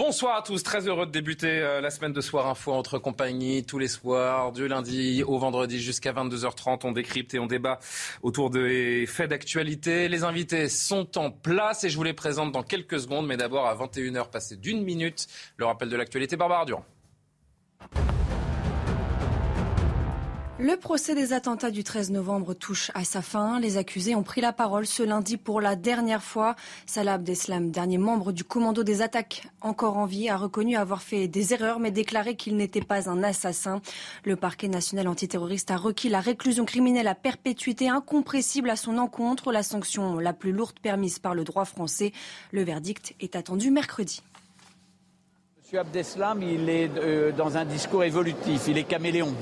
Bonsoir 0.00 0.38
à 0.38 0.40
tous, 0.40 0.62
très 0.62 0.88
heureux 0.88 1.04
de 1.04 1.10
débuter 1.10 1.60
euh, 1.60 1.82
la 1.82 1.90
semaine 1.90 2.14
de 2.14 2.22
Soir 2.22 2.46
Info 2.46 2.72
entre 2.72 2.98
compagnie 2.98 3.64
tous 3.64 3.78
les 3.78 3.86
soirs, 3.86 4.50
du 4.50 4.66
lundi 4.66 5.22
au 5.22 5.36
vendredi 5.36 5.78
jusqu'à 5.78 6.14
22h30. 6.14 6.80
On 6.84 6.92
décrypte 6.92 7.34
et 7.34 7.38
on 7.38 7.44
débat 7.44 7.80
autour 8.22 8.48
des 8.48 9.04
faits 9.06 9.28
d'actualité. 9.28 10.08
Les 10.08 10.24
invités 10.24 10.70
sont 10.70 11.18
en 11.18 11.30
place 11.30 11.84
et 11.84 11.90
je 11.90 11.98
vous 11.98 12.02
les 12.02 12.14
présente 12.14 12.50
dans 12.50 12.62
quelques 12.62 12.98
secondes, 12.98 13.26
mais 13.26 13.36
d'abord 13.36 13.66
à 13.66 13.74
21h 13.74 14.30
passé 14.30 14.56
d'une 14.56 14.82
minute, 14.82 15.26
le 15.58 15.66
rappel 15.66 15.90
de 15.90 15.96
l'actualité. 15.96 16.34
Barbara 16.34 16.64
Durand. 16.64 16.86
Le 20.62 20.76
procès 20.76 21.14
des 21.14 21.32
attentats 21.32 21.70
du 21.70 21.84
13 21.84 22.10
novembre 22.10 22.52
touche 22.52 22.90
à 22.92 23.02
sa 23.02 23.22
fin. 23.22 23.58
Les 23.60 23.78
accusés 23.78 24.14
ont 24.14 24.22
pris 24.22 24.42
la 24.42 24.52
parole 24.52 24.86
ce 24.86 25.02
lundi 25.02 25.38
pour 25.38 25.62
la 25.62 25.74
dernière 25.74 26.22
fois. 26.22 26.54
Salah 26.84 27.14
Abdeslam, 27.14 27.70
dernier 27.70 27.96
membre 27.96 28.30
du 28.30 28.44
commando 28.44 28.82
des 28.82 29.00
attaques 29.00 29.48
encore 29.62 29.96
en 29.96 30.04
vie, 30.04 30.28
a 30.28 30.36
reconnu 30.36 30.76
avoir 30.76 31.00
fait 31.00 31.28
des 31.28 31.54
erreurs 31.54 31.80
mais 31.80 31.90
déclaré 31.90 32.36
qu'il 32.36 32.58
n'était 32.58 32.82
pas 32.82 33.08
un 33.08 33.22
assassin. 33.22 33.80
Le 34.24 34.36
parquet 34.36 34.68
national 34.68 35.08
antiterroriste 35.08 35.70
a 35.70 35.78
requis 35.78 36.10
la 36.10 36.20
réclusion 36.20 36.66
criminelle 36.66 37.08
à 37.08 37.14
perpétuité 37.14 37.88
incompressible 37.88 38.68
à 38.68 38.76
son 38.76 38.98
encontre, 38.98 39.52
la 39.52 39.62
sanction 39.62 40.18
la 40.18 40.34
plus 40.34 40.52
lourde 40.52 40.78
permise 40.78 41.20
par 41.20 41.34
le 41.34 41.44
droit 41.44 41.64
français. 41.64 42.12
Le 42.52 42.64
verdict 42.64 43.14
est 43.18 43.34
attendu 43.34 43.70
mercredi. 43.70 44.22
Monsieur 45.56 45.78
Abdeslam, 45.78 46.42
il 46.42 46.68
est 46.68 46.90
euh, 46.98 47.32
dans 47.32 47.56
un 47.56 47.64
discours 47.64 48.04
évolutif, 48.04 48.64
il 48.68 48.76
est 48.76 48.84
caméléon. 48.84 49.34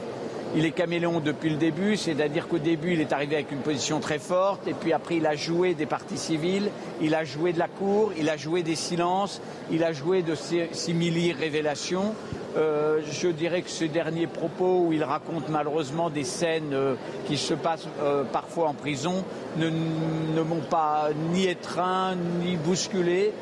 Il 0.56 0.64
est 0.64 0.70
caméléon 0.70 1.20
depuis 1.20 1.50
le 1.50 1.56
début, 1.56 1.96
c'est-à-dire 1.96 2.48
qu'au 2.48 2.58
début, 2.58 2.94
il 2.94 3.00
est 3.00 3.12
arrivé 3.12 3.36
avec 3.36 3.52
une 3.52 3.58
position 3.58 4.00
très 4.00 4.18
forte, 4.18 4.66
et 4.66 4.72
puis 4.74 4.92
après, 4.92 5.16
il 5.16 5.26
a 5.26 5.36
joué 5.36 5.74
des 5.74 5.86
partis 5.86 6.16
civils, 6.16 6.70
il 7.02 7.14
a 7.14 7.24
joué 7.24 7.52
de 7.52 7.58
la 7.58 7.68
cour, 7.68 8.12
il 8.18 8.30
a 8.30 8.36
joué 8.36 8.62
des 8.62 8.74
silences, 8.74 9.42
il 9.70 9.84
a 9.84 9.92
joué 9.92 10.22
de 10.22 10.34
simili 10.72 11.32
révélations. 11.32 12.14
Euh, 12.56 13.00
je 13.12 13.28
dirais 13.28 13.62
que 13.62 13.70
ce 13.70 13.84
dernier 13.84 14.26
propos 14.26 14.84
où 14.86 14.92
il 14.92 15.04
raconte 15.04 15.48
malheureusement 15.50 16.08
des 16.08 16.24
scènes 16.24 16.72
euh, 16.72 16.94
qui 17.26 17.36
se 17.36 17.52
passent 17.52 17.86
euh, 18.02 18.24
parfois 18.24 18.68
en 18.68 18.74
prison 18.74 19.22
ne, 19.58 19.68
ne 19.68 20.40
m'ont 20.40 20.62
pas 20.68 21.10
ni 21.32 21.46
étreint 21.46 22.16
ni 22.42 22.56
bousculé. 22.56 23.32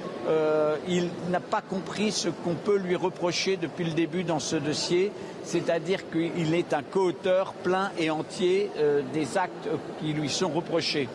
il 0.88 1.08
n'a 1.30 1.40
pas 1.40 1.60
compris 1.62 2.10
ce 2.10 2.28
qu'on 2.28 2.54
peut 2.54 2.76
lui 2.76 2.96
reprocher 2.96 3.56
depuis 3.56 3.84
le 3.84 3.92
début 3.92 4.24
dans 4.24 4.40
ce 4.40 4.56
dossier, 4.56 5.12
c'est-à-dire 5.46 6.00
qu'il 6.10 6.54
est 6.54 6.74
un 6.74 6.82
co-auteur 6.82 7.52
plein 7.54 7.90
et 7.98 8.10
entier 8.10 8.70
des 9.14 9.38
actes 9.38 9.68
qui 10.00 10.12
lui 10.12 10.28
sont 10.28 10.48
reprochés. 10.50 11.08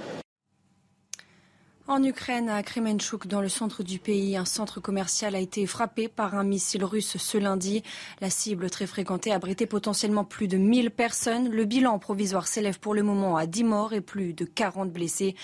En 1.87 2.03
Ukraine, 2.03 2.47
à 2.47 2.61
Kremenchuk, 2.61 3.25
dans 3.25 3.41
le 3.41 3.49
centre 3.49 3.81
du 3.81 3.97
pays, 3.97 4.37
un 4.37 4.45
centre 4.45 4.79
commercial 4.79 5.35
a 5.35 5.39
été 5.39 5.65
frappé 5.65 6.07
par 6.07 6.35
un 6.35 6.43
missile 6.43 6.85
russe 6.85 7.17
ce 7.17 7.38
lundi. 7.39 7.81
La 8.21 8.29
cible 8.29 8.69
très 8.69 8.85
fréquentée 8.85 9.33
abritait 9.33 9.65
potentiellement 9.65 10.23
plus 10.23 10.47
de 10.47 10.57
1000 10.57 10.91
personnes. 10.91 11.50
Le 11.50 11.66
bilan 11.66 11.97
provisoire 11.97 12.47
s'élève 12.47 12.79
pour 12.79 12.94
le 12.94 13.01
moment 13.01 13.35
à 13.35 13.47
10 13.47 13.63
morts 13.63 13.94
et 13.94 14.00
plus 14.00 14.33
de 14.33 14.45
40 14.45 14.91
blessés. 14.91 15.35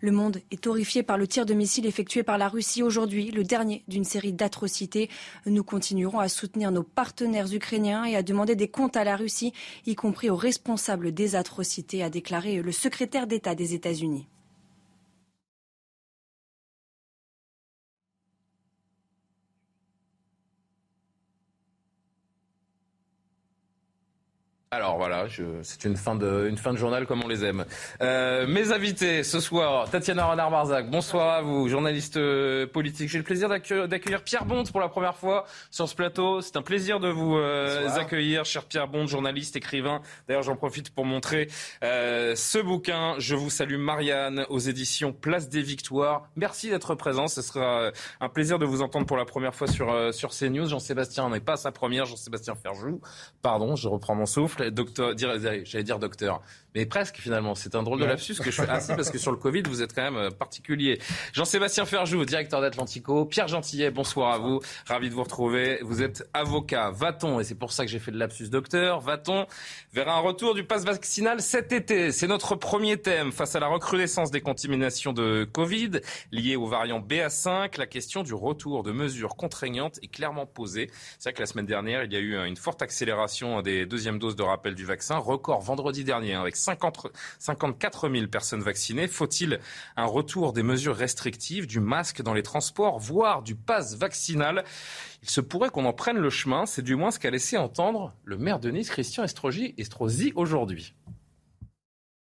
Le 0.00 0.12
monde 0.12 0.40
est 0.52 0.68
horrifié 0.68 1.02
par 1.02 1.18
le 1.18 1.26
tir 1.26 1.44
de 1.44 1.54
missile 1.54 1.86
effectué 1.86 2.22
par 2.22 2.38
la 2.38 2.48
Russie 2.48 2.84
aujourd'hui, 2.84 3.32
le 3.32 3.42
dernier 3.42 3.82
d'une 3.88 4.04
série 4.04 4.32
d'atrocités. 4.32 5.10
Nous 5.44 5.64
continuerons 5.64 6.20
à 6.20 6.28
soutenir 6.28 6.70
nos 6.70 6.84
partenaires 6.84 7.52
ukrainiens 7.52 8.04
et 8.04 8.14
à 8.14 8.22
demander 8.22 8.54
des 8.54 8.68
comptes 8.68 8.96
à 8.96 9.04
la 9.04 9.16
Russie, 9.16 9.52
y 9.86 9.96
compris 9.96 10.30
aux 10.30 10.36
responsables 10.36 11.12
des 11.12 11.34
atrocités, 11.34 12.04
a 12.04 12.10
déclaré 12.10 12.62
le 12.62 12.72
secrétaire 12.72 13.26
d'État 13.26 13.56
des 13.56 13.74
États-Unis. 13.74 14.28
Alors 24.72 24.98
voilà, 24.98 25.26
c'est 25.62 25.82
une 25.84 25.96
fin 25.96 26.14
de 26.14 26.46
une 26.48 26.56
fin 26.56 26.72
de 26.72 26.78
journal 26.78 27.04
comme 27.04 27.24
on 27.24 27.26
les 27.26 27.44
aime. 27.44 27.64
Euh, 28.02 28.46
mes 28.46 28.70
invités 28.70 29.24
ce 29.24 29.40
soir, 29.40 29.90
Tatiana 29.90 30.26
Renard-Barzac, 30.26 30.88
bonsoir 30.88 31.34
à 31.34 31.42
vous, 31.42 31.68
journaliste 31.68 32.18
euh, 32.18 32.68
politique. 32.68 33.08
J'ai 33.08 33.18
le 33.18 33.24
plaisir 33.24 33.48
d'accueillir 33.48 34.22
Pierre 34.22 34.44
Bonte 34.44 34.70
pour 34.70 34.80
la 34.80 34.88
première 34.88 35.16
fois 35.16 35.44
sur 35.72 35.88
ce 35.88 35.96
plateau. 35.96 36.40
C'est 36.40 36.56
un 36.56 36.62
plaisir 36.62 37.00
de 37.00 37.08
vous 37.08 37.36
euh, 37.36 37.88
accueillir, 37.96 38.44
cher 38.44 38.64
Pierre 38.64 38.86
Bonte, 38.86 39.08
journaliste, 39.08 39.56
écrivain. 39.56 40.02
D'ailleurs, 40.28 40.44
j'en 40.44 40.54
profite 40.54 40.90
pour 40.90 41.04
montrer 41.04 41.48
ce 41.82 42.62
bouquin. 42.62 43.16
Je 43.18 43.34
vous 43.34 43.50
salue, 43.50 43.76
Marianne, 43.76 44.46
aux 44.50 44.60
éditions 44.60 45.12
Place 45.12 45.48
des 45.48 45.62
Victoires. 45.62 46.28
Merci 46.36 46.70
d'être 46.70 46.94
présent. 46.94 47.26
Ce 47.26 47.42
sera 47.42 47.90
un 48.20 48.28
plaisir 48.28 48.60
de 48.60 48.66
vous 48.66 48.82
entendre 48.82 49.06
pour 49.06 49.16
la 49.16 49.24
première 49.24 49.56
fois 49.56 49.66
sur 49.66 50.14
sur 50.14 50.30
CNews. 50.30 50.68
Jean-Sébastien 50.68 51.28
n'est 51.28 51.40
pas 51.40 51.56
sa 51.56 51.72
première. 51.72 52.06
Jean-Sébastien 52.06 52.54
Ferjou, 52.54 53.00
pardon, 53.42 53.74
je 53.74 53.88
reprends 53.88 54.14
mon 54.14 54.26
souffle 54.26 54.59
docteur, 54.68 55.16
j'allais 55.16 55.84
dire 55.84 55.98
docteur, 55.98 56.42
mais 56.74 56.86
presque 56.86 57.16
finalement. 57.16 57.54
C'est 57.54 57.74
un 57.74 57.82
drôle 57.82 58.00
de 58.00 58.04
lapsus 58.04 58.36
que 58.36 58.50
je 58.50 58.62
fais 58.62 58.68
ainsi 58.68 58.92
parce 58.94 59.10
que 59.10 59.18
sur 59.18 59.30
le 59.30 59.36
Covid, 59.36 59.62
vous 59.62 59.82
êtes 59.82 59.94
quand 59.94 60.02
même 60.02 60.16
euh, 60.16 60.30
particulier. 60.30 61.00
Jean-Sébastien 61.32 61.84
Ferjou, 61.84 62.24
directeur 62.24 62.60
d'Atlantico. 62.60 63.24
Pierre 63.24 63.48
Gentillet, 63.48 63.90
bonsoir 63.90 64.32
à 64.32 64.38
vous. 64.38 64.60
Ravi 64.86 65.08
de 65.08 65.14
vous 65.14 65.22
retrouver. 65.22 65.78
Vous 65.82 66.02
êtes 66.02 66.28
avocat. 66.32 66.90
Va-t-on, 66.90 67.40
et 67.40 67.44
c'est 67.44 67.54
pour 67.54 67.72
ça 67.72 67.84
que 67.84 67.90
j'ai 67.90 67.98
fait 67.98 68.10
le 68.10 68.18
lapsus 68.18 68.48
docteur, 68.48 69.00
va-t-on 69.00 69.46
vers 69.92 70.08
un 70.08 70.20
retour 70.20 70.54
du 70.54 70.64
pass 70.64 70.84
vaccinal 70.84 71.40
cet 71.40 71.72
été? 71.72 72.12
C'est 72.12 72.26
notre 72.26 72.54
premier 72.54 72.96
thème. 72.96 73.32
Face 73.32 73.54
à 73.54 73.60
la 73.60 73.66
recrudescence 73.68 74.30
des 74.30 74.40
contaminations 74.40 75.12
de 75.12 75.48
Covid 75.50 76.00
liées 76.32 76.56
au 76.56 76.66
variant 76.66 77.00
BA5, 77.00 77.78
la 77.78 77.86
question 77.86 78.22
du 78.22 78.34
retour 78.34 78.82
de 78.82 78.92
mesures 78.92 79.36
contraignantes 79.36 79.98
est 80.02 80.08
clairement 80.08 80.46
posée. 80.46 80.90
C'est 81.18 81.30
vrai 81.30 81.32
que 81.34 81.40
la 81.40 81.46
semaine 81.46 81.66
dernière, 81.66 82.04
il 82.04 82.12
y 82.12 82.16
a 82.16 82.20
eu 82.20 82.36
une 82.46 82.56
forte 82.56 82.82
accélération 82.82 83.62
des 83.62 83.86
deuxièmes 83.86 84.18
doses 84.18 84.36
de 84.36 84.42
rappel 84.42 84.74
du 84.74 84.84
vaccin. 84.84 85.16
Record 85.16 85.60
vendredi 85.60 86.04
dernier 86.04 86.34
avec 86.34 86.56
50, 86.60 87.08
54 87.38 88.10
000 88.10 88.26
personnes 88.28 88.62
vaccinées. 88.62 89.08
Faut-il 89.08 89.60
un 89.96 90.04
retour 90.04 90.52
des 90.52 90.62
mesures 90.62 90.96
restrictives, 90.96 91.66
du 91.66 91.80
masque 91.80 92.22
dans 92.22 92.34
les 92.34 92.42
transports, 92.42 92.98
voire 92.98 93.42
du 93.42 93.54
pass 93.54 93.96
vaccinal? 93.96 94.64
Il 95.22 95.30
se 95.30 95.40
pourrait 95.40 95.70
qu'on 95.70 95.84
en 95.84 95.92
prenne 95.92 96.18
le 96.18 96.30
chemin, 96.30 96.66
c'est 96.66 96.82
du 96.82 96.96
moins 96.96 97.10
ce 97.10 97.18
qu'a 97.18 97.30
laissé 97.30 97.56
entendre 97.56 98.14
le 98.24 98.38
maire 98.38 98.58
de 98.58 98.70
Nice, 98.70 98.90
Christian 98.90 99.24
Estrosi, 99.24 100.32
aujourd'hui. 100.34 100.94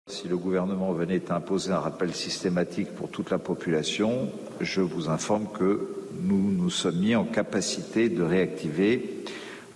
Si 0.09 0.29
le 0.29 0.37
gouvernement 0.37 0.93
venait 0.93 1.29
à 1.29 1.35
imposer 1.35 1.73
un 1.73 1.79
rappel 1.79 2.13
systématique 2.15 2.95
pour 2.95 3.11
toute 3.11 3.29
la 3.29 3.39
population, 3.39 4.31
je 4.61 4.79
vous 4.79 5.09
informe 5.09 5.51
que 5.51 6.05
nous 6.21 6.51
nous 6.51 6.69
sommes 6.69 6.99
mis 6.99 7.15
en 7.15 7.25
capacité 7.25 8.07
de 8.07 8.23
réactiver 8.23 9.25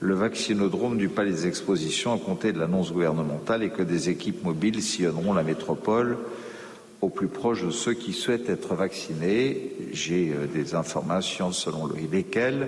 le 0.02 0.16
vaccinodrome 0.16 0.98
du 0.98 1.10
Palais 1.10 1.32
des 1.32 1.48
Expositions 1.48 2.12
à 2.14 2.18
compter 2.18 2.52
de 2.52 2.60
l'annonce 2.60 2.92
gouvernementale 2.92 3.62
et 3.62 3.70
que 3.70 3.84
des 3.84 4.10
équipes 4.10 4.44
mobiles 4.44 4.82
sillonneront 4.82 5.34
la 5.34 5.44
métropole 5.44 6.18
au 7.02 7.10
plus 7.10 7.28
proche 7.28 7.64
de 7.64 7.70
ceux 7.70 7.94
qui 7.94 8.12
souhaitent 8.12 8.50
être 8.50 8.74
vaccinés. 8.74 9.72
J'ai 9.94 10.34
euh, 10.34 10.48
des 10.48 10.74
informations 10.74 11.52
selon 11.52 11.88
lesquelles 12.12 12.68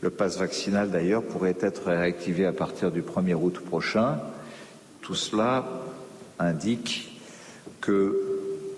le 0.00 0.08
passe 0.08 0.38
vaccinal 0.38 0.90
d'ailleurs 0.90 1.22
pourrait 1.22 1.56
être 1.60 1.88
réactivé 1.88 2.46
à 2.46 2.52
partir 2.52 2.90
du 2.90 3.02
1er 3.02 3.34
août 3.34 3.60
prochain. 3.60 4.18
Tout 5.02 5.14
cela 5.14 5.66
indique 6.38 7.20
que 7.82 8.16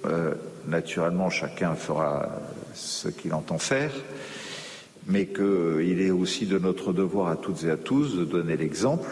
euh, 0.06 0.35
naturellement 0.67 1.31
chacun 1.31 1.77
fera 1.77 2.31
ce 2.75 3.09
qu'il 3.09 3.33
entend 3.33 3.59
faire 3.59 3.93
mais 5.06 5.26
qu'il 5.26 6.00
est 6.00 6.11
aussi 6.11 6.47
de 6.47 6.58
notre 6.58 6.93
devoir 6.93 7.29
à 7.29 7.37
toutes 7.37 7.64
et 7.64 7.70
à 7.70 7.76
tous 7.76 8.17
de 8.17 8.25
donner 8.25 8.56
l'exemple. 8.56 9.08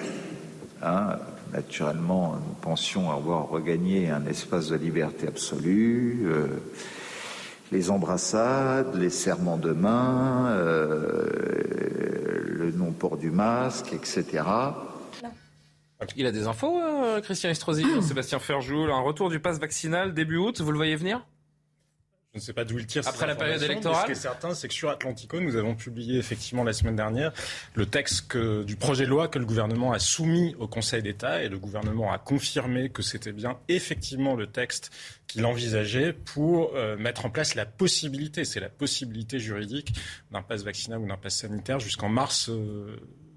Hein. 0.83 1.17
Naturellement, 1.53 2.35
nous 2.35 2.55
pensions 2.61 3.11
avoir 3.11 3.49
regagné 3.49 4.11
un 4.11 4.27
espace 4.27 4.69
de 4.69 4.77
liberté 4.77 5.27
absolue. 5.27 6.27
Euh, 6.27 6.47
les 7.73 7.91
embrassades, 7.91 8.95
les 8.95 9.11
serments 9.11 9.57
de 9.57 9.73
main, 9.73 10.49
euh, 10.51 11.27
le 12.47 12.71
non-port 12.73 13.17
du 13.17 13.31
masque, 13.31 13.93
etc. 13.93 14.45
Il 16.17 16.27
a 16.27 16.33
des 16.33 16.47
infos, 16.47 16.81
euh, 16.81 17.21
Christian 17.21 17.51
Estrosi, 17.51 17.85
Sébastien 18.03 18.39
Ferjou, 18.39 18.85
un 18.85 19.01
retour 19.01 19.31
du 19.31 19.41
pass 19.41 19.59
vaccinal 19.59 20.15
début 20.15 20.37
août, 20.37 20.61
vous 20.61 20.71
le 20.71 20.77
voyez 20.77 20.97
venir? 20.97 21.27
Je 22.35 22.41
ne 22.41 22.43
sais 22.43 22.53
pas 22.53 22.65
d'où 22.65 22.79
il 22.79 22.87
tire. 22.87 23.09
Après 23.09 23.27
la 23.27 23.35
période 23.35 23.63
électorale. 23.63 24.03
Ce 24.03 24.07
qui 24.07 24.13
est 24.13 24.15
certain, 24.15 24.55
c'est 24.55 24.69
que 24.69 24.75
sur 24.75 24.91
Atlantico, 24.91 25.41
nous 25.41 25.57
avons 25.57 25.75
publié 25.75 26.19
effectivement 26.19 26.63
la 26.63 26.75
semaine 26.75 26.95
dernière 26.95 27.33
le 27.75 27.87
texte 27.87 28.37
du 28.37 28.77
projet 28.77 29.05
de 29.05 29.11
loi 29.11 29.29
que 29.29 29.39
le 29.39 29.47
gouvernement 29.47 29.93
a 29.93 29.99
soumis 29.99 30.55
au 30.59 30.69
Conseil 30.69 31.03
d'État 31.03 31.43
et 31.43 31.49
le 31.49 31.59
gouvernement 31.59 32.13
a 32.13 32.19
confirmé 32.19 32.91
que 32.91 33.01
c'était 33.01 33.33
bien 33.33 33.59
effectivement 33.69 34.35
le 34.35 34.47
texte 34.47 34.91
qu'il 35.27 35.47
envisageait 35.47 36.13
pour 36.13 36.75
euh, 36.75 36.97
mettre 36.99 37.25
en 37.25 37.31
place 37.31 37.55
la 37.55 37.65
possibilité, 37.65 38.45
c'est 38.45 38.61
la 38.61 38.69
possibilité 38.69 39.39
juridique 39.39 39.95
d'un 40.31 40.43
pass 40.43 40.65
vaccinal 40.65 40.99
ou 41.01 41.09
d'un 41.09 41.17
pass 41.17 41.37
sanitaire 41.37 41.81
jusqu'en 41.81 42.11
mars. 42.11 42.51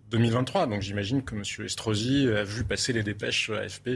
2023. 0.09 0.63
Euh, 0.63 0.65
Donc 0.67 0.81
j'imagine 0.81 1.23
que 1.23 1.33
M. 1.33 1.43
Estrosi 1.65 2.27
a 2.27 2.43
vu 2.43 2.65
passer 2.65 2.91
les 2.91 3.03
dépêches 3.03 3.49
AFP 3.49 3.91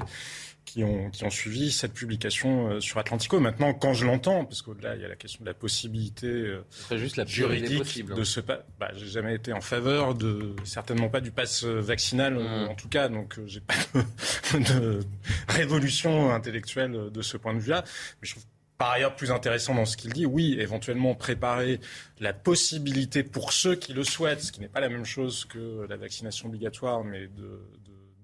qui 0.65 0.83
ont, 0.83 1.09
qui 1.11 1.23
ont 1.23 1.29
suivi 1.29 1.71
cette 1.71 1.93
publication 1.93 2.69
euh, 2.69 2.79
sur 2.81 2.97
Atlantico. 2.97 3.39
Maintenant, 3.39 3.73
quand 3.73 3.93
je 3.93 4.05
l'entends, 4.05 4.45
parce 4.45 4.61
qu'au-delà, 4.61 4.95
il 4.95 5.01
y 5.01 5.05
a 5.05 5.07
la 5.07 5.15
question 5.15 5.43
de 5.43 5.49
la 5.49 5.53
possibilité 5.53 6.27
euh, 6.27 6.63
juste 6.91 7.17
la 7.17 7.25
juridique 7.25 7.77
possible, 7.79 8.13
hein. 8.13 8.17
de 8.17 8.23
ce 8.23 8.39
pas. 8.39 8.65
Bah, 8.79 8.91
j'ai 8.95 9.07
jamais 9.07 9.35
été 9.35 9.53
en 9.53 9.61
faveur 9.61 10.15
de, 10.15 10.55
certainement 10.63 11.09
pas 11.09 11.21
du 11.21 11.31
pass 11.31 11.63
vaccinal, 11.63 12.33
mmh. 12.33 12.69
en 12.69 12.75
tout 12.75 12.89
cas, 12.89 13.07
donc 13.07 13.37
euh, 13.37 13.43
j'ai 13.45 13.61
pas 13.61 13.75
de, 13.93 14.59
de, 14.59 14.99
révolution 15.47 16.33
intellectuelle 16.33 17.11
de 17.11 17.21
ce 17.21 17.37
point 17.37 17.53
de 17.53 17.59
vue-là. 17.59 17.83
Mais 18.21 18.27
je 18.27 18.31
trouve 18.31 18.45
par 18.77 18.91
ailleurs 18.91 19.15
plus 19.15 19.31
intéressant 19.31 19.73
dans 19.73 19.85
ce 19.85 19.95
qu'il 19.95 20.11
dit, 20.11 20.25
oui, 20.25 20.57
éventuellement 20.59 21.15
préparer 21.15 21.79
la 22.19 22.33
possibilité 22.33 23.23
pour 23.23 23.53
ceux 23.53 23.75
qui 23.75 23.93
le 23.93 24.03
souhaitent, 24.03 24.41
ce 24.41 24.51
qui 24.51 24.59
n'est 24.59 24.67
pas 24.67 24.81
la 24.81 24.89
même 24.89 25.05
chose 25.05 25.45
que 25.45 25.85
la 25.87 25.95
vaccination 25.95 26.49
obligatoire, 26.49 27.03
mais 27.03 27.27
de, 27.27 27.61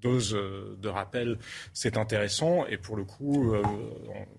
dose 0.02 0.34
euh, 0.34 0.76
de 0.82 0.90
rappel, 0.90 1.38
c'est 1.74 1.98
intéressant. 1.98 2.66
Et 2.68 2.78
pour 2.78 2.98
le 2.98 3.04
coup, 3.04 3.54
euh, 3.54 3.62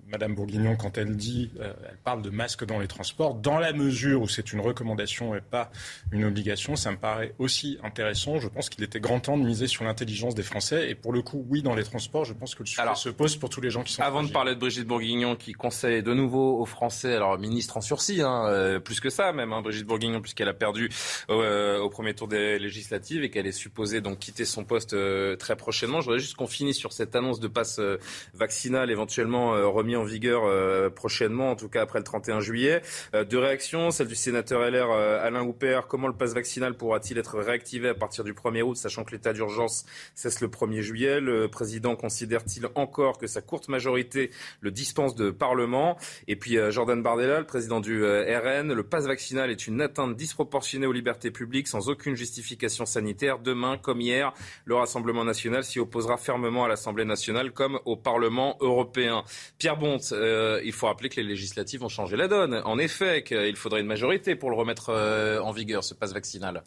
Madame 0.09 0.35
Bourguignon, 0.35 0.77
quand 0.77 0.99
elle 0.99 1.17
dit, 1.17 1.51
euh, 1.61 1.73
elle 1.89 1.97
parle 2.05 2.23
de 2.23 2.31
masques 2.31 2.65
dans 2.65 2.79
les 2.79 2.89
transports, 2.89 3.35
dans 3.35 3.59
la 3.59 3.73
mesure 3.73 4.23
où 4.23 4.29
c'est 4.29 4.53
une 4.53 4.61
recommandation 4.61 5.35
et 5.35 5.41
pas 5.41 5.71
une 6.11 6.25
obligation, 6.25 6.77
ça 6.77 6.91
me 6.91 6.97
paraît 6.97 7.35
aussi 7.39 7.79
intéressant. 7.83 8.39
Je 8.39 8.49
pense 8.49 8.69
qu'il 8.69 8.85
était 8.85 9.01
grand 9.01 9.21
temps 9.21 9.39
de 9.39 9.45
miser 9.45 9.67
sur 9.67 9.85
l'intelligence 9.85 10.35
des 10.35 10.43
Français. 10.43 10.91
Et 10.91 10.95
pour 10.95 11.13
le 11.13 11.23
coup, 11.23 11.47
oui, 11.49 11.63
dans 11.63 11.75
les 11.75 11.85
transports, 11.85 12.25
je 12.25 12.35
pense 12.35 12.55
que 12.55 12.63
le 12.63 12.67
sujet 12.67 12.83
se 12.95 13.09
pose 13.09 13.37
pour 13.37 13.49
tous 13.49 13.61
les 13.61 13.71
gens 13.71 13.83
qui 13.83 13.95
sont. 13.95 14.03
Avant 14.03 14.23
de 14.23 14.31
parler 14.31 14.55
de 14.55 14.61
Brigitte 14.61 14.87
Bourguignon, 14.87 15.37
qui 15.37 15.53
conseille 15.53 16.03
de 16.03 16.13
nouveau 16.13 16.61
aux 16.61 16.67
Français, 16.67 17.15
alors 17.15 17.39
ministre 17.39 17.77
en 17.77 17.81
sursis, 17.81 18.21
hein, 18.21 18.81
plus 18.85 19.01
que 19.01 19.11
ça 19.11 19.33
même, 19.33 19.53
hein, 19.53 19.63
Brigitte 19.63 19.87
Bourguignon, 19.87 20.21
puisqu'elle 20.21 20.49
a 20.49 20.55
perdu 20.55 20.91
au 21.29 21.89
premier 21.89 22.15
tour 22.15 22.29
des 22.29 22.59
législatives 22.59 23.23
et 23.23 23.31
qu'elle 23.31 23.47
est 23.47 23.53
supposée 23.53 24.01
donc 24.01 24.19
quitter 24.19 24.45
son 24.45 24.65
poste 24.65 24.97
très 25.39 25.52
prochainement. 25.57 26.01
Je 26.01 26.07
voudrais 26.07 26.21
juste 26.21 26.37
qu'on 26.37 26.47
finisse 26.47 26.77
sur 26.77 26.93
cette 26.93 27.15
annonce 27.15 27.41
de 27.41 27.49
passe 27.49 27.79
euh, 27.79 27.99
vaccinal 28.35 28.91
éventuellement 28.91 29.55
euh, 29.55 29.67
remis 29.67 29.97
en 29.97 30.05
vigueur 30.05 30.43
euh, 30.45 30.91
prochainement, 30.91 31.51
en 31.51 31.57
tout 31.57 31.69
cas 31.69 31.83
après 31.83 31.99
le 31.99 32.05
31 32.05 32.41
juillet. 32.41 32.83
Deux 33.29 33.39
réactions, 33.39 33.91
celle 33.91 34.09
du 34.09 34.15
sénateur 34.15 34.61
LR 34.69 34.91
Alain 34.91 35.43
Houpert. 35.43 35.87
Comment 35.87 36.09
le 36.09 36.15
passe 36.15 36.35
vaccinal 36.35 36.75
pourra-t-il 36.75 37.19
être 37.19 37.39
réactivé 37.39 37.89
à 37.89 37.95
partir 37.95 38.25
du 38.25 38.33
1er 38.33 38.63
août, 38.63 38.77
sachant 38.77 39.05
que 39.05 39.13
l'état 39.13 39.33
d'urgence 39.33 39.85
cesse 40.15 40.41
le 40.41 40.49
1er 40.49 40.81
juillet? 40.81 41.21
Le 41.21 41.49
président 41.49 41.97
considère-t-il 41.97 42.69
encore 42.75 43.19
que 43.19 43.27
sa 43.27 43.43
courte 43.43 43.69
majorité 43.69 44.31
le 44.61 44.71
dispense 44.71 45.15
de 45.15 45.31
Parlement? 45.31 45.97
Et 46.29 46.37
puis 46.37 46.59
Jordan 46.71 47.03
Bardella, 47.03 47.41
le 47.41 47.47
président 47.47 47.81
du 47.81 48.05
RN, 48.05 48.73
le 48.73 48.83
passe 48.83 49.07
vaccinal 49.07 49.51
est 49.51 49.67
une 49.67 49.81
atteinte 49.81 50.17
disproportionnée 50.17 50.87
aux 50.87 50.93
libertés 50.93 51.31
publiques 51.31 51.69
sans 51.69 51.89
aucune 51.89 52.15
justification 52.15 52.87
sanitaire. 52.87 53.39
Demain, 53.39 53.79
comme 53.79 54.01
hier, 54.01 54.33
le 54.65 54.75
Rassemblement 54.75 55.25
national 55.25 55.42
s'y 55.63 55.79
opposera 55.79 56.17
fermement 56.17 56.65
à 56.65 56.69
l'Assemblée 56.69 57.05
nationale 57.05 57.53
comme 57.53 57.79
au 57.85 57.97
Parlement 57.97 58.57
européen. 58.61 59.25
Pierre 59.59 59.77
Bonte, 59.77 60.13
euh, 60.13 60.61
il 60.65 60.73
faut 60.73 60.87
rappeler 60.87 61.09
que 61.09 61.21
les 61.21 61.27
législatives 61.27 61.83
ont 61.85 61.89
changé 61.89 62.17
la 62.17 62.29
donne. 62.29 62.63
En 62.65 62.79
effet, 62.79 63.23
qu'il 63.23 63.57
faudrait 63.57 63.81
une 63.81 63.87
majorité 63.87 64.37
pour 64.37 64.51
le 64.51 64.57
remettre 64.57 64.91
euh, 64.91 65.41
en 65.41 65.53
vigueur, 65.53 65.85
ce 65.85 65.95
passe 65.95 66.13
vaccinal. 66.13 66.63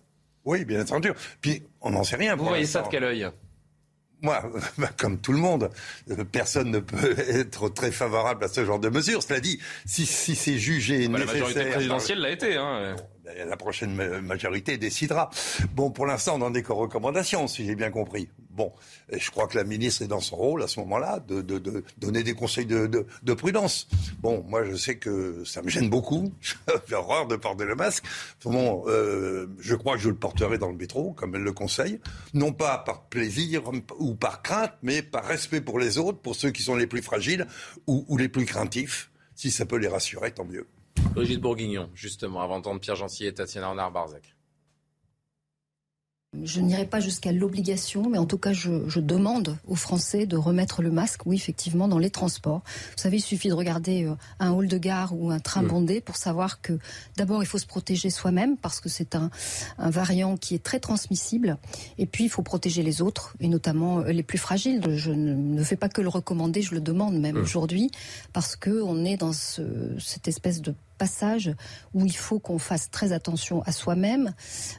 Oui, 0.45 0.63
bien 0.66 0.81
entendu. 0.81 1.12
Puis 1.42 1.63
on 1.81 1.92
n'en 1.92 2.04
sait 2.04 2.16
rien. 2.16 2.36
Vous 2.36 2.45
voyez 2.45 2.66
ça 2.66 2.81
de 2.81 2.88
quel 2.89 3.04
œil? 3.04 3.27
Moi, 4.22 4.42
bah, 4.78 4.89
comme 4.98 5.19
tout 5.19 5.31
le 5.31 5.38
monde, 5.38 5.69
personne 6.31 6.71
ne 6.71 6.80
peut 6.80 7.16
être 7.30 7.69
très 7.69 7.92
favorable 7.92 8.44
à 8.44 8.48
ce 8.48 8.66
genre 8.66 8.80
de 8.80 8.89
mesures. 8.89 9.24
Cela 9.24 9.39
dit, 9.39 9.60
si, 9.86 10.06
c'est 10.06 10.57
jugé 10.57 11.07
bah, 11.07 11.19
nécessaire... 11.19 11.36
La 11.36 11.48
majorité 11.48 11.71
présidentielle 11.71 12.19
l'a 12.19 12.31
été. 12.31 12.56
Hein. 12.56 12.95
Ben, 13.24 13.50
la 13.50 13.57
prochaine 13.57 14.21
majorité 14.21 14.78
décidera. 14.78 15.30
Bon, 15.74 15.92
pour 15.92 16.06
l'instant, 16.06 16.36
on 16.36 16.39
n'en 16.39 16.54
est 16.54 16.63
qu'aux 16.63 16.75
recommandations, 16.75 17.48
si 17.48 17.66
j'ai 17.66 17.75
bien 17.75 17.92
compris. 17.92 18.30
Bon, 18.56 18.72
je 19.12 19.30
crois 19.31 19.48
que 19.48 19.57
la 19.57 19.66
ministre 19.66 20.02
est 20.02 20.07
dans 20.07 20.22
son 20.22 20.38
rôle 20.38 20.63
à 20.63 20.68
ce 20.68 20.80
moment-là 20.80 21.19
de, 21.19 21.42
donner 21.98 22.24
des 22.24 22.34
conseils 22.34 22.66
de, 22.66 23.34
prudence. 23.34 23.88
Bon, 24.19 24.46
moi, 24.48 24.63
je 24.63 24.75
sais 24.75 24.98
que 24.98 25.44
ça 25.44 25.62
me 25.62 25.69
gêne 25.69 25.90
beaucoup. 25.90 26.31
J'ai 26.88 26.96
horreur 26.96 27.28
de 27.28 27.36
porter 27.36 27.66
le 27.66 27.75
masque. 27.75 28.06
Bon, 28.44 28.86
euh, 28.88 29.48
je 29.60 29.75
crois 29.75 29.96
que 29.96 30.02
je 30.02 30.10
le 30.10 30.16
porterai 30.16 30.57
dans 30.57 30.69
le 30.69 30.78
métro, 30.78 31.12
comme 31.13 31.36
elle 31.36 31.44
le 31.44 31.52
conseille. 31.52 32.00
Non 32.34 32.54
pas 32.54 32.78
par 32.78 33.04
plaisir 33.04 33.63
ou 34.00 34.16
par 34.16 34.42
crainte, 34.42 34.74
mais 34.81 35.02
par 35.02 35.25
respect 35.25 35.62
pour 35.62 35.78
les 35.78 35.98
autres, 35.98 36.19
pour 36.19 36.36
ceux 36.36 36.52
qui 36.52 36.63
sont 36.63 36.75
les 36.75 36.88
plus 36.88 37.02
fragiles 37.02 37.48
ou, 37.88 38.18
les 38.18 38.30
plus 38.30 38.46
craintifs. 38.46 39.12
Si 39.36 39.52
ça 39.52 39.66
peut 39.66 39.78
les 39.78 39.90
rassurer, 39.90 40.31
tant 40.31 40.46
mieux. 40.46 40.66
Brigitte 41.13 41.42
Bourguignon, 41.42 41.90
justement, 41.94 42.42
avant 42.42 42.56
d'entendre 42.56 42.80
Pierre 42.80 42.96
Gentil 42.96 43.25
et 43.25 43.34
Tatiana 43.34 43.69
Renard-Barzac. 43.69 44.36
Je 46.44 46.62
n'irai 46.62 46.86
pas 46.86 47.00
jusqu'à 47.00 47.32
l'obligation, 47.32 48.10
mais 48.10 48.18
en 48.18 48.26
tout 48.26 48.38
cas, 48.38 48.54
je, 48.54 49.00
demande 49.00 49.58
aux 49.68 49.76
Français 49.76 50.26
de 50.26 50.36
remettre 50.36 50.82
le 50.82 50.90
masque, 50.92 51.22
oui, 51.26 51.36
effectivement, 51.36 51.88
dans 51.88 52.00
les 52.00 52.10
transports. 52.10 52.62
Vous 52.66 53.02
savez, 53.02 53.18
il 53.18 53.22
suffit 53.22 53.50
de 53.50 53.54
regarder 53.54 54.06
euh, 54.06 54.16
un 54.40 54.52
hall 54.52 54.68
de 54.68 54.78
gare 54.78 55.14
ou 55.16 55.30
un 55.30 55.40
train 55.40 55.64
bondé 55.64 56.02
pour 56.02 56.16
savoir 56.16 56.62
que, 56.62 56.80
d'abord, 57.18 57.44
il 57.44 57.46
faut 57.46 57.58
se 57.58 57.66
protéger 57.66 58.10
soi-même 58.10 58.58
parce 58.58 58.80
que 58.80 58.90
c'est 58.90 59.16
un, 59.16 59.30
variant 59.78 60.38
qui 60.38 60.56
est 60.56 60.64
très 60.64 60.80
transmissible. 60.80 61.58
Et 61.98 62.06
puis, 62.06 62.26
il 62.26 62.30
faut 62.30 62.42
protéger 62.42 62.84
les 62.84 63.02
autres, 63.02 63.36
et 63.40 63.48
notamment 63.48 64.00
euh, 64.00 64.12
les 64.12 64.24
plus 64.24 64.38
fragiles. 64.38 64.81
Je 64.96 65.12
ne, 65.12 65.64
fais 65.64 65.76
pas 65.76 65.90
que 65.90 66.02
le 66.02 66.10
recommander, 66.10 66.62
je 66.62 66.74
le 66.74 66.81
demande 66.81 67.20
même 67.20 67.38
aujourd'hui, 67.38 67.92
parce 68.34 68.56
qu'on 68.56 69.06
est 69.06 69.18
dans 69.18 69.34
cette 69.34 70.28
espèce 70.28 70.62
de 70.62 70.74
passage 70.95 71.53
où 71.94 72.06
il 72.06 72.15
faut 72.15 72.39
qu'on 72.39 72.59
fasse 72.59 72.89
très 72.89 73.12
attention 73.12 73.62
à 73.63 73.71
soi-même, 73.71 74.33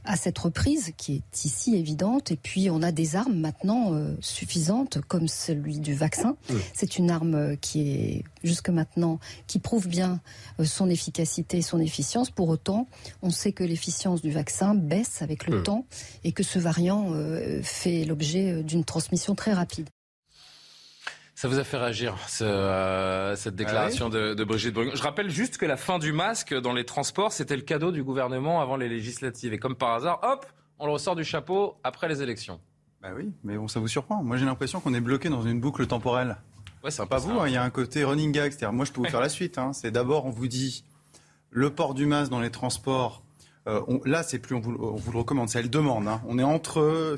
à 0.05 0.17
cette 0.17 0.39
reprise 0.39 0.93
qui 0.97 1.17
est 1.17 1.45
ici 1.45 1.77
évidente. 1.77 2.31
Et 2.31 2.37
puis 2.37 2.71
on 2.71 2.83
a 2.83 2.93
des 2.93 3.17
armes 3.17 3.39
maintenant 3.39 3.95
euh, 3.95 4.17
suffisantes, 4.21 4.99
comme 5.09 5.29
celui 5.29 5.79
du 5.79 5.95
vaccin. 5.95 6.37
C'est 6.75 6.99
une 6.99 7.11
arme 7.11 7.35
euh, 7.35 7.57
qui 7.57 7.91
est 7.91 8.25
jusque 8.43 8.71
maintenant 8.71 9.19
qui 9.47 9.59
prouve 9.59 9.89
bien 9.89 10.21
euh, 10.61 10.65
son 10.65 10.89
efficacité 10.89 11.59
et 11.59 11.63
son 11.63 11.79
efficience. 11.79 12.31
Pour 12.31 12.49
autant, 12.49 12.87
on 13.23 13.31
sait 13.31 13.53
que 13.53 13.65
l'efficience 13.65 14.23
du 14.23 14.31
vaccin 14.31 14.75
baisse 14.75 15.23
avec 15.23 15.47
le 15.47 15.63
temps 15.63 15.87
et 16.25 16.33
que 16.33 16.43
ce 16.43 16.59
variant 16.59 17.13
fait 17.63 18.05
l'objet 18.05 18.63
d'une 18.63 18.85
transmission 18.85 19.35
très 19.35 19.53
rapide. 19.53 19.89
Ça 21.37 21.49
vous 21.49 21.59
a 21.59 21.65
fait 21.65 21.77
réagir, 21.77 22.17
euh, 22.41 23.37
cette 23.37 23.57
déclaration 23.57 24.07
ah 24.07 24.35
de, 24.35 24.45
Brigitte 24.45 24.73
Bourguignon. 24.73 24.97
Je 24.97 25.03
rappelle 25.03 25.29
juste 25.29 25.59
que 25.59 25.67
la 25.67 25.77
fin 25.77 25.99
du 25.99 26.15
masque 26.15 26.55
dans 26.55 26.73
les 26.73 26.87
transports, 26.87 27.31
c'était 27.31 27.57
le 27.57 27.63
cadeau 27.63 27.93
du 27.93 28.03
gouvernement 28.03 28.63
avant 28.63 28.77
les 28.77 28.89
législatives. 28.89 29.53
Et 29.53 29.59
comme 29.59 29.77
par 29.77 29.93
hasard, 29.93 30.19
hop, 30.23 30.47
on 30.79 30.87
le 30.87 30.93
ressort 30.93 31.15
du 31.15 31.25
chapeau 31.25 31.77
après 31.85 32.09
les 32.09 32.23
élections. 32.23 32.59
Bah 33.03 33.11
oui, 33.15 33.35
mais 33.45 33.59
bon, 33.59 33.69
ça 33.69 33.81
vous 33.81 33.87
surprend. 33.87 34.23
Moi, 34.23 34.39
j'ai 34.39 34.47
l'impression 34.47 34.81
qu'on 34.81 34.95
est 34.95 35.01
bloqué 35.03 35.29
dans 35.29 35.43
une 35.43 35.61
boucle 35.61 35.87
temporelle. 35.87 36.39
Ouais, 36.83 36.91
c'est 36.91 37.05
pas 37.05 37.19
vous. 37.19 37.39
Hein. 37.39 37.49
Il 37.49 37.53
y 37.53 37.59
a 37.59 37.63
un 37.63 37.69
côté 37.69 38.03
running 38.03 38.33
gag. 38.33 38.53
C'est-à-dire, 38.53 38.73
moi, 38.73 38.87
je 38.87 38.93
peux 38.93 39.03
vous 39.03 39.11
faire 39.11 39.21
la 39.21 39.29
suite. 39.39 39.59
Hein. 39.59 39.75
C'est 39.75 39.91
d'abord, 39.91 40.25
on 40.25 40.31
vous 40.31 40.49
dit 40.49 40.85
le 41.51 41.69
port 41.69 41.93
du 41.93 42.07
masque 42.07 42.31
dans 42.31 42.41
les 42.41 42.51
transports. 42.51 43.23
Euh, 43.69 43.83
là, 44.07 44.23
c'est 44.23 44.39
plus 44.39 44.55
on 44.55 44.61
vous, 44.61 44.73
le 44.73 45.19
recommande, 45.19 45.51
c'est 45.51 45.59
elle 45.59 45.69
demande. 45.69 46.09
Hein. 46.09 46.23
On 46.27 46.39
est 46.39 46.45
entre. 46.45 47.15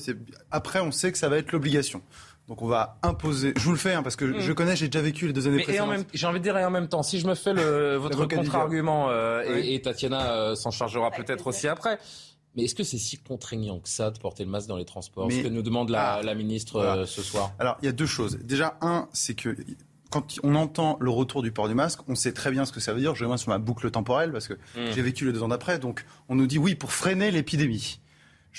Après, 0.51 0.81
on 0.81 0.91
sait 0.91 1.13
que 1.13 1.19
ça 1.19 1.29
va 1.29 1.37
être 1.37 1.53
l'obligation. 1.53 2.03
Donc 2.49 2.63
on 2.63 2.67
va 2.67 2.99
imposer. 3.03 3.53
Je 3.57 3.63
vous 3.63 3.73
le 3.73 3.77
fais 3.77 3.93
hein, 3.93 4.03
parce 4.03 4.17
que 4.17 4.25
mm. 4.25 4.41
je 4.41 4.53
connais, 4.53 4.75
j'ai 4.75 4.89
déjà 4.89 5.03
vécu 5.03 5.27
les 5.27 5.35
deux 5.35 5.47
années 5.47 5.63
précédentes. 5.63 6.07
J'ai 6.15 6.27
envie 6.27 6.39
de 6.39 6.45
dire 6.45 6.57
et 6.57 6.65
en 6.65 6.71
même 6.71 6.89
temps, 6.89 7.03
si 7.03 7.21
je 7.21 7.27
me 7.27 7.35
fais 7.35 7.53
le, 7.53 7.97
votre 8.01 8.25
contre-argument 8.27 9.11
euh, 9.11 9.43
et, 9.63 9.81
Tatiana 9.83 10.33
euh, 10.33 10.55
s'en 10.55 10.71
chargera 10.71 11.11
peut-être 11.11 11.47
aussi 11.47 11.69
après. 11.69 11.99
Mais 12.57 12.65
est-ce 12.65 12.75
que 12.75 12.83
c'est 12.83 12.99
si 12.99 13.19
contraignant 13.19 13.79
que 13.79 13.89
ça 13.89 14.11
de 14.11 14.19
porter 14.19 14.45
le 14.45 14.51
masque 14.51 14.69
dans 14.69 14.79
les 14.79 14.87
transports? 14.87 15.31
Ce 15.31 15.43
que 15.43 15.49
nous 15.49 15.63
demande 15.63 15.91
la, 15.91 16.21
ah, 16.27 16.35
ministre 16.35 16.77
euh, 16.77 17.05
ce 17.05 17.23
soir. 17.23 17.53
Alors 17.59 17.77
il 17.83 17.87
y 17.87 17.89
a 17.89 17.93
deux 17.93 18.07
choses. 18.07 18.39
Déjà 18.43 18.79
un, 18.81 19.09
c'est 19.13 19.35
que 19.35 19.55
quand 20.11 20.37
on 20.43 20.55
entend 20.55 20.97
le 21.01 21.11
retour 21.11 21.43
du 21.43 21.53
port 21.53 21.69
du 21.69 21.75
masque, 21.75 22.01
on 22.09 22.15
sait 22.15 22.33
très 22.33 22.51
bien 22.51 22.65
ce 22.65 22.73
que 22.73 22.81
ça 22.81 22.95
veut 22.95 23.01
dire. 23.01 23.15
Je 23.15 23.27
vais 23.27 23.37
sur 23.37 23.51
ma 23.51 23.59
boucle 23.59 23.91
temporelle 23.91 24.33
parce 24.33 24.49
que 24.49 24.55
mm. 24.55 24.93
j'ai 24.95 25.03
vécu 25.03 25.27
les 25.27 25.33
deux 25.33 25.43
ans 25.43 25.49
d'après. 25.49 25.79
Donc 25.79 26.07
on 26.31 26.35
nous 26.35 26.47
dit 26.47 26.57
oui 26.57 26.75
pour 26.75 26.93
freiner 26.93 27.31
l'épidémie 27.31 28.01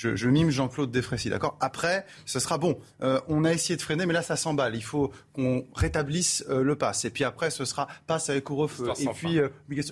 je, 0.00 0.28
mime 0.28 0.50
Jean-Claude 0.50 0.90
Defrécy, 0.90 1.28
d'accord? 1.28 1.56
Après, 1.60 2.06
ce 2.24 2.40
sera 2.40 2.56
bon. 2.56 2.78
Euh, 3.02 3.20
on 3.28 3.44
a 3.44 3.52
essayé 3.52 3.76
de 3.76 3.82
freiner, 3.82 4.06
mais 4.06 4.14
là, 4.14 4.22
ça 4.22 4.36
s'emballe. 4.36 4.74
Il 4.74 4.82
faut 4.82 5.12
qu'on 5.34 5.66
rétablisse 5.74 6.44
euh, 6.48 6.62
le 6.62 6.76
pass. 6.76 7.04
Et 7.04 7.10
puis 7.10 7.24
après, 7.24 7.50
ce 7.50 7.64
sera 7.64 7.86
passe 8.06 8.30
avec 8.30 8.44
couvre-feu. 8.44 8.92
Et 8.98 9.06
puis, 9.08 9.38
euh, 9.38 9.48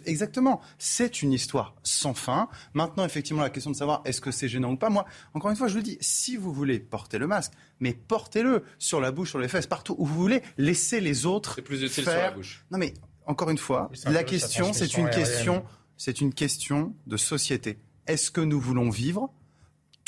exactement. 0.06 0.60
C'est 0.78 1.22
une 1.22 1.32
histoire 1.32 1.74
sans 1.82 2.14
fin. 2.14 2.48
Maintenant, 2.72 3.04
effectivement, 3.04 3.42
la 3.42 3.50
question 3.50 3.70
de 3.70 3.76
savoir 3.76 4.00
est-ce 4.04 4.20
que 4.20 4.30
c'est 4.30 4.48
gênant 4.48 4.72
ou 4.72 4.76
pas? 4.76 4.88
Moi, 4.88 5.04
encore 5.34 5.50
une 5.50 5.56
fois, 5.56 5.68
je 5.68 5.76
le 5.76 5.82
dis, 5.82 5.98
si 6.00 6.36
vous 6.36 6.52
voulez 6.52 6.78
porter 6.78 7.18
le 7.18 7.26
masque, 7.26 7.52
mais 7.80 7.92
portez-le 7.92 8.64
sur 8.78 9.00
la 9.00 9.10
bouche, 9.10 9.30
sur 9.30 9.38
les 9.38 9.48
fesses, 9.48 9.66
partout 9.66 9.94
où 9.98 10.06
vous 10.06 10.20
voulez. 10.20 10.42
Laissez 10.56 11.00
les 11.00 11.26
autres. 11.26 11.54
C'est 11.56 11.62
plus 11.62 11.82
utile 11.82 12.04
faire... 12.04 12.12
sur 12.14 12.22
la 12.22 12.30
bouche. 12.30 12.64
Non, 12.70 12.78
mais 12.78 12.94
encore 13.26 13.50
une 13.50 13.58
fois, 13.58 13.90
la 14.06 14.24
question, 14.24 14.72
c'est 14.72 14.96
une 14.96 15.10
question, 15.10 15.64
c'est 15.98 16.22
une 16.22 16.32
question 16.32 16.94
de 17.06 17.18
société. 17.18 17.78
Est-ce 18.06 18.30
que 18.30 18.40
nous 18.40 18.58
voulons 18.58 18.88
vivre? 18.88 19.30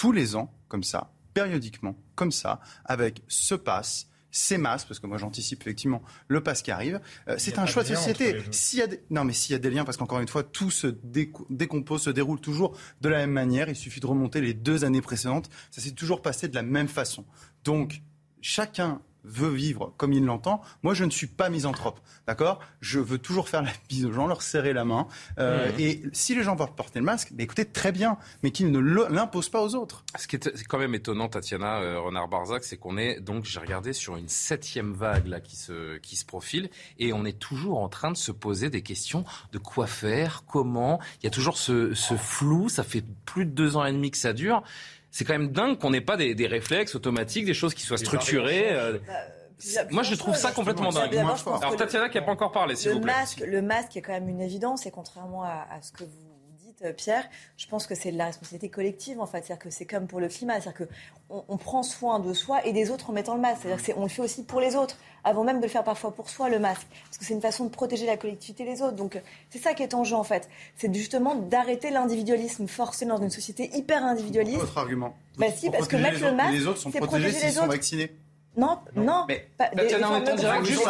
Tous 0.01 0.13
les 0.13 0.35
ans 0.35 0.51
comme 0.69 0.83
ça, 0.83 1.13
périodiquement 1.35 1.95
comme 2.15 2.33
ça, 2.33 2.61
avec 2.87 3.23
ce 3.29 3.55
passe, 3.55 4.09
ces 4.31 4.57
masques, 4.57 4.89
parce 4.89 4.99
que 4.99 5.07
moi 5.07 5.19
j'anticipe 5.19 5.61
effectivement 5.61 6.01
le 6.27 6.43
pass 6.43 6.63
qui 6.63 6.71
arrive. 6.71 7.03
Euh, 7.29 7.35
c'est 7.37 7.59
un 7.59 7.67
choix 7.67 7.83
de 7.83 7.89
société. 7.89 8.43
S'il 8.51 8.79
y 8.79 8.83
a 8.83 8.87
des... 8.87 9.03
Non, 9.11 9.25
mais 9.25 9.35
s'il 9.35 9.53
y 9.53 9.57
a 9.57 9.59
des 9.59 9.69
liens, 9.69 9.85
parce 9.85 9.99
qu'encore 9.99 10.21
une 10.21 10.29
fois, 10.29 10.43
tout 10.43 10.71
se 10.71 10.87
décompose, 10.87 12.01
se 12.01 12.09
déroule 12.09 12.41
toujours 12.41 12.79
de 13.03 13.11
la 13.11 13.19
même 13.19 13.33
manière. 13.33 13.69
Il 13.69 13.77
suffit 13.77 14.01
de 14.01 14.07
remonter 14.07 14.41
les 14.41 14.55
deux 14.55 14.87
années 14.87 15.03
précédentes. 15.03 15.51
Ça 15.71 15.83
s'est 15.83 15.91
toujours 15.91 16.23
passé 16.23 16.49
de 16.49 16.55
la 16.55 16.63
même 16.63 16.89
façon. 16.89 17.27
Donc, 17.65 18.01
chacun 18.41 19.03
veut 19.25 19.51
vivre 19.51 19.93
comme 19.97 20.13
il 20.13 20.25
l'entend. 20.25 20.61
Moi, 20.83 20.95
je 20.95 21.05
ne 21.05 21.11
suis 21.11 21.27
pas 21.27 21.51
misanthrope, 21.51 22.01
d'accord? 22.27 22.61
Je 22.81 23.01
veux 23.01 23.19
toujours 23.19 23.49
faire 23.49 23.63
la 23.63 23.73
bise 23.89 24.07
aux 24.07 24.13
gens, 24.13 24.27
leur 24.27 24.43
serrer 24.43 24.73
la 24.73 24.85
main. 24.85 25.07
Euh, 25.39 25.71
mmh. 25.73 25.81
Et 25.81 26.03
si 26.13 26.35
les 26.35 26.43
gens 26.43 26.57
veulent 26.57 26.75
porter 26.75 26.99
le 26.99 27.05
masque, 27.05 27.33
mais 27.37 27.45
écoutez, 27.45 27.65
très 27.65 27.93
bien, 27.93 28.19
mais 28.43 28.51
qu'ils 28.51 28.71
ne 28.71 28.79
l'imposent 28.79 29.49
pas 29.49 29.63
aux 29.63 29.75
autres. 29.75 30.05
Ce 30.19 30.27
qui 30.27 30.37
est 30.37 30.65
quand 30.65 30.79
même 30.79 30.95
étonnant, 30.95 31.29
Tatiana 31.29 31.81
euh, 31.81 32.01
Renard-Barzac, 32.01 32.65
c'est 32.65 32.77
qu'on 32.77 32.97
est, 32.97 33.21
donc, 33.21 33.45
j'ai 33.45 33.61
regardé 33.61 33.93
sur 33.93 34.17
une 34.17 34.29
septième 34.29 34.93
vague 34.93 35.27
là 35.27 35.41
qui 35.41 35.57
se, 35.57 35.99
qui 35.99 36.17
se 36.17 36.25
profile, 36.25 36.71
et 36.99 37.13
on 37.13 37.25
est 37.25 37.39
toujours 37.39 37.79
en 37.79 37.89
train 37.89 38.11
de 38.11 38.17
se 38.17 38.33
poser 38.33 38.71
des 38.71 38.83
questions 38.83 39.25
de 39.53 39.59
quoi 39.59 39.87
faire, 39.87 40.45
comment. 40.47 41.01
Il 41.21 41.25
y 41.25 41.27
a 41.27 41.31
toujours 41.31 41.57
ce, 41.57 41.95
ce 41.95 42.15
flou, 42.15 42.69
ça 42.69 42.83
fait 42.83 43.05
plus 43.25 43.45
de 43.45 43.51
deux 43.51 43.77
ans 43.77 43.85
et 43.85 43.93
demi 43.93 44.11
que 44.11 44.19
ça 44.19 44.33
dure 44.33 44.63
c'est 45.11 45.25
quand 45.25 45.33
même 45.33 45.51
dingue 45.51 45.79
qu'on 45.79 45.91
n'ait 45.91 46.01
pas 46.01 46.17
des, 46.17 46.47
réflexes 46.47 46.95
automatiques, 46.95 47.45
des 47.45 47.55
choses 47.55 47.75
qui 47.75 47.83
soient 47.83 47.99
structurées. 47.99 48.69
Euh. 48.71 48.99
Bah, 49.75 49.83
moi, 49.91 50.03
je 50.03 50.15
trouve 50.15 50.37
ça 50.37 50.53
complètement 50.53 50.91
dingue. 50.91 51.15
Alors, 51.15 51.77
Tatiana 51.77 52.09
qui 52.09 52.17
n'a 52.17 52.23
pas 52.23 52.33
encore 52.33 52.53
parlé, 52.53 52.77
s'il 52.77 52.93
vous 52.93 53.01
plaît. 53.01 53.13
Masque, 53.13 53.43
le 53.47 53.61
masque 53.61 53.97
est 53.97 54.03
quand 54.03 54.13
même 54.13 54.29
une 54.29 54.41
évidence, 54.41 54.87
et 54.87 54.91
contrairement 54.91 55.45
à, 55.45 55.67
à 55.71 55.83
ce 55.83 55.93
que 55.93 56.05
vous 56.05 56.30
euh, 56.85 56.93
Pierre, 56.93 57.25
je 57.57 57.67
pense 57.67 57.87
que 57.87 57.95
c'est 57.95 58.13
de 58.13 58.17
la 58.17 58.27
responsabilité 58.27 58.69
collective, 58.69 59.21
en 59.21 59.27
fait. 59.27 59.45
C'est-à-dire 59.45 59.59
que 59.59 59.71
c'est 59.71 59.85
comme 59.85 60.07
pour 60.07 60.21
le 60.21 60.29
climat. 60.29 60.61
C'est-à-dire 60.61 60.87
qu'on 61.29 61.45
on 61.49 61.57
prend 61.57 61.83
soin 61.83 62.21
de 62.21 62.33
soi 62.33 62.65
et 62.67 62.73
des 62.73 62.91
autres 62.91 63.11
en 63.11 63.13
mettant 63.13 63.35
le 63.35 63.41
masque. 63.41 63.63
C'est-à-dire 63.63 63.95
qu'on 63.95 64.03
le 64.03 64.09
fait 64.09 64.23
aussi 64.23 64.45
pour 64.45 64.61
les 64.61 64.77
autres, 64.77 64.97
avant 65.25 65.45
même 65.45 65.59
de 65.59 65.65
le 65.65 65.69
faire 65.69 65.85
parfois 65.85 66.13
pour 66.13 66.31
soi, 66.31 66.49
le 66.49 66.59
masque. 66.59 66.87
Parce 67.05 67.19
que 67.19 67.25
c'est 67.25 67.35
une 67.35 67.41
façon 67.41 67.65
de 67.65 67.71
protéger 67.71 68.07
la 68.07 68.17
collectivité 68.17 68.65
des 68.65 68.83
autres. 68.83 68.97
Donc, 68.97 69.21
c'est 69.51 69.59
ça 69.59 69.75
qui 69.75 69.83
est 69.83 69.95
en 69.95 70.05
jeu, 70.05 70.17
en 70.17 70.25
fait. 70.25 70.49
C'est 70.77 70.93
justement 70.95 71.35
d'arrêter 71.35 71.91
l'individualisme 71.91 72.67
forcé 72.67 73.05
dans 73.05 73.21
une 73.21 73.31
société 73.31 73.71
hyper 73.77 74.05
individualiste. 74.05 74.61
Votre 74.61 74.79
argument. 74.79 75.15
Bah 75.39 75.47
si, 75.55 75.71
parce 75.71 75.89
que 75.89 75.97
mettre 75.97 76.23
le 76.23 76.33
masque, 76.33 76.53
les 76.53 76.67
autres 76.67 76.81
sont 76.81 76.91
protégés 76.91 77.33
s'ils 77.33 77.53
sont 77.53 77.67
vaccinés. 77.67 78.13
Non, 78.57 78.81
non. 78.97 79.27
Mais, 79.29 79.49
pas, 79.57 79.69
des, 79.69 79.89
formes 79.91 80.25
graves. 80.25 80.65
Juste 80.65 80.83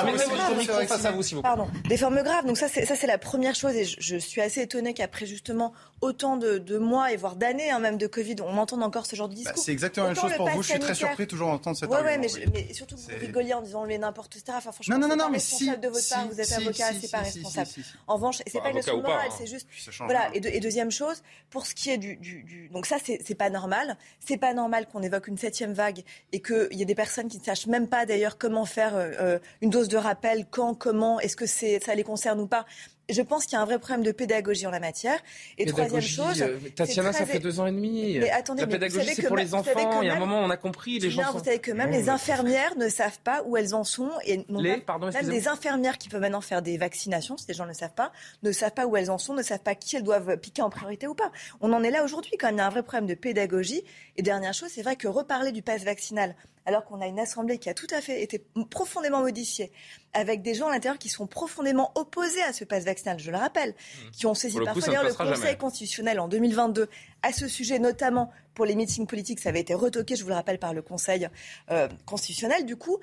face 0.89 1.05
à 1.05 1.13
vous, 1.13 1.23
s'il 1.23 1.37
vous 1.37 1.43
Pardon. 1.43 1.69
Des 1.89 1.99
formes 1.99 2.23
graves. 2.23 2.47
Donc 2.47 2.57
ça, 2.57 2.69
c'est 2.69 2.87
ça, 2.87 2.97
c'est 2.97 3.07
la 3.07 3.19
première 3.19 3.55
chose. 3.55 3.75
Et 3.75 3.85
je, 3.85 4.17
suis 4.17 4.41
assez 4.41 4.63
étonnée 4.63 4.95
qu'après 4.95 5.27
justement 5.27 5.75
autant 6.01 6.39
de, 6.39 6.57
de, 6.57 6.79
mois 6.79 7.13
et 7.13 7.17
voire 7.17 7.37
d'années, 7.37 7.71
hein, 7.71 7.79
même 7.79 7.99
de 7.99 8.07
Covid, 8.07 8.37
on 8.43 8.57
entende 8.57 8.83
encore 8.83 9.05
ce 9.05 9.15
genre 9.15 9.29
de 9.29 9.35
bah, 9.35 9.41
discours. 9.41 9.63
c'est 9.63 9.73
exactement 9.73 10.07
la 10.07 10.15
même 10.15 10.23
chose 10.23 10.35
pour 10.37 10.49
vous. 10.49 10.63
Je 10.63 10.71
suis 10.71 10.79
très 10.79 10.95
surpris 10.95 11.27
toujours 11.27 11.49
d'entendre 11.49 11.77
cette. 11.77 11.91
Ouais, 11.91 12.01
ouais, 12.01 12.17
mais, 12.17 12.29
mais, 12.55 12.73
surtout 12.73 12.97
vous 12.97 13.09
rigoliez 13.21 13.53
en 13.53 13.61
disant 13.61 13.85
le 13.85 13.97
n'importe 13.99 14.37
etc. 14.37 14.57
Enfin, 14.57 14.73
franchement, 14.73 14.99
non, 14.99 15.09
non, 15.09 15.17
non, 15.17 15.25
pas 15.25 15.31
mais 15.31 15.37
responsable 15.37 15.75
si, 15.75 15.81
de 15.81 15.89
votre 15.89 16.09
part. 16.09 16.29
Vous 16.29 16.41
êtes 16.41 16.53
avocat, 16.53 16.93
c'est 16.99 17.11
pas 17.11 17.19
responsable. 17.19 17.69
En 18.07 18.15
revanche, 18.15 18.39
c'est 18.47 18.61
pas 18.61 18.71
une 18.71 18.77
leçon 18.77 18.97
morale, 19.03 19.29
hein. 19.29 19.35
c'est 19.37 19.47
juste. 19.47 19.69
Voilà. 19.99 20.31
Et 20.33 20.61
deuxième 20.61 20.91
chose, 20.91 21.23
pour 21.51 21.67
ce 21.67 21.75
qui 21.75 21.91
est 21.91 21.99
du, 21.99 22.69
donc 22.73 22.87
ça, 22.87 22.97
c'est 23.05 23.35
pas 23.35 23.51
normal. 23.51 23.99
C'est 24.19 24.39
pas 24.39 24.55
normal 24.55 24.87
qu'on 24.91 25.03
évoque 25.03 25.29
une 25.29 25.39
septième 25.39 25.75
vague 25.75 26.03
et 26.33 26.41
qu'il 26.41 26.73
y 26.73 26.83
ait 26.83 26.87
des 26.87 26.95
personnes 26.95 27.29
qui 27.29 27.39
ne 27.39 27.43
sachent 27.55 27.67
même 27.67 27.89
pas 27.89 28.07
d'ailleurs 28.07 28.39
comment 28.39 28.65
faire 28.65 28.95
euh, 28.95 29.11
euh, 29.21 29.39
une 29.61 29.71
dose 29.71 29.89
de 29.89 29.97
rappel, 29.97 30.47
quand, 30.51 30.75
comment, 30.75 31.19
est-ce 31.21 31.37
que 31.37 31.47
c'est, 31.47 31.83
ça 31.83 31.95
les 31.95 32.05
concerne 32.05 32.41
ou 32.41 32.47
pas 32.47 32.65
je 33.13 33.23
pense 33.23 33.45
qu'il 33.45 33.55
y 33.55 33.57
a 33.57 33.63
un 33.63 33.65
vrai 33.65 33.79
problème 33.79 34.05
de 34.05 34.13
pédagogie 34.13 34.69
en 34.69 34.71
la 34.71 34.79
matière. 34.79 35.19
Et 35.59 35.67
troisième 35.67 36.01
chose, 36.01 36.41
euh, 36.43 36.59
Tatiana, 36.77 37.13
ça 37.13 37.27
fait 37.27 37.41
deux 37.41 37.59
ans 37.59 37.67
et 37.67 37.73
demi. 37.73 38.19
Mais 38.21 38.31
attendez, 38.31 38.63
la 38.63 38.69
pédagogie, 38.69 39.15
c'est 39.15 39.27
pour 39.27 39.37
les 39.37 39.53
enfants. 39.53 40.01
Il 40.01 40.07
y 40.07 40.11
a 40.11 40.15
un 40.15 40.19
moment, 40.19 40.41
on 40.41 40.51
a 40.51 40.57
compris. 40.57 41.01
Les 41.01 41.11
gens. 41.11 41.33
Vous 41.33 41.43
savez 41.43 41.59
que 41.59 41.73
même 41.73 41.91
les 41.91 42.09
infirmières 42.09 42.77
ne 42.77 42.89
savent 42.89 43.19
pas 43.25 43.43
où 43.47 43.57
elles 43.57 43.75
en 43.75 43.83
sont 43.83 44.11
et 44.25 44.45
les, 44.49 44.77
pardon, 44.77 45.11
même 45.11 45.29
des 45.29 45.49
infirmières 45.49 45.99
qui 45.99 46.09
peuvent 46.09 46.21
maintenant 46.21 46.41
faire 46.41 46.63
des 46.63 46.79
vaccinations, 46.79 47.37
si 47.37 47.47
les 47.49 47.55
gens 47.55 47.65
ne 47.65 47.71
le 47.71 47.75
savent 47.75 47.95
pas, 47.95 48.13
ne 48.45 48.53
savent 48.53 48.75
pas 48.75 48.87
où 48.87 48.97
elles 48.97 49.11
en 49.11 49.19
sont, 49.19 49.35
ne 49.35 49.43
savent 49.43 49.59
pas 49.59 49.75
qui 49.75 49.97
elles 49.97 50.05
doivent 50.05 50.37
piquer 50.37 50.63
en 50.63 50.71
priorité 50.71 51.09
ou 51.09 51.15
pas. 51.15 51.33
On 51.61 51.73
en 51.73 51.83
est 51.83 51.91
là 51.91 52.05
aujourd'hui 52.05 52.37
quand 52.39 52.47
même. 52.47 52.57
Il 52.57 52.59
y 52.59 52.63
a 52.63 52.67
un 52.67 52.71
vrai 52.71 52.85
problème 52.85 53.07
de 53.07 53.15
pédagogie. 53.15 53.83
Et 54.17 54.23
dernière 54.23 54.55
chose, 54.55 54.71
c'est 54.73 54.83
vrai 54.83 54.95
que 54.95 55.09
reparler 55.09 55.51
du 55.51 55.63
pass 55.63 55.83
vaccinal 55.83 56.37
alors 56.67 56.85
qu'on 56.85 57.01
a 57.01 57.07
une 57.07 57.19
assemblée 57.19 57.59
qui 57.59 57.69
a 57.69 57.75
tout 57.75 57.87
à 57.91 58.01
fait 58.01 58.23
été 58.23 58.45
profondément 58.71 59.21
modifiée, 59.21 59.73
avec 60.13 60.43
des 60.43 60.55
gens 60.55 60.69
à 60.69 60.71
l'intérieur 60.71 60.99
qui 60.99 61.09
sont 61.09 61.27
profondément 61.27 61.93
opposés 61.95 62.43
à 62.43 62.53
ce 62.53 62.65
pass 62.65 62.85
vaccinal, 62.85 63.19
je 63.19 63.31
le 63.31 63.37
rappelle, 63.37 63.71
mmh. 63.71 64.11
qui 64.13 64.27
ont 64.27 64.35
saisi 64.35 64.59
parfois 64.61 64.83
d'ailleurs 64.87 65.05
le 65.05 65.15
Conseil 65.15 65.57
constitutionnel 65.57 66.21
en 66.21 66.29
2022 66.29 66.89
à 67.23 67.33
ce 67.33 67.49
sujet, 67.49 67.79
notamment 67.79 68.31
pour 68.61 68.67
les 68.67 68.75
meetings 68.75 69.07
politiques, 69.07 69.41
ça 69.41 69.49
avait 69.49 69.61
été 69.61 69.73
retoqué, 69.73 70.17
je 70.17 70.23
vous 70.23 70.29
le 70.29 70.35
rappelle, 70.35 70.59
par 70.59 70.75
le 70.75 70.83
Conseil 70.83 71.31
euh, 71.71 71.89
constitutionnel. 72.05 72.67
Du 72.67 72.77
coup, 72.77 72.99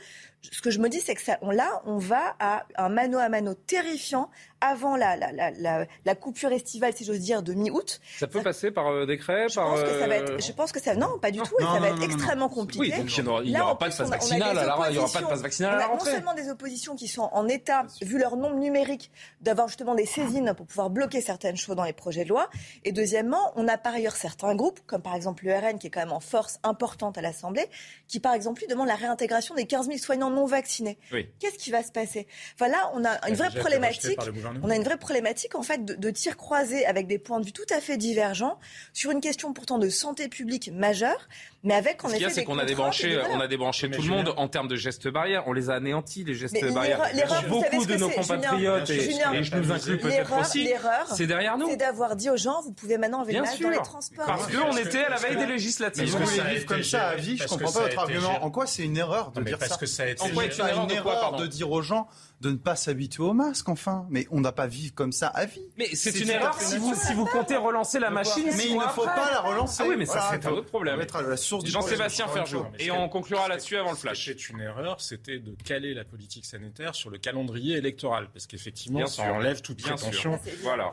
ce 0.51 0.61
que 0.61 0.69
je 0.69 0.77
me 0.77 0.87
dis, 0.87 0.99
c'est 0.99 1.15
que 1.15 1.21
ça, 1.21 1.39
on, 1.41 1.49
là, 1.49 1.81
on 1.85 1.97
va 1.97 2.35
à 2.39 2.65
un 2.77 2.89
mano 2.89 3.17
à 3.17 3.27
mano 3.27 3.55
terrifiant 3.55 4.29
avant 4.61 4.95
la, 4.95 5.15
la, 5.15 5.31
la, 5.31 5.85
la 6.05 6.15
coupure 6.15 6.51
estivale, 6.51 6.93
si 6.95 7.05
j'ose 7.05 7.19
dire, 7.19 7.43
de 7.43 7.53
mi-août. 7.53 7.99
Ça 8.17 8.27
peut 8.27 8.41
passer 8.41 8.71
par 8.71 8.87
euh, 8.87 9.05
décret 9.05 9.49
je 9.49 9.55
par, 9.55 9.69
pense 9.71 9.81
que 9.83 9.99
ça 9.99 10.07
va 10.07 10.15
être, 10.15 10.31
euh, 10.31 10.39
Je 10.39 10.51
pense 10.51 10.71
que 10.71 10.79
ça... 10.79 10.95
Non, 10.95 11.19
pas 11.19 11.31
du 11.31 11.39
tout. 11.39 11.55
et 11.59 11.63
ça 11.63 11.79
va 11.79 11.89
être 11.89 12.01
extrêmement 12.01 12.49
compliqué. 12.49 12.93
Oui, 12.97 13.23
donc 13.23 13.45
il 13.45 13.51
n'y 13.51 13.59
aura, 13.59 13.77
pas 13.77 13.89
de 13.89 13.95
passe 13.95 14.09
vaccinal. 14.09 14.55
il 14.89 14.93
n'y 14.93 14.97
aura 14.97 15.09
pas 15.09 15.21
de 15.21 15.27
passe 15.27 15.41
vaccinal 15.41 15.75
à 15.75 15.77
la 15.77 15.87
rentrée. 15.87 16.11
Non 16.11 16.15
seulement 16.17 16.33
des 16.33 16.49
oppositions 16.49 16.95
qui 16.95 17.07
sont 17.07 17.29
en 17.31 17.47
état, 17.47 17.85
vu 18.01 18.17
leur 18.17 18.35
nombre 18.35 18.55
numérique, 18.55 19.11
d'avoir 19.41 19.67
justement 19.67 19.95
des 19.95 20.05
saisines 20.05 20.53
pour 20.55 20.65
pouvoir 20.65 20.89
bloquer 20.89 21.21
certaines 21.21 21.57
choses 21.57 21.75
dans 21.75 21.83
les 21.83 21.93
projets 21.93 22.23
de 22.23 22.29
loi. 22.29 22.49
Et 22.83 22.91
deuxièmement, 22.91 23.51
on 23.55 23.67
a 23.67 23.77
par 23.77 23.93
ailleurs 23.93 24.15
certains 24.15 24.55
groupes, 24.55 24.79
comme 24.87 25.01
par 25.01 25.15
exemple 25.15 25.46
le 25.47 25.55
RN, 25.55 25.79
qui 25.79 25.87
est 25.87 25.89
quand 25.89 26.01
même 26.01 26.11
en 26.11 26.19
force 26.19 26.59
importante 26.63 27.17
à 27.17 27.21
l'Assemblée, 27.21 27.65
qui 28.07 28.19
par 28.19 28.33
exemple 28.33 28.61
lui 28.61 28.67
demande 28.67 28.87
la 28.87 28.95
réintégration 28.95 29.55
des 29.55 29.65
15 29.65 29.87
000 29.87 29.97
soignants 29.97 30.29
non 30.29 30.45
vaccinés. 30.45 30.97
Qu'est-ce 31.39 31.57
qui 31.57 31.71
va 31.71 31.83
se 31.83 31.91
passer? 31.91 32.27
Voilà, 32.57 32.91
on 32.93 33.03
a 33.05 33.27
une 33.27 33.35
vraie 33.35 33.49
problématique. 33.49 34.19
On 34.61 34.69
a 34.69 34.75
une 34.75 34.83
vraie 34.83 34.97
problématique 34.97 35.55
en 35.55 35.63
fait 35.63 35.83
de, 35.83 35.93
de 35.95 36.09
tirs 36.09 36.37
croisés 36.37 36.85
avec 36.85 37.07
des 37.07 37.19
points 37.19 37.39
de 37.39 37.45
vue 37.45 37.53
tout 37.53 37.65
à 37.69 37.79
fait 37.81 37.97
divergents 37.97 38.59
sur 38.93 39.11
une 39.11 39.21
question 39.21 39.53
pourtant 39.53 39.77
de 39.77 39.89
santé 39.89 40.27
publique 40.27 40.71
majeure. 40.73 41.27
Mais 41.63 41.73
avec 41.73 42.03
en 42.05 42.09
Ce 42.09 42.15
effet. 42.15 42.29
Ce 42.29 42.41
qu'on 42.41 42.59
a 42.59 42.65
débranché, 42.65 43.19
on 43.31 43.39
a 43.39 43.47
débranché 43.47 43.89
tout 43.89 44.01
le 44.01 44.07
monde 44.07 44.33
en 44.37 44.47
termes 44.47 44.67
de 44.67 44.75
gestes 44.75 45.07
barrières. 45.09 45.43
On 45.47 45.53
les 45.53 45.69
a 45.69 45.75
anéantis, 45.75 46.23
les 46.23 46.33
gestes 46.33 46.63
barrières. 46.73 47.01
beaucoup 47.49 47.85
de 47.85 47.95
nos 47.95 48.09
compatriotes, 48.09 48.89
et, 48.89 49.11
je 49.43 49.55
nous 49.55 49.71
inclus 49.71 49.97
peut-être 49.97 50.39
aussi, 50.39 50.69
c'est 51.13 51.27
derrière 51.27 51.57
nous. 51.57 51.69
C'est 51.69 51.77
d'avoir 51.77 52.15
dit 52.15 52.29
aux 52.29 52.37
gens, 52.37 52.61
vous 52.61 52.71
pouvez 52.71 52.97
maintenant 52.97 53.19
enlever 53.19 53.33
le 53.33 53.41
masque 53.41 53.61
dans 53.61 53.69
les 53.69 53.77
transports. 53.77 54.25
Parce 54.25 54.47
qu'on 54.47 54.77
était 54.77 55.03
à 55.03 55.09
la 55.09 55.17
veille 55.27 55.37
des 55.37 55.53
législatives. 55.53 56.09
Vous 56.09 56.25
voulez 56.25 56.41
vivre 56.53 56.65
comme 56.65 56.83
ça 56.83 57.09
à 57.09 57.15
vie, 57.15 57.37
je 57.37 57.47
comprends 57.47 57.71
pas 57.71 57.81
votre 57.81 57.99
argument. 57.99 58.43
En 58.43 58.51
quoi 58.51 58.67
c'est 58.67 58.83
une 58.83 58.97
erreur 58.97 59.31
de 59.31 59.43
dire 59.43 59.57
ça 59.59 59.75
En 59.75 59.77
quoi 59.77 59.87
c'est 59.87 60.73
une 60.73 60.91
erreur 60.91 61.35
de 61.37 61.47
dire 61.47 61.71
aux 61.71 61.81
gens 61.81 62.07
de 62.41 62.51
ne 62.51 62.55
pas 62.55 62.75
s'habituer 62.75 63.23
au 63.23 63.33
masque, 63.33 63.67
enfin. 63.69 64.05
Mais 64.09 64.27
on 64.29 64.41
n'a 64.41 64.51
pas 64.51 64.67
vivre 64.67 64.93
comme 64.93 65.11
ça 65.11 65.27
à 65.27 65.45
vie. 65.45 65.65
Mais 65.77 65.87
c'est 65.93 66.19
une 66.19 66.29
erreur 66.29 66.59
si 66.59 66.77
vous, 66.77 66.93
si 66.93 67.13
vous 67.13 67.25
comptez 67.25 67.55
relancer 67.55 67.99
la 67.99 68.09
machine. 68.09 68.45
Mais 68.55 68.67
il 68.67 68.75
ne 68.75 68.81
faut 68.81 69.05
pas 69.05 69.31
la 69.31 69.41
relancer. 69.41 69.83
Ah 69.83 69.89
oui, 69.89 69.95
mais 69.97 70.05
ça, 70.05 70.29
c'est 70.31 70.45
un 70.45 70.51
autre 70.51 70.67
problème. 70.67 70.99
Jean-Sébastien 71.65 72.27
Ferjou. 72.27 72.65
Et 72.79 72.91
on 72.91 73.09
conclura 73.09 73.47
là-dessus 73.47 73.77
avant 73.77 73.91
le 73.91 73.97
flash. 73.97 74.25
C'est 74.25 74.49
une 74.49 74.61
erreur, 74.61 75.01
c'était 75.01 75.39
de 75.39 75.55
caler 75.63 75.93
la 75.93 76.03
politique 76.03 76.45
sanitaire 76.45 76.95
sur 76.95 77.09
le 77.09 77.17
calendrier 77.17 77.77
électoral. 77.77 78.27
Parce 78.31 78.45
qu'effectivement, 78.45 79.05
ça 79.07 79.33
enlève 79.33 79.61
toute 79.61 79.81
prétention 79.81 80.39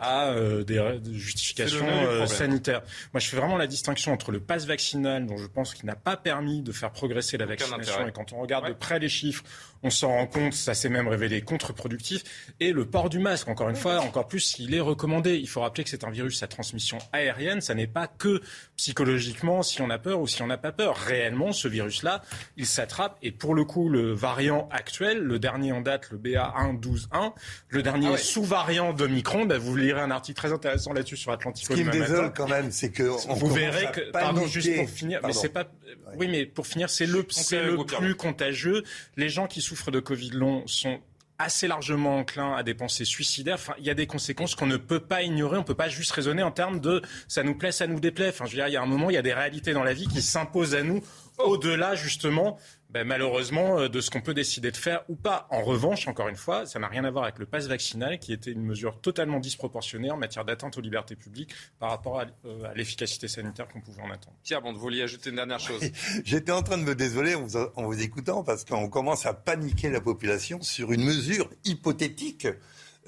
à 0.01 0.31
euh, 0.31 0.65
des, 0.65 1.01
justifications 1.13 1.87
euh, 1.87 2.27
sanitaires. 2.27 2.83
Moi, 3.13 3.21
je 3.21 3.29
fais 3.29 3.37
vraiment 3.37 3.57
la 3.57 3.67
distinction 3.67 4.13
entre 4.13 4.33
le 4.33 4.41
pass 4.41 4.67
vaccinal, 4.67 5.27
dont 5.27 5.37
je 5.37 5.47
pense 5.47 5.75
qu'il 5.75 5.87
n'a 5.87 5.97
pas 5.97 6.17
permis 6.17 6.63
de 6.63 6.73
faire 6.73 6.91
progresser 6.91 7.37
la 7.37 7.47
vaccination. 7.47 8.07
Et 8.07 8.13
quand 8.13 8.33
on 8.33 8.41
regarde 8.41 8.69
de 8.69 8.73
près 8.73 8.99
les 8.99 9.09
chiffres, 9.09 9.45
on 9.83 9.91
s'en 9.91 10.09
rend 10.09 10.27
compte, 10.27 10.55
ça 10.55 10.73
s'est 10.73 10.89
même 10.89 11.09
révélé 11.09 11.34
contre-productif. 11.43 12.23
Et 12.61 12.73
le 12.73 12.87
port 12.87 13.11
du 13.11 13.19
masque, 13.19 13.49
encore 13.49 13.69
une 13.69 13.77
fois, 13.77 14.01
encore 14.01 14.27
plus 14.27 14.41
s'il 14.41 14.75
est 14.75 14.81
recommandé. 14.81 15.37
Il 15.37 15.49
faut 15.49 15.61
rappeler 15.61 15.85
que 15.85 15.91
c'est 15.91 16.05
un 16.05 16.11
virus 16.11 16.43
à 16.43 16.47
transmission 16.47 16.99
aérienne, 17.13 17.61
ça 17.61 17.75
n'est 17.75 17.87
pas 17.87 18.07
que 18.07 18.41
psychologiquement 18.77 19.63
si 19.63 19.81
on 19.83 19.91
a 19.91 19.99
peur 19.99 20.21
ou 20.21 20.27
si 20.27 20.43
on 20.43 20.47
n'a 20.47 20.59
pas 20.59 20.73
peur. 20.73 20.97
Réellement, 20.97 21.53
ce 21.53 21.69
virus-là, 21.69 22.23
il 22.57 22.67
s'attrape. 22.67 23.19
Et 23.23 23.31
pour 23.31 23.55
le 23.55 23.65
coup, 23.65 23.89
le 23.89 24.13
variant 24.13 24.69
actuel, 24.71 25.19
le 25.19 25.39
dernier 25.39 25.73
en 25.73 25.81
date, 25.81 26.11
le 26.11 26.19
BA1.12.1, 26.19 27.33
le 27.69 27.83
dernier 27.83 28.11
ah 28.15 28.17
sous-variant 28.17 28.93
d'Omicron, 28.93 29.47
bah, 29.47 29.59
vous 29.59 29.77
lirez 29.77 30.01
un 30.01 30.11
article 30.11 30.37
très 30.37 30.53
intéressant 30.53 30.93
là-dessus 30.93 31.17
sur 31.17 31.33
Atlantico. 31.33 31.75
Ce 31.75 31.79
qui 31.79 31.85
me 31.85 31.91
désole 31.91 32.33
quand 32.33 32.49
même, 32.49 32.71
c'est 32.71 32.91
que 32.91 33.03
vous 33.03 33.49
verrez 33.49 33.91
que, 33.93 34.11
pardon, 34.11 34.47
juste 34.47 34.75
pour 34.77 34.89
finir, 34.89 35.21
mais 35.25 35.33
c'est 35.33 35.49
pas, 35.49 35.65
oui, 36.17 36.29
mais 36.29 36.47
pour 36.47 36.67
finir, 36.67 36.91
c'est 36.91 37.07
le, 37.07 37.27
c'est 37.31 37.63
le 37.63 37.85
plus 37.85 38.15
contagieux. 38.15 38.83
Les 39.17 39.29
gens 39.29 39.47
qui 39.47 39.61
souffrent 39.61 39.91
de 39.91 40.01
Covid 40.01 40.31
long 40.31 40.67
sont 40.67 41.01
assez 41.39 41.67
largement 41.67 42.19
enclin 42.19 42.55
à 42.55 42.63
des 42.63 42.75
pensées 42.75 43.05
suicidaires. 43.05 43.57
Enfin, 43.57 43.75
il 43.79 43.85
y 43.85 43.91
a 43.91 43.95
des 43.95 44.07
conséquences 44.07 44.55
qu'on 44.55 44.67
ne 44.67 44.77
peut 44.77 45.01
pas 45.01 45.23
ignorer. 45.23 45.57
On 45.57 45.61
ne 45.61 45.67
peut 45.67 45.75
pas 45.75 45.89
juste 45.89 46.13
raisonner 46.13 46.43
en 46.43 46.51
termes 46.51 46.81
de 46.81 47.03
ça 47.29 47.43
nous 47.43 47.55
plaît, 47.55 47.73
ça 47.73 47.87
nous 47.87 48.01
déplaît. 48.01 48.29
Enfin, 48.29 48.47
je 48.47 48.53
veux 48.53 48.57
dire, 48.57 48.69
il 48.69 48.73
y 48.73 48.77
a 48.77 48.83
un 48.83 48.87
moment, 48.87 49.11
il 49.11 49.15
y 49.15 49.19
a 49.19 49.23
des 49.23 49.35
réalités 49.35 49.73
dans 49.73 49.85
la 49.85 49.95
vie 49.95 50.07
qui 50.07 50.23
s'imposent 50.23 50.75
à 50.75 50.83
nous 50.83 51.03
au-delà 51.39 51.95
justement 51.95 52.59
ben, 52.95 53.05
malheureusement, 53.05 53.81
euh, 53.81 53.89
de 53.89 54.01
ce 54.01 54.09
qu'on 54.09 54.21
peut 54.21 54.35
décider 54.35 54.71
de 54.71 54.77
faire 54.77 55.03
ou 55.09 55.17
pas. 55.17 55.49
En 55.51 55.65
revanche, 55.65 56.07
encore 56.07 56.29
une 56.29 56.37
fois, 56.37 56.65
ça 56.65 56.79
n'a 56.79 56.87
rien 56.87 57.03
à 57.03 57.11
voir 57.11 57.25
avec 57.25 57.41
le 57.41 57.45
pass 57.45 57.67
vaccinal, 57.67 58.21
qui 58.21 58.33
était 58.33 58.53
une 58.53 58.63
mesure 58.63 59.01
totalement 59.01 59.41
disproportionnée 59.41 60.13
en 60.13 60.17
matière 60.17 60.45
d'atteinte 60.45 60.79
aux 60.79 60.81
libertés 60.81 61.17
publiques 61.17 61.51
par 61.81 61.91
rapport 61.91 62.21
à, 62.21 62.27
euh, 62.47 62.73
l'efficacité 62.77 63.27
sanitaire 63.27 63.67
qu'on 63.67 63.81
pouvait 63.81 64.01
en 64.01 64.13
attendre. 64.13 64.37
Pierre, 64.45 64.63
bon, 64.63 64.73
vous 64.73 64.79
vouliez 64.79 65.03
ajouter 65.03 65.31
une 65.31 65.37
dernière 65.37 65.59
chose 65.59 65.83
J'étais 66.25 66.53
en 66.53 66.63
train 66.63 66.79
de 66.79 66.85
me 66.85 66.95
désoler 66.95 67.35
en 67.35 67.43
vous, 67.43 67.57
en 67.57 67.83
vous 67.83 68.01
écoutant, 68.01 68.45
parce 68.45 68.65
qu'on 68.65 68.89
commence 68.89 69.27
à 69.27 69.35
paniquer 69.35 69.91
la 69.91 70.01
population 70.01 70.63
sur 70.63 70.93
une 70.93 71.03
mesure 71.03 71.51
hypothétique 71.65 72.47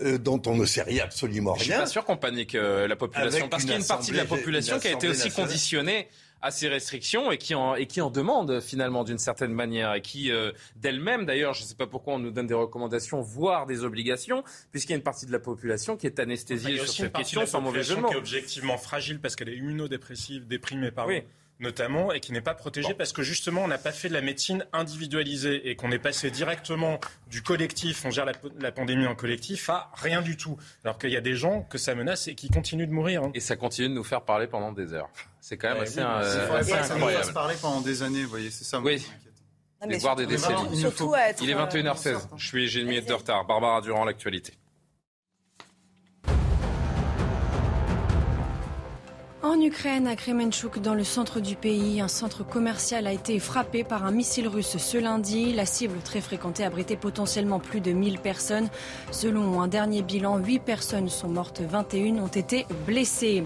euh, 0.00 0.18
dont 0.18 0.42
on 0.46 0.56
ne 0.56 0.66
sait 0.66 0.82
rien, 0.82 1.04
absolument 1.04 1.52
rien. 1.52 1.60
Je 1.60 1.70
suis 1.70 1.72
pas 1.74 1.86
sûr 1.86 2.04
qu'on 2.04 2.16
panique 2.16 2.54
la 2.54 2.96
population, 2.96 3.48
parce 3.48 3.62
qu'il 3.62 3.70
y 3.70 3.76
a 3.76 3.78
une 3.78 3.86
partie 3.86 4.10
de 4.10 4.16
la 4.16 4.24
population 4.24 4.80
qui 4.80 4.88
a 4.88 4.92
été 4.94 5.06
aussi 5.06 5.30
conditionnée 5.30 6.08
à 6.46 6.52
ces 6.52 6.68
restrictions 6.68 7.32
et 7.32 7.38
qui 7.38 7.56
en, 7.56 7.74
et 7.74 7.86
qui 7.86 8.00
en 8.00 8.08
demande 8.08 8.60
finalement 8.60 9.02
d'une 9.02 9.18
certaine 9.18 9.52
manière 9.52 9.94
et 9.94 10.00
qui 10.00 10.30
euh, 10.30 10.52
d'elle-même 10.76 11.26
d'ailleurs, 11.26 11.54
je 11.54 11.62
ne 11.62 11.66
sais 11.66 11.74
pas 11.74 11.88
pourquoi 11.88 12.14
on 12.14 12.18
nous 12.20 12.30
donne 12.30 12.46
des 12.46 12.54
recommandations, 12.54 13.20
voire 13.20 13.66
des 13.66 13.82
obligations, 13.82 14.44
puisqu'il 14.70 14.92
y 14.92 14.94
a 14.94 14.96
une 14.96 15.02
partie 15.02 15.26
de 15.26 15.32
la 15.32 15.40
population 15.40 15.96
qui 15.96 16.06
est 16.06 16.20
anesthésiée 16.20 16.78
sur 16.78 16.88
cette 16.88 17.12
question 17.12 17.46
sans 17.46 17.60
mauvais 17.60 17.82
jeu. 17.82 17.96
Qui 17.96 18.14
est 18.14 18.16
objectivement 18.16 18.78
fragile 18.78 19.20
parce 19.20 19.34
qu'elle 19.34 19.48
est 19.48 19.56
immunodépressive, 19.56 20.46
déprimée, 20.46 20.92
pardon. 20.92 21.12
Oui 21.12 21.24
notamment, 21.60 22.12
et 22.12 22.20
qui 22.20 22.32
n'est 22.32 22.40
pas 22.40 22.54
protégée 22.54 22.94
parce 22.94 23.12
que 23.12 23.22
justement, 23.22 23.64
on 23.64 23.68
n'a 23.68 23.78
pas 23.78 23.92
fait 23.92 24.08
de 24.08 24.14
la 24.14 24.20
médecine 24.20 24.66
individualisée 24.72 25.68
et 25.68 25.76
qu'on 25.76 25.90
est 25.90 25.98
passé 25.98 26.30
directement 26.30 27.00
du 27.30 27.42
collectif, 27.42 28.04
on 28.04 28.10
gère 28.10 28.26
la, 28.58 28.72
pandémie 28.72 29.06
en 29.06 29.14
collectif, 29.14 29.70
à 29.70 29.90
rien 29.94 30.22
du 30.22 30.36
tout. 30.36 30.56
Alors 30.84 30.98
qu'il 30.98 31.10
y 31.10 31.16
a 31.16 31.20
des 31.20 31.34
gens 31.34 31.62
que 31.62 31.78
ça 31.78 31.94
menace 31.94 32.28
et 32.28 32.34
qui 32.34 32.50
continuent 32.50 32.86
de 32.86 32.92
mourir. 32.92 33.22
Hein. 33.24 33.30
Et 33.34 33.40
ça 33.40 33.56
continue 33.56 33.88
de 33.88 33.94
nous 33.94 34.04
faire 34.04 34.22
parler 34.22 34.46
pendant 34.46 34.72
des 34.72 34.92
heures. 34.92 35.08
C'est 35.40 35.56
quand 35.56 35.72
même 35.72 35.82
assez, 35.82 36.00
euh, 36.00 36.58
incroyable. 36.58 37.24
Ça 37.24 37.32
parler 37.32 37.54
pendant 37.60 37.80
des 37.80 38.02
années, 38.02 38.22
vous 38.22 38.30
voyez, 38.30 38.50
c'est 38.50 38.64
ça. 38.64 38.80
Oui. 38.80 39.06
des 39.86 39.98
voir 39.98 40.16
des 40.16 40.26
décennies. 40.26 40.68
Il, 40.72 40.80
il 40.80 41.50
est 41.50 41.54
21h16. 41.54 42.08
Euh, 42.08 42.18
Je 42.36 42.46
suis, 42.46 42.68
j'ai 42.68 42.80
une 42.80 42.88
minute 42.88 43.08
de 43.08 43.14
retard. 43.14 43.46
Barbara 43.46 43.80
Durand, 43.80 44.04
l'actualité. 44.04 44.52
En 49.46 49.60
Ukraine, 49.60 50.08
à 50.08 50.16
Kremenchuk, 50.16 50.80
dans 50.80 50.94
le 50.94 51.04
centre 51.04 51.38
du 51.38 51.54
pays, 51.54 52.00
un 52.00 52.08
centre 52.08 52.44
commercial 52.44 53.06
a 53.06 53.12
été 53.12 53.38
frappé 53.38 53.84
par 53.84 54.04
un 54.04 54.10
missile 54.10 54.48
russe 54.48 54.76
ce 54.76 54.98
lundi. 54.98 55.52
La 55.52 55.66
cible 55.66 56.00
très 56.02 56.20
fréquentée 56.20 56.64
abritait 56.64 56.96
potentiellement 56.96 57.60
plus 57.60 57.80
de 57.80 57.92
1000 57.92 58.18
personnes. 58.18 58.68
Selon 59.12 59.60
un 59.60 59.68
dernier 59.68 60.02
bilan, 60.02 60.38
8 60.38 60.58
personnes 60.58 61.08
sont 61.08 61.28
mortes, 61.28 61.60
21 61.60 62.16
ont 62.16 62.26
été 62.26 62.66
blessées. 62.88 63.44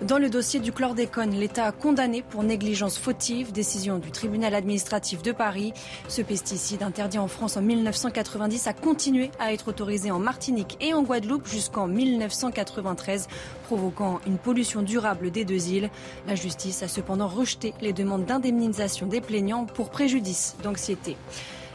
Dans 0.00 0.16
le 0.16 0.30
dossier 0.30 0.58
du 0.58 0.72
chlordécone, 0.72 1.32
l'État 1.32 1.66
a 1.66 1.72
condamné 1.72 2.22
pour 2.22 2.42
négligence 2.44 2.96
fautive, 2.96 3.52
décision 3.52 3.98
du 3.98 4.10
tribunal 4.10 4.54
administratif 4.54 5.22
de 5.22 5.32
Paris. 5.32 5.74
Ce 6.08 6.22
pesticide 6.22 6.82
interdit 6.82 7.18
en 7.18 7.28
France 7.28 7.58
en 7.58 7.62
1990 7.62 8.68
a 8.68 8.72
continué 8.72 9.30
à 9.38 9.52
être 9.52 9.68
autorisé 9.68 10.10
en 10.10 10.18
Martinique 10.18 10.78
et 10.80 10.94
en 10.94 11.02
Guadeloupe 11.02 11.46
jusqu'en 11.46 11.88
1993, 11.88 13.28
provoquant 13.64 14.18
une 14.26 14.38
pollution 14.38 14.80
durable 14.80 15.30
des 15.30 15.41
deux 15.44 15.68
îles. 15.68 15.90
La 16.26 16.34
justice 16.34 16.82
a 16.82 16.88
cependant 16.88 17.28
rejeté 17.28 17.74
les 17.80 17.92
demandes 17.92 18.24
d'indemnisation 18.24 19.06
des 19.06 19.20
plaignants 19.20 19.64
pour 19.64 19.90
préjudice 19.90 20.56
d'anxiété. 20.62 21.16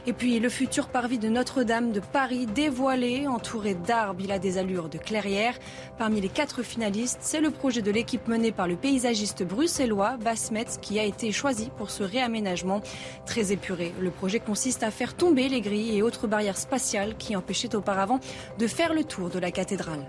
Et 0.08 0.14
puis 0.14 0.40
le 0.40 0.48
futur 0.48 0.88
parvis 0.88 1.20
de 1.20 1.28
Notre-Dame 1.28 1.92
de 1.92 2.00
Paris 2.00 2.46
dévoilé, 2.46 3.28
entouré 3.28 3.76
d'arbres, 3.76 4.22
il 4.24 4.32
a 4.32 4.40
des 4.40 4.58
allures 4.58 4.88
de 4.88 4.98
clairière. 4.98 5.60
Parmi 5.98 6.22
les 6.22 6.30
quatre 6.30 6.64
finalistes, 6.64 7.18
c'est 7.20 7.42
le 7.42 7.52
projet 7.52 7.82
de 7.82 7.92
l'équipe 7.92 8.26
menée 8.30 8.54
par 8.54 8.70
le 8.70 8.78
paysagiste 8.78 9.44
bruxellois 9.44 10.16
Basmet 10.16 10.66
qui 10.82 10.98
a 10.98 11.04
été 11.04 11.34
choisi 11.34 11.70
pour 11.76 11.92
ce 11.92 12.04
réaménagement 12.04 12.82
très 13.26 13.52
épuré. 13.52 13.94
Le 14.00 14.10
projet 14.10 14.40
consiste 14.40 14.84
à 14.84 14.92
faire 14.92 15.14
tomber 15.14 15.50
les 15.50 15.60
grilles 15.60 15.98
et 15.98 16.02
autres 16.02 16.26
barrières 16.26 16.58
spatiales 16.58 17.18
qui 17.18 17.36
empêchaient 17.36 17.76
auparavant 17.76 18.22
de 18.60 18.68
faire 18.68 18.94
le 18.94 19.04
tour 19.04 19.30
de 19.30 19.40
la 19.40 19.52
cathédrale. 19.52 20.06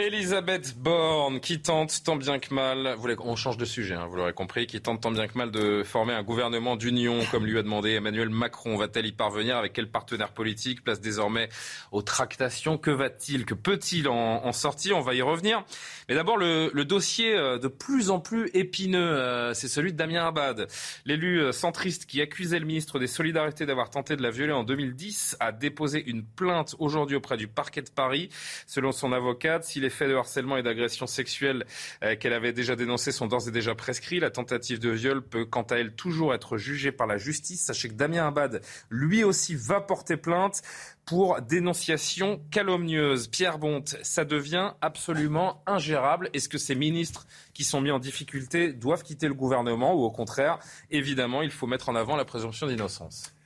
Elisabeth 0.00 0.78
Borne, 0.78 1.40
qui 1.40 1.60
tente 1.60 2.04
tant 2.04 2.14
bien 2.14 2.38
que 2.38 2.54
mal, 2.54 2.96
on 3.18 3.34
change 3.34 3.56
de 3.56 3.64
sujet, 3.64 3.96
hein, 3.96 4.06
vous 4.08 4.14
l'aurez 4.14 4.32
compris, 4.32 4.68
qui 4.68 4.80
tente 4.80 5.00
tant 5.00 5.10
bien 5.10 5.26
que 5.26 5.36
mal 5.36 5.50
de 5.50 5.82
former 5.82 6.12
un 6.12 6.22
gouvernement 6.22 6.76
d'union, 6.76 7.18
comme 7.32 7.44
lui 7.44 7.58
a 7.58 7.64
demandé 7.64 7.94
Emmanuel 7.94 8.28
Macron. 8.28 8.76
Va-t-elle 8.76 9.06
y 9.06 9.12
parvenir? 9.12 9.56
Avec 9.56 9.72
quel 9.72 9.90
partenaire 9.90 10.28
politique? 10.28 10.84
Place 10.84 11.00
désormais 11.00 11.48
aux 11.90 12.02
tractations. 12.02 12.78
Que 12.78 12.92
va-t-il, 12.92 13.44
que 13.44 13.54
peut-il 13.54 14.06
en, 14.06 14.52
sortir? 14.52 14.96
On 14.96 15.00
va 15.00 15.14
y 15.14 15.22
revenir. 15.22 15.64
Mais 16.08 16.14
d'abord, 16.14 16.36
le, 16.36 16.70
dossier 16.84 17.34
euh, 17.34 17.58
de 17.58 17.66
plus 17.66 18.10
en 18.10 18.20
plus 18.20 18.50
épineux, 18.54 19.00
euh, 19.00 19.52
c'est 19.52 19.66
celui 19.66 19.92
de 19.92 19.96
Damien 19.96 20.28
Abad. 20.28 20.68
L'élu 21.06 21.40
euh, 21.40 21.50
centriste 21.50 22.06
qui 22.06 22.20
accusait 22.20 22.60
le 22.60 22.66
ministre 22.66 23.00
des 23.00 23.08
Solidarités 23.08 23.66
d'avoir 23.66 23.90
tenté 23.90 24.14
de 24.14 24.22
la 24.22 24.30
violer 24.30 24.52
en 24.52 24.62
2010 24.62 25.38
a 25.40 25.50
déposé 25.50 26.08
une 26.08 26.24
plainte 26.24 26.76
aujourd'hui 26.78 27.16
auprès 27.16 27.36
du 27.36 27.48
parquet 27.48 27.82
de 27.82 27.90
Paris. 27.90 28.28
Selon 28.68 28.92
son 28.92 29.12
avocate, 29.12 29.64
s'il 29.64 29.87
les 29.88 29.94
faits 29.94 30.10
de 30.10 30.14
harcèlement 30.14 30.58
et 30.58 30.62
d'agression 30.62 31.06
sexuelle 31.06 31.64
euh, 32.04 32.14
qu'elle 32.14 32.34
avait 32.34 32.52
déjà 32.52 32.76
dénoncés 32.76 33.10
sont 33.10 33.26
d'ores 33.26 33.48
et 33.48 33.50
déjà 33.50 33.74
prescrits. 33.74 34.20
La 34.20 34.30
tentative 34.30 34.78
de 34.78 34.90
viol 34.90 35.22
peut, 35.22 35.46
quant 35.46 35.62
à 35.62 35.76
elle, 35.76 35.94
toujours 35.94 36.34
être 36.34 36.58
jugée 36.58 36.92
par 36.92 37.06
la 37.06 37.16
justice. 37.16 37.62
Sachez 37.62 37.88
que 37.88 37.94
Damien 37.94 38.26
Abad, 38.26 38.60
lui 38.90 39.24
aussi, 39.24 39.54
va 39.54 39.80
porter 39.80 40.18
plainte 40.18 40.60
pour 41.06 41.40
dénonciation 41.40 42.42
calomnieuse. 42.50 43.28
Pierre 43.28 43.58
Bonte, 43.58 43.96
ça 44.02 44.26
devient 44.26 44.72
absolument 44.82 45.62
ingérable. 45.66 46.28
Est-ce 46.34 46.50
que 46.50 46.58
ces 46.58 46.74
ministres 46.74 47.26
qui 47.54 47.64
sont 47.64 47.80
mis 47.80 47.90
en 47.90 47.98
difficulté 47.98 48.74
doivent 48.74 49.02
quitter 49.02 49.26
le 49.26 49.32
gouvernement 49.32 49.94
ou 49.94 50.04
au 50.04 50.10
contraire, 50.10 50.58
évidemment, 50.90 51.40
il 51.40 51.50
faut 51.50 51.66
mettre 51.66 51.88
en 51.88 51.94
avant 51.94 52.14
la 52.14 52.26
présomption 52.26 52.66
d'innocence? 52.66 53.37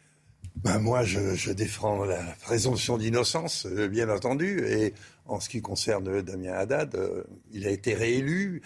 Ben 0.56 0.78
moi, 0.78 1.02
je, 1.02 1.50
défends 1.50 2.04
la 2.04 2.22
présomption 2.42 2.98
d'innocence, 2.98 3.66
euh, 3.66 3.88
bien 3.88 4.08
entendu. 4.08 4.64
Et 4.66 4.94
en 5.26 5.40
ce 5.40 5.48
qui 5.48 5.60
concerne 5.60 6.22
Damien 6.22 6.52
Haddad, 6.52 6.94
euh, 6.94 7.24
il 7.52 7.66
a 7.66 7.70
été 7.70 7.94
réélu. 7.94 8.62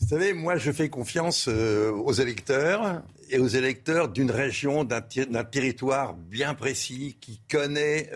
Vous 0.00 0.08
savez, 0.08 0.32
moi, 0.32 0.56
je 0.56 0.72
fais 0.72 0.88
confiance 0.88 1.46
euh, 1.48 1.92
aux 1.92 2.12
électeurs 2.12 3.02
et 3.30 3.38
aux 3.38 3.46
électeurs 3.46 4.08
d'une 4.08 4.30
région, 4.30 4.84
d'un 4.84 5.00
territoire 5.44 6.14
bien 6.14 6.54
précis, 6.54 7.16
qui, 7.20 7.40
connaissent 7.48 8.10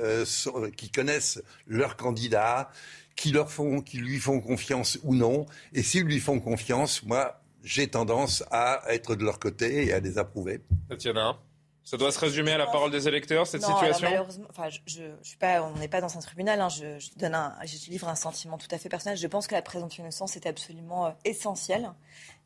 leur 1.67 1.97
font, 3.51 3.81
qui 3.81 3.99
lui 3.99 4.19
font 4.19 4.41
confiance 4.41 4.99
ou 5.05 5.15
non. 5.15 5.47
Et 5.73 5.83
s'ils 5.83 6.05
lui 6.05 6.19
font 6.19 6.41
confiance, 6.41 7.05
moi, 7.05 7.41
j'ai 7.63 7.87
tendance 7.87 8.45
à 8.51 8.83
être 8.89 9.15
de 9.15 9.25
leur 9.25 9.39
côté 9.39 9.87
et 9.87 9.93
à 9.93 10.01
les 10.01 10.19
approuver. 10.19 10.61
Tatiana? 10.89 11.39
Ça 11.85 11.99
doit 11.99 12.11
se 12.11 12.19
résumer 12.19 12.53
à 12.53 12.59
la 12.59 12.67
parole 12.67 12.91
des 12.91 13.07
électeurs, 13.09 13.47
cette 13.47 13.63
situation 13.63 14.09
malheureusement, 14.09 14.47
enfin, 14.49 14.71
je, 14.71 14.79
je, 14.87 15.03
suis 15.23 15.37
pas, 15.37 15.63
on 15.63 15.79
n'est 15.79 15.89
pas 15.89 16.01
dans 16.01 16.17
un 16.17 16.21
tribunal. 16.21 16.59
Hein, 16.61 16.71
je, 16.71 16.99
je, 16.99 17.11
donne 17.19 17.35
un, 17.35 17.55
je 17.65 17.91
livre 17.91 18.09
un 18.09 18.15
sentiment 18.15 18.57
tout 18.57 18.69
à 18.71 18.79
fait 18.79 18.89
personnel. 18.89 19.19
Je 19.19 19.27
pense 19.27 19.47
que 19.47 19.55
la 19.55 19.61
présomption 19.61 20.03
d'innocence 20.03 20.35
est 20.37 20.47
absolument 20.47 21.07
euh, 21.07 21.11
essentielle 21.27 21.91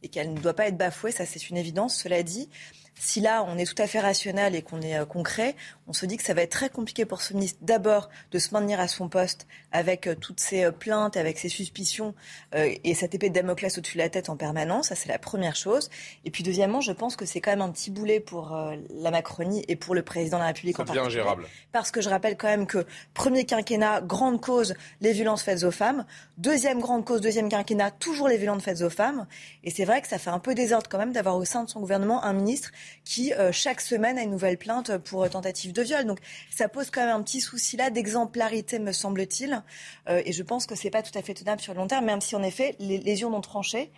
et 0.03 0.09
qu'elle 0.09 0.35
ne 0.35 0.41
doit 0.41 0.55
pas 0.55 0.67
être 0.67 0.77
bafouée. 0.77 1.13
Ça, 1.13 1.25
c'est 1.25 1.51
une 1.51 1.57
évidence. 1.57 1.97
Cela 1.97 2.25
dit, 2.25 2.51
si 2.99 3.21
là, 3.21 3.45
on 3.47 3.57
est 3.59 3.65
tout 3.65 3.81
à 3.81 3.87
fait 3.87 4.01
rationnel 4.01 4.55
et 4.55 4.63
qu'on 4.63 4.81
est 4.81 4.99
euh, 4.99 5.05
concret, 5.05 5.55
on 5.87 5.93
se 5.93 6.07
dit 6.07 6.17
que 6.17 6.23
ça 6.23 6.35
va 6.35 6.43
être 6.43 6.51
très 6.51 6.69
compliqué 6.69 7.05
pour 7.05 7.23
ce 7.23 7.33
ministre 7.33 7.59
d'abord 7.63 8.09
de 8.33 8.39
se 8.39 8.53
maintenir 8.53 8.81
à 8.81 8.89
son 8.89 9.09
poste 9.09 9.47
avec 9.73 10.07
euh, 10.07 10.15
toutes 10.15 10.41
ces 10.41 10.65
euh, 10.65 10.73
plaintes, 10.73 11.17
avec 11.17 11.39
ces 11.39 11.49
suspicions 11.49 12.15
et 12.55 12.95
cette 12.95 13.15
épée 13.15 13.29
de 13.29 13.35
Damoclès 13.35 13.77
au-dessus 13.77 13.97
de 13.97 14.03
la 14.03 14.09
tête 14.09 14.29
en 14.29 14.37
permanence. 14.37 14.89
Ça, 14.89 14.95
c'est 14.95 15.09
la 15.09 15.19
première 15.19 15.55
chose. 15.55 15.91
Et 16.25 16.31
puis, 16.31 16.43
deuxièmement, 16.43 16.81
je 16.81 16.93
pense 16.93 17.17
que 17.17 17.27
c'est 17.27 17.41
quand 17.41 17.51
même 17.51 17.61
un 17.61 17.71
petit 17.71 17.91
boulet 17.91 18.21
pour 18.21 18.59
la 18.91 19.11
Macronie 19.11 19.65
et 19.69 19.77
pour 19.77 19.95
le 19.95 20.03
président 20.03 20.39
de 20.39 20.43
la 20.43 20.49
République 20.49 20.79
en 20.79 20.85
particulier. 20.85 21.07
ingérable. 21.07 21.47
Parce 21.73 21.91
que 21.91 22.01
je 22.01 22.09
rappelle 22.09 22.37
quand 22.37 22.49
même 22.49 22.67
que 22.67 22.87
premier 23.15 23.45
quinquennat, 23.45 24.01
grande 24.01 24.41
cause, 24.41 24.75
les 25.01 25.13
violences 25.13 25.43
faites 25.43 25.65
aux 25.65 25.71
femmes. 25.71 26.07
Deuxième 26.39 26.81
grande 26.81 27.05
cause, 27.05 27.21
deuxième 27.21 27.49
quinquennat, 27.49 27.91
toujours 27.91 28.29
les 28.29 28.39
violences 28.39 28.63
faites 28.63 28.83
aux 28.83 28.91
femmes. 28.91 29.27
Et 29.65 29.71
c'est 29.71 29.85
vrai 29.85 30.01
que 30.01 30.09
ça 30.09 30.19
fait 30.19 30.31
un 30.31 30.39
peu 30.39 30.55
désordre 30.55 30.89
quand 30.89 30.99
même 30.99 31.13
d'avoir 31.13 31.37
au 31.37 31.45
sein 31.45 31.65
de 31.65 31.69
son 31.69 31.81
gouvernement 31.81 32.25
un 32.25 32.33
ministre 32.33 32.71
qui, 33.05 33.33
euh, 33.33 33.53
chaque 33.53 33.81
semaine, 33.81 34.19
a 34.19 34.23
une 34.23 34.31
nouvelle 34.31 34.59
plainte 34.59 34.99
pour 34.99 35.25
euh, 35.25 35.29
tentative 35.29 35.73
de 35.73 35.83
viol. 35.83 36.05
Donc 36.05 36.19
ça 36.51 36.69
pose 36.69 36.91
quand 36.91 37.01
même 37.05 37.15
un 37.15 37.23
petit 37.23 37.41
souci 37.41 37.77
là 37.77 37.91
d'exemplarité, 37.91 38.79
me 38.79 38.93
semble-t-il. 38.93 39.63
Euh, 40.09 40.23
et 40.25 40.33
je 40.33 40.43
pense 40.43 40.67
que 40.67 40.75
c'est 40.75 40.91
pas 40.91 41.03
tout 41.03 41.17
à 41.17 41.23
fait 41.23 41.35
tenable 41.35 41.61
sur 41.61 41.75
le 41.75 41.81
long 41.81 41.87
terme, 41.87 42.05
même 42.05 42.21
si 42.21 42.37
en 42.37 42.43
effet, 42.43 42.77
les 42.79 42.99
lésions 42.99 43.35
ont 43.35 43.41
tranché. 43.41 43.91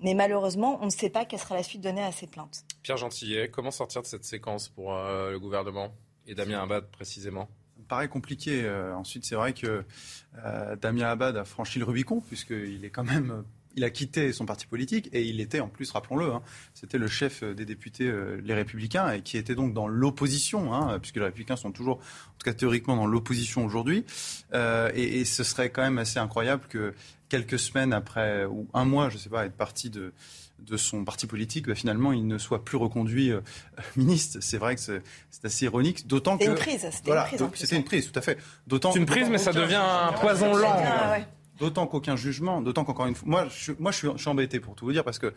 Mais 0.00 0.14
malheureusement, 0.14 0.78
on 0.80 0.86
ne 0.86 0.90
sait 0.90 1.10
pas 1.10 1.24
quelle 1.24 1.40
sera 1.40 1.54
la 1.54 1.62
suite 1.62 1.80
donnée 1.80 2.02
à 2.02 2.12
ces 2.12 2.26
plaintes. 2.26 2.64
Pierre 2.82 2.98
Gentillet, 2.98 3.48
comment 3.48 3.70
sortir 3.70 4.02
de 4.02 4.06
cette 4.06 4.24
séquence 4.24 4.68
pour 4.68 4.92
le 4.92 5.36
gouvernement 5.38 5.92
et 6.26 6.36
Damien 6.36 6.62
Abad 6.62 6.88
précisément? 6.92 7.48
Paraît 7.88 8.06
compliqué. 8.06 8.70
ensuite, 8.94 9.24
c'est 9.24 9.34
vrai 9.34 9.54
que 9.54 9.84
Damien 10.80 11.08
Abad 11.08 11.36
a 11.36 11.44
franchi 11.44 11.80
le 11.80 11.84
Rubicon, 11.84 12.20
puisqu'il 12.20 12.84
est 12.84 12.90
quand 12.90 13.02
même 13.02 13.44
il 13.76 13.84
a 13.84 13.90
quitté 13.90 14.32
son 14.32 14.46
parti 14.46 14.66
politique 14.66 15.08
et 15.12 15.22
il 15.22 15.40
était 15.40 15.60
en 15.60 15.68
plus, 15.68 15.90
rappelons-le, 15.90 16.32
hein, 16.32 16.42
c'était 16.74 16.98
le 16.98 17.08
chef 17.08 17.44
des 17.44 17.64
députés 17.64 18.12
Les 18.42 18.54
Républicains 18.54 19.12
et 19.12 19.22
qui 19.22 19.36
était 19.36 19.54
donc 19.54 19.72
dans 19.72 19.86
l'opposition, 19.86 20.74
hein, 20.74 20.98
puisque 20.98 21.16
les 21.16 21.24
Républicains 21.24 21.56
sont 21.56 21.70
toujours, 21.70 21.98
en 21.98 22.38
tout 22.38 22.44
cas 22.44 22.54
théoriquement, 22.54 22.96
dans 22.96 23.06
l'opposition 23.06 23.64
aujourd'hui. 23.64 24.04
et, 24.52 25.24
ce 25.24 25.44
serait 25.44 25.70
quand 25.70 25.82
même 25.82 25.98
assez 25.98 26.18
incroyable 26.18 26.64
que 26.68 26.94
quelques 27.28 27.58
semaines 27.58 27.92
après, 27.92 28.44
ou 28.46 28.66
un 28.74 28.84
mois, 28.84 29.10
je 29.10 29.14
ne 29.14 29.20
sais 29.20 29.28
pas, 29.28 29.44
être 29.44 29.56
parti 29.56 29.90
de, 29.90 30.12
de 30.58 30.76
son 30.76 31.04
parti 31.04 31.26
politique, 31.26 31.66
bah, 31.66 31.74
finalement, 31.74 32.12
il 32.12 32.26
ne 32.26 32.38
soit 32.38 32.64
plus 32.64 32.76
reconduit 32.76 33.30
euh, 33.30 33.40
ministre. 33.96 34.38
C'est 34.40 34.58
vrai 34.58 34.74
que 34.74 34.80
c'est 34.80 35.44
assez 35.44 35.64
ironique, 35.64 36.06
d'autant 36.06 36.36
que... 36.36 36.44
C'était 36.44 36.52
une 36.52 36.58
prise, 36.58 36.86
c'était 36.90 37.10
une 37.10 37.16
prise. 37.16 37.50
C'était 37.54 37.76
une 37.76 37.84
prise, 37.84 38.10
tout 38.10 38.18
à 38.18 38.22
fait. 38.22 38.38
C'est 38.70 38.96
une 38.96 39.06
prise, 39.06 39.28
mais 39.28 39.38
ça 39.38 39.52
devient 39.52 39.76
un 39.76 40.12
poison 40.12 40.54
lent. 40.54 40.76
Ah, 40.76 41.18
d'autant 41.58 41.86
qu'aucun 41.86 42.16
jugement, 42.16 42.62
d'autant 42.62 42.84
qu'encore 42.84 43.06
une 43.06 43.14
fois... 43.14 43.28
Moi, 43.28 43.48
je, 43.48 43.72
moi 43.78 43.90
je, 43.92 44.08
suis, 44.16 44.28
embêté, 44.28 44.60
pour 44.60 44.74
tout 44.74 44.84
vous 44.84 44.92
dire, 44.92 45.04
parce 45.04 45.18
que 45.18 45.34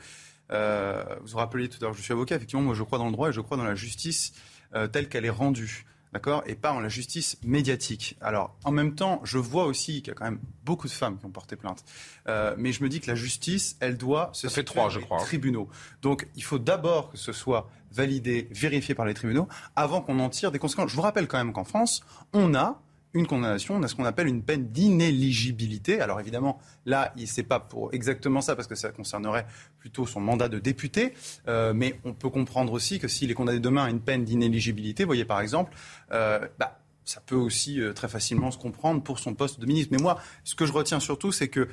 euh, 0.52 1.04
vous 1.22 1.28
vous 1.28 1.38
rappelez 1.38 1.70
tout 1.70 1.78
à 1.82 1.86
l'heure, 1.86 1.94
je 1.94 2.02
suis 2.02 2.14
avocat, 2.14 2.36
effectivement, 2.36 2.64
moi 2.64 2.76
je 2.76 2.84
crois 2.84 2.98
dans 2.98 3.06
le 3.06 3.12
droit 3.12 3.30
et 3.30 3.34
je 3.34 3.42
crois 3.42 3.58
dans 3.58 3.64
la 3.64 3.76
justice 3.76 4.34
euh, 4.76 4.88
telle 4.88 5.10
qu'elle 5.10 5.26
est 5.26 5.30
rendue 5.30 5.86
d'accord, 6.14 6.44
et 6.46 6.56
pas 6.56 6.74
en 6.74 6.80
la 6.80 6.90
justice 6.90 7.38
médiatique. 7.44 8.18
Alors, 8.22 8.56
en 8.64 8.72
même 8.72 8.96
temps, 8.96 9.22
je 9.24 9.38
vois 9.38 9.66
aussi 9.66 10.02
qu'il 10.02 10.10
y 10.10 10.12
a 10.12 10.14
quand 10.14 10.26
même 10.26 10.42
beaucoup 10.66 10.88
de 10.88 10.92
femmes 10.92 11.18
qui 11.18 11.26
ont 11.26 11.32
porté 11.32 11.56
plainte, 11.56 11.84
euh, 12.28 12.54
mais 12.58 12.74
je 12.74 12.84
me 12.84 12.90
dis 12.90 13.00
que 13.00 13.08
la 13.08 13.16
justice, 13.16 13.78
elle 13.80 13.98
doit 13.98 14.30
se 14.34 14.48
Ça 14.50 14.56
fait 14.56 14.64
trois, 14.64 14.90
je 14.90 15.00
crois. 15.00 15.20
tribunaux. 15.20 15.70
Donc, 16.02 16.28
il 16.36 16.44
faut 16.44 16.60
d'abord 16.60 17.12
que 17.12 17.18
ce 17.18 17.32
soit 17.32 17.70
validé, 17.92 18.48
vérifié 18.52 18.96
par 18.96 19.06
les 19.06 19.14
tribunaux, 19.14 19.48
avant 19.76 20.02
qu'on 20.02 20.20
en 20.20 20.30
tire 20.30 20.52
des 20.52 20.60
conséquences. 20.60 20.90
Je 20.90 20.96
vous 20.96 21.02
rappelle 21.02 21.28
quand 21.28 21.38
même 21.38 21.54
qu'en 21.54 21.64
France, 21.64 22.04
on 22.34 22.56
a 22.56 22.82
une 23.13 23.28
condamnation, 23.28 23.76
on 23.76 23.84
a 23.84 23.88
ce 23.88 23.95
qu'on 23.95 24.06
appelle 24.06 24.28
une 24.28 24.41
peine 24.41 24.67
d'inéligibilité. 24.67 26.02
Alors 26.02 26.19
évidemment, 26.19 26.60
là, 26.86 27.13
c'est 27.26 27.43
pas 27.43 27.60
pour 27.60 27.93
exactement 27.93 28.41
ça, 28.41 28.56
parce 28.56 28.67
que 28.67 28.76
ça 28.76 28.89
concernerait 28.89 29.45
plutôt 29.80 30.06
son 30.06 30.21
mandat 30.21 30.50
de 30.50 30.60
député, 30.60 31.13
euh, 31.47 31.74
mais 31.74 32.00
on 32.06 32.13
peut 32.13 32.30
comprendre 32.30 32.74
aussi 32.74 33.00
que 33.00 33.08
s'il 33.08 33.32
est 33.32 33.34
condamné 33.34 33.60
demain 33.60 33.86
à 33.86 33.89
une 33.89 34.02
peine 34.02 34.24
d'inéligibilité, 34.24 35.04
voyez 35.04 35.26
par 35.26 35.41
exemple, 35.41 35.74
euh, 36.12 36.39
bah, 36.58 36.80
ça 37.04 37.21
peut 37.26 37.36
aussi 37.36 37.82
euh, 37.82 37.93
très 37.93 38.08
facilement 38.08 38.52
se 38.52 38.58
comprendre 38.58 39.04
pour 39.04 39.19
son 39.19 39.34
poste 39.34 39.60
de 39.60 39.65
ministre. 39.65 39.89
Mais 39.91 40.02
moi, 40.02 40.19
ce 40.43 40.56
que 40.56 40.65
je 40.65 40.71
retiens 40.71 41.00
surtout, 41.00 41.32
c'est 41.32 41.50
que 41.50 41.67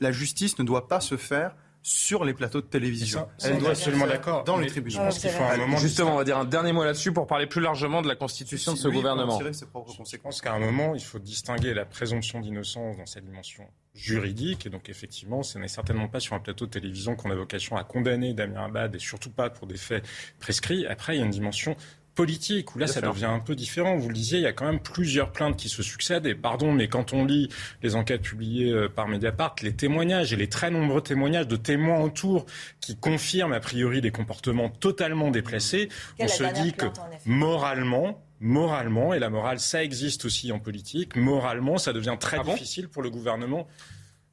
la 0.00 0.12
justice 0.12 0.58
ne 0.58 0.64
doit 0.64 0.88
pas 0.88 1.00
se 1.00 1.16
faire 1.16 1.56
sur 1.82 2.24
les 2.24 2.34
plateaux 2.34 2.60
de 2.60 2.66
télévision. 2.66 3.28
Elle 3.42 3.58
doit 3.58 3.70
absolument 3.70 4.06
d'accord 4.06 4.44
dans 4.44 4.58
les 4.58 4.66
tribunaux. 4.66 4.96
Je 4.96 5.02
pense 5.02 5.18
qu'il 5.18 5.30
faut 5.30 5.42
un 5.42 5.56
moment. 5.56 5.76
Justement, 5.76 6.14
on 6.14 6.16
va 6.16 6.24
dire 6.24 6.38
un 6.38 6.44
dernier 6.44 6.72
mot 6.72 6.84
là-dessus 6.84 7.12
pour 7.12 7.26
parler 7.26 7.46
plus 7.46 7.60
largement 7.60 8.02
de 8.02 8.08
la 8.08 8.16
constitution 8.16 8.72
de 8.72 8.78
ce 8.78 8.88
gouvernement. 8.88 9.38
Je 9.40 10.16
pense 10.16 10.40
qu'à 10.40 10.52
un 10.52 10.58
moment, 10.58 10.94
il 10.94 11.02
faut 11.02 11.18
distinguer 11.18 11.74
la 11.74 11.84
présomption 11.84 12.40
d'innocence 12.40 12.96
dans 12.96 13.06
sa 13.06 13.20
dimension 13.20 13.64
juridique. 13.94 14.66
Et 14.66 14.70
donc, 14.70 14.88
effectivement, 14.88 15.42
ce 15.42 15.58
n'est 15.58 15.68
certainement 15.68 16.08
pas 16.08 16.20
sur 16.20 16.34
un 16.34 16.40
plateau 16.40 16.66
de 16.66 16.70
télévision 16.70 17.16
qu'on 17.16 17.30
a 17.30 17.34
vocation 17.34 17.76
à 17.76 17.84
condamner 17.84 18.34
Damien 18.34 18.64
Abad 18.64 18.94
et 18.94 18.98
surtout 18.98 19.30
pas 19.30 19.50
pour 19.50 19.66
des 19.66 19.76
faits 19.76 20.04
prescrits. 20.38 20.86
Après, 20.86 21.16
il 21.16 21.18
y 21.18 21.22
a 21.22 21.24
une 21.24 21.30
dimension 21.30 21.76
politique, 22.18 22.74
où 22.74 22.80
là, 22.80 22.88
ça 22.88 23.00
devient 23.00 23.26
un 23.26 23.38
peu 23.38 23.54
différent. 23.54 23.96
Vous 23.96 24.08
le 24.08 24.14
disiez, 24.14 24.38
il 24.38 24.42
y 24.42 24.46
a 24.46 24.52
quand 24.52 24.66
même 24.66 24.80
plusieurs 24.80 25.30
plaintes 25.30 25.56
qui 25.56 25.68
se 25.68 25.84
succèdent. 25.84 26.26
Et 26.26 26.34
pardon, 26.34 26.72
mais 26.72 26.88
quand 26.88 27.12
on 27.12 27.24
lit 27.24 27.48
les 27.80 27.94
enquêtes 27.94 28.22
publiées 28.22 28.72
euh, 28.72 28.88
par 28.88 29.06
Mediapart, 29.06 29.54
les 29.62 29.72
témoignages 29.72 30.32
et 30.32 30.36
les 30.36 30.48
très 30.48 30.68
nombreux 30.72 31.00
témoignages 31.00 31.46
de 31.46 31.54
témoins 31.54 32.00
autour 32.00 32.44
qui 32.80 32.96
confirment 32.96 33.52
a 33.52 33.60
priori 33.60 34.00
des 34.00 34.10
comportements 34.10 34.68
totalement 34.68 35.30
déplacés, 35.30 35.90
on 36.18 36.26
se 36.26 36.42
dit 36.60 36.72
que 36.72 36.86
moralement, 37.24 38.20
moralement, 38.40 39.14
et 39.14 39.20
la 39.20 39.30
morale, 39.30 39.60
ça 39.60 39.84
existe 39.84 40.24
aussi 40.24 40.50
en 40.50 40.58
politique, 40.58 41.14
moralement, 41.14 41.78
ça 41.78 41.92
devient 41.92 42.16
très 42.18 42.38
ah 42.40 42.42
difficile 42.42 42.88
pour 42.88 43.02
le 43.02 43.10
gouvernement 43.10 43.68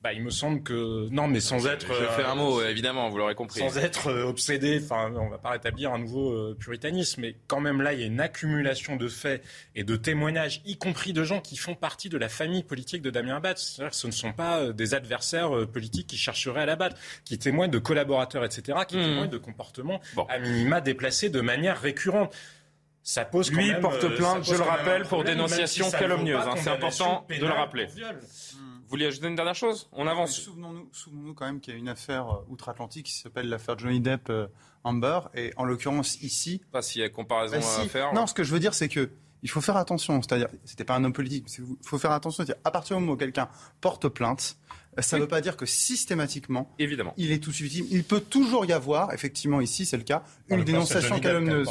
bah, 0.06 0.14
il 0.14 0.22
me 0.22 0.30
semble 0.30 0.62
que 0.62 1.10
non, 1.10 1.28
mais 1.28 1.40
sans 1.40 1.66
être. 1.66 1.88
Je 1.88 2.06
fais 2.10 2.24
un 2.24 2.36
mot, 2.36 2.62
évidemment, 2.62 3.10
vous 3.10 3.18
l'aurez 3.18 3.34
compris. 3.34 3.60
Sans 3.60 3.76
être 3.80 4.12
euh, 4.12 4.26
obsédé, 4.26 4.80
enfin, 4.84 5.12
on 5.16 5.30
va 5.30 5.40
pas 5.40 5.50
rétablir 5.50 5.92
un 5.94 5.98
nouveau 5.98 6.32
euh, 6.32 6.56
puritanisme, 6.60 7.22
mais 7.22 7.36
quand 7.48 7.60
même 7.60 7.82
là, 7.82 7.94
il 7.94 8.02
y 8.02 8.04
a 8.04 8.06
une 8.06 8.22
accumulation 8.22 8.98
de 8.98 9.08
faits 9.08 9.44
et 9.74 9.84
de 9.84 9.96
témoignages, 9.96 10.62
y 10.64 10.78
compris 10.78 11.12
de 11.12 11.24
gens 11.24 11.42
qui 11.42 11.58
font 11.58 11.74
partie 11.74 12.10
de 12.10 12.20
la 12.20 12.30
famille 12.30 12.62
politique 12.62 13.02
de 13.02 13.10
Damien 13.10 13.38
Abad. 13.38 13.58
C'est-à-dire 13.58 13.90
que 13.90 13.96
ce 13.96 14.06
ne 14.06 14.12
sont 14.12 14.32
pas 14.32 14.60
euh, 14.60 14.74
des 14.74 14.94
adversaires 14.94 15.50
politiques 15.74 16.06
qui 16.06 16.18
chercheraient 16.18 16.62
à 16.62 16.66
l'abattre, 16.68 16.98
qui 17.24 17.40
témoignent 17.40 17.72
de 17.72 17.80
collaborateurs, 17.80 18.46
etc., 18.46 18.78
qui 18.88 18.98
mmh. 18.98 19.02
témoignent 19.02 19.30
de 19.32 19.40
comportements 19.40 20.02
à 20.30 20.38
minima 20.38 20.82
déplacés 20.82 21.30
de 21.30 21.42
manière 21.42 21.82
récurrente. 21.82 22.32
Ça 23.02 23.26
pose 23.26 23.52
Lui 23.52 23.74
porte 23.82 24.08
plainte, 24.16 24.44
je 24.46 24.54
le 24.54 24.62
rappelle, 24.62 25.04
pour 25.04 25.24
dénonciation 25.24 25.90
calomnieuse. 25.90 26.44
Hein, 26.46 26.56
c'est 26.58 26.70
important 26.70 27.26
de 27.28 27.44
le 27.44 27.54
rappeler. 27.54 27.88
Vous 28.86 28.92
vouliez 28.92 29.08
ajouter 29.08 29.28
une 29.28 29.36
dernière 29.36 29.56
chose? 29.56 29.90
On 29.94 30.06
avance. 30.06 30.34
Souvenons-nous 30.38 30.88
souvenons 30.92 31.34
quand 31.34 31.48
même 31.48 31.60
qu'il 31.60 31.74
y 31.74 31.76
a 31.76 31.80
une 31.80 31.90
affaire 31.90 32.30
euh, 32.30 32.46
outre-Atlantique 32.50 33.08
qui 33.08 33.14
s'appelle 33.14 33.50
l'affaire 33.50 33.80
Johnny 33.80 34.00
Depp 34.00 34.30
euh, 34.30 34.46
Amber. 34.84 35.22
Et 35.34 35.54
en 35.58 35.66
l'occurrence, 35.66 36.22
ici. 36.22 36.62
Pas 36.72 36.84
s'il 36.84 37.02
y 37.02 37.04
a 37.04 37.10
comparaison 37.10 37.60
bah, 37.60 37.82
à 37.82 37.88
faire. 37.88 38.14
Non, 38.14 38.28
ce 38.28 38.36
que 38.36 38.44
je 38.44 38.54
veux 38.54 38.60
dire, 38.60 38.76
c'est 38.76 38.88
que. 38.88 39.10
Il 39.46 39.50
faut 39.52 39.62
faire 39.62 39.78
attention, 39.78 40.24
c'est-à-dire, 40.24 40.48
c'était 40.66 40.84
pas 40.84 40.96
un 40.96 41.04
homme 41.04 41.14
politique, 41.14 41.46
il 41.60 41.66
faut 41.84 42.00
faire 42.00 42.12
attention, 42.14 42.44
c'est-à-dire, 42.44 42.60
à 42.64 42.72
partir 42.72 42.98
du 42.98 43.02
moment 43.02 43.14
où 43.14 43.16
quelqu'un 43.16 43.48
porte 43.80 44.10
plainte, 44.10 44.58
ça 44.98 45.18
ne 45.18 45.22
veut 45.22 45.28
pas 45.28 45.40
dire 45.40 45.56
que 45.56 45.68
systématiquement, 45.68 46.74
Évidemment. 46.80 47.14
il 47.16 47.32
est 47.32 47.38
tout 47.38 47.52
suffisant. 47.52 47.86
Il 47.92 48.04
peut 48.06 48.22
toujours 48.22 48.66
y 48.66 48.74
avoir, 48.74 49.14
effectivement, 49.14 49.62
ici 49.62 49.86
c'est 49.86 49.98
le 49.98 50.04
cas, 50.04 50.24
une 50.50 50.64
dénonciation 50.64 51.20
calomnieuse. 51.20 51.68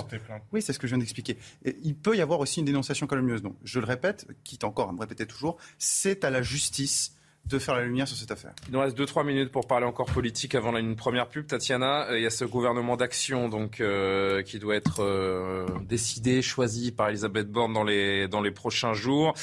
Oui, 0.52 0.62
c'est 0.62 0.72
ce 0.72 0.78
que 0.78 0.86
je 0.86 0.92
viens 0.92 1.00
d'expliquer. 1.00 1.36
Il 1.82 1.96
peut 1.96 2.16
y 2.16 2.20
avoir 2.20 2.38
aussi 2.38 2.60
une 2.60 2.66
dénonciation 2.66 3.08
calomnieuse. 3.08 3.42
Donc, 3.42 3.56
je 3.64 3.80
le 3.80 3.86
répète, 3.86 4.28
quitte 4.44 4.62
encore 4.62 4.90
à 4.90 4.92
me 4.92 5.00
répéter 5.00 5.26
toujours, 5.26 5.56
c'est 5.76 6.22
à 6.22 6.30
la 6.30 6.42
justice 6.42 7.16
de 7.46 7.58
faire 7.58 7.74
la 7.74 7.84
lumière 7.84 8.08
sur 8.08 8.16
cette 8.16 8.30
affaire. 8.30 8.52
Il 8.68 8.72
nous 8.72 8.80
reste 8.80 8.98
2-3 8.98 9.24
minutes 9.24 9.50
pour 9.50 9.66
parler 9.66 9.86
encore 9.86 10.06
politique 10.06 10.54
avant 10.54 10.74
une 10.76 10.96
première 10.96 11.28
pub. 11.28 11.46
Tatiana, 11.46 12.08
euh, 12.08 12.18
il 12.18 12.22
y 12.22 12.26
a 12.26 12.30
ce 12.30 12.44
gouvernement 12.44 12.96
d'action 12.96 13.48
donc 13.48 13.80
euh, 13.80 14.42
qui 14.42 14.58
doit 14.58 14.76
être 14.76 15.00
euh, 15.02 15.66
décidé, 15.82 16.40
choisi 16.40 16.90
par 16.92 17.10
Elisabeth 17.10 17.50
Borne 17.50 17.72
dans 17.72 17.84
les, 17.84 18.28
dans 18.28 18.40
les 18.40 18.50
prochains 18.50 18.94
jours 18.94 19.34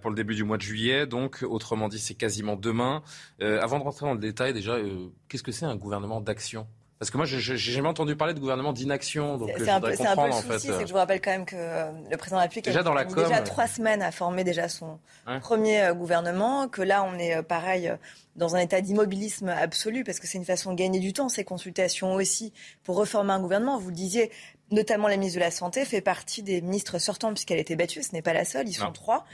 pour 0.00 0.10
le 0.10 0.14
début 0.14 0.34
du 0.34 0.44
mois 0.44 0.56
de 0.56 0.62
juillet. 0.62 1.06
Donc, 1.06 1.44
autrement 1.48 1.88
dit, 1.88 1.98
c'est 1.98 2.14
quasiment 2.14 2.56
demain. 2.56 3.02
avant 3.40 3.78
de 3.78 3.84
rentrer 3.84 4.06
dans 4.06 4.14
le 4.14 4.20
détail, 4.20 4.52
déjà, 4.52 4.76
qu'est-ce 5.28 5.42
que 5.42 5.52
c'est 5.52 5.66
un 5.66 5.76
gouvernement 5.76 6.20
d'action? 6.20 6.66
Parce 6.98 7.12
que 7.12 7.16
moi, 7.16 7.26
j'ai 7.26 7.56
jamais 7.56 7.88
entendu 7.88 8.16
parler 8.16 8.34
de 8.34 8.40
gouvernement 8.40 8.72
d'inaction. 8.72 9.38
Donc, 9.38 9.50
c'est 9.56 9.70
un, 9.70 9.80
peu, 9.80 9.86
un 9.86 10.16
peu 10.16 10.26
le 10.26 10.32
souci, 10.32 10.66
c'est 10.66 10.82
que 10.82 10.86
je 10.86 10.92
vous 10.92 10.98
rappelle 10.98 11.20
quand 11.20 11.30
même 11.30 11.44
que 11.44 11.54
euh, 11.56 11.92
le 12.10 12.16
président 12.16 12.38
de 12.38 12.40
la 12.40 12.42
République 12.42 12.64
déjà 12.64 12.80
a 12.80 12.82
dans 12.82 12.94
déjà 12.94 13.40
trois 13.42 13.68
semaines 13.68 14.02
à 14.02 14.10
former 14.10 14.42
déjà 14.42 14.68
son 14.68 14.98
premier 15.40 15.82
euh, 15.82 15.94
gouvernement, 15.94 16.66
que 16.66 16.82
là, 16.82 17.04
on 17.04 17.16
est 17.18 17.36
euh, 17.36 17.42
pareil 17.42 17.92
dans 18.34 18.56
un 18.56 18.58
état 18.58 18.80
d'immobilisme 18.80 19.48
absolu, 19.48 20.02
parce 20.02 20.18
que 20.18 20.26
c'est 20.26 20.38
une 20.38 20.44
façon 20.44 20.72
de 20.72 20.76
gagner 20.76 20.98
du 20.98 21.12
temps, 21.12 21.28
ces 21.28 21.44
consultations 21.44 22.14
aussi, 22.14 22.52
pour 22.82 22.96
reformer 22.96 23.32
un 23.32 23.40
gouvernement. 23.40 23.78
Vous 23.78 23.90
le 23.90 23.94
disiez, 23.94 24.32
notamment 24.72 25.06
la 25.06 25.16
ministre 25.16 25.38
de 25.38 25.44
la 25.44 25.52
Santé 25.52 25.84
fait 25.84 26.00
partie 26.00 26.42
des 26.42 26.60
ministres 26.60 26.98
sortants 26.98 27.32
puisqu'elle 27.32 27.58
a 27.58 27.60
été 27.60 27.76
battue. 27.76 28.02
Ce 28.02 28.12
n'est 28.12 28.22
pas 28.22 28.32
la 28.32 28.44
seule, 28.44 28.68
ils 28.68 28.74
sont 28.74 28.92
trois. 28.92 29.24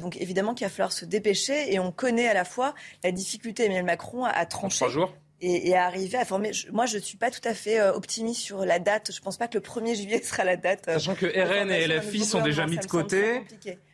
donc 0.00 0.16
évidemment 0.16 0.54
qu'il 0.54 0.66
va 0.66 0.70
falloir 0.70 0.92
se 0.92 1.04
dépêcher 1.04 1.74
et 1.74 1.80
on 1.80 1.90
connaît 1.90 2.28
à 2.28 2.34
la 2.34 2.44
fois 2.44 2.74
la 3.02 3.10
difficulté 3.10 3.64
Emmanuel 3.64 3.84
Macron 3.84 4.24
à, 4.24 4.46
trancher. 4.46 4.76
trois 4.76 4.88
jours 4.88 5.12
et, 5.40 5.76
arriver 5.76 6.18
à 6.18 6.24
former. 6.24 6.52
moi, 6.72 6.86
je 6.86 6.96
ne 6.96 7.02
suis 7.02 7.18
pas 7.18 7.30
tout 7.30 7.46
à 7.46 7.54
fait 7.54 7.80
euh, 7.80 7.92
optimiste 7.92 8.40
sur 8.40 8.64
la 8.64 8.78
date. 8.78 9.10
Je 9.12 9.20
ne 9.20 9.24
pense 9.24 9.36
pas 9.36 9.48
que 9.48 9.58
le 9.58 9.62
1er 9.62 9.94
juillet 9.94 10.22
sera 10.22 10.44
la 10.44 10.56
date. 10.56 10.88
Euh, 10.88 10.94
Sachant 10.94 11.14
que 11.14 11.26
RN 11.26 11.70
et 11.70 11.86
LFI 11.86 12.24
sont 12.24 12.40
déjà 12.40 12.66
mis 12.66 12.78
de 12.78 12.86
côté, 12.86 13.42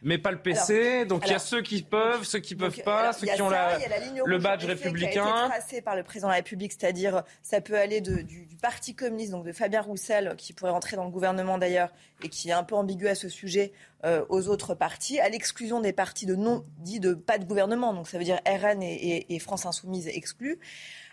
mais 0.03 0.19
pas 0.19 0.31
le 0.31 0.39
PC. 0.39 1.05
donc 1.07 1.23
il 1.27 1.33
y 1.33 1.35
a 1.35 1.39
ceux 1.39 1.63
qui 1.63 1.83
peuvent, 1.83 2.25
ceux 2.25 2.39
qui 2.39 2.55
ne 2.55 2.61
peuvent 2.61 2.83
pas, 2.83 3.13
ceux 3.13 3.27
qui 3.27 3.43
ont 3.43 3.51
la, 3.51 3.79
le 4.25 4.39
badge 4.39 4.65
républicain. 4.65 5.11
Qui 5.11 5.19
a 5.19 5.45
été 5.45 5.49
tracé 5.49 5.83
par 5.83 5.97
le 5.97 6.03
président 6.03 6.29
de 6.29 6.33
la 6.33 6.37
République, 6.37 6.73
c'est-à-dire 6.73 7.23
ça 7.43 7.61
peut 7.61 7.77
aller 7.77 8.01
de, 8.01 8.23
du, 8.23 8.47
Parti 8.61 8.95
communiste, 8.95 9.33
donc 9.33 9.47
de 9.47 9.53
Fabien 9.53 9.81
Roussel, 9.81 10.35
qui 10.37 10.53
pourrait 10.53 10.73
rentrer 10.73 10.95
dans 10.95 11.05
le 11.05 11.11
gouvernement 11.11 11.57
d'ailleurs, 11.57 11.89
et 12.23 12.29
qui 12.29 12.51
est 12.51 12.53
un 12.53 12.63
peu 12.63 12.75
ambigu 12.75 13.09
à 13.09 13.15
ce 13.15 13.31
sujet, 13.31 13.73
euh, 14.05 14.23
aux 14.29 14.49
autres 14.49 14.75
partis, 14.75 15.19
à 15.19 15.31
l'exclusion 15.31 15.81
des 15.81 15.95
partis 15.95 16.27
de 16.27 16.35
non 16.35 16.67
dits 16.79 17.01
de 17.01 17.15
pas 17.15 17.39
de 17.39 17.47
gouvernement. 17.47 17.95
Donc 17.95 18.07
ça 18.07 18.19
veut 18.19 18.25
dire 18.25 18.39
RN 18.47 18.83
et, 18.83 19.35
et 19.35 19.39
France 19.39 19.65
Insoumise 19.65 20.09
exclus. 20.09 20.59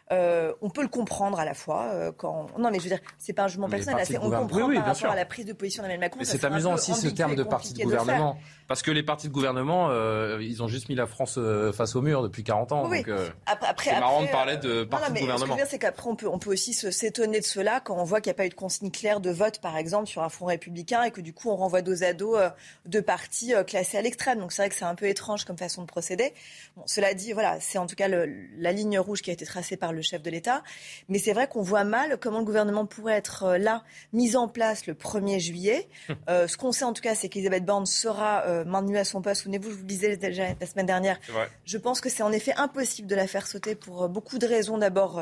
Euh, 0.10 0.54
on 0.62 0.70
peut 0.70 0.82
le 0.82 0.88
comprendre 0.88 1.38
à 1.38 1.44
la 1.44 1.54
fois. 1.54 1.90
Euh, 1.92 2.12
quand... 2.16 2.48
Non, 2.58 2.72
mais 2.72 2.78
je 2.78 2.84
veux 2.84 2.90
dire, 2.90 3.00
c'est 3.18 3.34
pas 3.34 3.44
un 3.44 3.48
jugement 3.48 3.68
personnel. 3.68 4.06
on 4.22 4.30
comprend 4.30 4.74
par 4.74 4.86
rapport 4.86 5.12
à 5.12 5.16
la 5.16 5.26
prise 5.26 5.46
de 5.46 5.54
position 5.54 5.84
d'Emmanuel 5.84 6.00
Macron. 6.00 6.22
C'est 6.24 6.44
amusant 6.46 6.74
aussi 6.74 6.94
ce 6.94 7.08
terme 7.08 7.36
de 7.36 7.44
parti 7.44 7.74
de 7.74 7.84
gouvernement. 7.84 8.38
parce 8.68 8.82
que 8.82 8.92
les 8.92 9.04
partis 9.04 9.28
de 9.28 9.34
gouvernement, 9.34 9.90
euh, 9.90 10.38
ils 10.42 10.64
ont 10.64 10.68
juste 10.68 10.90
mis 10.90 10.96
la 10.96 11.08
France 11.08 11.40
face 11.74 11.96
au 11.96 12.02
mur 12.02 12.24
depuis 12.24 12.44
40 12.44 12.72
ans. 12.72 12.90
Donc, 12.90 13.10
après, 13.46 13.92
c'est 13.92 14.00
marrant 14.00 14.22
de 14.22 14.28
parler 14.28 14.58
de 14.58 14.84
parti 14.84 15.12
de 15.12 15.20
gouvernement. 15.20 15.56
Ce 15.56 15.60
que 15.60 15.66
je 15.66 15.70
c'est 15.70 15.80
qu'après, 15.80 16.10
on 16.10 16.16
peut, 16.16 16.28
on 16.28 16.40
peut 16.40 16.52
aussi 16.52 16.74
s'étonner 16.74 17.40
de 17.40 17.46
cela 17.46 17.80
quand 17.82 17.98
on 17.98 18.04
voit 18.04 18.22
qu'il 18.22 18.30
n'y 18.30 18.36
a 18.36 18.38
pas 18.38 18.46
eu 18.46 18.50
de 18.50 18.54
consigne 18.54 18.92
claire 18.92 19.20
de 19.20 19.30
vote, 19.30 19.60
par 19.60 19.78
exemple, 19.78 20.08
sur 20.08 20.24
un 20.24 20.30
front 20.30 20.46
républicain 20.46 21.04
et 21.04 21.12
que 21.12 21.22
du 21.22 21.34
coup, 21.34 21.50
on 21.50 21.56
renvoie 21.56 21.82
dos 21.82 22.04
à 22.04 22.14
dos 22.14 22.38
de 22.86 23.00
partis 23.02 23.54
classés 23.66 23.98
à 23.98 24.02
l'extrême. 24.02 24.40
Donc 24.40 24.54
c'est 24.54 24.62
vrai 24.62 24.70
que 24.70 24.76
c'est 24.76 24.86
un 24.86 24.96
peu 24.96 25.08
étrange 25.08 25.44
comme 25.44 25.58
façon 25.58 25.82
de 25.82 25.88
procéder. 25.88 26.34
Bon, 26.78 26.84
cela 26.86 27.14
dit, 27.14 27.34
voilà, 27.34 27.60
c'est 27.60 27.78
en 27.78 27.88
tout 27.88 27.96
cas 27.96 28.08
la 28.08 28.72
ligne 28.72 29.00
rouge 29.00 29.22
qui 29.22 29.30
a 29.30 29.34
été 29.34 29.46
tracée 29.46 29.76
par 29.76 29.92
le 29.92 29.97
chef 30.02 30.22
de 30.22 30.30
l'État. 30.30 30.64
Mais 31.10 31.20
c'est 31.20 31.34
vrai 31.34 31.48
qu'on 31.48 31.62
voit 31.62 31.84
mal 31.84 32.18
comment 32.20 32.40
le 32.40 32.46
gouvernement 32.46 32.86
pourrait 32.86 33.16
être 33.16 33.58
là, 33.58 33.84
mis 34.14 34.36
en 34.36 34.48
place 34.48 34.88
le 34.88 34.94
1er 34.94 35.40
juillet. 35.40 35.88
ce 36.28 36.58
qu'on 36.58 36.72
sait 36.72 36.86
en 36.86 36.94
tout 36.94 37.02
cas, 37.02 37.16
c'est 37.16 37.30
qu'Elisabeth 37.30 37.66
Borne 37.66 37.86
sera 37.86 38.64
maintenue 38.66 38.98
à 38.98 39.04
son 39.04 39.22
poste. 39.22 39.44
Souvenez-vous, 39.44 39.70
je 39.70 39.76
vous 39.76 39.82
le 39.82 39.88
disais 39.88 40.18
déjà 40.18 40.44
la 40.60 40.68
semaine 40.68 40.86
dernière. 40.86 41.20
Je 41.66 41.78
pense 41.78 42.02
que 42.02 42.10
c'est 42.10 42.24
en 42.24 42.32
effet 42.32 42.54
impossible 42.58 43.08
de 43.08 43.16
la 43.16 43.28
faire 43.28 43.48
sauter 43.48 43.76
pour 43.76 44.10
beaucoup 44.10 44.38
de 44.38 44.48
raisons. 44.48 44.78
D'abord 44.78 45.22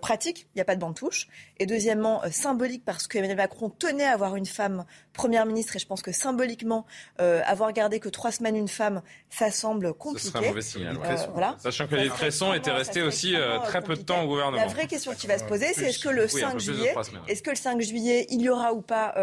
pratiques, 0.00 0.46
il 0.54 0.58
n'y 0.58 0.62
a 0.62 0.64
pas 0.64 0.76
de 0.76 0.80
bande 0.80 0.94
touche. 0.94 1.28
Et 1.58 1.66
deuxièmement, 1.66 2.22
symbolique 2.30 2.84
parce 2.84 3.06
que 3.06 3.18
Emmanuel 3.18 3.36
Macron 3.36 3.70
tenait 3.70 4.04
à 4.04 4.12
avoir 4.12 4.36
une 4.36 4.46
femme 4.46 4.84
première 5.14 5.46
ministre 5.46 5.76
et 5.76 5.78
je 5.78 5.86
pense 5.86 6.02
que 6.02 6.12
symboliquement, 6.12 6.84
euh, 7.20 7.40
avoir 7.46 7.72
gardé 7.72 8.00
que 8.00 8.10
trois 8.10 8.32
semaines 8.32 8.56
une 8.56 8.68
femme, 8.68 9.00
ça 9.30 9.50
semble 9.50 9.94
compliqué. 9.94 10.26
Ce 10.26 10.32
serait 10.32 10.44
un 10.44 10.48
mauvais 10.48 10.62
signal. 10.62 10.98
Euh, 11.02 11.16
voilà. 11.32 11.56
Sachant 11.58 11.86
que 11.86 11.94
les 11.94 12.08
Cresson 12.08 12.52
était 12.52 12.72
resté 12.72 13.00
aussi 13.00 13.34
euh, 13.34 13.58
très 13.60 13.80
peu 13.80 13.94
de 13.94 14.02
temps 14.02 14.22
au 14.24 14.26
gouvernement. 14.26 14.58
La 14.58 14.66
vraie 14.66 14.86
question 14.86 15.14
qui 15.14 15.26
va 15.26 15.38
se 15.38 15.44
poser, 15.44 15.72
c'est 15.72 15.86
est-ce 15.86 16.00
que 16.00 16.10
le 16.10 16.28
5 16.28 16.58
juillet, 16.58 16.94
est-ce 17.28 17.42
que 17.42 17.50
le 17.50 17.56
5 17.56 17.80
juillet, 17.80 18.26
il 18.30 18.42
y 18.42 18.50
aura 18.50 18.74
ou 18.74 18.82
pas 18.82 19.14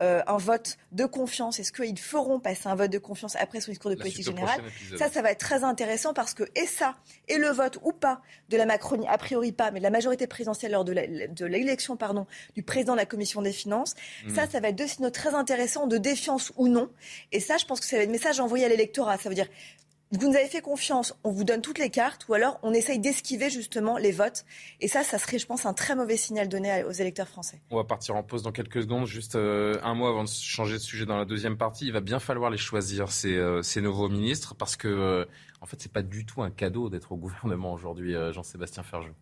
un 0.00 0.36
vote 0.36 0.78
de 0.92 1.06
confiance? 1.06 1.58
Est-ce 1.58 1.72
qu'ils 1.72 1.98
feront 1.98 2.38
passer 2.38 2.68
un 2.68 2.74
vote 2.74 2.90
de 2.90 2.98
confiance 2.98 3.34
après 3.36 3.60
son 3.60 3.72
discours 3.72 3.90
de 3.90 3.96
politique 3.96 4.26
générale? 4.26 4.60
Ça, 4.96 5.10
ça 5.10 5.22
va 5.22 5.32
être 5.32 5.40
très 5.40 5.64
intéressant 5.64 6.14
parce 6.14 6.34
que 6.34 6.44
et 6.54 6.66
ça 6.66 6.94
et 7.28 7.38
le 7.38 7.48
vote 7.48 7.78
ou 7.82 7.92
pas 7.92 8.20
de 8.50 8.56
la 8.56 8.66
Macronie, 8.66 9.06
a 9.08 9.18
priori 9.18 9.52
pas, 9.52 9.70
mais 9.70 9.80
de 9.80 9.84
la 9.84 9.90
majorité 9.90 10.26
présidentielle 10.26 10.72
lors 10.72 10.84
de 10.84 10.92
l'élection, 11.46 11.96
pardon, 11.96 12.26
du 12.54 12.62
président 12.62 12.92
de 12.92 12.98
la 12.98 13.06
commission 13.06 13.42
des 13.42 13.52
finances, 13.52 13.94
hmm. 14.26 14.34
ça, 14.34 14.48
ça 14.48 14.60
va 14.60 14.68
être 14.68 14.76
deux 14.76 14.86
signaux 14.86 15.10
très 15.10 15.29
intéressant 15.34 15.86
de 15.86 15.98
défiance 15.98 16.52
ou 16.56 16.68
non. 16.68 16.90
Et 17.32 17.40
ça, 17.40 17.56
je 17.56 17.64
pense 17.64 17.80
que 17.80 17.86
c'est 17.86 18.04
le 18.04 18.10
message 18.10 18.40
envoyé 18.40 18.64
à 18.64 18.68
l'électorat. 18.68 19.18
Ça 19.18 19.28
veut 19.28 19.34
dire, 19.34 19.48
vous 20.12 20.28
nous 20.28 20.34
avez 20.34 20.48
fait 20.48 20.60
confiance, 20.60 21.14
on 21.22 21.30
vous 21.30 21.44
donne 21.44 21.62
toutes 21.62 21.78
les 21.78 21.88
cartes, 21.88 22.26
ou 22.28 22.34
alors 22.34 22.58
on 22.64 22.72
essaye 22.72 22.98
d'esquiver 22.98 23.48
justement 23.48 23.96
les 23.96 24.10
votes. 24.10 24.44
Et 24.80 24.88
ça, 24.88 25.04
ça 25.04 25.18
serait, 25.18 25.38
je 25.38 25.46
pense, 25.46 25.66
un 25.66 25.72
très 25.72 25.94
mauvais 25.94 26.16
signal 26.16 26.48
donné 26.48 26.82
aux 26.82 26.90
électeurs 26.90 27.28
français. 27.28 27.60
On 27.70 27.76
va 27.76 27.84
partir 27.84 28.16
en 28.16 28.24
pause 28.24 28.42
dans 28.42 28.50
quelques 28.50 28.82
secondes, 28.82 29.06
juste 29.06 29.36
euh, 29.36 29.78
un 29.84 29.94
mois 29.94 30.08
avant 30.08 30.24
de 30.24 30.28
changer 30.28 30.74
de 30.74 30.78
sujet 30.78 31.06
dans 31.06 31.16
la 31.16 31.24
deuxième 31.24 31.56
partie. 31.56 31.86
Il 31.86 31.92
va 31.92 32.00
bien 32.00 32.18
falloir 32.18 32.50
les 32.50 32.58
choisir, 32.58 33.12
ces, 33.12 33.36
euh, 33.36 33.62
ces 33.62 33.80
nouveaux 33.80 34.08
ministres, 34.08 34.56
parce 34.56 34.74
que, 34.74 34.88
euh, 34.88 35.24
en 35.60 35.66
fait, 35.66 35.76
c'est 35.80 35.92
pas 35.92 36.02
du 36.02 36.26
tout 36.26 36.42
un 36.42 36.50
cadeau 36.50 36.90
d'être 36.90 37.12
au 37.12 37.16
gouvernement 37.16 37.72
aujourd'hui, 37.72 38.14
Jean-Sébastien 38.32 38.82
Ferjou. 38.82 39.12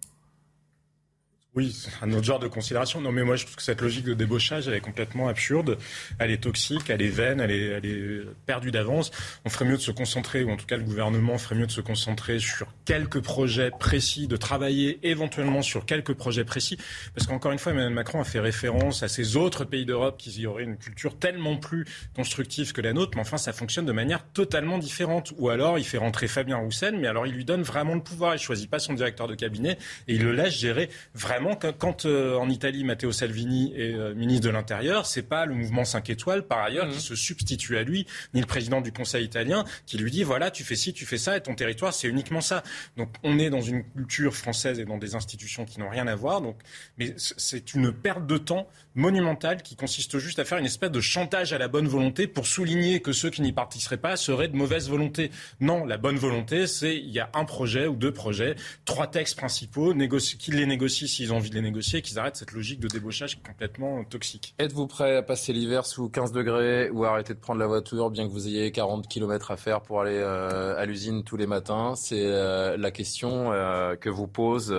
Oui, 1.58 1.74
un 2.02 2.12
autre 2.12 2.22
genre 2.22 2.38
de 2.38 2.46
considération. 2.46 3.00
Non, 3.00 3.10
mais 3.10 3.24
moi, 3.24 3.34
je 3.34 3.42
trouve 3.42 3.56
que 3.56 3.64
cette 3.64 3.80
logique 3.80 4.04
de 4.04 4.14
débauchage, 4.14 4.68
elle 4.68 4.74
est 4.74 4.80
complètement 4.80 5.26
absurde. 5.26 5.76
Elle 6.20 6.30
est 6.30 6.44
toxique, 6.44 6.88
elle 6.88 7.02
est 7.02 7.08
vaine, 7.08 7.40
elle 7.40 7.50
est, 7.50 7.66
elle 7.66 7.84
est 7.84 8.20
perdue 8.46 8.70
d'avance. 8.70 9.10
On 9.44 9.48
ferait 9.48 9.64
mieux 9.64 9.76
de 9.76 9.82
se 9.82 9.90
concentrer, 9.90 10.44
ou 10.44 10.52
en 10.52 10.56
tout 10.56 10.66
cas, 10.66 10.76
le 10.76 10.84
gouvernement 10.84 11.36
ferait 11.36 11.56
mieux 11.56 11.66
de 11.66 11.72
se 11.72 11.80
concentrer 11.80 12.38
sur 12.38 12.68
quelques 12.84 13.20
projets 13.20 13.72
précis, 13.72 14.28
de 14.28 14.36
travailler 14.36 15.00
éventuellement 15.02 15.60
sur 15.60 15.84
quelques 15.84 16.14
projets 16.14 16.44
précis. 16.44 16.78
Parce 17.16 17.26
qu'encore 17.26 17.50
une 17.50 17.58
fois, 17.58 17.72
Emmanuel 17.72 17.92
Macron 17.92 18.20
a 18.20 18.24
fait 18.24 18.38
référence 18.38 19.02
à 19.02 19.08
ces 19.08 19.36
autres 19.36 19.64
pays 19.64 19.84
d'Europe 19.84 20.14
qui 20.16 20.30
y 20.40 20.46
auraient 20.46 20.62
une 20.62 20.76
culture 20.76 21.18
tellement 21.18 21.56
plus 21.56 21.86
constructive 22.14 22.72
que 22.72 22.82
la 22.82 22.92
nôtre. 22.92 23.16
Mais 23.16 23.22
enfin, 23.22 23.36
ça 23.36 23.52
fonctionne 23.52 23.84
de 23.84 23.90
manière 23.90 24.24
totalement 24.28 24.78
différente. 24.78 25.34
Ou 25.38 25.48
alors, 25.48 25.76
il 25.76 25.84
fait 25.84 25.98
rentrer 25.98 26.28
Fabien 26.28 26.58
Roussel, 26.58 26.96
mais 27.00 27.08
alors 27.08 27.26
il 27.26 27.34
lui 27.34 27.44
donne 27.44 27.62
vraiment 27.62 27.96
le 27.96 28.02
pouvoir. 28.02 28.36
Il 28.36 28.38
choisit 28.38 28.70
pas 28.70 28.78
son 28.78 28.94
directeur 28.94 29.26
de 29.26 29.34
cabinet 29.34 29.76
et 30.06 30.14
il 30.14 30.22
le 30.22 30.30
laisse 30.30 30.54
gérer 30.54 30.88
vraiment 31.14 31.47
quand, 31.54 32.06
euh, 32.06 32.36
en 32.36 32.48
Italie, 32.48 32.84
Matteo 32.84 33.12
Salvini 33.12 33.72
est 33.76 33.94
euh, 33.94 34.14
ministre 34.14 34.46
de 34.46 34.50
l'Intérieur, 34.50 35.06
c'est 35.06 35.22
pas 35.22 35.46
le 35.46 35.54
mouvement 35.54 35.84
5 35.84 36.10
étoiles, 36.10 36.46
par 36.46 36.58
ailleurs, 36.58 36.86
mmh. 36.86 36.92
qui 36.92 37.00
se 37.00 37.14
substitue 37.14 37.76
à 37.76 37.82
lui, 37.82 38.06
ni 38.34 38.40
le 38.40 38.46
président 38.46 38.80
du 38.80 38.92
Conseil 38.92 39.24
italien, 39.24 39.64
qui 39.86 39.98
lui 39.98 40.10
dit 40.10 40.22
voilà, 40.22 40.50
tu 40.50 40.64
fais 40.64 40.76
ci, 40.76 40.92
tu 40.92 41.06
fais 41.06 41.18
ça, 41.18 41.36
et 41.36 41.40
ton 41.40 41.54
territoire, 41.54 41.94
c'est 41.94 42.08
uniquement 42.08 42.40
ça. 42.40 42.62
Donc, 42.96 43.10
on 43.22 43.38
est 43.38 43.50
dans 43.50 43.60
une 43.60 43.84
culture 43.84 44.34
française 44.34 44.78
et 44.78 44.84
dans 44.84 44.98
des 44.98 45.14
institutions 45.14 45.64
qui 45.64 45.80
n'ont 45.80 45.88
rien 45.90 46.06
à 46.06 46.14
voir. 46.14 46.40
Donc, 46.40 46.56
mais 46.98 47.14
c'est 47.16 47.74
une 47.74 47.92
perte 47.92 48.26
de 48.26 48.38
temps 48.38 48.68
monumentale 48.94 49.62
qui 49.62 49.76
consiste 49.76 50.18
juste 50.18 50.38
à 50.38 50.44
faire 50.44 50.58
une 50.58 50.66
espèce 50.66 50.90
de 50.90 51.00
chantage 51.00 51.52
à 51.52 51.58
la 51.58 51.68
bonne 51.68 51.86
volonté 51.86 52.26
pour 52.26 52.46
souligner 52.46 53.00
que 53.00 53.12
ceux 53.12 53.30
qui 53.30 53.42
n'y 53.42 53.52
participeraient 53.52 53.96
pas 53.96 54.16
seraient 54.16 54.48
de 54.48 54.56
mauvaise 54.56 54.88
volonté. 54.88 55.30
Non, 55.60 55.84
la 55.84 55.98
bonne 55.98 56.16
volonté, 56.16 56.66
c'est 56.66 56.96
il 56.96 57.10
y 57.10 57.20
a 57.20 57.30
un 57.34 57.44
projet 57.44 57.86
ou 57.86 57.94
deux 57.94 58.12
projets, 58.12 58.56
trois 58.84 59.06
textes 59.06 59.36
principaux, 59.36 59.94
qu'ils 60.38 60.54
les 60.54 60.66
négocient 60.66 61.06
s'ils 61.06 61.32
ont 61.32 61.37
envie 61.38 61.50
de 61.50 61.54
les 61.54 61.62
négocier, 61.62 62.02
qu'ils 62.02 62.18
arrêtent 62.18 62.36
cette 62.36 62.52
logique 62.52 62.80
de 62.80 62.88
débauchage 62.88 63.40
complètement 63.42 64.04
toxique. 64.04 64.54
Êtes-vous 64.58 64.86
prêt 64.86 65.16
à 65.16 65.22
passer 65.22 65.52
l'hiver 65.52 65.86
sous 65.86 66.08
15 66.08 66.32
degrés 66.32 66.90
ou 66.90 67.04
à 67.04 67.10
arrêter 67.10 67.34
de 67.34 67.38
prendre 67.38 67.60
la 67.60 67.66
voiture, 67.66 68.10
bien 68.10 68.26
que 68.26 68.32
vous 68.32 68.46
ayez 68.46 68.70
40 68.72 69.08
km 69.08 69.50
à 69.50 69.56
faire 69.56 69.80
pour 69.80 70.00
aller 70.00 70.18
euh, 70.18 70.76
à 70.76 70.84
l'usine 70.84 71.24
tous 71.24 71.36
les 71.36 71.46
matins? 71.46 71.94
C'est 71.96 72.26
euh, 72.26 72.76
la 72.76 72.90
question 72.90 73.52
euh, 73.52 73.96
que 73.96 74.08
vous 74.08 74.26
posent 74.26 74.74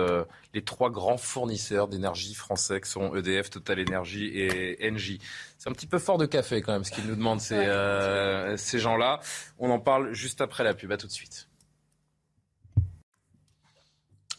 les 0.54 0.62
trois 0.62 0.90
grands 0.90 1.16
fournisseurs 1.16 1.88
d'énergie 1.88 2.34
français, 2.34 2.80
qui 2.80 2.90
sont 2.90 3.14
EDF, 3.14 3.50
Total 3.50 3.80
Energy 3.80 4.30
et 4.34 4.90
Engie. 4.90 5.20
C'est 5.58 5.68
un 5.68 5.72
petit 5.72 5.86
peu 5.86 5.98
fort 5.98 6.18
de 6.18 6.26
café 6.26 6.62
quand 6.62 6.72
même, 6.72 6.84
ce 6.84 6.90
qu'ils 6.90 7.06
nous 7.06 7.16
demandent 7.16 7.40
ces, 7.40 7.66
ces 8.56 8.78
gens-là. 8.78 9.20
On 9.58 9.70
en 9.70 9.78
parle 9.78 10.12
juste 10.12 10.40
après 10.40 10.64
la 10.64 10.74
pub. 10.74 10.90
À 10.92 10.96
tout 10.96 11.06
de 11.06 11.12
suite. 11.12 11.49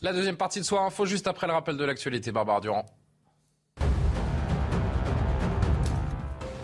La 0.04 0.14
deuxième 0.14 0.36
partie 0.36 0.60
de 0.60 0.66
Soir 0.66 0.84
Info, 0.84 1.06
juste 1.06 1.28
après 1.28 1.46
le 1.46 1.54
rappel 1.54 1.78
de 1.78 1.84
l'actualité. 1.84 2.32
Barbara 2.32 2.60
Durand. 2.60 2.86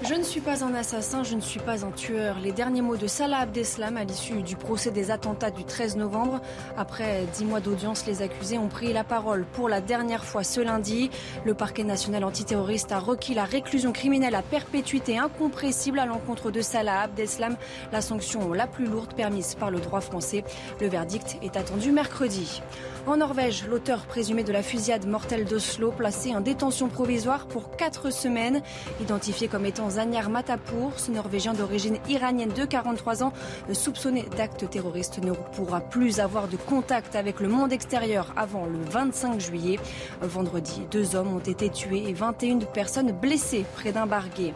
Je 0.08 0.14
ne 0.14 0.24
suis 0.24 0.40
pas 0.40 0.64
un 0.64 0.74
assassin, 0.74 1.24
je 1.24 1.36
ne 1.36 1.42
suis 1.42 1.60
pas 1.60 1.84
un 1.84 1.92
tueur. 1.92 2.40
Les 2.40 2.54
derniers 2.54 2.82
mots 2.82 2.96
de 2.96 3.08
Salah 3.08 3.40
Abdeslam 3.40 3.98
à 3.98 4.06
l'issue 4.06 4.42
du 4.42 4.56
procès 4.56 4.90
des 4.90 5.12
attentats 5.12 5.52
du 5.52 5.66
13 5.66 5.98
novembre. 5.98 6.40
Après 6.78 7.26
dix 7.34 7.44
mois 7.44 7.60
d'audience, 7.60 8.06
les 8.06 8.22
accusés 8.22 8.58
ont 8.58 8.70
pris 8.70 8.94
la 8.94 9.04
parole 9.04 9.46
pour 9.52 9.68
la 9.68 9.82
dernière 9.82 10.24
fois 10.24 10.46
ce 10.46 10.62
lundi. 10.62 11.10
Le 11.44 11.54
parquet 11.56 11.84
national 11.84 12.24
antiterroriste 12.24 12.94
a 12.94 13.00
requis 13.00 13.34
la 13.34 13.44
réclusion 13.44 13.92
criminelle 13.92 14.36
à 14.36 14.44
perpétuité 14.44 15.18
incompressible 15.18 16.00
à 16.00 16.06
l'encontre 16.06 16.52
de 16.52 16.62
Salah 16.62 17.02
Abdeslam, 17.02 17.58
la 17.92 18.00
sanction 18.00 18.54
la 18.54 18.66
plus 18.66 18.86
lourde 18.86 19.14
permise 19.14 19.56
par 19.56 19.72
le 19.72 19.80
droit 19.82 20.00
français. 20.00 20.46
Le 20.80 20.88
verdict 20.88 21.38
est 21.42 21.58
attendu 21.58 21.92
mercredi. 21.92 22.62
En 23.08 23.18
Norvège, 23.18 23.66
l'auteur 23.70 24.06
présumé 24.06 24.44
de 24.44 24.52
la 24.52 24.62
fusillade 24.62 25.06
mortelle 25.06 25.46
d'Oslo, 25.46 25.92
placé 25.92 26.36
en 26.36 26.42
détention 26.42 26.90
provisoire 26.90 27.48
pour 27.48 27.76
quatre 27.78 28.12
semaines, 28.12 28.62
identifié 29.02 29.48
comme 29.48 29.66
étant 29.66 29.97
Zanyar 29.98 30.30
Matapour, 30.30 30.92
ce 30.98 31.10
Norvégien 31.10 31.56
d'origine 31.56 31.98
iranienne 32.08 32.54
de 32.56 32.66
43 32.66 33.24
ans, 33.24 33.34
soupçonné 33.74 34.28
d'actes 34.38 34.70
terroristes, 34.70 35.18
ne 35.24 35.32
pourra 35.32 35.82
plus 35.82 36.20
avoir 36.20 36.48
de 36.48 36.56
contact 36.56 37.16
avec 37.16 37.40
le 37.40 37.48
monde 37.48 37.74
extérieur 37.74 38.32
avant 38.38 38.68
le 38.68 38.78
25 38.92 39.40
juillet. 39.40 39.80
Vendredi, 40.22 40.84
deux 40.92 41.16
hommes 41.16 41.34
ont 41.34 41.40
été 41.40 41.72
tués 41.72 42.08
et 42.08 42.14
21 42.14 42.60
personnes 42.60 43.12
blessées 43.12 43.66
près 43.76 43.92
d'un 43.92 44.06
barguet. 44.06 44.54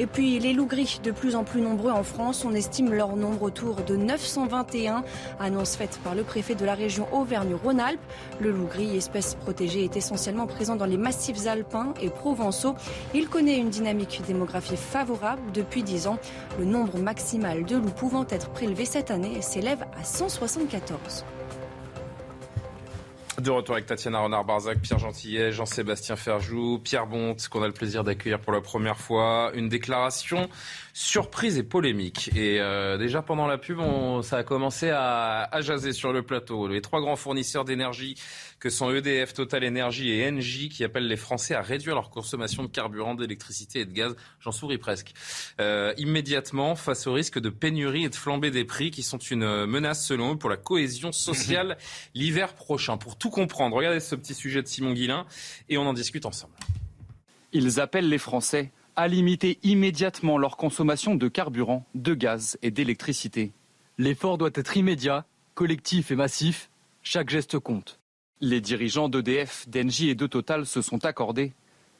Et 0.00 0.06
puis 0.06 0.38
les 0.38 0.52
loups 0.52 0.66
gris, 0.66 1.00
de 1.02 1.10
plus 1.10 1.34
en 1.34 1.42
plus 1.42 1.60
nombreux 1.60 1.90
en 1.90 2.04
France, 2.04 2.44
on 2.44 2.54
estime 2.54 2.92
leur 2.92 3.16
nombre 3.16 3.42
autour 3.42 3.76
de 3.76 3.96
921. 3.96 5.02
Annonce 5.40 5.74
faite 5.74 5.98
par 6.04 6.14
le 6.14 6.22
préfet 6.22 6.54
de 6.54 6.64
la 6.64 6.74
région 6.74 7.08
Auvergne-Rhône-Alpes. 7.12 8.00
Le 8.38 8.52
loup 8.52 8.66
gris, 8.66 8.96
espèce 8.96 9.34
protégée, 9.34 9.84
est 9.84 9.96
essentiellement 9.96 10.46
présent 10.46 10.76
dans 10.76 10.86
les 10.86 10.96
massifs 10.96 11.46
alpins 11.46 11.94
et 12.00 12.10
provençaux. 12.10 12.76
Il 13.12 13.28
connaît 13.28 13.58
une 13.58 13.70
dynamique 13.70 14.22
démographique 14.26 14.78
favorable 14.78 15.42
depuis 15.52 15.82
10 15.82 16.06
ans. 16.06 16.18
Le 16.60 16.64
nombre 16.64 16.98
maximal 16.98 17.64
de 17.64 17.76
loups 17.76 17.90
pouvant 17.90 18.26
être 18.30 18.50
prélevés 18.50 18.84
cette 18.84 19.10
année 19.10 19.42
s'élève 19.42 19.84
à 20.00 20.04
174. 20.04 21.24
De 23.40 23.50
retour 23.50 23.76
avec 23.76 23.86
Tatiana 23.86 24.18
Renard-Barzac, 24.18 24.80
Pierre 24.80 24.98
Gentillet, 24.98 25.52
Jean-Sébastien 25.52 26.16
Ferjou, 26.16 26.80
Pierre 26.82 27.06
Bonte, 27.06 27.46
qu'on 27.46 27.62
a 27.62 27.68
le 27.68 27.72
plaisir 27.72 28.02
d'accueillir 28.02 28.40
pour 28.40 28.52
la 28.52 28.60
première 28.60 28.98
fois. 28.98 29.52
Une 29.54 29.68
déclaration 29.68 30.48
surprise 30.98 31.58
et 31.58 31.62
polémique. 31.62 32.28
Et 32.34 32.60
euh, 32.60 32.98
déjà 32.98 33.22
pendant 33.22 33.46
la 33.46 33.56
pub, 33.56 33.78
ça 34.22 34.38
a 34.38 34.42
commencé 34.42 34.90
à, 34.90 35.44
à 35.44 35.60
jaser 35.60 35.92
sur 35.92 36.12
le 36.12 36.24
plateau. 36.24 36.66
Les 36.66 36.80
trois 36.80 37.00
grands 37.00 37.14
fournisseurs 37.14 37.64
d'énergie 37.64 38.16
que 38.58 38.68
sont 38.68 38.90
EDF, 38.90 39.32
Total 39.32 39.64
Energy 39.64 40.10
et 40.10 40.28
Engie 40.28 40.68
qui 40.68 40.82
appellent 40.82 41.06
les 41.06 41.16
Français 41.16 41.54
à 41.54 41.62
réduire 41.62 41.94
leur 41.94 42.10
consommation 42.10 42.64
de 42.64 42.68
carburant, 42.68 43.14
d'électricité 43.14 43.78
et 43.78 43.84
de 43.84 43.92
gaz. 43.92 44.16
J'en 44.40 44.50
souris 44.50 44.78
presque. 44.78 45.12
Euh, 45.60 45.94
immédiatement 45.98 46.74
face 46.74 47.06
au 47.06 47.12
risque 47.12 47.38
de 47.38 47.48
pénurie 47.48 48.06
et 48.06 48.08
de 48.08 48.16
flambée 48.16 48.50
des 48.50 48.64
prix 48.64 48.90
qui 48.90 49.04
sont 49.04 49.18
une 49.18 49.66
menace 49.66 50.04
selon 50.04 50.34
eux 50.34 50.36
pour 50.36 50.50
la 50.50 50.56
cohésion 50.56 51.12
sociale 51.12 51.78
l'hiver 52.14 52.54
prochain. 52.54 52.96
Pour 52.96 53.16
tout 53.16 53.30
comprendre, 53.30 53.76
regardez 53.76 54.00
ce 54.00 54.16
petit 54.16 54.34
sujet 54.34 54.62
de 54.62 54.66
Simon 54.66 54.94
Guillain 54.94 55.26
et 55.68 55.78
on 55.78 55.82
en 55.82 55.94
discute 55.94 56.26
ensemble. 56.26 56.54
Ils 57.52 57.78
appellent 57.78 58.08
les 58.08 58.18
Français 58.18 58.72
à 58.98 59.06
limiter 59.06 59.60
immédiatement 59.62 60.38
leur 60.38 60.56
consommation 60.56 61.14
de 61.14 61.28
carburant, 61.28 61.86
de 61.94 62.14
gaz 62.14 62.58
et 62.62 62.72
d'électricité. 62.72 63.52
L'effort 63.96 64.38
doit 64.38 64.50
être 64.54 64.76
immédiat, 64.76 65.24
collectif 65.54 66.10
et 66.10 66.16
massif. 66.16 66.68
Chaque 67.04 67.30
geste 67.30 67.60
compte. 67.60 68.00
Les 68.40 68.60
dirigeants 68.60 69.08
d'EDF, 69.08 69.68
d'Engie 69.68 70.10
et 70.10 70.16
de 70.16 70.26
Total 70.26 70.66
se 70.66 70.82
sont 70.82 71.04
accordés. 71.04 71.52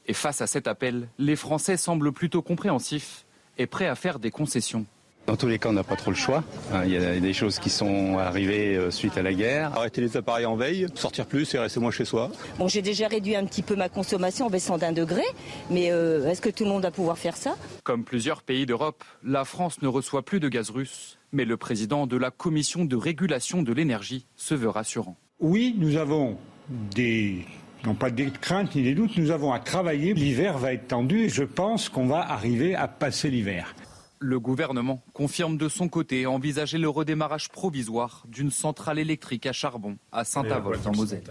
Et 0.07 0.13
face 0.13 0.41
à 0.41 0.49
cet 0.49 0.67
appel, 0.67 1.09
les 1.19 1.37
Français 1.37 1.77
semblent 1.77 2.11
plutôt 2.11 2.43
compréhensifs 2.43 3.27
et 3.59 3.67
prêts 3.67 3.87
à 3.87 3.95
faire 3.95 4.19
des 4.19 4.33
concessions. 4.33 4.85
Dans 5.29 5.37
tous 5.37 5.47
les 5.47 5.59
cas, 5.59 5.69
on 5.69 5.75
n'a 5.75 5.85
pas 5.85 5.95
trop 5.95 6.11
le 6.11 6.17
choix. 6.17 6.43
Hein, 6.73 6.85
il 6.87 6.93
y 6.93 6.97
a 6.97 7.21
des 7.21 7.35
choses 7.35 7.59
qui 7.59 7.69
sont 7.69 8.17
arrivées 8.17 8.77
euh, 8.77 8.91
suite 8.91 9.19
à 9.19 9.23
la 9.23 9.35
guerre. 9.35 9.77
Arrêter 9.77 10.01
les 10.01 10.17
appareils 10.17 10.47
en 10.47 10.57
veille, 10.57 10.87
sortir 10.95 11.27
plus 11.27 11.53
et 11.53 11.59
rester 11.59 11.81
moins 11.81 11.91
chez 11.91 12.07
soi. 12.07 12.31
Bon, 12.59 12.67
j'ai 12.67 12.81
déjà 12.81 13.09
réduit 13.09 13.37
un 13.37 13.45
petit 13.45 13.61
peu 13.61 13.77
ma 13.77 13.91
consommation 13.91 14.47
en 14.47 14.49
baissant 14.49 14.79
d'un 14.79 14.93
degré, 14.93 15.21
mais 15.69 15.93
euh, 15.93 16.27
est-ce 16.31 16.41
que 16.41 16.49
tout 16.49 16.65
le 16.65 16.71
monde 16.71 16.81
va 16.81 16.91
pouvoir 16.91 17.19
faire 17.19 17.37
ça? 17.37 17.57
Comme 17.85 18.05
plusieurs 18.05 18.43
pays 18.43 18.65
d'Europe, 18.65 19.05
la 19.23 19.45
France 19.45 19.83
ne 19.83 19.89
reçoit 19.89 20.25
plus 20.25 20.41
de 20.41 20.49
gaz 20.49 20.71
russe. 20.71 21.19
Mais 21.33 21.45
le 21.45 21.59
président 21.59 22.07
de 22.07 22.17
la 22.17 22.31
Commission 22.31 22.87
de 22.87 22.97
régulation 22.97 23.61
de 23.61 23.75
l'énergie 23.75 24.25
se 24.35 24.55
veut 24.55 24.71
rassurant. 24.71 25.19
Oui, 25.41 25.75
nous 25.77 25.99
avons 25.99 26.39
des 26.71 27.45
non 27.85 27.95
pas 27.95 28.11
des 28.11 28.31
craintes 28.31 28.75
ni 28.75 28.83
des 28.83 28.95
doutes, 28.95 29.19
nous 29.19 29.31
avons 29.31 29.53
à 29.53 29.59
travailler. 29.59 30.15
L'hiver 30.15 30.57
va 30.57 30.73
être 30.73 30.89
tendu 30.89 31.25
et 31.25 31.29
je 31.29 31.45
pense 31.45 31.91
qu'on 31.91 32.07
va 32.07 32.21
arriver 32.21 32.75
à 32.75 32.89
passer 32.89 33.29
l'hiver. 33.29 33.75
Le 34.21 34.41
gouvernement 34.41 35.03
confirme 35.13 35.57
de 35.57 35.69
son 35.69 35.89
côté 35.89 36.27
envisager 36.27 36.79
le 36.79 36.89
redémarrage 36.89 37.49
provisoire 37.51 38.25
d'une 38.29 38.51
centrale 38.51 38.99
électrique 38.99 39.47
à 39.47 39.53
charbon 39.53 39.97
à 40.13 40.25
Saint-Avold 40.25 40.87
en 40.87 40.93
Moselle. 40.93 41.23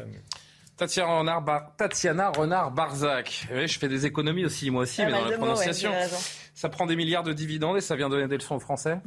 Tatiana 0.77 2.29
Renard-Barzac. 2.29 3.47
je 3.51 3.79
fais 3.79 3.89
des 3.89 4.05
économies 4.05 4.45
aussi, 4.45 4.69
moi 4.69 4.83
aussi, 4.83 5.03
mais 5.03 5.11
dans 5.11 5.25
la 5.25 5.37
prononciation. 5.37 5.91
ça 6.53 6.69
prend 6.69 6.85
des 6.85 6.95
milliards 6.95 7.23
de 7.23 7.33
dividendes 7.33 7.77
et 7.77 7.81
ça 7.81 7.95
vient 7.95 8.09
donner 8.09 8.27
des 8.27 8.37
leçons 8.37 8.55
aux 8.55 8.59
Français 8.59 8.99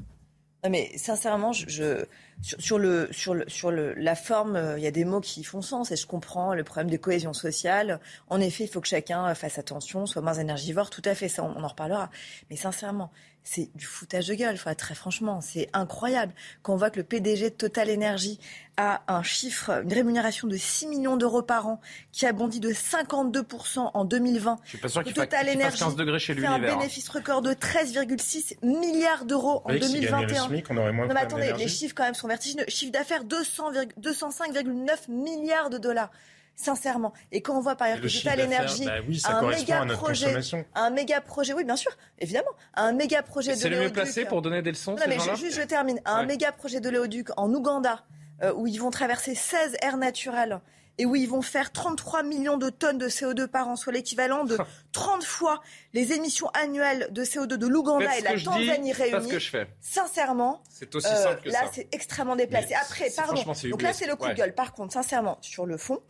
mais 0.69 0.91
sincèrement, 0.99 1.53
je, 1.53 2.05
sur, 2.43 2.79
le, 2.79 3.09
sur, 3.13 3.33
le, 3.33 3.49
sur 3.49 3.71
le, 3.71 3.95
la 3.95 4.15
forme, 4.15 4.57
euh, 4.57 4.79
il 4.79 4.85
y 4.85 4.87
a 4.87 4.91
des 4.91 5.07
mots 5.07 5.21
qui 5.21 5.43
font 5.43 5.63
sens 5.63 5.91
et 5.91 5.97
je 5.97 6.07
comprends 6.07 6.55
le 6.55 6.65
problème 6.65 6.91
de 6.91 6.99
cohésion 6.99 7.33
sociale. 7.33 7.99
En 8.29 8.41
effet, 8.41 8.65
il 8.65 8.69
faut 8.69 8.83
que 8.83 8.89
chacun 8.89 9.35
fasse 9.35 9.59
attention, 9.59 10.05
soit 10.05 10.21
moins 10.21 10.35
énergivore. 10.35 10.91
Tout 10.91 11.03
à 11.07 11.15
fait, 11.15 11.29
ça, 11.29 11.43
on 11.43 11.63
en 11.63 11.69
reparlera. 11.69 12.11
Mais 12.51 12.57
sincèrement, 12.57 13.11
c'est 13.43 13.71
du 13.75 13.87
foutage 13.87 14.29
de 14.29 14.35
gueule, 14.35 14.59
très 14.77 14.95
franchement. 14.95 15.41
C'est 15.41 15.69
incroyable 15.73 16.33
quand 16.63 16.75
on 16.75 16.77
voit 16.77 16.91
que 16.91 16.99
le 16.99 17.05
PDG 17.05 17.51
de 17.51 17.55
Total 17.55 17.91
Energy 17.91 18.39
a 18.77 19.03
un 19.09 19.23
chiffre, 19.23 19.83
une 19.83 19.93
rémunération 19.93 20.47
de 20.47 20.57
6 20.57 20.87
millions 20.87 21.17
d'euros 21.17 21.43
par 21.43 21.67
an 21.67 21.81
qui 22.13 22.27
a 22.27 22.33
bondi 22.33 22.61
de 22.61 22.71
52% 22.71 23.91
en 23.93 24.05
2020. 24.05 24.59
Je 24.65 24.69
suis 24.69 24.79
pas 24.79 24.89
sûr 24.89 25.05
qu'il 25.05 25.15
Total 25.15 25.49
Energy 25.49 25.79
15 25.79 25.97
degrés 25.97 26.19
chez 26.19 26.35
fait 26.35 26.47
un 26.47 26.59
bénéfice 26.59 27.09
record 27.09 27.43
de 27.43 27.53
13,6 27.53 28.57
milliards 28.63 29.25
d'euros 29.25 29.63
en 29.65 29.75
2021. 29.75 30.49
non, 30.73 30.93
mais 30.93 31.17
attendez, 31.17 31.53
les 31.59 31.69
chiffres 31.69 31.95
quand 31.95 32.05
même 32.05 32.15
sont 32.15 32.29
vertigineux. 32.29 32.65
Chiffre 32.69 32.93
d'affaires 32.93 33.25
205,9 33.25 35.11
milliards 35.11 35.71
de 35.71 35.79
dollars 35.79 36.11
sincèrement. 36.61 37.13
Et 37.33 37.41
quand 37.41 37.57
on 37.57 37.61
voit 37.61 37.77
par 37.77 37.89
exemple 37.89 38.09
que 38.09 38.13
Total 38.13 38.41
Énergie 38.41 38.85
bah 38.85 39.01
un 39.29 39.51
méga 39.51 39.87
projet, 39.87 40.41
un 40.75 40.91
méga 40.91 41.21
projet, 41.21 41.53
oui 41.55 41.65
bien 41.65 41.77
sûr, 41.77 41.93
évidemment, 42.19 42.51
un 42.75 42.93
méga 42.93 43.23
projet 43.23 43.53
de 43.53 43.59
C'est 43.59 43.69
le 43.69 43.81
mieux 43.81 43.93
placé 43.93 44.25
pour 44.25 44.43
donner 44.43 44.63
des 44.63 44.71
leçons. 44.71 44.93
Non, 44.93 45.05
mais 45.09 45.19
juste 45.37 45.61
je 45.61 45.63
termine. 45.63 46.01
Un 46.05 46.25
méga 46.25 46.53
projet 46.53 46.81
de 46.81 46.89
l'éoduc 46.89 47.29
en 47.37 47.53
Ouganda 47.53 48.05
euh, 48.43 48.53
où 48.55 48.67
ils 48.67 48.79
vont 48.79 48.91
traverser 48.91 49.35
16 49.35 49.77
aires 49.83 49.97
naturelles 49.97 50.61
et 50.99 51.07
où 51.07 51.17
ils 51.17 51.29
vont 51.29 51.41
faire 51.41 51.73
33 51.73 52.23
millions 52.23 52.59
de 52.59 52.69
tonnes 52.69 52.99
de 52.99 53.09
CO2 53.09 53.47
par 53.47 53.69
an, 53.69 53.77
soit 53.77 53.93
l'équivalent 53.93 54.45
de 54.45 54.59
30 54.93 55.25
fois 55.25 55.63
les 55.95 56.13
émissions 56.13 56.49
annuelles 56.49 57.09
de 57.11 57.25
CO2 57.25 57.55
de 57.55 57.67
l'Ouganda 57.67 58.19
et 58.19 58.21
la 58.21 58.39
Tanzanie 58.39 58.93
réunies. 58.93 59.29
Ce 59.29 59.33
que 59.33 59.39
je 59.39 59.51
fais. 59.51 59.67
Sincèrement, 59.81 60.63
c'est 60.69 60.95
aussi 60.95 61.09
simple 61.09 61.41
que 61.43 61.49
euh, 61.49 61.53
là, 61.53 61.61
c'est 61.73 61.89
extrêmement 61.93 62.37
déplacé. 62.37 62.75
Après, 62.75 63.11
pardon. 63.17 63.43
Donc 63.71 63.83
là, 63.83 63.93
c'est 63.93 64.07
le 64.07 64.17
coup 64.17 64.29
de 64.29 64.35
gueule. 64.35 64.55
Par 64.55 64.73
contre, 64.75 64.93
sincèrement, 64.93 65.39
sur 65.41 65.65
le 65.65 65.79
fond, 65.79 66.01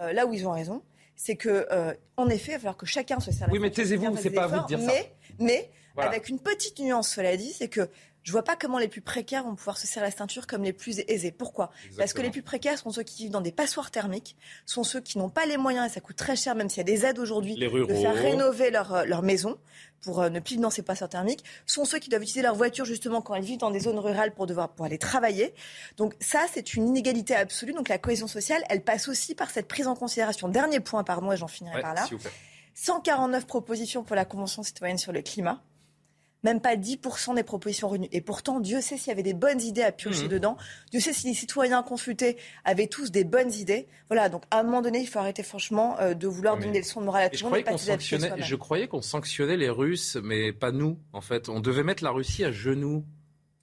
euh, 0.00 0.12
là 0.12 0.26
où 0.26 0.32
ils 0.32 0.46
ont 0.46 0.52
raison, 0.52 0.82
c'est 1.16 1.36
que, 1.36 1.66
euh, 1.70 1.92
en 2.16 2.28
effet, 2.28 2.52
il 2.52 2.54
va 2.54 2.58
falloir 2.58 2.76
que 2.76 2.86
chacun 2.86 3.20
se 3.20 3.32
serve. 3.32 3.50
Oui, 3.52 3.58
mais 3.58 3.70
taisez-vous, 3.70 4.16
c'est 4.16 4.30
pas 4.30 4.44
à 4.44 4.46
vous 4.46 4.60
de 4.60 4.66
dire 4.66 4.78
mais, 4.78 5.02
ça. 5.02 5.08
Mais, 5.40 5.70
avec 5.96 6.28
une 6.28 6.38
petite 6.38 6.78
nuance, 6.78 7.08
cela 7.08 7.36
dit, 7.36 7.52
c'est 7.52 7.68
que 7.68 7.88
je 8.22 8.32
vois 8.32 8.42
pas 8.42 8.56
comment 8.56 8.78
les 8.78 8.88
plus 8.88 9.00
précaires 9.00 9.44
vont 9.44 9.54
pouvoir 9.54 9.78
se 9.78 9.86
serrer 9.86 10.06
la 10.06 10.10
ceinture 10.10 10.46
comme 10.46 10.62
les 10.62 10.72
plus 10.72 11.00
aisés. 11.08 11.32
Pourquoi? 11.32 11.70
Parce 11.96 12.12
que 12.12 12.20
les 12.20 12.30
plus 12.30 12.42
précaires 12.42 12.78
sont 12.78 12.90
ceux 12.90 13.02
qui 13.02 13.22
vivent 13.24 13.32
dans 13.32 13.40
des 13.40 13.52
passoires 13.52 13.90
thermiques, 13.90 14.36
sont 14.66 14.84
ceux 14.84 15.00
qui 15.00 15.18
n'ont 15.18 15.30
pas 15.30 15.46
les 15.46 15.56
moyens, 15.56 15.90
et 15.90 15.94
ça 15.94 16.00
coûte 16.00 16.16
très 16.16 16.36
cher, 16.36 16.54
même 16.54 16.68
s'il 16.68 16.78
y 16.78 16.80
a 16.80 16.84
des 16.84 17.04
aides 17.06 17.18
aujourd'hui, 17.18 17.54
de 17.56 17.94
faire 17.94 18.14
rénover 18.14 18.70
leur, 18.70 18.94
euh, 18.94 19.04
leur 19.04 19.22
maison 19.22 19.58
pour 20.00 20.20
euh, 20.20 20.28
ne 20.28 20.40
plus 20.40 20.52
vivre 20.52 20.62
dans 20.62 20.70
ces 20.70 20.82
passoires 20.82 21.10
thermiques, 21.10 21.44
sont 21.66 21.84
ceux 21.84 21.98
qui 21.98 22.08
doivent 22.08 22.22
utiliser 22.22 22.42
leur 22.42 22.54
voiture 22.54 22.84
justement 22.84 23.20
quand 23.20 23.34
ils 23.34 23.42
vivent 23.42 23.58
dans 23.58 23.70
des 23.70 23.80
zones 23.80 23.98
rurales 23.98 24.32
pour 24.32 24.46
devoir 24.46 24.70
pour 24.70 24.84
aller 24.86 24.98
travailler. 24.98 25.54
Donc 25.96 26.14
ça, 26.20 26.46
c'est 26.52 26.74
une 26.74 26.86
inégalité 26.88 27.34
absolue. 27.34 27.72
Donc 27.72 27.88
la 27.88 27.98
cohésion 27.98 28.26
sociale, 28.26 28.62
elle 28.68 28.82
passe 28.82 29.08
aussi 29.08 29.34
par 29.34 29.50
cette 29.50 29.68
prise 29.68 29.86
en 29.86 29.94
considération. 29.94 30.48
Dernier 30.48 30.80
point, 30.80 31.04
pardon, 31.04 31.32
et 31.32 31.36
j'en 31.36 31.48
finirai 31.48 31.80
par 31.80 31.94
là. 31.94 32.06
149 32.74 33.46
propositions 33.46 34.04
pour 34.04 34.14
la 34.14 34.24
Convention 34.24 34.62
citoyenne 34.62 34.98
sur 34.98 35.12
le 35.12 35.22
climat 35.22 35.62
même 36.44 36.60
pas 36.60 36.76
10% 36.76 37.34
des 37.34 37.42
propositions 37.42 37.88
revenues. 37.88 38.08
Et 38.12 38.20
pourtant, 38.20 38.60
Dieu 38.60 38.80
sait 38.80 38.96
s'il 38.96 39.08
y 39.08 39.12
avait 39.12 39.22
des 39.22 39.34
bonnes 39.34 39.60
idées 39.60 39.82
à 39.82 39.92
piocher 39.92 40.26
mmh. 40.26 40.28
dedans. 40.28 40.56
Dieu 40.90 41.00
sait 41.00 41.12
si 41.12 41.26
les 41.26 41.34
citoyens 41.34 41.82
consultés 41.82 42.36
avaient 42.64 42.86
tous 42.86 43.10
des 43.10 43.24
bonnes 43.24 43.52
idées. 43.52 43.88
Voilà, 44.08 44.28
donc 44.28 44.42
à 44.50 44.60
un 44.60 44.62
moment 44.62 44.82
donné, 44.82 45.00
il 45.00 45.06
faut 45.06 45.18
arrêter 45.18 45.42
franchement 45.42 45.98
euh, 46.00 46.14
de 46.14 46.26
vouloir 46.28 46.56
donner 46.56 46.72
des 46.72 46.80
leçons 46.80 47.00
de 47.00 47.06
morale 47.06 47.24
à 47.24 47.30
tout 47.30 47.44
le 47.44 47.50
monde. 47.50 47.58
Je 48.38 48.54
croyais 48.54 48.88
qu'on 48.88 49.02
sanctionnait 49.02 49.56
les 49.56 49.70
Russes, 49.70 50.16
mais 50.22 50.52
pas 50.52 50.72
nous, 50.72 50.98
en 51.12 51.20
fait. 51.20 51.48
On 51.48 51.60
devait 51.60 51.82
mettre 51.82 52.04
la 52.04 52.10
Russie 52.10 52.44
à 52.44 52.52
genoux. 52.52 53.04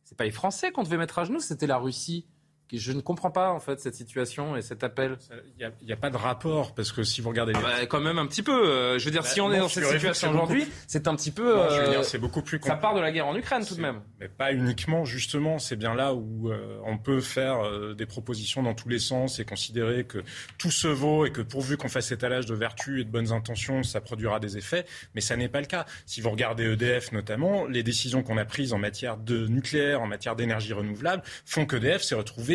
C'est 0.03 0.17
pas 0.17 0.25
les 0.25 0.31
Français 0.31 0.71
qu'on 0.71 0.83
devait 0.83 0.97
mettre 0.97 1.19
à 1.19 1.25
genoux, 1.25 1.39
c'était 1.39 1.67
la 1.67 1.77
Russie. 1.77 2.27
Je 2.73 2.91
ne 2.91 3.01
comprends 3.01 3.32
pas 3.32 3.51
en 3.51 3.60
fait 3.60 3.80
cette 3.80 3.95
situation 3.95 4.56
et 4.56 4.62
cet 4.62 4.84
appel. 4.84 5.17
Il 5.60 5.71
n'y 5.86 5.93
a, 5.93 5.95
pas 5.95 6.10
de 6.10 6.17
rapport 6.17 6.73
parce 6.73 6.91
que 6.91 7.04
si 7.04 7.21
vous 7.21 7.30
regardez, 7.30 7.54
ah 7.56 7.62
bah, 7.62 7.86
quand 7.86 8.01
même 8.01 8.17
un 8.17 8.25
petit 8.25 8.41
peu. 8.41 8.67
Euh, 8.67 8.97
je 8.97 9.06
veux 9.06 9.12
dire, 9.12 9.21
bah, 9.21 9.30
si 9.30 9.39
on 9.39 9.51
est 9.51 9.60
dans 9.60 9.69
cette 9.69 9.86
situation 9.86 10.32
aujourd'hui, 10.32 10.67
c'est 10.88 11.08
un 11.08 11.15
petit 11.15 11.32
peu. 11.32 11.60
Euh, 11.60 12.01
c'est 12.04 12.17
beaucoup 12.17 12.41
plus. 12.41 12.60
Ça 12.63 12.75
part 12.75 12.95
de 12.95 12.99
la 12.99 13.12
guerre 13.12 13.28
en 13.28 13.36
Ukraine 13.36 13.65
tout 13.65 13.75
de 13.75 13.82
même. 13.82 14.01
Mais 14.19 14.28
pas 14.28 14.51
uniquement. 14.51 15.06
Justement, 15.06 15.60
c'est 15.60 15.75
bien 15.75 15.93
là 15.93 16.13
où 16.13 16.49
euh, 16.49 16.80
on 16.86 16.97
peut 16.97 17.21
faire 17.21 17.95
des 17.95 18.06
propositions 18.06 18.63
dans 18.63 18.73
tous 18.73 18.89
les 18.89 18.99
sens 18.99 19.39
et 19.39 19.45
considérer 19.45 20.06
que 20.06 20.23
tout 20.58 20.71
se 20.71 20.88
vaut 20.88 21.25
et 21.25 21.32
que 21.32 21.41
pourvu 21.41 21.78
qu'on 21.78 21.89
fasse 21.89 22.12
étalage 22.12 22.45
de 22.45 22.56
vertus 22.56 23.01
et 23.01 23.04
de 23.04 23.12
bonnes 23.12 23.32
intentions, 23.32 23.84
ça 23.84 24.01
produira 24.01 24.39
des 24.39 24.58
effets. 24.58 24.86
Mais 25.13 25.21
ça 25.21 25.38
n'est 25.38 25.49
pas 25.49 25.62
le 25.62 25.67
cas. 25.67 25.86
Si 26.06 26.19
vous 26.19 26.32
regardez 26.32 26.63
EDF 26.63 27.12
notamment, 27.12 27.65
les 27.65 27.84
décisions 27.84 28.23
qu'on 28.23 28.38
a 28.38 28.45
prises 28.45 28.73
en 28.73 28.80
matière 28.80 29.17
de 29.17 29.47
nucléaire, 29.47 30.01
en 30.01 30.08
matière 30.08 30.36
d'énergie 30.36 30.73
renouvelable, 30.73 31.21
font 31.45 31.65
qu'EDF 31.65 32.01
s'est 32.01 32.15
retrouvé 32.15 32.54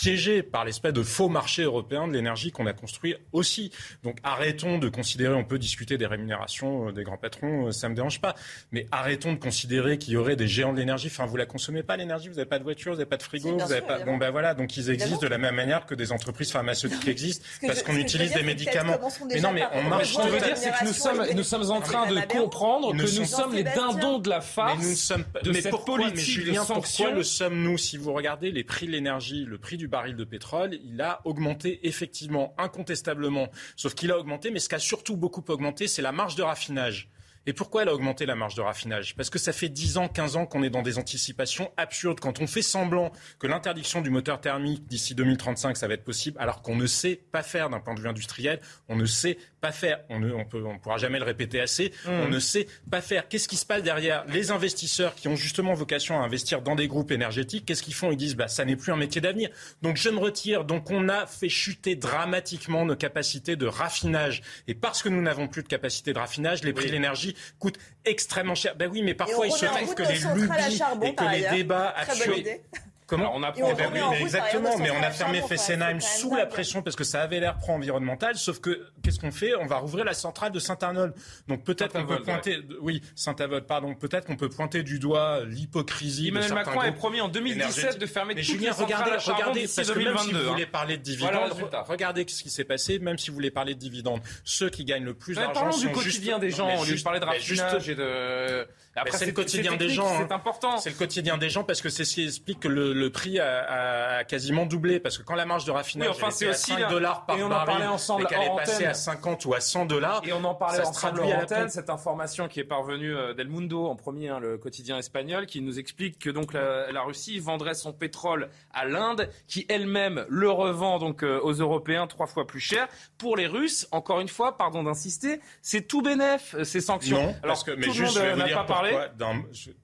piégé 0.00 0.42
par 0.42 0.64
l'espèce 0.64 0.92
de 0.92 1.02
faux 1.02 1.28
marché 1.28 1.62
européen 1.62 2.06
de 2.06 2.12
l'énergie 2.12 2.52
qu'on 2.52 2.66
a 2.66 2.72
construit 2.72 3.16
aussi. 3.32 3.72
Donc 4.02 4.18
arrêtons 4.22 4.78
de 4.78 4.88
considérer, 4.88 5.34
on 5.34 5.44
peut 5.44 5.58
discuter 5.58 5.98
des 5.98 6.06
rémunérations 6.06 6.88
euh, 6.88 6.92
des 6.92 7.02
grands 7.02 7.16
patrons, 7.16 7.68
euh, 7.68 7.72
ça 7.72 7.88
me 7.88 7.94
dérange 7.94 8.20
pas, 8.20 8.34
mais 8.72 8.86
arrêtons 8.92 9.32
de 9.32 9.38
considérer 9.38 9.98
qu'il 9.98 10.14
y 10.14 10.16
aurait 10.16 10.36
des 10.36 10.48
géants 10.48 10.72
de 10.72 10.78
l'énergie. 10.78 11.08
Enfin, 11.10 11.26
vous 11.26 11.36
la 11.36 11.46
consommez 11.46 11.82
pas 11.82 11.96
l'énergie, 11.96 12.28
vous 12.28 12.34
n'avez 12.34 12.48
pas 12.48 12.58
de 12.58 12.64
voiture, 12.64 12.92
vous 12.92 12.98
n'avez 12.98 13.08
pas 13.08 13.16
de 13.16 13.22
frigo, 13.22 13.52
vous 13.52 13.56
n'avez 13.56 13.80
pas. 13.80 14.00
Bon 14.00 14.16
ben 14.16 14.30
voilà, 14.30 14.54
donc 14.54 14.76
ils 14.76 14.90
existent 14.90 15.20
de 15.20 15.28
la 15.28 15.38
même 15.38 15.54
manière 15.54 15.86
que 15.86 15.94
des 15.94 16.12
entreprises 16.12 16.50
pharmaceutiques 16.50 17.08
existent 17.08 17.44
parce 17.66 17.82
qu'on 17.82 17.96
utilise 17.96 18.32
des 18.32 18.42
médicaments. 18.42 18.98
Mais 19.28 19.40
non, 19.40 19.52
mais 19.52 19.64
on 19.72 19.82
marche. 19.84 20.12
Ce 20.12 20.18
que 20.18 20.28
je 20.28 20.32
veux 20.32 20.40
dire, 20.40 20.56
c'est 20.56 20.70
que 20.70 20.84
nous 20.84 20.92
sommes, 20.92 21.26
nous 21.34 21.42
sommes 21.42 21.70
en 21.70 21.80
train 21.80 22.06
de 22.06 22.20
comprendre 22.26 22.92
que 22.92 23.18
nous 23.18 23.24
sommes 23.24 23.54
les 23.54 23.64
dindons 23.64 24.18
de 24.18 24.28
la 24.28 24.40
farce. 24.40 24.78
Mais 24.78 24.90
nous 24.90 24.96
sommes 24.96 25.24
cette 25.54 25.84
politique 25.84 26.44
de 26.44 26.72
Pourquoi 26.72 27.10
le 27.10 27.22
sommes-nous 27.22 27.78
Si 27.78 27.96
vous 27.96 28.12
regardez 28.12 28.50
les 28.50 28.64
prix 28.64 28.86
de 28.86 28.92
l'énergie, 28.92 29.44
le 29.44 29.58
prix 29.58 29.76
du 29.76 29.85
baril 29.88 30.16
de 30.16 30.24
pétrole, 30.24 30.78
il 30.84 31.00
a 31.00 31.20
augmenté 31.24 31.86
effectivement, 31.86 32.54
incontestablement. 32.58 33.48
Sauf 33.76 33.94
qu'il 33.94 34.10
a 34.12 34.18
augmenté, 34.18 34.50
mais 34.50 34.58
ce 34.58 34.68
qui 34.68 34.74
a 34.74 34.78
surtout 34.78 35.16
beaucoup 35.16 35.44
augmenté, 35.48 35.86
c'est 35.88 36.02
la 36.02 36.12
marge 36.12 36.34
de 36.34 36.42
raffinage. 36.42 37.10
Et 37.46 37.52
pourquoi 37.52 37.82
elle 37.82 37.88
a 37.88 37.94
augmenté 37.94 38.26
la 38.26 38.34
marge 38.34 38.56
de 38.56 38.60
raffinage? 38.60 39.14
Parce 39.14 39.30
que 39.30 39.38
ça 39.38 39.52
fait 39.52 39.68
10 39.68 39.98
ans, 39.98 40.08
15 40.08 40.36
ans 40.36 40.46
qu'on 40.46 40.62
est 40.62 40.70
dans 40.70 40.82
des 40.82 40.98
anticipations 40.98 41.70
absurdes. 41.76 42.18
Quand 42.18 42.40
on 42.40 42.46
fait 42.46 42.62
semblant 42.62 43.12
que 43.38 43.46
l'interdiction 43.46 44.00
du 44.00 44.10
moteur 44.10 44.40
thermique 44.40 44.86
d'ici 44.88 45.14
2035, 45.14 45.76
ça 45.76 45.86
va 45.86 45.94
être 45.94 46.04
possible, 46.04 46.36
alors 46.40 46.62
qu'on 46.62 46.74
ne 46.74 46.86
sait 46.86 47.20
pas 47.30 47.44
faire 47.44 47.70
d'un 47.70 47.78
point 47.78 47.94
de 47.94 48.00
vue 48.00 48.08
industriel, 48.08 48.60
on 48.88 48.96
ne 48.96 49.06
sait 49.06 49.38
pas 49.60 49.70
faire, 49.70 50.00
on 50.10 50.18
ne 50.18 50.32
on 50.32 50.44
peut, 50.44 50.64
on 50.64 50.78
pourra 50.78 50.98
jamais 50.98 51.18
le 51.18 51.24
répéter 51.24 51.60
assez, 51.60 51.92
mmh. 52.04 52.10
on 52.10 52.28
ne 52.28 52.38
sait 52.40 52.66
pas 52.90 53.00
faire. 53.00 53.28
Qu'est-ce 53.28 53.48
qui 53.48 53.56
se 53.56 53.64
passe 53.64 53.82
derrière? 53.82 54.24
Les 54.26 54.50
investisseurs 54.50 55.14
qui 55.14 55.28
ont 55.28 55.36
justement 55.36 55.74
vocation 55.74 56.20
à 56.20 56.24
investir 56.24 56.62
dans 56.62 56.74
des 56.74 56.88
groupes 56.88 57.12
énergétiques, 57.12 57.64
qu'est-ce 57.64 57.82
qu'ils 57.82 57.94
font? 57.94 58.10
Ils 58.10 58.16
disent, 58.16 58.34
bah, 58.34 58.48
ça 58.48 58.64
n'est 58.64 58.76
plus 58.76 58.92
un 58.92 58.96
métier 58.96 59.20
d'avenir. 59.20 59.50
Donc 59.82 59.96
je 59.96 60.08
me 60.08 60.18
retire. 60.18 60.64
Donc 60.64 60.90
on 60.90 61.08
a 61.08 61.26
fait 61.26 61.48
chuter 61.48 61.94
dramatiquement 61.94 62.84
nos 62.84 62.96
capacités 62.96 63.54
de 63.54 63.66
raffinage. 63.66 64.42
Et 64.66 64.74
parce 64.74 65.02
que 65.02 65.08
nous 65.08 65.22
n'avons 65.22 65.46
plus 65.46 65.62
de 65.62 65.68
capacité 65.68 66.12
de 66.12 66.18
raffinage, 66.18 66.64
les 66.64 66.72
prix 66.72 66.86
de 66.86 66.92
l'énergie 66.92 67.35
coûte 67.58 67.78
extrêmement 68.04 68.54
cher. 68.54 68.76
Ben 68.76 68.90
oui, 68.90 69.02
mais 69.02 69.14
parfois 69.14 69.46
il 69.46 69.52
se 69.52 69.66
trouve 69.66 69.94
que 69.94 70.02
les 70.02 70.18
lubies 70.18 70.82
et 71.02 71.14
que 71.14 71.24
les 71.32 71.48
débats 71.56 71.90
actuels 71.90 72.60
Comment 73.06 73.32
on 73.34 73.42
apprend 73.42 73.74
Exactement, 74.20 74.78
mais 74.78 74.90
on 74.90 75.02
a 75.02 75.10
fermé 75.10 75.42
Fessenheim 75.42 76.00
sous 76.00 76.34
la 76.34 76.46
pression 76.46 76.82
parce 76.82 76.96
que 76.96 77.04
ça 77.04 77.22
avait 77.22 77.40
l'air 77.40 77.56
pro-environnemental. 77.58 78.36
Sauf 78.36 78.60
que 78.60 78.86
qu'est-ce 79.02 79.20
qu'on 79.20 79.32
fait? 79.32 79.54
On 79.54 79.66
va 79.66 79.76
rouvrir 79.76 80.04
la 80.04 80.14
centrale 80.14 80.52
de 80.52 80.58
Saint-Arnold. 80.58 81.14
Donc 81.48 81.64
peut-être 81.64 81.92
qu'on 81.92 82.06
peut 82.06 82.22
pointer, 82.22 82.58
oui, 82.80 83.02
Saint-Avold, 83.14 83.66
pardon. 83.66 83.94
Peut-être 83.94 84.26
qu'on 84.26 84.36
peut 84.36 84.48
pointer 84.48 84.82
du 84.82 84.98
doigt 84.98 85.44
l'hypocrisie. 85.44 86.28
Emmanuel 86.28 86.54
Macron 86.54 86.80
avait 86.80 86.92
promis 86.92 87.20
en 87.20 87.28
2017 87.28 87.98
de 87.98 88.06
fermer 88.06 88.34
mais 88.34 88.42
toutes 88.42 88.54
Julien, 88.54 88.72
les 88.76 88.84
regardez, 88.84 89.10
regardez, 89.12 89.68
parce 89.74 89.90
que 89.90 89.98
même 89.98 90.18
si 90.18 90.32
vous 90.32 90.50
voulez 90.50 90.66
parler 90.66 90.96
de 90.96 91.02
dividendes, 91.02 91.52
regardez 91.88 92.24
ce 92.28 92.42
qui 92.42 92.50
s'est 92.50 92.64
passé. 92.64 92.98
Même 92.98 93.18
si 93.18 93.30
vous 93.30 93.34
voulez 93.36 93.50
parler 93.50 93.74
de 93.74 93.78
dividendes, 93.78 94.20
ceux 94.44 94.70
qui 94.70 94.84
gagnent 94.84 95.04
le 95.04 95.14
plus 95.14 95.34
d'argent 95.34 95.52
Parlons 95.52 95.78
du 95.78 95.90
quotidien 95.90 96.38
des 96.38 96.50
gens. 96.50 96.68
On 96.76 96.84
lui 96.84 97.00
parlait 97.02 97.20
de 97.20 97.24
raffinage 97.24 97.88
et 97.88 97.94
de 97.94 98.66
c'est 99.10 99.26
le 99.26 99.32
quotidien 99.32 99.76
des 99.76 99.88
gens. 99.88 100.08
C'est 100.18 100.32
important. 100.32 100.78
C'est 100.78 100.90
le 100.90 100.96
quotidien 100.96 101.36
des 101.36 101.50
gens 101.50 101.64
parce 101.64 101.80
que 101.80 101.88
c'est 101.88 102.04
ce 102.04 102.14
qui 102.14 102.24
explique 102.24 102.60
que 102.60 102.68
le, 102.68 103.10
prix 103.10 103.38
a, 103.38 104.24
quasiment 104.24 104.66
doublé. 104.66 105.00
Parce 105.00 105.18
que 105.18 105.22
quand 105.22 105.34
la 105.34 105.46
marge 105.46 105.64
de 105.64 105.70
raffinage 105.70 106.08
oui, 106.08 106.14
enfin, 106.16 106.34
était 106.34 106.48
à 106.48 106.54
5 106.54 106.88
dollars 106.88 107.26
par 107.26 107.38
et 107.38 107.42
on 107.42 107.46
en 107.46 107.64
parlait 107.64 107.86
ensemble 107.86 108.24
et 108.24 108.26
qu'elle 108.26 108.42
est 108.42 108.56
passée 108.56 108.86
à 108.86 108.94
50 108.94 109.44
ou 109.44 109.54
à 109.54 109.60
100 109.60 109.86
dollars. 109.86 110.22
Et 110.24 110.32
on 110.32 110.44
en 110.44 110.54
parlait 110.54 110.84
ensemble 110.84 111.20
en 111.20 111.42
antenne, 111.42 111.68
cette 111.68 111.90
information 111.90 112.48
qui 112.48 112.60
est 112.60 112.64
parvenue 112.64 113.14
euh, 113.14 113.34
d'El 113.34 113.48
Mundo 113.48 113.86
en 113.86 113.96
premier, 113.96 114.28
hein, 114.28 114.40
le 114.40 114.58
quotidien 114.58 114.98
espagnol, 114.98 115.46
qui 115.46 115.60
nous 115.60 115.78
explique 115.78 116.18
que 116.18 116.30
donc 116.30 116.52
la, 116.52 117.02
Russie 117.06 117.38
vendrait 117.38 117.74
son 117.74 117.92
pétrole 117.92 118.48
à 118.72 118.84
l'Inde, 118.84 119.30
qui 119.46 119.64
elle-même 119.68 120.26
le 120.28 120.50
revend 120.50 120.98
donc 120.98 121.22
euh, 121.22 121.38
aux 121.42 121.52
Européens 121.52 122.06
trois 122.06 122.26
fois 122.26 122.46
plus 122.46 122.60
cher. 122.60 122.88
Pour 123.16 123.36
les 123.36 123.46
Russes, 123.46 123.86
encore 123.92 124.20
une 124.20 124.28
fois, 124.28 124.56
pardon 124.56 124.82
d'insister, 124.82 125.40
c'est 125.62 125.82
tout 125.82 126.02
bénef 126.02 126.54
euh, 126.54 126.64
ces 126.64 126.80
sanctions. 126.80 127.22
Non, 127.22 127.34
Alors 127.44 127.64
que, 127.64 127.70
mais 127.70 127.86
tout 127.86 127.92
juste, 127.92 128.16
le 128.16 128.30
monde 128.30 128.38
n'a 128.38 128.54
pas 128.54 128.64
parlé 128.64 128.85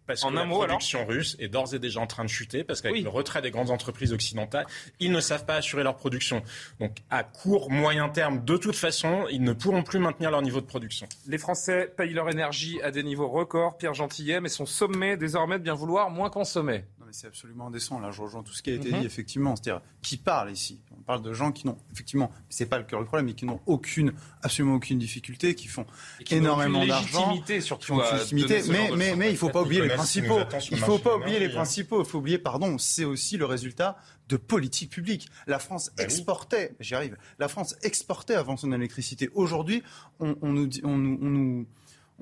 parce 0.07 0.23
que 0.25 0.35
la 0.35 0.47
production 0.47 1.07
russe 1.07 1.37
est 1.39 1.49
d'ores 1.49 1.75
et 1.75 1.79
déjà 1.79 2.01
en 2.01 2.07
train 2.07 2.25
de 2.25 2.29
chuter, 2.29 2.65
parce 2.65 2.81
qu'avec 2.81 3.03
le 3.03 3.09
retrait 3.09 3.43
des 3.43 3.51
grandes 3.51 3.71
entreprises 3.71 4.13
occidentales, 4.13 4.67
ils 5.01 5.13
ne 5.13 5.21
savent 5.21 5.45
pas 5.45 5.57
assurer 5.57 5.83
leur 5.83 5.97
production. 5.97 6.43
Donc 6.81 6.99
à 7.11 7.25
court, 7.25 7.71
moyen 7.71 8.09
terme, 8.09 8.45
de 8.45 8.57
toute 8.57 8.77
façon, 8.77 9.27
ils 9.31 9.43
ne 9.43 9.53
pourront 9.53 9.83
plus 9.83 9.99
maintenir 9.99 10.31
leur 10.31 10.43
niveau 10.43 10.61
de 10.61 10.67
production. 10.67 11.07
Les 11.27 11.39
Français 11.39 11.93
payent 11.97 12.13
leur 12.13 12.29
énergie 12.29 12.81
à 12.83 12.91
des 12.91 13.03
niveaux 13.03 13.29
records, 13.29 13.77
Pierre 13.79 13.95
Gentillet, 13.95 14.41
mais 14.41 14.49
sont 14.49 14.67
sommés 14.67 15.17
désormais 15.17 15.59
de 15.59 15.65
bien 15.65 15.75
vouloir 15.75 16.11
moins 16.11 16.31
consommer 16.31 16.85
c'est 17.13 17.27
absolument 17.27 17.69
indécent. 17.69 18.01
Là, 18.01 18.11
je 18.11 18.21
rejoins 18.23 18.43
tout 18.43 18.53
ce 18.53 18.63
qui 18.63 18.71
a 18.71 18.75
été 18.75 18.91
mhm. 18.91 19.01
dit, 19.01 19.07
effectivement. 19.07 19.55
C'est-à-dire, 19.57 19.83
qui 20.01 20.17
parle 20.17 20.51
ici? 20.51 20.81
On 21.03 21.05
parle 21.05 21.23
de 21.23 21.33
gens 21.33 21.51
qui 21.51 21.67
n'ont, 21.67 21.77
effectivement, 21.93 22.31
c'est 22.49 22.67
pas 22.67 22.79
le 22.79 22.85
cœur 22.85 23.01
du 23.01 23.07
problème, 23.07 23.27
mais 23.27 23.35
qui 23.35 23.45
n'ont 23.45 23.61
aucune, 23.67 24.13
absolument 24.41 24.77
aucune 24.77 25.01
difficulté, 25.01 25.57
qui 25.57 25.67
font 25.67 25.85
énormément 26.31 26.87
d'argent. 26.87 27.31
légitimité, 27.31 27.61
surtout. 27.61 28.01
légitimité, 28.01 28.63
mais, 28.71 28.91
mais, 28.97 29.17
mais 29.17 29.31
il 29.33 29.37
faut 29.37 29.51
pas 29.51 29.63
oublier 29.63 29.83
les 29.83 29.89
principaux. 29.89 30.39
Il 30.71 30.79
faut 30.79 31.01
pas 31.01 31.17
oublier 31.17 31.41
les 31.41 31.49
principaux. 31.49 32.03
Il 32.03 32.09
faut 32.09 32.19
oublier, 32.19 32.39
pardon, 32.39 32.79
c'est 32.79 33.05
aussi 33.05 33.37
le 33.37 33.47
résultat 33.47 33.97
de 34.29 34.37
politique 34.37 34.91
publique. 34.91 35.29
La 35.49 35.59
France 35.59 35.91
ben 35.97 36.05
exportait, 36.05 36.77
j'y 36.79 36.95
arrive, 36.95 37.17
la 37.41 37.49
France 37.49 37.75
exportait 37.83 38.37
avant 38.37 38.57
son 38.57 38.71
électricité. 38.71 39.29
Aujourd'hui, 39.35 39.83
on, 40.21 40.37
on, 40.41 40.53
nous, 40.53 40.69
on, 40.85 40.89
on 40.89 41.31
nous 41.31 41.67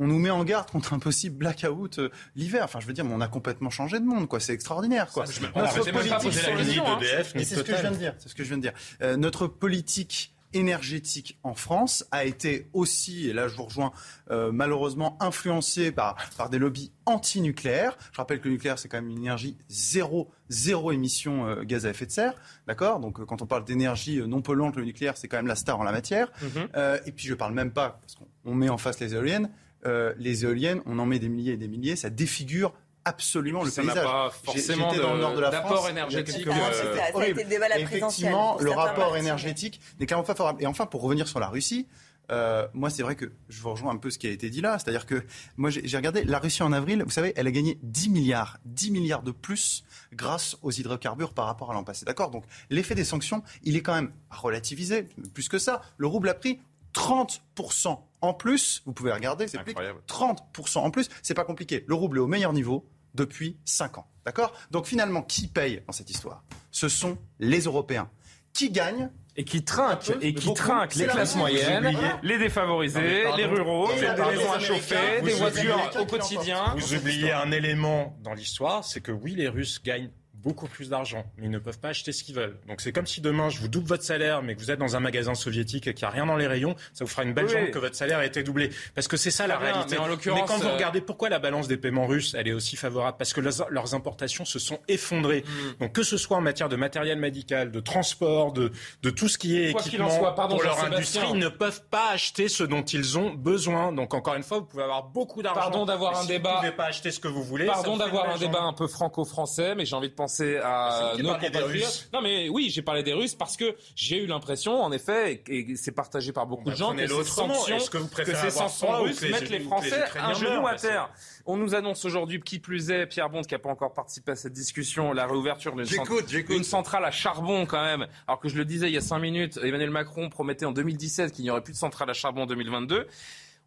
on 0.00 0.06
nous 0.06 0.18
met 0.18 0.30
en 0.30 0.44
garde 0.44 0.70
contre 0.70 0.94
un 0.94 0.98
possible 0.98 1.36
blackout 1.36 1.98
euh, 1.98 2.10
l'hiver. 2.34 2.64
Enfin, 2.64 2.80
je 2.80 2.86
veux 2.86 2.92
dire, 2.92 3.04
on 3.08 3.20
a 3.20 3.28
complètement 3.28 3.70
changé 3.70 4.00
de 4.00 4.04
monde, 4.04 4.28
quoi. 4.28 4.40
C'est 4.40 4.54
extraordinaire, 4.54 5.10
quoi. 5.12 5.24
notre 5.54 5.90
politique, 5.92 6.32
c'est 6.32 7.54
ce 7.54 7.62
que 7.62 7.76
je 7.76 7.80
viens 7.80 7.90
de 7.90 7.96
dire. 7.96 8.14
C'est 8.18 8.28
ce 8.28 8.34
que 8.34 8.42
je 8.42 8.48
viens 8.48 8.56
de 8.56 8.62
dire. 8.62 8.72
Euh, 9.02 9.16
notre 9.16 9.46
politique 9.46 10.34
énergétique 10.52 11.38
en 11.44 11.54
France 11.54 12.04
a 12.10 12.24
été 12.24 12.66
aussi, 12.72 13.28
et 13.28 13.32
là 13.32 13.46
je 13.46 13.54
vous 13.54 13.62
rejoins, 13.62 13.92
euh, 14.32 14.50
malheureusement 14.50 15.16
influencée 15.20 15.92
par, 15.92 16.16
par 16.36 16.50
des 16.50 16.58
lobbies 16.58 16.90
anti-nucléaires. 17.06 17.96
Je 18.10 18.16
rappelle 18.16 18.40
que 18.40 18.48
le 18.48 18.54
nucléaire, 18.54 18.76
c'est 18.76 18.88
quand 18.88 19.00
même 19.00 19.10
une 19.10 19.18
énergie 19.18 19.56
zéro, 19.68 20.28
zéro 20.48 20.90
émission 20.90 21.62
gaz 21.62 21.86
à 21.86 21.90
effet 21.90 22.06
de 22.06 22.10
serre. 22.10 22.34
D'accord? 22.66 22.98
Donc 22.98 23.24
quand 23.26 23.42
on 23.42 23.46
parle 23.46 23.64
d'énergie 23.64 24.20
non 24.26 24.42
polluante, 24.42 24.74
le 24.74 24.84
nucléaire, 24.84 25.16
c'est 25.16 25.28
quand 25.28 25.36
même 25.36 25.46
la 25.46 25.54
star 25.54 25.78
en 25.78 25.84
la 25.84 25.92
matière. 25.92 26.32
Mm-hmm. 26.42 27.02
et 27.06 27.12
puis 27.12 27.28
je 27.28 27.34
parle 27.34 27.54
même 27.54 27.70
pas, 27.70 28.00
parce 28.00 28.16
qu'on 28.16 28.54
met 28.54 28.70
en 28.70 28.78
face 28.78 28.98
les 28.98 29.14
éoliennes, 29.14 29.50
euh, 29.86 30.12
les 30.18 30.44
éoliennes, 30.44 30.80
on 30.86 30.98
en 30.98 31.06
met 31.06 31.18
des 31.18 31.28
milliers 31.28 31.52
et 31.52 31.56
des 31.56 31.68
milliers, 31.68 31.96
ça 31.96 32.10
défigure 32.10 32.72
absolument 33.04 33.62
le 33.62 33.70
ça 33.70 33.82
paysage. 33.82 34.04
pas 34.04 34.30
forcément 34.30 34.94
dans 34.94 35.14
le 35.14 35.20
nord 35.20 35.34
de 35.34 35.40
la 35.40 35.52
France. 35.52 35.88
énergétique. 35.88 36.46
Euh, 36.46 37.76
Effectivement, 37.78 38.58
le 38.60 38.70
rapport 38.70 39.16
énergétique 39.16 39.80
n'est 39.98 40.06
clairement 40.06 40.24
pas 40.24 40.34
favorable. 40.34 40.62
Et 40.62 40.66
enfin, 40.66 40.86
pour 40.86 41.02
revenir 41.02 41.26
sur 41.26 41.40
la 41.40 41.48
Russie, 41.48 41.86
euh, 42.30 42.68
moi, 42.74 42.90
c'est 42.90 43.02
vrai 43.02 43.16
que 43.16 43.32
je 43.48 43.60
vous 43.60 43.70
rejoins 43.70 43.92
un 43.92 43.96
peu 43.96 44.10
ce 44.10 44.18
qui 44.18 44.26
a 44.26 44.30
été 44.30 44.50
dit 44.50 44.60
là. 44.60 44.78
C'est-à-dire 44.78 45.06
que 45.06 45.24
moi, 45.56 45.70
j'ai 45.70 45.96
regardé 45.96 46.22
la 46.24 46.38
Russie 46.38 46.62
en 46.62 46.72
avril. 46.72 47.02
Vous 47.02 47.10
savez, 47.10 47.32
elle 47.36 47.46
a 47.46 47.50
gagné 47.50 47.78
10 47.82 48.10
milliards, 48.10 48.58
10 48.66 48.90
milliards 48.92 49.22
de 49.22 49.32
plus 49.32 49.84
grâce 50.12 50.56
aux 50.62 50.70
hydrocarbures 50.70 51.32
par 51.32 51.46
rapport 51.46 51.70
à 51.70 51.74
l'an 51.74 51.84
passé. 51.84 52.04
D'accord? 52.04 52.30
Donc, 52.30 52.44
l'effet 52.68 52.94
des 52.94 53.04
sanctions, 53.04 53.42
il 53.64 53.76
est 53.76 53.82
quand 53.82 53.94
même 53.94 54.12
relativisé. 54.30 55.08
Plus 55.34 55.48
que 55.48 55.58
ça, 55.58 55.80
le 55.96 56.06
rouble 56.06 56.28
a 56.28 56.34
pris 56.34 56.60
30% 56.94 57.98
en 58.22 58.34
plus, 58.34 58.82
vous 58.84 58.92
pouvez 58.92 59.12
regarder, 59.12 59.48
c'est 59.48 59.58
30% 59.58 60.78
en 60.78 60.90
plus, 60.90 61.08
c'est 61.22 61.34
pas 61.34 61.44
compliqué. 61.44 61.84
Le 61.86 61.94
rouble 61.94 62.18
est 62.18 62.20
au 62.20 62.26
meilleur 62.26 62.52
niveau 62.52 62.86
depuis 63.14 63.56
5 63.64 63.98
ans. 63.98 64.06
D'accord? 64.24 64.52
Donc 64.70 64.86
finalement, 64.86 65.22
qui 65.22 65.48
paye 65.48 65.82
dans 65.86 65.92
cette 65.92 66.10
histoire? 66.10 66.44
Ce 66.70 66.88
sont 66.88 67.18
les 67.38 67.60
Européens. 67.60 68.10
Qui 68.52 68.70
gagnent 68.70 69.10
et 69.36 69.44
qui 69.44 69.64
trinquent 69.64 70.12
et 70.20 70.34
qui 70.34 70.52
trinquent 70.52 70.96
les 70.96 71.06
classes 71.06 71.36
moyennes, 71.36 71.96
les 72.22 72.38
défavorisés, 72.38 73.24
les 73.36 73.46
ruraux, 73.46 73.88
des 73.92 74.00
maisons 74.00 74.52
à 74.52 74.58
chauffer, 74.58 75.22
des 75.22 75.32
voitures 75.34 75.78
au 76.00 76.04
quotidien. 76.04 76.74
Vous 76.76 76.94
oubliez 76.94 77.32
un 77.32 77.52
élément 77.52 78.16
dans 78.20 78.34
l'histoire, 78.34 78.84
c'est 78.84 79.00
que 79.00 79.12
oui, 79.12 79.34
les 79.34 79.48
Russes 79.48 79.80
gagnent 79.82 80.10
beaucoup 80.42 80.66
plus 80.66 80.88
d'argent, 80.88 81.24
mais 81.36 81.46
ils 81.46 81.50
ne 81.50 81.58
peuvent 81.58 81.78
pas 81.78 81.88
acheter 81.88 82.12
ce 82.12 82.24
qu'ils 82.24 82.34
veulent. 82.34 82.56
Donc 82.68 82.80
c'est 82.80 82.92
comme 82.92 83.06
si 83.06 83.20
demain 83.20 83.50
je 83.50 83.58
vous 83.60 83.68
double 83.68 83.86
votre 83.86 84.02
salaire, 84.02 84.42
mais 84.42 84.54
que 84.54 84.60
vous 84.60 84.70
êtes 84.70 84.78
dans 84.78 84.96
un 84.96 85.00
magasin 85.00 85.34
soviétique 85.34 85.86
et 85.86 85.94
qu'il 85.94 86.06
n'y 86.06 86.08
a 86.08 86.14
rien 86.14 86.26
dans 86.26 86.36
les 86.36 86.46
rayons, 86.46 86.74
ça 86.94 87.04
vous 87.04 87.10
fera 87.10 87.24
une 87.24 87.34
belle 87.34 87.48
jambe 87.48 87.70
que 87.70 87.78
votre 87.78 87.94
salaire 87.94 88.18
a 88.18 88.26
été 88.26 88.42
doublé. 88.42 88.70
Parce 88.94 89.08
que 89.08 89.16
c'est 89.16 89.30
ça 89.30 89.46
la 89.46 89.58
réalité. 89.58 89.96
Mais, 89.96 89.98
en 89.98 90.08
mais 90.08 90.44
quand 90.46 90.58
vous 90.58 90.66
euh, 90.66 90.74
regardez 90.74 91.00
pourquoi 91.00 91.28
la 91.28 91.38
balance 91.38 91.68
des 91.68 91.76
paiements 91.76 92.06
russes, 92.06 92.34
elle 92.38 92.48
est 92.48 92.52
aussi 92.52 92.76
favorable, 92.76 93.16
parce 93.18 93.32
que 93.32 93.40
leurs, 93.40 93.94
importations 93.94 94.44
se 94.44 94.58
sont 94.58 94.78
effondrées. 94.88 95.44
Mm. 95.44 95.80
Donc 95.80 95.92
que 95.92 96.02
ce 96.02 96.16
soit 96.16 96.36
en 96.36 96.40
matière 96.40 96.68
de 96.68 96.76
matériel 96.76 97.18
médical, 97.18 97.70
de 97.70 97.80
transport, 97.80 98.52
de, 98.52 98.72
de 99.02 99.10
tout 99.10 99.28
ce 99.28 99.36
qui 99.36 99.60
est 99.60 99.70
équipement 99.70 100.10
soit, 100.10 100.34
pardon, 100.34 100.56
pour 100.56 100.64
leur 100.64 100.84
industrie, 100.84 101.26
ils 101.32 101.38
ne 101.38 101.48
peuvent 101.48 101.82
pas 101.90 102.10
acheter 102.10 102.48
ce 102.48 102.62
dont 102.62 102.82
ils 102.82 103.18
ont 103.18 103.34
besoin. 103.34 103.92
Donc 103.92 104.14
encore 104.14 104.34
une 104.34 104.42
fois, 104.42 104.60
vous 104.60 104.66
pouvez 104.66 104.84
avoir 104.84 105.04
beaucoup 105.04 105.42
d'argent. 105.42 105.60
Pardon 105.60 105.84
d'avoir 105.84 106.18
un 106.20 106.24
débat. 106.24 106.50
Vous 106.50 106.56
ne 106.56 106.60
pouvez 106.60 106.76
pas 106.76 106.86
acheter 106.86 107.10
ce 107.10 107.20
que 107.20 107.28
vous 107.28 107.42
voulez. 107.42 107.66
Pardon 107.66 107.96
d'avoir 107.96 108.30
un 108.30 108.38
débat 108.38 108.62
un 108.62 108.72
peu 108.72 108.86
franco-français, 108.86 109.74
mais 109.74 109.84
j'ai 109.84 109.96
envie 109.96 110.08
de 110.08 110.14
penser 110.14 110.29
à 110.62 111.14
nos 111.18 111.34
compatriotes. 111.34 112.08
Non, 112.12 112.20
mais 112.20 112.48
oui, 112.48 112.70
j'ai 112.70 112.82
parlé 112.82 113.02
des 113.02 113.12
Russes 113.12 113.34
parce 113.34 113.56
que 113.56 113.74
j'ai 113.94 114.22
eu 114.22 114.26
l'impression, 114.26 114.80
en 114.82 114.92
effet, 114.92 115.42
et, 115.48 115.76
c'est 115.76 115.92
partagé 115.92 116.32
par 116.32 116.46
beaucoup 116.46 116.70
de 116.70 116.76
gens, 116.76 116.94
que 116.94 117.06
ces 117.06 117.24
sanctions, 117.24 117.78
que, 117.90 117.98
vous 117.98 118.08
que 118.08 118.34
ces 118.34 118.50
sanctions 118.50 119.02
russes 119.02 119.22
mettent 119.22 119.50
les 119.50 119.60
Français 119.60 120.04
un 120.18 120.34
genou 120.34 120.66
à 120.66 120.74
terre. 120.74 121.10
On 121.46 121.56
nous 121.56 121.74
annonce 121.74 122.04
aujourd'hui, 122.04 122.40
qui 122.40 122.58
plus 122.58 122.90
est, 122.90 123.06
Pierre 123.06 123.30
Bond, 123.30 123.42
qui 123.42 123.54
n'a 123.54 123.58
pas 123.58 123.70
encore 123.70 123.92
participé 123.92 124.32
à 124.32 124.36
cette 124.36 124.52
discussion, 124.52 125.12
la 125.12 125.26
réouverture 125.26 125.74
d'une 125.74 126.64
centrale 126.64 127.04
à 127.04 127.10
charbon 127.10 127.66
quand 127.66 127.82
même. 127.82 128.06
Alors 128.26 128.40
que 128.40 128.48
je 128.48 128.56
le 128.56 128.64
disais 128.64 128.88
il 128.88 128.94
y 128.94 128.98
a 128.98 129.00
cinq 129.00 129.18
minutes, 129.18 129.58
Emmanuel 129.62 129.90
Macron 129.90 130.28
promettait 130.28 130.66
en 130.66 130.72
2017 130.72 131.32
qu'il 131.32 131.44
n'y 131.44 131.50
aurait 131.50 131.62
plus 131.62 131.72
de 131.72 131.78
centrale 131.78 132.10
à 132.10 132.12
charbon 132.12 132.42
en 132.42 132.46
2022 132.46 133.06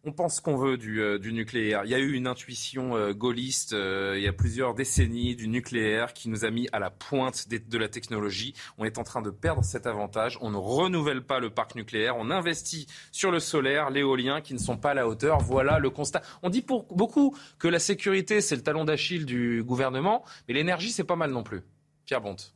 on 0.04 0.12
pense 0.12 0.40
qu'on 0.40 0.56
veut 0.56 0.78
euh, 0.86 1.18
du, 1.18 1.32
nucléaire. 1.32 1.82
Il 1.84 1.90
y 1.90 1.94
a 1.94 1.98
eu 1.98 2.12
une 2.12 2.26
intuition 2.26 2.96
euh, 2.96 3.12
gaulliste 3.12 3.72
euh, 3.72 4.14
il 4.16 4.22
y 4.22 4.28
a 4.28 4.32
plusieurs 4.32 4.74
décennies 4.74 5.34
du 5.34 5.48
nucléaire 5.48 6.12
qui 6.12 6.28
nous 6.28 6.44
a 6.44 6.50
mis 6.50 6.68
à 6.72 6.78
la 6.78 6.90
pointe 6.90 7.48
de, 7.48 7.78
la 7.78 7.88
technologie. 7.88 8.54
On 8.78 8.84
est 8.84 8.98
en 8.98 9.04
train 9.04 9.22
de 9.22 9.30
perdre 9.30 9.64
cet 9.64 9.86
avantage. 9.86 10.38
On 10.40 10.50
ne 10.50 10.56
renouvelle 10.56 11.22
pas 11.22 11.40
le 11.40 11.50
parc 11.50 11.74
nucléaire. 11.74 12.16
On 12.16 12.30
investit 12.30 12.86
sur 13.12 13.30
le 13.30 13.40
solaire, 13.40 13.90
l'éolien 13.90 14.40
qui 14.40 14.54
ne 14.54 14.58
sont 14.58 14.76
pas 14.76 14.90
à 14.90 14.94
la 14.94 15.08
hauteur. 15.08 15.38
Voilà 15.40 15.78
le 15.78 15.90
constat. 15.90 16.22
On 16.42 16.50
dit 16.50 16.62
pour 16.62 16.84
beaucoup 16.94 17.36
que 17.58 17.68
la 17.68 17.78
sécurité 17.78 18.40
c'est 18.40 18.56
le 18.56 18.62
talon 18.62 18.84
d'Achille 18.84 19.24
du 19.24 19.62
gouvernement, 19.62 20.24
mais 20.48 20.54
l'énergie 20.54 20.90
c'est 20.90 21.04
pas 21.04 21.16
mal 21.16 21.30
non 21.30 21.42
plus. 21.42 21.62
Pierre 22.04 22.20
Bonte. 22.20 22.54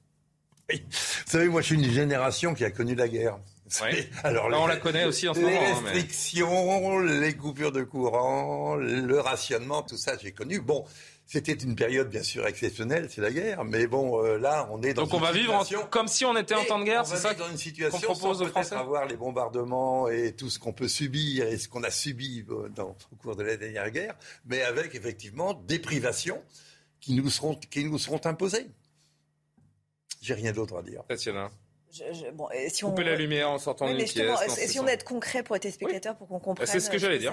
Vous 0.70 0.76
savez, 1.26 1.49
moi 1.49 1.62
je 1.62 1.66
suis 1.66 1.76
une 1.76 1.90
génération 1.90 2.53
qui 2.53 2.64
a 2.64 2.70
connu 2.70 2.94
la 2.94 3.09
guerre. 3.09 3.38
Alors, 4.24 4.46
on 4.52 4.66
la 4.66 4.76
connaît 4.76 5.04
aussi 5.04 5.28
en 5.28 5.34
ce 5.34 5.40
moment. 5.40 5.50
Les 5.50 5.56
hein, 5.56 5.74
restrictions, 5.84 6.98
les 7.00 7.36
coupures 7.36 7.72
de 7.72 7.82
courant, 7.82 8.76
le 8.76 9.20
rationnement, 9.20 9.82
tout 9.82 9.96
ça, 9.96 10.16
j'ai 10.20 10.32
connu. 10.32 10.60
Bon, 10.60 10.84
c'était 11.28 11.52
une 11.52 11.76
période 11.76 12.08
bien 12.08 12.22
sûr 12.22 12.46
exceptionnelle, 12.46 13.08
c'est 13.10 13.20
la 13.20 13.30
guerre, 13.30 13.62
mais 13.62 13.86
bon, 13.86 14.24
euh, 14.24 14.38
là, 14.38 14.66
on 14.72 14.82
est 14.82 14.94
dans 14.94 15.02
Donc 15.02 15.12
on 15.12 15.18
va 15.18 15.30
vivre 15.30 15.62
comme 15.90 16.08
si 16.08 16.24
on 16.24 16.34
était 16.38 16.54
en 16.54 16.64
temps 16.64 16.78
de 16.78 16.84
guerre, 16.84 17.04
c'est 17.04 17.18
ça 17.18 17.34
dans 17.34 17.50
une 17.50 17.58
situation 17.58 18.00
qu'on 18.00 18.14
propose 18.14 18.40
aux 18.40 18.46
Français 18.46 18.74
avoir 18.74 19.04
les 19.04 19.16
bombardements 19.16 20.08
et 20.08 20.32
tout 20.32 20.48
ce 20.48 20.58
qu'on 20.58 20.72
peut 20.72 20.88
subir 20.88 21.46
et 21.46 21.58
ce 21.58 21.68
qu'on 21.68 21.82
a 21.82 21.90
subi 21.90 22.46
euh, 22.48 22.70
dans, 22.70 22.96
au 23.12 23.16
cours 23.16 23.36
de 23.36 23.42
la 23.42 23.58
dernière 23.58 23.90
guerre, 23.90 24.14
mais 24.46 24.62
avec 24.62 24.94
effectivement 24.94 25.52
des 25.52 25.78
privations 25.78 26.42
qui 26.98 27.12
nous 27.12 27.28
seront, 27.28 27.56
qui 27.56 27.84
nous 27.84 27.98
seront 27.98 28.20
imposées. 28.24 28.70
J'ai 30.22 30.32
rien 30.32 30.52
d'autre 30.52 30.78
à 30.78 30.82
dire. 30.82 31.02
Tatiana. 31.06 31.50
Bon, 32.34 32.49
si 32.68 32.84
on... 32.84 32.91
Couper 32.91 33.05
la 33.05 33.16
lumière 33.16 33.51
en 33.51 33.59
sortant 33.59 33.86
d'une 33.86 33.97
pièce. 33.97 34.59
Essayons 34.59 34.84
d'être 34.84 35.05
concret 35.05 35.43
pour 35.43 35.57
être 35.57 35.70
spectateurs, 35.70 36.16
pour 36.16 36.28
qu'on 36.28 36.39
comprenne. 36.39 36.66
C'est 36.66 36.80
ce 36.80 36.91
que 36.91 36.99
j'allais 36.99 37.18
dire. 37.18 37.32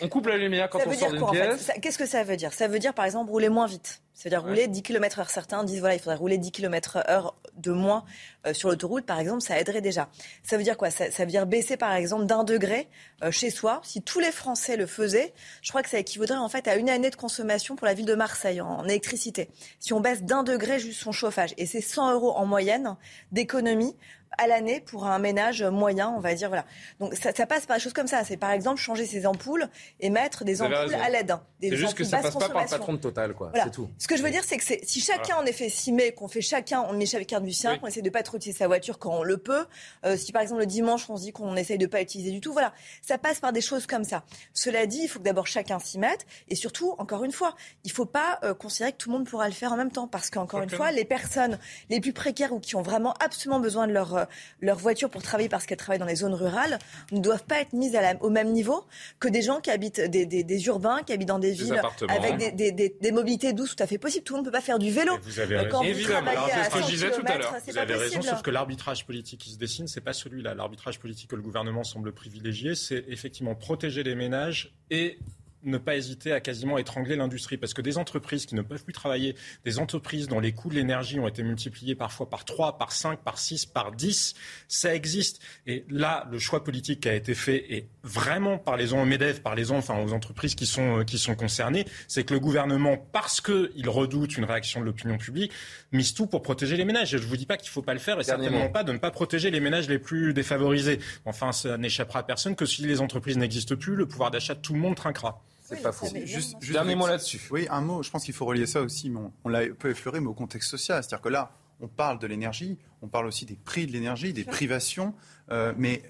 On 0.00 0.08
coupe 0.08 0.26
la 0.26 0.36
lumière 0.36 0.68
quand 0.70 0.80
on 0.86 0.92
sort 0.92 1.10
d'une 1.10 1.30
pièce. 1.30 1.70
Qu'est-ce 1.80 1.98
que 1.98 2.06
ça 2.06 2.24
veut 2.24 2.36
dire? 2.36 2.52
Ça 2.52 2.68
veut 2.68 2.78
dire, 2.78 2.94
par 2.94 3.04
exemple, 3.04 3.30
rouler 3.30 3.48
moins 3.48 3.66
vite. 3.66 4.02
C'est-à-dire 4.20 4.42
rouler 4.42 4.68
10 4.68 4.82
km 4.82 5.20
heure. 5.20 5.30
Certains 5.30 5.64
disent, 5.64 5.80
voilà, 5.80 5.94
il 5.94 5.98
faudrait 5.98 6.16
rouler 6.16 6.36
10 6.36 6.52
km 6.52 6.98
heure 7.08 7.34
de 7.56 7.72
moins 7.72 8.04
euh, 8.46 8.52
sur 8.52 8.68
l'autoroute, 8.68 9.06
par 9.06 9.18
exemple, 9.18 9.40
ça 9.40 9.58
aiderait 9.58 9.80
déjà. 9.80 10.10
Ça 10.42 10.58
veut 10.58 10.62
dire 10.62 10.76
quoi? 10.76 10.90
Ça, 10.90 11.06
veut 11.20 11.30
dire 11.30 11.46
baisser, 11.46 11.78
par 11.78 11.94
exemple, 11.94 12.26
d'un 12.26 12.44
degré 12.44 12.86
euh, 13.22 13.30
chez 13.30 13.48
soi. 13.48 13.80
Si 13.82 14.02
tous 14.02 14.20
les 14.20 14.30
Français 14.30 14.76
le 14.76 14.84
faisaient, 14.84 15.32
je 15.62 15.70
crois 15.70 15.82
que 15.82 15.88
ça 15.88 15.98
équivaudrait 15.98 16.36
en 16.36 16.50
fait 16.50 16.68
à 16.68 16.76
une 16.76 16.90
année 16.90 17.08
de 17.08 17.16
consommation 17.16 17.76
pour 17.76 17.86
la 17.86 17.94
ville 17.94 18.04
de 18.04 18.14
Marseille 18.14 18.60
en, 18.60 18.84
électricité. 18.84 19.48
Si 19.78 19.94
on 19.94 20.00
baisse 20.00 20.22
d'un 20.22 20.42
degré 20.42 20.78
juste 20.78 21.00
son 21.00 21.12
chauffage, 21.12 21.54
et 21.56 21.64
c'est 21.64 21.80
100 21.80 22.12
euros 22.12 22.32
en 22.32 22.44
moyenne 22.44 22.96
d'économie 23.32 23.96
à 24.38 24.46
l'année 24.46 24.80
pour 24.80 25.06
un 25.06 25.18
ménage 25.18 25.62
moyen, 25.62 26.08
on 26.08 26.20
va 26.20 26.34
dire. 26.34 26.48
Voilà. 26.48 26.64
Donc 26.98 27.14
ça, 27.14 27.32
passe 27.46 27.66
par 27.66 27.76
des 27.76 27.82
choses 27.82 27.92
comme 27.92 28.06
ça. 28.06 28.24
C'est 28.24 28.36
par 28.36 28.50
exemple 28.50 28.80
changer 28.80 29.06
ses 29.06 29.26
ampoules 29.26 29.68
et 30.00 30.10
mettre 30.10 30.44
des 30.44 30.62
ampoules 30.62 30.94
à 30.94 31.10
LED. 31.10 31.34
C'est 31.62 31.76
juste 31.76 31.94
que 31.94 32.04
ça 32.04 32.18
passe 32.18 32.34
pas 32.34 32.48
par 32.48 32.64
le 32.64 32.68
patron 32.68 32.92
de 32.94 32.98
Total, 32.98 33.34
quoi. 33.34 33.50
C'est 33.54 33.70
tout. 33.70 33.88
Ce 33.98 34.06
que 34.06 34.16
je 34.16 34.22
veux 34.22 34.30
dire, 34.30 34.42
c'est 34.44 34.56
que 34.56 34.64
si 34.82 35.00
chacun 35.00 35.36
en 35.36 35.46
effet 35.46 35.68
s'y 35.68 35.92
met, 35.92 36.12
qu'on 36.12 36.28
fait 36.28 36.40
chacun, 36.40 36.82
on 36.88 36.92
met 36.92 37.06
chacun 37.06 37.40
du 37.40 37.52
sien, 37.52 37.78
qu'on 37.78 37.86
essaie 37.86 38.02
de 38.02 38.10
pas 38.10 38.22
trop 38.22 38.36
utiliser 38.36 38.58
sa 38.58 38.66
voiture 38.66 38.98
quand 38.98 39.18
on 39.18 39.22
le 39.22 39.38
peut. 39.38 39.66
Euh, 40.04 40.16
si 40.16 40.32
par 40.32 40.42
exemple 40.42 40.60
le 40.60 40.66
dimanche 40.66 41.08
on 41.08 41.16
se 41.16 41.22
dit 41.22 41.32
qu'on 41.32 41.56
essaye 41.56 41.78
de 41.78 41.86
pas 41.86 42.00
utiliser 42.00 42.30
du 42.30 42.40
tout, 42.40 42.52
voilà, 42.52 42.72
ça 43.02 43.18
passe 43.18 43.40
par 43.40 43.52
des 43.52 43.60
choses 43.60 43.86
comme 43.86 44.04
ça. 44.04 44.24
Cela 44.52 44.86
dit, 44.86 45.00
il 45.02 45.08
faut 45.08 45.18
que 45.18 45.24
d'abord 45.24 45.46
chacun 45.46 45.78
s'y 45.78 45.98
mette 45.98 46.26
et 46.48 46.54
surtout, 46.54 46.94
encore 46.98 47.24
une 47.24 47.32
fois, 47.32 47.54
il 47.84 47.92
faut 47.92 48.06
pas 48.06 48.38
euh, 48.44 48.54
considérer 48.54 48.92
que 48.92 48.98
tout 48.98 49.10
le 49.10 49.18
monde 49.18 49.26
pourra 49.26 49.46
le 49.48 49.54
faire 49.54 49.72
en 49.72 49.76
même 49.76 49.90
temps 49.90 50.08
parce 50.08 50.30
qu'encore 50.30 50.62
une 50.62 50.70
fois, 50.70 50.92
les 50.92 51.04
personnes 51.04 51.58
les 51.88 52.00
plus 52.00 52.12
précaires 52.12 52.52
ou 52.52 52.60
qui 52.60 52.76
ont 52.76 52.82
vraiment 52.82 53.14
absolument 53.20 53.60
besoin 53.60 53.86
de 53.86 53.92
leur 53.92 54.19
euh, 54.20 54.24
leur 54.60 54.78
voiture 54.78 55.10
pour 55.10 55.22
travailler 55.22 55.48
parce 55.48 55.66
qu'elles 55.66 55.78
travaillent 55.78 55.98
dans 55.98 56.06
les 56.06 56.16
zones 56.16 56.34
rurales 56.34 56.78
ne 57.12 57.20
doivent 57.20 57.44
pas 57.44 57.60
être 57.60 57.72
mises 57.72 57.96
au 58.20 58.30
même 58.30 58.52
niveau 58.52 58.84
que 59.18 59.28
des 59.28 59.42
gens 59.42 59.60
qui 59.60 59.70
habitent 59.70 60.00
des, 60.00 60.66
urbains, 60.66 61.02
qui 61.02 61.12
habitent 61.12 61.28
dans 61.28 61.38
des, 61.38 61.52
villes 61.52 61.80
avec 62.08 62.56
des, 62.56 63.12
mobilités 63.12 63.52
douces 63.52 63.76
tout 63.76 63.82
à 63.82 63.86
fait 63.86 63.98
possibles. 63.98 64.24
Tout 64.24 64.34
le 64.34 64.38
monde 64.38 64.46
ne 64.46 64.50
peut 64.50 64.56
pas 64.56 64.62
faire 64.62 64.78
du 64.78 64.90
vélo. 64.90 65.18
vous 65.22 65.40
avez 65.40 65.58
raison. 65.58 65.82
Évidemment. 65.82 66.30
c'est 66.52 66.64
ce 66.64 66.70
que 66.70 66.82
je 66.82 66.86
disais 66.86 67.10
tout 67.10 67.24
à 67.26 67.38
l'heure. 67.38 67.54
Vous 67.66 67.78
avez 67.78 67.94
raison, 67.94 68.22
sauf 68.22 68.42
que 68.42 68.50
l'arbitrage 68.50 69.06
politique 69.06 69.40
qui 69.40 69.50
se 69.50 69.58
dessine, 69.58 69.88
c'est 69.88 70.00
pas 70.00 70.12
celui-là. 70.12 70.54
L'arbitrage 70.54 70.98
politique 70.98 71.30
que 71.30 71.36
le 71.36 71.42
gouvernement 71.42 71.84
semble 71.84 72.12
privilégier, 72.12 72.74
c'est 72.74 73.04
effectivement 73.08 73.54
protéger 73.54 74.02
les 74.02 74.14
ménages 74.14 74.74
et 74.90 75.18
ne 75.64 75.78
pas 75.78 75.96
hésiter 75.96 76.32
à 76.32 76.40
quasiment 76.40 76.78
étrangler 76.78 77.16
l'industrie. 77.16 77.56
Parce 77.56 77.74
que 77.74 77.82
des 77.82 77.98
entreprises 77.98 78.46
qui 78.46 78.54
ne 78.54 78.62
peuvent 78.62 78.84
plus 78.84 78.92
travailler, 78.92 79.36
des 79.64 79.78
entreprises 79.78 80.28
dont 80.28 80.40
les 80.40 80.52
coûts 80.52 80.70
de 80.70 80.74
l'énergie 80.74 81.18
ont 81.18 81.28
été 81.28 81.42
multipliés 81.42 81.94
parfois 81.94 82.28
par 82.28 82.44
3, 82.44 82.78
par 82.78 82.92
5, 82.92 83.20
par 83.20 83.38
6, 83.38 83.66
par 83.66 83.92
10, 83.92 84.34
ça 84.68 84.94
existe. 84.94 85.40
Et 85.66 85.84
là, 85.88 86.26
le 86.30 86.38
choix 86.38 86.64
politique 86.64 87.00
qui 87.00 87.08
a 87.08 87.14
été 87.14 87.34
fait, 87.34 87.72
et 87.72 87.88
vraiment 88.02 88.58
parlez-en 88.58 89.02
aux 89.02 89.06
MEDEF, 89.06 89.42
parlez-en 89.42 89.76
enfin, 89.76 89.98
aux 90.02 90.12
entreprises 90.12 90.54
qui 90.54 90.66
sont, 90.66 91.00
euh, 91.00 91.04
qui 91.04 91.18
sont 91.18 91.34
concernées, 91.34 91.84
c'est 92.08 92.24
que 92.24 92.34
le 92.34 92.40
gouvernement, 92.40 92.96
parce 92.96 93.40
qu'il 93.40 93.88
redoute 93.88 94.36
une 94.36 94.44
réaction 94.44 94.80
de 94.80 94.86
l'opinion 94.86 95.18
publique, 95.18 95.52
mise 95.92 96.14
tout 96.14 96.26
pour 96.26 96.42
protéger 96.42 96.76
les 96.76 96.84
ménages. 96.84 97.14
Et 97.14 97.18
je 97.18 97.22
ne 97.22 97.28
vous 97.28 97.36
dis 97.36 97.46
pas 97.46 97.56
qu'il 97.56 97.68
ne 97.68 97.72
faut 97.72 97.82
pas 97.82 97.94
le 97.94 98.00
faire, 98.00 98.20
et 98.20 98.24
certainement 98.24 98.68
pas 98.68 98.84
de 98.84 98.92
ne 98.92 98.98
pas 98.98 99.10
protéger 99.10 99.50
les 99.50 99.60
ménages 99.60 99.88
les 99.88 99.98
plus 99.98 100.32
défavorisés. 100.34 101.00
Enfin, 101.24 101.52
ça 101.52 101.76
n'échappera 101.76 102.20
à 102.20 102.22
personne 102.22 102.56
que 102.56 102.66
si 102.66 102.82
les 102.82 103.00
entreprises 103.00 103.36
n'existent 103.36 103.76
plus, 103.76 103.96
le 103.96 104.06
pouvoir 104.06 104.30
d'achat 104.30 104.54
de 104.54 104.60
tout 104.60 104.74
le 104.74 104.80
monde 104.80 104.96
trinquera. 104.96 105.42
C'est 105.76 105.82
pas 105.82 105.92
faux. 105.92 106.06
Juste, 106.24 106.56
Dernier 106.70 106.94
mot 106.94 107.06
là-dessus. 107.06 107.40
Oui, 107.50 107.66
un 107.70 107.80
mot. 107.80 108.02
Je 108.02 108.10
pense 108.10 108.24
qu'il 108.24 108.34
faut 108.34 108.44
relier 108.44 108.66
ça 108.66 108.80
aussi. 108.82 109.10
Mais 109.10 109.20
on, 109.44 109.48
l'a 109.48 109.66
peu 109.78 109.90
effleuré, 109.90 110.20
mais 110.20 110.28
au 110.28 110.34
contexte 110.34 110.70
social. 110.70 111.02
C'est-à-dire 111.02 111.22
que 111.22 111.28
là, 111.28 111.52
on 111.80 111.88
parle 111.88 112.18
de 112.18 112.26
l'énergie, 112.26 112.78
on 113.02 113.08
parle 113.08 113.26
aussi 113.26 113.46
des 113.46 113.56
prix 113.56 113.86
de 113.86 113.92
l'énergie, 113.92 114.32
des 114.32 114.44
privations, 114.44 115.14
euh, 115.50 115.72
mais 115.76 116.02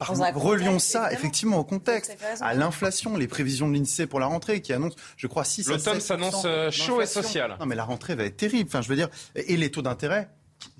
relions 0.00 0.78
ça 0.78 1.12
effectivement 1.12 1.58
au 1.58 1.64
contexte, 1.64 2.16
à 2.40 2.54
l'inflation, 2.54 3.16
les 3.16 3.28
prévisions 3.28 3.68
de 3.68 3.76
l'INSEE 3.76 4.06
pour 4.06 4.20
la 4.20 4.26
rentrée 4.26 4.60
qui 4.60 4.72
annoncent, 4.72 4.96
je 5.16 5.26
crois, 5.26 5.44
6 5.44 5.68
L'automne 5.68 6.00
s'annonce 6.00 6.42
euh, 6.44 6.70
chaud 6.70 7.00
et 7.00 7.06
social. 7.06 7.56
Non, 7.60 7.66
mais 7.66 7.74
la 7.74 7.84
rentrée 7.84 8.14
va 8.14 8.24
être 8.24 8.36
terrible. 8.36 8.68
Enfin, 8.68 8.82
je 8.82 8.88
veux 8.88 8.96
dire, 8.96 9.08
et 9.34 9.56
les 9.56 9.70
taux 9.70 9.82
d'intérêt 9.82 10.30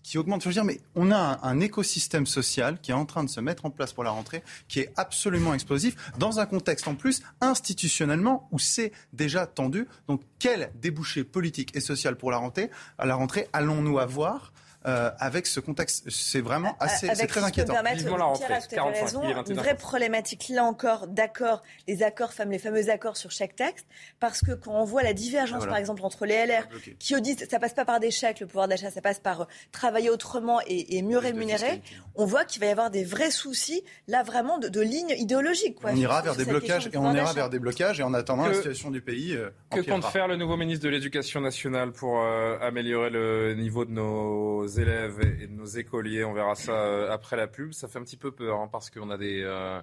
qui 0.05 0.19
augmente. 0.19 0.43
Je 0.43 0.49
veux 0.49 0.53
dire, 0.53 0.65
mais 0.65 0.81
on 0.95 1.11
a 1.11 1.41
un, 1.43 1.59
écosystème 1.61 2.27
social 2.27 2.79
qui 2.81 2.93
est 2.93 2.95
en 2.95 3.07
train 3.07 3.25
de 3.25 3.31
se 3.31 3.41
mettre 3.41 3.65
en 3.65 3.71
place 3.71 3.93
pour 3.93 4.05
la 4.05 4.11
rentrée, 4.11 4.45
qui 4.69 4.81
est 4.81 4.93
absolument 4.97 5.55
explosif, 5.55 5.97
dans 6.19 6.39
un 6.39 6.47
contexte 6.47 6.87
en 6.87 6.95
plus 6.95 7.23
institutionnellement 7.41 8.49
où 8.53 8.59
c'est 8.59 8.93
déjà 9.13 9.47
tendu. 9.47 9.89
Donc, 10.07 10.21
quel 10.39 10.71
débouché 10.81 11.25
politique 11.25 11.75
et 11.75 11.81
social 11.81 12.17
pour 12.17 12.31
la 12.31 12.37
rentrée, 12.37 12.71
la 13.03 13.15
rentrée 13.15 13.49
allons-nous 13.53 13.99
avoir 13.99 14.53
euh, 14.87 15.11
avec 15.19 15.47
ce 15.47 15.61
contexte. 15.61 16.11
C'est 16.11 16.43
vraiment 16.43 16.77
assez, 16.79 17.09
c'est 17.15 17.27
très 17.27 17.43
inquiétant. 17.43 17.75
Vivement 17.95 18.19
la 18.19 18.25
rentrée, 18.25 18.55
45, 18.71 19.05
raison, 19.05 19.23
une 19.49 19.57
vraie 19.57 19.77
problématique 19.77 20.51
là 20.51 20.65
encore 20.65 21.07
d'accord, 21.07 21.63
les 21.89 22.03
accords 22.03 22.33
les 22.47 22.59
fameux 22.59 22.91
accords 22.91 23.17
sur 23.17 23.31
chaque 23.31 23.57
texte, 23.57 23.87
parce 24.21 24.43
que 24.43 24.53
quand 24.53 24.73
on 24.73 24.85
voit 24.85 25.03
la 25.03 25.15
divergence 25.15 25.65
par 25.65 25.77
exemple 25.77 26.03
entre 26.05 26.27
les 26.27 26.45
LR 26.47 26.69
qui 26.99 27.19
disent 27.23 27.49
ça 27.49 27.59
passe 27.59 27.73
pas 27.73 27.87
par 27.87 27.99
des 27.99 28.11
chèques 28.11 28.41
le 28.41 28.47
pouvoir 28.47 28.69
d'achat, 28.69 28.91
ça 28.91 29.01
passe 29.01 29.21
par 29.21 29.43
euh, 29.43 29.45
travailler 29.73 30.11
autrement 30.11 30.61
et, 30.67 31.01
mieux 31.03 31.19
rémunérer, 31.19 31.81
on 32.15 32.27
voit 32.27 32.45
qu'il 32.45 32.61
va 32.61 32.67
y 32.67 32.71
avoir 32.71 32.91
des 32.91 33.05
vrais 33.05 33.31
soucis 33.31 33.85
là 34.07 34.23
vraiment 34.23 34.59
de, 34.59 34.69
de 34.69 34.81
lignes 34.83 35.15
idéologiques. 35.17 35.77
Quoi, 35.77 35.93
on 35.93 35.97
ira 35.97 36.21
vers 36.21 36.37
des 36.37 36.45
blocages 36.45 36.91
et 36.93 36.97
on 36.99 37.15
ira 37.15 37.33
vers 37.33 37.49
des 37.49 37.59
blocages 37.59 38.01
et 38.01 38.03
en 38.03 38.13
attendant 38.13 38.47
la 38.47 38.55
situation 38.55 38.91
du 38.91 39.01
pays. 39.01 39.35
Euh, 39.35 39.51
que 39.71 39.81
compte 39.81 40.05
faire 40.05 40.29
le 40.29 40.37
nouveau 40.37 40.57
ministre 40.59 40.85
de 40.85 40.91
l'Éducation 40.91 41.41
nationale 41.41 41.93
pour 41.93 42.23
améliorer 42.61 43.09
le 43.09 43.55
niveau 43.55 43.85
de 43.87 43.91
nos 43.91 44.74
élèves 44.79 45.21
et 45.41 45.47
de 45.47 45.53
nos 45.53 45.67
écoliers. 45.67 46.25
On 46.25 46.33
verra 46.33 46.55
ça 46.55 46.73
euh, 46.73 47.11
après 47.11 47.37
la 47.37 47.47
pub. 47.47 47.73
Ça 47.73 47.89
fait 47.89 47.99
un 47.99 48.05
petit 48.05 48.17
peu 48.17 48.31
peur 48.31 48.61
hein, 48.61 48.69
parce 48.71 48.91
qu'on 48.91 49.11
a 49.11 49.19
des. 49.19 49.43
Euh, 49.43 49.81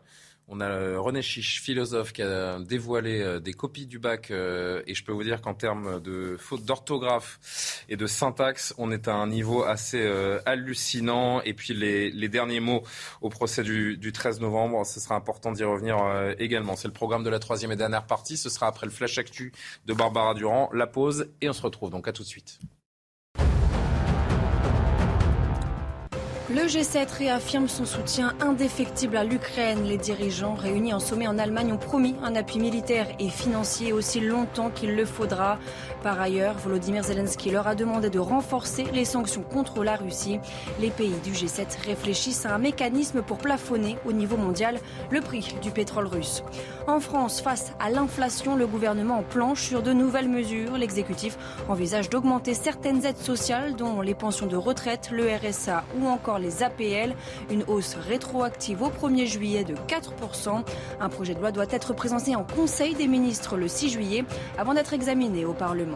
on 0.48 0.60
a 0.60 0.66
euh, 0.66 1.00
René 1.00 1.22
Chiche, 1.22 1.62
philosophe, 1.62 2.12
qui 2.12 2.22
a 2.22 2.60
dévoilé 2.60 3.40
des 3.40 3.54
copies 3.54 3.86
du 3.86 4.00
bac. 4.00 4.32
et 4.32 4.94
je 4.94 5.04
peux 5.06 5.14
vous 5.14 5.24
dire 5.24 5.42
qu'en 5.42 5.54
termes 5.54 6.02
de 6.02 6.36
faute 6.38 6.66
d'orthographe 6.66 7.86
et 7.88 7.96
de 7.96 8.06
syntaxe, 8.06 8.74
on 8.78 8.92
est 8.92 9.08
à 9.08 9.14
un 9.14 9.28
niveau 9.28 9.64
assez 9.64 10.06
hallucinant. 10.46 11.42
Et 11.44 11.54
puis 11.54 11.74
les, 11.74 12.28
derniers 12.28 12.60
mots 12.60 12.84
au 13.22 13.30
procès 13.30 13.64
du, 13.64 13.98
du 13.98 14.12
13 14.12 14.42
novembre, 14.42 14.86
ce 14.86 15.00
sera 15.00 15.16
important 15.16 15.54
d'y 15.54 15.64
revenir 15.64 15.98
également. 16.38 16.76
C'est 16.76 16.90
le 16.90 16.94
programme 16.94 17.24
de 17.24 17.30
la 17.30 17.40
troisième 17.40 17.72
et 17.72 17.78
dernière 17.78 18.06
partie. 18.06 18.36
Ce 18.36 18.50
sera 18.50 18.68
après 18.68 18.88
le 18.88 18.92
flash 18.92 19.18
actu 19.20 19.54
de 19.86 19.94
Barbara 19.94 20.34
Durand. 20.34 20.70
La 20.74 20.88
pause 20.88 21.30
et 21.40 21.48
on 21.48 21.54
se 21.54 21.62
retrouve. 21.62 21.92
Donc 21.92 22.10
à 22.10 22.12
tout 22.12 22.24
de 22.24 22.28
suite. 22.28 22.60
Le 26.54 26.64
G7 26.64 27.08
réaffirme 27.18 27.70
son 27.70 27.86
soutien 27.86 28.34
indéfectible 28.42 29.16
à 29.16 29.24
l'Ukraine. 29.24 29.86
Les 29.86 29.98
dirigeants 29.98 30.54
réunis 30.54 30.94
en 30.94 31.00
sommet 31.00 31.26
en 31.26 31.40
Allemagne 31.40 31.72
ont 31.72 31.78
promis 31.78 32.14
un 32.22 32.36
appui 32.36 32.60
militaire 32.60 33.08
et 33.20 33.30
financier 33.30 33.94
aussi 33.94 34.20
longtemps 34.20 34.70
qu'il 34.70 34.98
le 34.98 35.06
faudra. 35.06 35.60
Par 36.04 36.20
ailleurs, 36.20 36.56
Volodymyr 36.58 37.04
Zelensky 37.04 37.52
leur 37.52 37.68
a 37.68 37.76
demandé 37.76 38.10
de 38.10 38.18
renforcer 38.18 38.86
les 38.92 39.06
sanctions 39.06 39.44
contre 39.44 39.84
la 39.84 39.96
Russie. 39.96 40.40
Les 40.80 40.90
pays 40.90 41.14
du 41.24 41.32
G7 41.32 41.86
réfléchissent 41.86 42.48
à 42.48 42.56
un 42.56 42.58
mécanisme 42.58 43.22
pour 43.22 43.38
plafonner 43.38 43.98
au 44.06 44.12
niveau 44.12 44.36
mondial 44.36 44.80
le 45.12 45.22
prix 45.22 45.56
du 45.62 45.70
pétrole 45.70 46.08
russe. 46.08 46.44
En 46.88 47.00
France, 47.00 47.40
face 47.42 47.74
à 47.80 47.92
l'inflation, 47.92 48.56
le 48.56 48.66
gouvernement 48.66 49.22
planche 49.22 49.62
sur 49.62 49.84
de 49.84 49.94
nouvelles 49.94 50.28
mesures. 50.28 50.76
L'exécutif 50.76 51.38
envisage 51.70 52.10
d'augmenter 52.10 52.56
certaines 52.56 53.06
aides 53.06 53.18
sociales, 53.18 53.76
dont 53.76 54.02
les 54.02 54.16
pensions 54.16 54.48
de 54.48 54.58
retraite, 54.58 55.10
le 55.12 55.28
RSA 55.28 55.84
ou 56.00 56.08
encore 56.08 56.40
les 56.40 56.64
APL. 56.64 57.16
Une 57.52 57.64
hausse 57.68 57.96
rétroactive 57.96 58.82
au 58.82 58.90
1er 58.90 59.28
juillet 59.28 59.64
de 59.64 59.76
4%. 59.76 60.64
Un 61.00 61.10
projet 61.10 61.36
de 61.36 61.40
loi 61.40 61.52
doit 61.52 61.66
être 61.70 61.94
présenté 61.94 62.36
en 62.36 62.44
Conseil 62.44 62.96
des 62.96 63.08
ministres 63.08 63.56
le 63.56 63.68
6 63.68 63.90
juillet 63.90 64.26
avant 64.58 64.74
d'être 64.74 64.94
examiné 64.94 65.46
au 65.46 65.54
Parlement. 65.54 65.91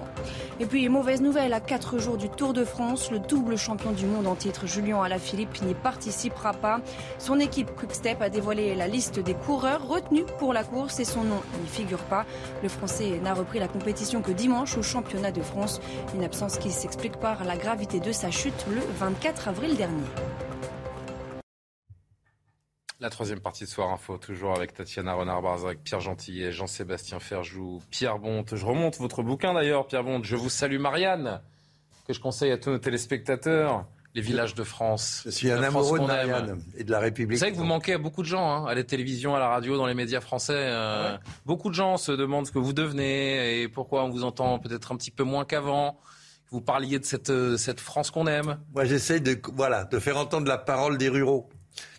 Et 0.59 0.65
puis, 0.65 0.87
mauvaise 0.89 1.21
nouvelle, 1.21 1.53
à 1.53 1.59
4 1.59 1.97
jours 1.97 2.17
du 2.17 2.29
Tour 2.29 2.53
de 2.53 2.63
France, 2.63 3.11
le 3.11 3.19
double 3.19 3.57
champion 3.57 3.91
du 3.91 4.05
monde 4.05 4.27
en 4.27 4.35
titre, 4.35 4.67
Julien 4.67 5.01
Alaphilippe, 5.01 5.61
n'y 5.63 5.73
participera 5.73 6.53
pas. 6.53 6.79
Son 7.19 7.39
équipe 7.39 7.75
Quickstep 7.75 8.21
a 8.21 8.29
dévoilé 8.29 8.75
la 8.75 8.87
liste 8.87 9.19
des 9.19 9.33
coureurs 9.33 9.87
retenus 9.87 10.25
pour 10.39 10.53
la 10.53 10.63
course 10.63 10.99
et 10.99 11.05
son 11.05 11.23
nom 11.23 11.41
n'y 11.61 11.67
figure 11.67 12.03
pas. 12.03 12.25
Le 12.63 12.69
Français 12.69 13.19
n'a 13.23 13.33
repris 13.33 13.59
la 13.59 13.67
compétition 13.67 14.21
que 14.21 14.31
dimanche 14.31 14.77
au 14.77 14.83
championnat 14.83 15.31
de 15.31 15.41
France, 15.41 15.81
une 16.15 16.23
absence 16.23 16.57
qui 16.57 16.71
s'explique 16.71 17.17
par 17.17 17.43
la 17.43 17.57
gravité 17.57 17.99
de 17.99 18.11
sa 18.11 18.31
chute 18.31 18.65
le 18.69 18.81
24 18.97 19.49
avril 19.49 19.75
dernier. 19.75 20.05
La 23.05 23.11
troisième 23.11 23.39
partie 23.39 23.65
de 23.65 23.69
Soir 23.69 23.91
Info, 23.91 24.17
toujours 24.17 24.55
avec 24.55 24.73
Tatiana 24.73 25.13
Renard-Barzac, 25.13 25.77
Pierre 25.83 25.99
Gentillet, 25.99 26.51
Jean-Sébastien 26.51 27.19
Ferjou, 27.19 27.79
Pierre 27.91 28.17
Bonte. 28.17 28.55
Je 28.55 28.65
remonte 28.65 28.97
votre 28.97 29.21
bouquin 29.21 29.53
d'ailleurs, 29.53 29.85
Pierre 29.85 30.03
Bonte. 30.03 30.23
Je 30.23 30.35
vous 30.35 30.49
salue 30.49 30.79
Marianne, 30.79 31.39
que 32.07 32.13
je 32.13 32.19
conseille 32.19 32.49
à 32.51 32.57
tous 32.57 32.71
nos 32.71 32.79
téléspectateurs. 32.79 33.85
Les 34.15 34.21
villages 34.21 34.55
de 34.55 34.63
France. 34.63 35.21
Je 35.25 35.29
suis 35.29 35.51
un 35.51 35.61
amoureux 35.61 35.99
de 35.99 36.05
Marianne 36.05 36.59
et 36.75 36.83
de 36.83 36.89
la 36.89 36.97
République. 36.97 37.37
Vous 37.37 37.41
savez 37.41 37.51
que 37.51 37.57
vous 37.57 37.63
manquez 37.63 37.93
à 37.93 37.99
beaucoup 37.99 38.23
de 38.23 38.27
gens, 38.27 38.49
hein, 38.49 38.65
à 38.65 38.73
la 38.73 38.83
télévision, 38.83 39.35
à 39.35 39.39
la 39.39 39.49
radio, 39.49 39.77
dans 39.77 39.85
les 39.85 39.93
médias 39.93 40.19
français. 40.19 40.55
Euh, 40.55 41.15
beaucoup 41.45 41.69
de 41.69 41.75
gens 41.75 41.97
se 41.97 42.11
demandent 42.11 42.47
ce 42.47 42.51
que 42.51 42.57
vous 42.57 42.73
devenez 42.73 43.61
et 43.61 43.67
pourquoi 43.67 44.03
on 44.03 44.09
vous 44.09 44.23
entend 44.23 44.57
peut-être 44.57 44.91
un 44.91 44.95
petit 44.95 45.11
peu 45.11 45.23
moins 45.23 45.45
qu'avant. 45.45 45.99
Vous 46.49 46.61
parliez 46.61 46.97
de 46.97 47.05
cette, 47.05 47.29
euh, 47.29 47.55
cette 47.55 47.81
France 47.81 48.09
qu'on 48.09 48.25
aime. 48.25 48.57
Moi, 48.73 48.85
j'essaie 48.85 49.19
de, 49.19 49.39
voilà, 49.53 49.83
de 49.83 49.99
faire 49.99 50.17
entendre 50.17 50.47
la 50.47 50.57
parole 50.57 50.97
des 50.97 51.09
ruraux 51.09 51.49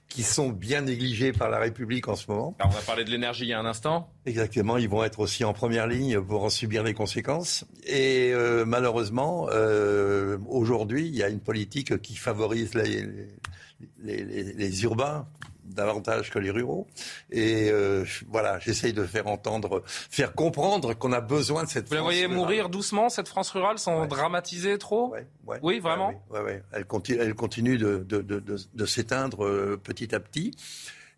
qui 0.09 0.23
sont 0.23 0.49
bien 0.51 0.83
négligés 0.83 1.33
par 1.33 1.51
la 1.51 1.59
République 1.59 2.09
en 2.09 2.17
ce 2.17 2.31
moment. 2.31 2.57
on 2.63 2.69
a 2.69 2.83
parlé 2.87 3.05
de 3.05 3.11
l'énergie 3.11 3.45
il 3.45 3.49
y 3.49 3.53
a 3.53 3.61
un 3.61 3.67
instant. 3.67 4.11
Exactement, 4.25 4.79
ils 4.79 4.89
vont 4.89 5.05
être 5.05 5.21
aussi 5.21 5.45
en 5.45 5.53
première 5.53 5.87
ligne 5.87 6.21
pour 6.21 6.45
en 6.45 6.51
subir 6.51 6.83
les 6.83 6.95
conséquences. 6.95 7.65
Et 7.85 8.31
euh, 8.33 8.65
malheureusement, 8.65 9.49
euh, 9.51 10.39
aujourd'hui, 10.49 11.07
il 11.07 11.15
y 11.15 11.23
a 11.23 11.29
une 11.29 11.41
politique 11.41 12.01
qui 12.01 12.17
favorise 12.17 12.75
les, 12.75 13.03
les, 14.03 14.25
les, 14.25 14.53
les 14.53 14.83
urbains 14.85 15.27
davantage 15.77 16.31
que 16.31 16.39
les 16.39 16.51
ruraux. 16.51 16.87
Et 17.31 17.71
euh, 17.71 18.05
voilà, 18.29 18.59
j'essaye 18.59 18.93
de 18.93 19.05
faire 19.05 19.27
entendre, 19.27 19.83
faire 19.87 20.35
comprendre 20.35 20.95
qu'on 20.95 21.13
a 21.13 21.21
besoin 21.21 21.65
de 21.65 21.69
cette. 21.69 21.89
Vous 21.89 21.95
la 21.95 22.01
voyez 22.01 22.27
mourir 22.27 22.69
doucement 22.69 23.09
cette 23.09 23.29
France 23.29 23.51
rurale 23.51 23.79
sans 23.79 24.07
dramatiser 24.07 24.79
trop 24.79 25.15
Oui, 25.63 25.79
vraiment. 25.79 26.13
Ouais, 26.31 26.41
ouais, 26.41 26.63
Elle 26.73 26.87
continue, 26.87 27.19
elle 27.21 27.35
continue 27.35 27.79
de, 27.79 27.99
de, 27.99 28.21
de, 28.23 28.41
de 28.41 28.87
s'éteindre 28.87 29.45
euh, 29.45 29.81
petit 29.83 30.15
à 30.15 30.21
petit. 30.21 30.53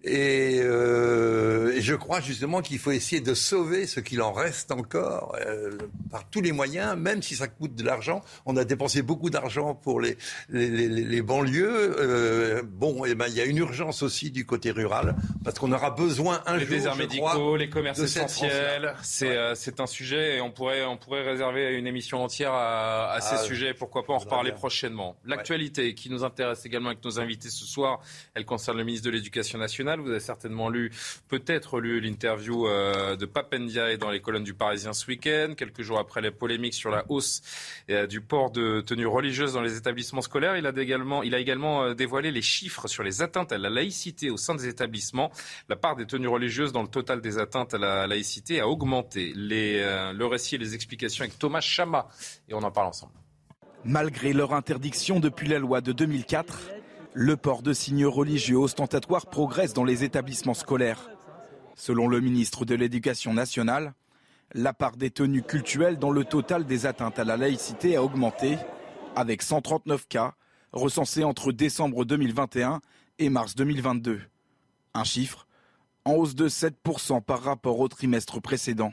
Euh, 0.06 1.72
et, 1.74 1.80
je 1.80 1.94
crois 1.94 2.20
justement 2.20 2.62
qu'il 2.62 2.78
faut 2.78 2.92
essayer 2.92 3.20
de 3.20 3.34
sauver 3.34 3.86
ce 3.86 3.98
qu'il 3.98 4.22
en 4.22 4.32
reste 4.32 4.70
encore 4.70 5.36
euh, 5.40 5.76
par 6.12 6.28
tous 6.30 6.40
les 6.40 6.52
moyens, 6.52 6.96
même 6.96 7.20
si 7.20 7.34
ça 7.34 7.48
coûte 7.48 7.74
de 7.74 7.82
l'argent. 7.82 8.22
On 8.46 8.56
a 8.56 8.64
dépensé 8.64 9.02
beaucoup 9.02 9.28
d'argent 9.28 9.74
pour 9.74 10.00
les, 10.00 10.16
les, 10.50 10.68
les, 10.68 10.88
les 10.88 11.22
banlieues. 11.22 11.96
Euh, 11.98 12.62
bon, 12.64 13.04
et 13.04 13.10
eh 13.10 13.14
ben 13.16 13.26
il 13.26 13.34
y 13.34 13.40
a 13.40 13.44
une 13.44 13.56
urgence 13.56 14.02
aussi 14.02 14.30
du 14.30 14.46
côté 14.46 14.70
rural 14.70 15.16
parce 15.42 15.58
qu'on 15.58 15.72
aura 15.72 15.90
besoin 15.90 16.42
un 16.46 16.56
les 16.56 16.60
jour. 16.60 16.70
Les 16.70 16.76
déserts 16.76 16.96
médicaux, 16.96 17.56
les 17.56 17.68
commerces 17.68 17.98
essentiels, 17.98 18.94
c'est 19.02 19.36
euh, 19.36 19.54
c'est 19.56 19.80
un 19.80 19.86
sujet 19.86 20.36
et 20.36 20.40
on 20.40 20.52
pourrait 20.52 20.84
on 20.84 20.96
pourrait 20.96 21.22
réserver 21.22 21.76
une 21.76 21.88
émission 21.88 22.22
entière 22.22 22.52
à, 22.52 23.12
à 23.12 23.20
ces 23.20 23.36
ah, 23.36 23.42
sujets. 23.42 23.74
Pourquoi 23.74 24.04
pas 24.04 24.12
en 24.12 24.18
reparler 24.18 24.52
prochainement. 24.52 25.16
L'actualité 25.24 25.94
qui 25.94 26.08
nous 26.08 26.22
intéresse 26.22 26.64
également 26.64 26.90
avec 26.90 27.04
nos 27.04 27.18
invités 27.18 27.50
ce 27.50 27.64
soir, 27.64 28.00
elle 28.34 28.44
concerne 28.44 28.78
le 28.78 28.84
ministre 28.84 29.06
de 29.06 29.10
l'Éducation 29.10 29.58
nationale 29.58 29.87
vous 29.96 30.10
avez 30.10 30.20
certainement 30.20 30.68
lu, 30.68 30.92
peut-être 31.28 31.80
lu 31.80 32.00
l'interview 32.00 32.66
euh, 32.66 33.16
de 33.16 33.26
Papendia 33.26 33.96
dans 33.96 34.10
les 34.10 34.20
colonnes 34.20 34.44
du 34.44 34.54
Parisien 34.54 34.92
ce 34.92 35.06
week-end, 35.06 35.54
quelques 35.56 35.82
jours 35.82 35.98
après 35.98 36.20
les 36.20 36.30
polémiques 36.30 36.74
sur 36.74 36.90
la 36.90 37.04
hausse 37.08 37.42
euh, 37.90 38.06
du 38.06 38.20
port 38.20 38.50
de 38.50 38.80
tenues 38.80 39.06
religieuses 39.06 39.54
dans 39.54 39.62
les 39.62 39.76
établissements 39.76 40.20
scolaires. 40.20 40.56
Il 40.56 40.66
a 40.66 40.72
également, 40.78 41.84
euh, 41.84 41.94
dévoilé 41.94 42.30
les 42.30 42.42
chiffres 42.42 42.88
sur 42.88 43.02
les 43.02 43.22
atteintes 43.22 43.52
à 43.52 43.58
la 43.58 43.70
laïcité 43.70 44.30
au 44.30 44.36
sein 44.36 44.54
des 44.54 44.68
établissements. 44.68 45.30
La 45.68 45.76
part 45.76 45.96
des 45.96 46.06
tenues 46.06 46.28
religieuses 46.28 46.72
dans 46.72 46.82
le 46.82 46.88
total 46.88 47.20
des 47.20 47.38
atteintes 47.38 47.74
à 47.74 47.78
la 47.78 48.06
laïcité 48.06 48.60
a 48.60 48.68
augmenté. 48.68 49.32
Le 49.34 50.24
récit 50.24 50.56
et 50.56 50.58
les 50.58 50.74
explications 50.74 51.22
avec 51.22 51.38
Thomas 51.38 51.60
Chama. 51.60 52.08
Et 52.48 52.54
on 52.54 52.62
en 52.62 52.70
parle 52.70 52.88
ensemble. 52.88 53.12
Malgré 53.84 54.32
leur 54.32 54.54
interdiction 54.54 55.20
depuis 55.20 55.48
la 55.48 55.58
loi 55.58 55.80
de 55.80 55.92
2004, 55.92 56.77
le 57.14 57.36
port 57.36 57.62
de 57.62 57.72
signes 57.72 58.06
religieux 58.06 58.58
ostentatoires 58.58 59.26
progresse 59.26 59.72
dans 59.72 59.84
les 59.84 60.04
établissements 60.04 60.54
scolaires. 60.54 61.10
Selon 61.74 62.08
le 62.08 62.20
ministre 62.20 62.64
de 62.64 62.74
l'Éducation 62.74 63.32
nationale, 63.32 63.94
la 64.54 64.72
part 64.72 64.96
des 64.96 65.10
tenues 65.10 65.42
cultuelles 65.42 65.98
dans 65.98 66.10
le 66.10 66.24
total 66.24 66.64
des 66.64 66.86
atteintes 66.86 67.18
à 67.18 67.24
la 67.24 67.36
laïcité 67.36 67.96
a 67.96 68.02
augmenté, 68.02 68.58
avec 69.16 69.42
139 69.42 70.06
cas 70.08 70.34
recensés 70.72 71.24
entre 71.24 71.52
décembre 71.52 72.04
2021 72.04 72.80
et 73.18 73.30
mars 73.30 73.54
2022. 73.54 74.20
Un 74.94 75.04
chiffre 75.04 75.46
en 76.04 76.14
hausse 76.14 76.34
de 76.34 76.48
7% 76.48 77.22
par 77.22 77.42
rapport 77.42 77.80
au 77.80 77.88
trimestre 77.88 78.40
précédent 78.40 78.92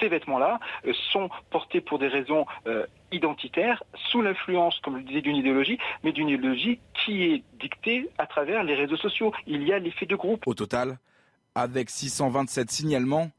ces 0.00 0.08
vêtements-là 0.08 0.60
euh, 0.86 0.92
sont 1.12 1.28
portés 1.50 1.80
pour 1.80 1.98
des 1.98 2.08
raisons 2.08 2.46
euh, 2.66 2.86
identitaires, 3.12 3.82
sous 4.10 4.22
l'influence, 4.22 4.78
comme 4.80 4.94
je 4.94 4.98
le 5.00 5.04
disais, 5.04 5.22
d'une 5.22 5.36
idéologie, 5.36 5.78
mais 6.02 6.12
d'une 6.12 6.28
idéologie 6.28 6.80
qui 6.94 7.24
est 7.24 7.42
dictée 7.60 8.08
à 8.18 8.26
travers 8.26 8.62
les 8.64 8.74
réseaux 8.74 8.96
sociaux. 8.96 9.32
Il 9.46 9.62
y 9.62 9.72
a 9.72 9.78
l'effet 9.78 10.06
de 10.06 10.16
groupe. 10.16 10.46
Au 10.46 10.54
total, 10.54 10.98
avec 11.54 11.90
627 11.90 12.70
signalements, 12.70 13.30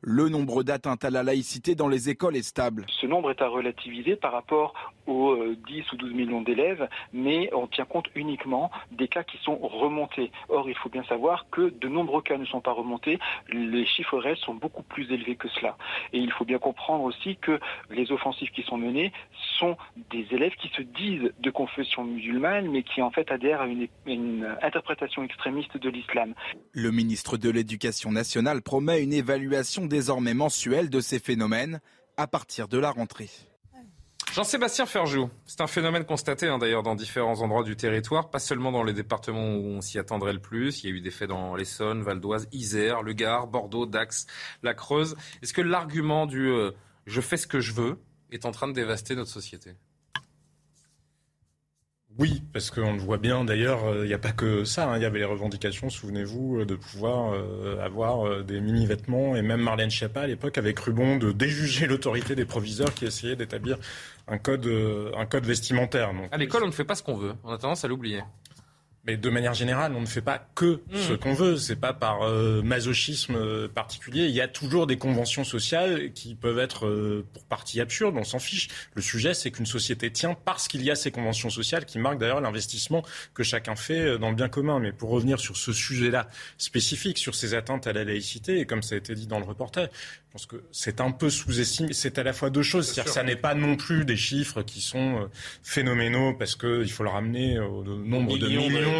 le 0.00 0.28
nombre 0.28 0.62
d'atteintes 0.62 1.04
à 1.04 1.10
la 1.10 1.22
laïcité 1.22 1.74
dans 1.74 1.88
les 1.88 2.08
écoles 2.08 2.36
est 2.36 2.42
stable. 2.42 2.86
Ce 3.00 3.06
nombre 3.06 3.30
est 3.30 3.42
à 3.42 3.48
relativiser 3.48 4.16
par 4.16 4.32
rapport 4.32 4.74
aux 5.06 5.34
10 5.36 5.40
euh, 5.40 5.82
ou 5.92 5.96
12 5.96 6.12
millions 6.12 6.42
d'élèves, 6.42 6.88
mais 7.12 7.50
on 7.54 7.66
tient 7.66 7.84
compte 7.84 8.06
uniquement 8.14 8.70
des 8.92 9.08
cas 9.08 9.24
qui 9.24 9.38
sont 9.38 9.56
remontés. 9.56 10.30
Or, 10.48 10.68
il 10.68 10.76
faut 10.76 10.88
bien 10.88 11.04
savoir 11.04 11.46
que 11.50 11.70
de 11.80 11.88
nombreux 11.88 12.22
cas 12.22 12.36
ne 12.36 12.44
sont 12.44 12.60
pas 12.60 12.72
remontés. 12.72 13.18
Les 13.50 13.86
chiffres 13.86 14.18
réels 14.18 14.36
sont 14.36 14.54
beaucoup 14.54 14.82
plus 14.82 15.10
élevés 15.10 15.36
que 15.36 15.48
cela. 15.48 15.76
Et 16.12 16.18
il 16.18 16.30
faut 16.30 16.44
bien 16.44 16.58
comprendre 16.58 17.04
aussi 17.04 17.36
que 17.36 17.58
les 17.90 18.12
offensives 18.12 18.50
qui 18.50 18.62
sont 18.62 18.76
menées 18.76 19.12
sont 19.58 19.76
des 20.10 20.26
élèves 20.30 20.54
qui 20.60 20.68
se 20.76 20.82
disent 20.82 21.32
de 21.38 21.50
confession 21.50 22.04
musulmane, 22.04 22.70
mais 22.70 22.82
qui 22.82 23.02
en 23.02 23.10
fait 23.10 23.30
adhèrent 23.32 23.62
à 23.62 23.66
une, 23.66 23.88
une 24.06 24.56
interprétation 24.62 25.24
extrémiste 25.24 25.76
de 25.76 25.88
l'islam. 25.88 26.34
Le 26.72 26.92
ministre 26.92 27.36
de 27.36 27.50
l'Éducation 27.50 28.12
nationale 28.12 28.62
promet 28.62 29.02
une 29.02 29.12
évaluation 29.12 29.87
désormais 29.88 30.34
mensuelle 30.34 30.90
de 30.90 31.00
ces 31.00 31.18
phénomènes 31.18 31.80
à 32.16 32.26
partir 32.26 32.68
de 32.68 32.78
la 32.78 32.90
rentrée. 32.90 33.30
Jean-Sébastien 34.32 34.84
Ferjou, 34.86 35.30
c'est 35.46 35.62
un 35.62 35.66
phénomène 35.66 36.04
constaté 36.04 36.46
hein, 36.46 36.58
d'ailleurs 36.58 36.82
dans 36.82 36.94
différents 36.94 37.40
endroits 37.40 37.64
du 37.64 37.76
territoire, 37.76 38.30
pas 38.30 38.38
seulement 38.38 38.70
dans 38.70 38.82
les 38.84 38.92
départements 38.92 39.56
où 39.56 39.66
on 39.66 39.80
s'y 39.80 39.98
attendrait 39.98 40.34
le 40.34 40.38
plus. 40.38 40.84
Il 40.84 40.90
y 40.90 40.92
a 40.92 40.96
eu 40.96 41.00
des 41.00 41.10
faits 41.10 41.28
dans 41.28 41.56
l'Essonne, 41.56 42.02
Val 42.02 42.20
d'Oise, 42.20 42.46
Isère, 42.52 43.02
Le 43.02 43.14
Gard, 43.14 43.48
Bordeaux, 43.48 43.86
Dax, 43.86 44.26
la 44.62 44.74
Creuse. 44.74 45.16
Est-ce 45.42 45.52
que 45.52 45.62
l'argument 45.62 46.26
du 46.26 46.50
euh, 46.50 46.72
je 47.06 47.20
fais 47.20 47.38
ce 47.38 47.46
que 47.46 47.60
je 47.60 47.72
veux 47.72 47.98
est 48.30 48.44
en 48.44 48.52
train 48.52 48.68
de 48.68 48.74
dévaster 48.74 49.16
notre 49.16 49.30
société? 49.30 49.74
Oui, 52.18 52.42
parce 52.52 52.72
qu'on 52.72 52.94
le 52.94 52.98
voit 52.98 53.16
bien 53.16 53.44
d'ailleurs, 53.44 53.84
euh, 53.84 54.04
il 54.04 54.08
n'y 54.08 54.14
a 54.14 54.18
pas 54.18 54.32
que 54.32 54.64
ça. 54.64 54.90
Hein. 54.90 54.96
Il 54.96 55.02
y 55.02 55.06
avait 55.06 55.20
les 55.20 55.24
revendications, 55.24 55.88
souvenez-vous, 55.88 56.60
euh, 56.60 56.66
de 56.66 56.74
pouvoir 56.74 57.32
euh, 57.32 57.78
avoir 57.80 58.42
des 58.42 58.60
mini-vêtements. 58.60 59.36
Et 59.36 59.42
même 59.42 59.60
Marlène 59.60 59.90
Schiappa, 59.90 60.22
à 60.22 60.26
l'époque, 60.26 60.58
avait 60.58 60.74
cru 60.74 60.92
bon 60.92 61.16
de 61.16 61.30
déjuger 61.30 61.86
l'autorité 61.88 62.34
des 62.34 62.44
proviseurs 62.44 62.92
qui 62.92 63.04
essayaient 63.04 63.36
d'établir 63.36 63.78
un 64.26 64.38
code, 64.38 64.68
un 65.16 65.26
code 65.26 65.46
vestimentaire. 65.46 66.10
à 66.32 66.36
l'école, 66.36 66.64
on 66.64 66.66
ne 66.66 66.72
fait 66.72 66.84
pas 66.84 66.96
ce 66.96 67.04
qu'on 67.04 67.16
veut. 67.16 67.34
On 67.44 67.52
a 67.52 67.58
tendance 67.58 67.84
à 67.84 67.88
l'oublier. 67.88 68.22
Mais 69.08 69.16
de 69.16 69.30
manière 69.30 69.54
générale, 69.54 69.94
on 69.96 70.02
ne 70.02 70.06
fait 70.06 70.20
pas 70.20 70.38
que 70.54 70.82
hmm. 70.92 70.96
ce 70.96 71.12
qu'on 71.14 71.32
veut. 71.32 71.56
C'est 71.56 71.80
pas 71.80 71.94
par 71.94 72.24
euh, 72.24 72.60
masochisme 72.60 73.36
euh, 73.36 73.66
particulier. 73.66 74.26
Il 74.26 74.34
y 74.34 74.42
a 74.42 74.48
toujours 74.48 74.86
des 74.86 74.98
conventions 74.98 75.44
sociales 75.44 76.12
qui 76.12 76.34
peuvent 76.34 76.58
être 76.58 76.86
euh, 76.86 77.24
pour 77.32 77.42
partie 77.44 77.80
absurdes. 77.80 78.18
On 78.18 78.24
s'en 78.24 78.38
fiche. 78.38 78.68
Le 78.92 79.00
sujet, 79.00 79.32
c'est 79.32 79.50
qu'une 79.50 79.64
société 79.64 80.10
tient 80.10 80.34
parce 80.34 80.68
qu'il 80.68 80.82
y 80.82 80.90
a 80.90 80.94
ces 80.94 81.10
conventions 81.10 81.48
sociales 81.48 81.86
qui 81.86 81.98
marquent 81.98 82.18
d'ailleurs 82.18 82.42
l'investissement 82.42 83.02
que 83.32 83.42
chacun 83.42 83.76
fait 83.76 84.18
dans 84.18 84.28
le 84.28 84.36
bien 84.36 84.50
commun. 84.50 84.78
Mais 84.78 84.92
pour 84.92 85.08
revenir 85.08 85.40
sur 85.40 85.56
ce 85.56 85.72
sujet-là 85.72 86.28
spécifique, 86.58 87.16
sur 87.16 87.34
ces 87.34 87.54
atteintes 87.54 87.86
à 87.86 87.94
la 87.94 88.04
laïcité, 88.04 88.58
et 88.60 88.66
comme 88.66 88.82
ça 88.82 88.94
a 88.94 88.98
été 88.98 89.14
dit 89.14 89.26
dans 89.26 89.38
le 89.38 89.46
reportage, 89.46 89.88
je 89.88 90.32
pense 90.32 90.44
que 90.44 90.62
c'est 90.70 91.00
un 91.00 91.12
peu 91.12 91.30
sous-estimé. 91.30 91.94
C'est 91.94 92.18
à 92.18 92.22
la 92.22 92.34
fois 92.34 92.50
deux 92.50 92.62
choses. 92.62 92.88
C'est-à-dire 92.88 93.04
que 93.04 93.10
ça 93.10 93.22
n'est 93.22 93.36
pas 93.36 93.54
non 93.54 93.76
plus 93.76 94.04
des 94.04 94.18
chiffres 94.18 94.60
qui 94.60 94.82
sont 94.82 95.30
phénoménaux 95.62 96.34
parce 96.34 96.56
qu'il 96.56 96.90
faut 96.90 97.04
le 97.04 97.08
ramener 97.08 97.58
au 97.58 97.82
nombre 97.84 98.36
de 98.36 98.48
millions 98.48 98.97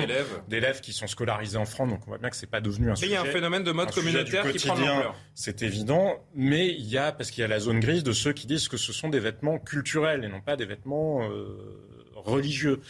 d'élèves 0.49 0.81
qui 0.81 0.93
sont 0.93 1.07
scolarisés 1.07 1.57
en 1.57 1.65
France. 1.65 1.89
Donc 1.89 2.01
on 2.07 2.11
voit 2.11 2.19
bien 2.19 2.31
que 2.31 2.37
c'est 2.37 2.51
pas 2.51 2.61
devenu 2.61 2.91
un 2.91 2.95
sujet. 2.95 3.07
Mais 3.07 3.13
il 3.13 3.15
y 3.15 3.19
a 3.19 3.23
un 3.23 3.33
phénomène 3.33 3.65
de 3.65 3.73
mode 3.73 3.93
communautaire 3.93 4.51
qui 4.51 4.59
prend 4.59 4.75
l'ampleur. 4.75 5.15
C'est 5.35 5.63
évident, 5.63 6.25
mais 6.35 6.69
il 6.69 6.87
y 6.87 6.99
a 6.99 7.13
parce 7.13 7.31
qu'il 7.31 7.43
y 7.43 7.45
a 7.45 7.49
la 7.49 7.61
zone 7.61 7.81
grise 7.81 8.03
de 8.03 8.13
ceux 8.13 8.33
qui 8.33 8.47
disent 8.47 8.69
que 8.69 8.77
ce 8.77 8.93
sont 8.93 9.09
des 9.09 9.21
vêtements 9.21 9.59
culturels 9.59 10.25
et 10.25 10.29
non 10.29 10.41
pas 10.41 10.57
des 10.57 10.67
vêtements 10.67 11.29
euh, 11.31 11.98
religieux. 12.25 12.81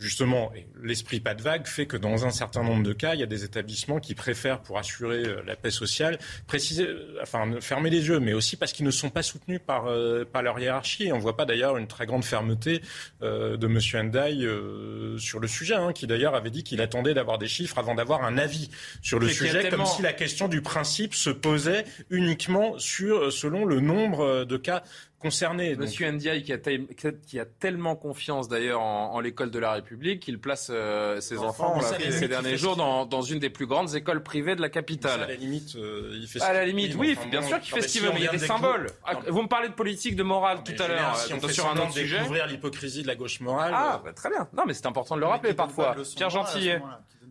Justement, 0.00 0.52
l'esprit 0.80 1.18
pas 1.18 1.34
de 1.34 1.42
vague 1.42 1.66
fait 1.66 1.86
que 1.86 1.96
dans 1.96 2.24
un 2.24 2.30
certain 2.30 2.62
nombre 2.62 2.84
de 2.84 2.92
cas, 2.92 3.14
il 3.14 3.20
y 3.20 3.24
a 3.24 3.26
des 3.26 3.42
établissements 3.42 3.98
qui 3.98 4.14
préfèrent, 4.14 4.60
pour 4.60 4.78
assurer 4.78 5.24
euh, 5.24 5.42
la 5.44 5.56
paix 5.56 5.72
sociale, 5.72 6.18
préciser, 6.46 6.86
euh, 6.86 7.18
enfin, 7.20 7.60
fermer 7.60 7.90
les 7.90 8.06
yeux, 8.06 8.20
mais 8.20 8.32
aussi 8.32 8.56
parce 8.56 8.72
qu'ils 8.72 8.86
ne 8.86 8.92
sont 8.92 9.10
pas 9.10 9.24
soutenus 9.24 9.60
par, 9.64 9.86
euh, 9.86 10.24
par 10.24 10.42
leur 10.42 10.60
hiérarchie. 10.60 11.08
Et 11.08 11.12
on 11.12 11.18
voit 11.18 11.36
pas 11.36 11.46
d'ailleurs 11.46 11.76
une 11.78 11.88
très 11.88 12.06
grande 12.06 12.24
fermeté 12.24 12.80
de 13.20 13.66
M. 13.66 14.08
Ndai 14.08 15.18
sur 15.18 15.40
le 15.40 15.48
sujet, 15.48 15.74
hein, 15.74 15.92
qui 15.92 16.06
d'ailleurs 16.06 16.36
avait 16.36 16.50
dit 16.50 16.62
qu'il 16.62 16.80
attendait 16.80 17.14
d'avoir 17.14 17.38
des 17.38 17.48
chiffres 17.48 17.78
avant 17.78 17.96
d'avoir 17.96 18.24
un 18.24 18.38
avis 18.38 18.70
sur 19.02 19.18
le 19.18 19.28
sujet, 19.28 19.68
comme 19.68 19.86
si 19.86 20.02
la 20.02 20.12
question 20.12 20.46
du 20.46 20.62
principe 20.62 21.14
se 21.14 21.30
posait 21.30 21.84
uniquement 22.10 22.78
sur, 22.78 23.32
selon 23.32 23.64
le 23.64 23.80
nombre 23.80 24.44
de 24.44 24.56
cas 24.56 24.82
concernés. 25.18 25.76
Monsieur 25.76 26.10
Ndiaye, 26.10 26.42
qui 26.42 26.52
a, 26.52 26.58
qui 26.58 27.40
a 27.40 27.44
tellement 27.44 27.96
confiance 27.96 28.48
d'ailleurs 28.48 28.80
en, 28.80 29.18
l'école 29.20 29.50
de 29.50 29.58
la 29.58 29.72
République, 29.72 30.20
qu'il 30.20 30.38
place 30.38 30.70
euh, 30.72 31.20
ses 31.20 31.38
enfants, 31.38 31.80
ces 32.10 32.28
derniers 32.28 32.56
jours 32.56 32.76
dans, 32.76 33.04
dans, 33.06 33.22
une 33.22 33.38
des 33.38 33.50
plus 33.50 33.66
grandes 33.66 33.94
écoles 33.94 34.22
privées 34.22 34.54
de 34.54 34.60
la 34.60 34.68
capitale. 34.68 35.22
à 35.22 35.26
la 35.26 35.34
limite, 35.34 35.76
euh, 35.76 36.12
il 36.14 36.26
fait 36.28 36.40
À 36.40 36.52
la 36.52 36.64
limite, 36.64 36.94
oui, 36.96 37.16
bien 37.30 37.42
sûr 37.42 37.60
qu'il 37.60 37.74
fait 37.74 37.82
ce 37.82 37.88
qu'il 37.88 38.02
veut, 38.02 38.10
mais 38.12 38.20
il 38.20 38.24
y 38.24 38.28
a 38.28 38.32
des 38.32 38.38
symboles. 38.38 38.86
Ah, 39.04 39.14
vous 39.28 39.42
me 39.42 39.48
parlez 39.48 39.68
de 39.68 39.74
politique, 39.74 40.16
de 40.16 40.22
morale 40.22 40.62
tout 40.64 40.80
à 40.82 40.88
l'heure, 40.88 41.16
si 41.16 41.32
on 41.32 41.48
sur 41.48 41.68
un 41.68 41.76
autre 41.76 41.92
sujet. 41.92 42.18
découvrir 42.18 42.46
l'hypocrisie 42.46 43.02
de 43.02 43.08
la 43.08 43.14
gauche 43.14 43.40
morale. 43.40 43.72
Ah, 43.74 44.00
bah, 44.04 44.12
très 44.12 44.30
bien. 44.30 44.48
Non, 44.56 44.64
mais 44.66 44.74
c'est 44.74 44.86
important 44.86 45.16
de 45.16 45.20
le 45.20 45.26
rappeler 45.26 45.54
parfois. 45.54 45.96
Pierre 46.16 46.30
Gentillet. 46.30 46.80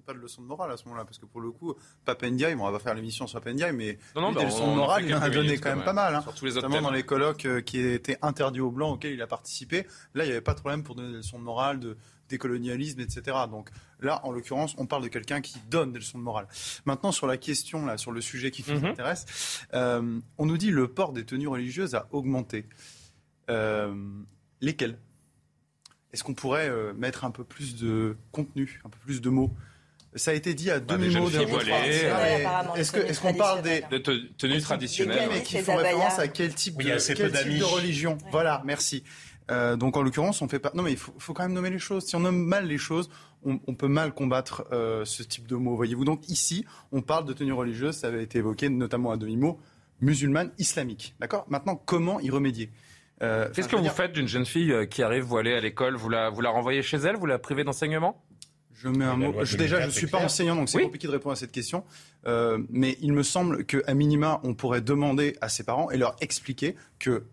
Pas 0.08 0.14
de 0.14 0.20
leçon 0.20 0.42
de 0.42 0.48
morale 0.48 0.72
à 0.72 0.78
ce 0.78 0.86
moment-là, 0.86 1.06
parce 1.06 1.18
que 1.18 1.26
pour 1.26 1.42
le 1.42 1.52
coup, 1.52 1.76
Papendiaï, 2.06 2.56
bon, 2.56 2.66
on 2.66 2.72
va 2.72 2.80
faire 2.80 2.96
l'émission 2.96 3.28
sur 3.28 3.40
Papendiaï, 3.40 3.74
mais 3.74 4.00
non, 4.16 4.32
des 4.32 4.46
leçons 4.46 4.72
de 4.72 4.76
morale, 4.76 5.06
il 5.06 5.14
en 5.14 5.22
a 5.22 5.30
donné 5.30 5.58
quand 5.58 5.76
même, 5.76 5.84
pas 5.84 5.94
mal. 5.94 6.16
Hein. 6.16 6.22
Sur 6.22 6.34
tous 6.34 6.46
les 6.46 6.54
Notamment 6.54 6.82
dans 6.82 6.92
les 6.92 7.04
colloques 7.04 7.46
euh, 7.46 7.62
qui 7.62 7.80
étaient 7.80 8.18
interdits 8.22 8.62
aux 8.62 8.72
Blancs 8.72 8.96
auxquels 8.96 9.14
il 9.14 9.22
a 9.22 9.28
participé. 9.28 9.86
Là, 10.16 10.24
il 10.24 10.28
n'y 10.28 10.32
avait 10.32 10.42
pas 10.42 10.54
de 10.54 10.60
problème 10.60 10.84
pour 10.84 10.96
donner 10.96 11.12
des 11.12 11.18
leçons 11.18 11.38
de 11.38 11.44
morale, 11.44 11.80
de 11.80 11.98
décolonialisme, 12.30 13.02
etc. 13.02 13.38
Donc 13.50 13.70
là, 14.00 14.26
en 14.26 14.32
l'occurrence, 14.32 14.76
on 14.78 14.86
parle 14.86 15.04
de 15.04 15.08
quelqu'un 15.10 15.42
qui 15.42 15.60
donne 15.70 15.92
des 15.92 16.00
leçons 16.00 16.18
de 16.18 16.24
morale. 16.24 16.48
Maintenant, 16.86 17.12
sur 17.12 17.28
la 17.28 17.38
question, 17.38 17.86
là, 17.86 17.98
sur 17.98 18.12
le 18.12 18.22
sujet 18.22 18.52
qui 18.52 18.64
nous 18.68 18.80
mhm. 18.80 18.86
intéresse, 18.86 19.66
euh, 19.74 20.20
on 20.38 20.46
nous 20.46 20.58
dit 20.58 20.72
le 20.72 20.88
port 20.88 21.14
des 21.14 21.26
tenues 21.26 21.48
religieuses 21.48 21.96
a 21.96 22.08
augmenté. 22.12 22.66
Euh, 23.50 23.94
lesquelles? 24.62 24.98
Est-ce 26.14 26.24
qu'on 26.24 26.34
pourrait 26.34 26.70
euh, 26.70 26.94
mettre 26.94 27.26
un 27.26 27.32
peu 27.32 27.44
plus 27.44 27.76
de 27.76 28.18
contenu, 28.32 28.82
un 28.86 28.90
peu 28.90 28.98
plus 29.00 29.22
de 29.22 29.30
mots? 29.30 29.54
Ça 30.18 30.32
a 30.32 30.34
été 30.34 30.54
dit 30.54 30.70
à 30.72 30.80
bah, 30.80 30.98
demi-mots 30.98 31.30
de 31.30 32.80
Est-ce 32.80 33.22
qu'on 33.22 33.34
parle 33.34 33.62
des 33.62 33.84
de 33.90 33.98
tenues 33.98 34.62
traditionnelles 34.62 35.30
mais 35.32 35.44
qui 35.44 35.60
font 35.60 35.76
référence 35.76 36.20
à 36.20 36.28
quel 36.28 36.54
type, 36.54 36.78
de, 36.78 37.14
quel 37.14 37.32
type 37.32 37.58
de 37.60 37.64
religion 37.64 38.18
Voilà, 38.32 38.62
merci. 38.66 39.04
Euh, 39.50 39.76
donc 39.76 39.96
en 39.96 40.02
l'occurrence, 40.02 40.42
on 40.42 40.48
fait 40.48 40.60
pas. 40.60 40.72
Non, 40.74 40.84
mais 40.84 40.92
il 40.92 40.98
faut, 40.98 41.34
quand 41.34 41.44
même 41.44 41.54
nommer 41.54 41.70
les 41.70 41.80
choses. 41.80 42.06
Si 42.06 42.16
on 42.16 42.22
nomme 42.22 42.44
mal 42.44 42.68
les 42.68 42.78
choses, 42.78 43.10
on, 43.44 43.76
peut 43.76 43.88
mal 43.88 44.14
combattre 44.14 44.66
euh, 44.72 45.06
ce 45.06 45.24
type 45.24 45.48
de 45.48 45.56
mots. 45.56 45.76
Voyez-vous. 45.76 46.04
Donc 46.04 46.28
ici, 46.28 46.66
on 46.92 47.02
parle 47.02 47.26
de 47.26 47.34
tenue 47.34 47.54
religieuse. 47.54 47.96
Ça 47.96 48.08
avait 48.08 48.24
été 48.24 48.40
évoqué 48.40 48.70
notamment 48.70 49.12
à 49.12 49.18
demi-mot 49.18 49.60
musulmane 50.02 50.52
islamique. 50.58 51.16
D'accord? 51.20 51.46
Maintenant, 51.50 51.76
comment 51.76 52.20
y 52.20 52.30
remédier? 52.30 52.72
Euh, 53.24 53.50
Qu'est-ce 53.54 53.70
que 53.70 53.76
vous 53.76 53.90
faites 53.90 54.12
d'une 54.12 54.28
jeune 54.28 54.46
fille 54.46 54.74
qui 54.90 55.02
arrive 55.02 55.24
voilée 55.24 55.54
à 55.54 55.60
l'école? 55.60 55.96
Vous 55.96 56.10
la, 56.10 56.30
vous 56.30 56.42
la 56.42 56.50
renvoyez 56.50 56.82
chez 56.82 56.98
elle? 56.98 57.16
Vous 57.16 57.26
la 57.26 57.40
privez 57.40 57.64
d'enseignement? 57.64 58.22
Je 58.78 58.90
mets 58.90 59.06
un 59.06 59.16
mot. 59.16 59.34
déjà, 59.58 59.82
je 59.82 59.88
ne 59.88 59.92
suis 59.92 60.08
pas 60.08 60.20
enseignant, 60.20 60.56
donc 60.56 60.70
c'est 60.70 60.82
compliqué 60.82 61.08
de 61.08 61.12
répondre 61.12 61.34
à 61.34 61.36
cette 61.36 61.52
question. 61.52 61.84
Euh, 62.26 62.60
mais 62.70 62.98
il 63.02 63.14
me 63.14 63.24
semble 63.24 63.66
qu'à 63.66 63.94
minima, 63.94 64.40
on 64.44 64.54
pourrait 64.54 64.82
demander 64.82 65.36
à 65.42 65.50
ses 65.50 65.64
parents 65.64 65.90
et 65.90 65.98
leur 65.98 66.16
expliquer 66.22 66.76
que 67.00 67.26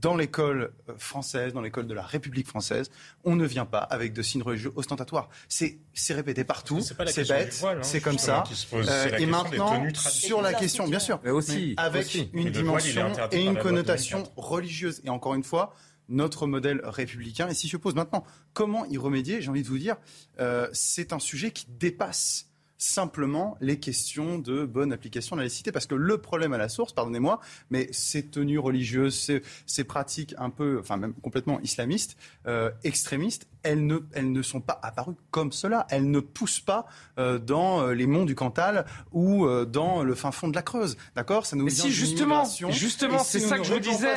dans 0.00 0.14
l'école 0.14 0.72
euh, 0.88 0.92
française, 0.98 1.52
dans 1.52 1.60
l'école 1.60 1.86
de 1.86 1.94
la 1.94 2.02
République 2.02 2.46
française, 2.46 2.90
on 3.24 3.34
ne 3.34 3.46
vient 3.46 3.64
pas 3.64 3.78
avec 3.78 4.12
de 4.12 4.22
signes 4.22 4.42
religieux 4.42 4.72
ostentatoires. 4.76 5.28
C'est 5.48 5.78
répété 6.10 6.44
partout, 6.44 6.80
c'est 6.80 7.28
bête, 7.28 7.64
hein, 7.64 7.78
c'est 7.82 8.00
comme 8.00 8.18
ça. 8.18 8.44
Euh, 8.74 9.18
et 9.18 9.26
maintenant, 9.26 9.82
sur 9.94 10.42
la 10.42 10.54
question, 10.54 10.86
bien 10.86 10.98
sûr, 10.98 11.20
mais 11.24 11.30
aussi, 11.30 11.74
avec 11.78 12.14
une 12.32 12.50
dimension 12.50 13.12
et 13.32 13.44
une 13.44 13.58
connotation 13.58 14.24
religieuse. 14.36 15.00
Et 15.04 15.08
encore 15.08 15.34
une 15.34 15.44
fois, 15.44 15.74
notre 16.08 16.46
modèle 16.46 16.80
républicain. 16.84 17.48
Et 17.48 17.54
si 17.54 17.68
je 17.68 17.76
pose 17.76 17.94
maintenant 17.94 18.24
comment 18.52 18.84
y 18.86 18.98
remédier, 18.98 19.40
j'ai 19.40 19.50
envie 19.50 19.62
de 19.62 19.68
vous 19.68 19.78
dire, 19.78 19.96
euh, 20.40 20.68
c'est 20.72 21.12
un 21.12 21.18
sujet 21.18 21.50
qui 21.50 21.66
dépasse 21.68 22.50
simplement 22.78 23.56
les 23.60 23.78
questions 23.78 24.38
de 24.38 24.64
bonne 24.64 24.92
application 24.92 25.36
de 25.36 25.40
la 25.40 25.44
laïcité. 25.44 25.72
Parce 25.72 25.86
que 25.86 25.94
le 25.94 26.18
problème 26.18 26.52
à 26.52 26.58
la 26.58 26.68
source, 26.68 26.92
pardonnez-moi, 26.92 27.40
mais 27.70 27.88
ces 27.92 28.26
tenues 28.26 28.58
religieuses, 28.58 29.40
ces, 29.66 29.84
pratiques 29.84 30.34
un 30.38 30.50
peu, 30.50 30.78
enfin 30.80 30.96
même 30.96 31.14
complètement 31.14 31.60
islamistes, 31.60 32.16
euh, 32.46 32.70
extrémistes, 32.84 33.46
elles 33.62 33.86
ne, 33.86 33.98
elles 34.12 34.30
ne 34.30 34.42
sont 34.42 34.60
pas 34.60 34.78
apparues 34.82 35.16
comme 35.30 35.52
cela. 35.52 35.86
Elles 35.90 36.10
ne 36.10 36.20
poussent 36.20 36.60
pas 36.60 36.86
euh, 37.18 37.38
dans 37.38 37.82
euh, 37.82 37.92
les 37.92 38.06
monts 38.06 38.24
du 38.24 38.34
Cantal 38.34 38.86
ou 39.12 39.46
dans 39.66 40.02
le 40.02 40.14
fin 40.14 40.30
fond 40.30 40.48
de 40.48 40.54
la 40.54 40.62
Creuse. 40.62 40.96
D'accord? 41.14 41.46
Ça 41.46 41.56
nous 41.56 41.64
Mais 41.64 41.70
si, 41.70 41.90
justement, 41.90 42.44
justement, 42.70 43.18
c'est 43.18 43.40
ça 43.40 43.58
que 43.58 43.64
je 43.64 43.74
vous 43.74 43.80
disais. 43.80 44.16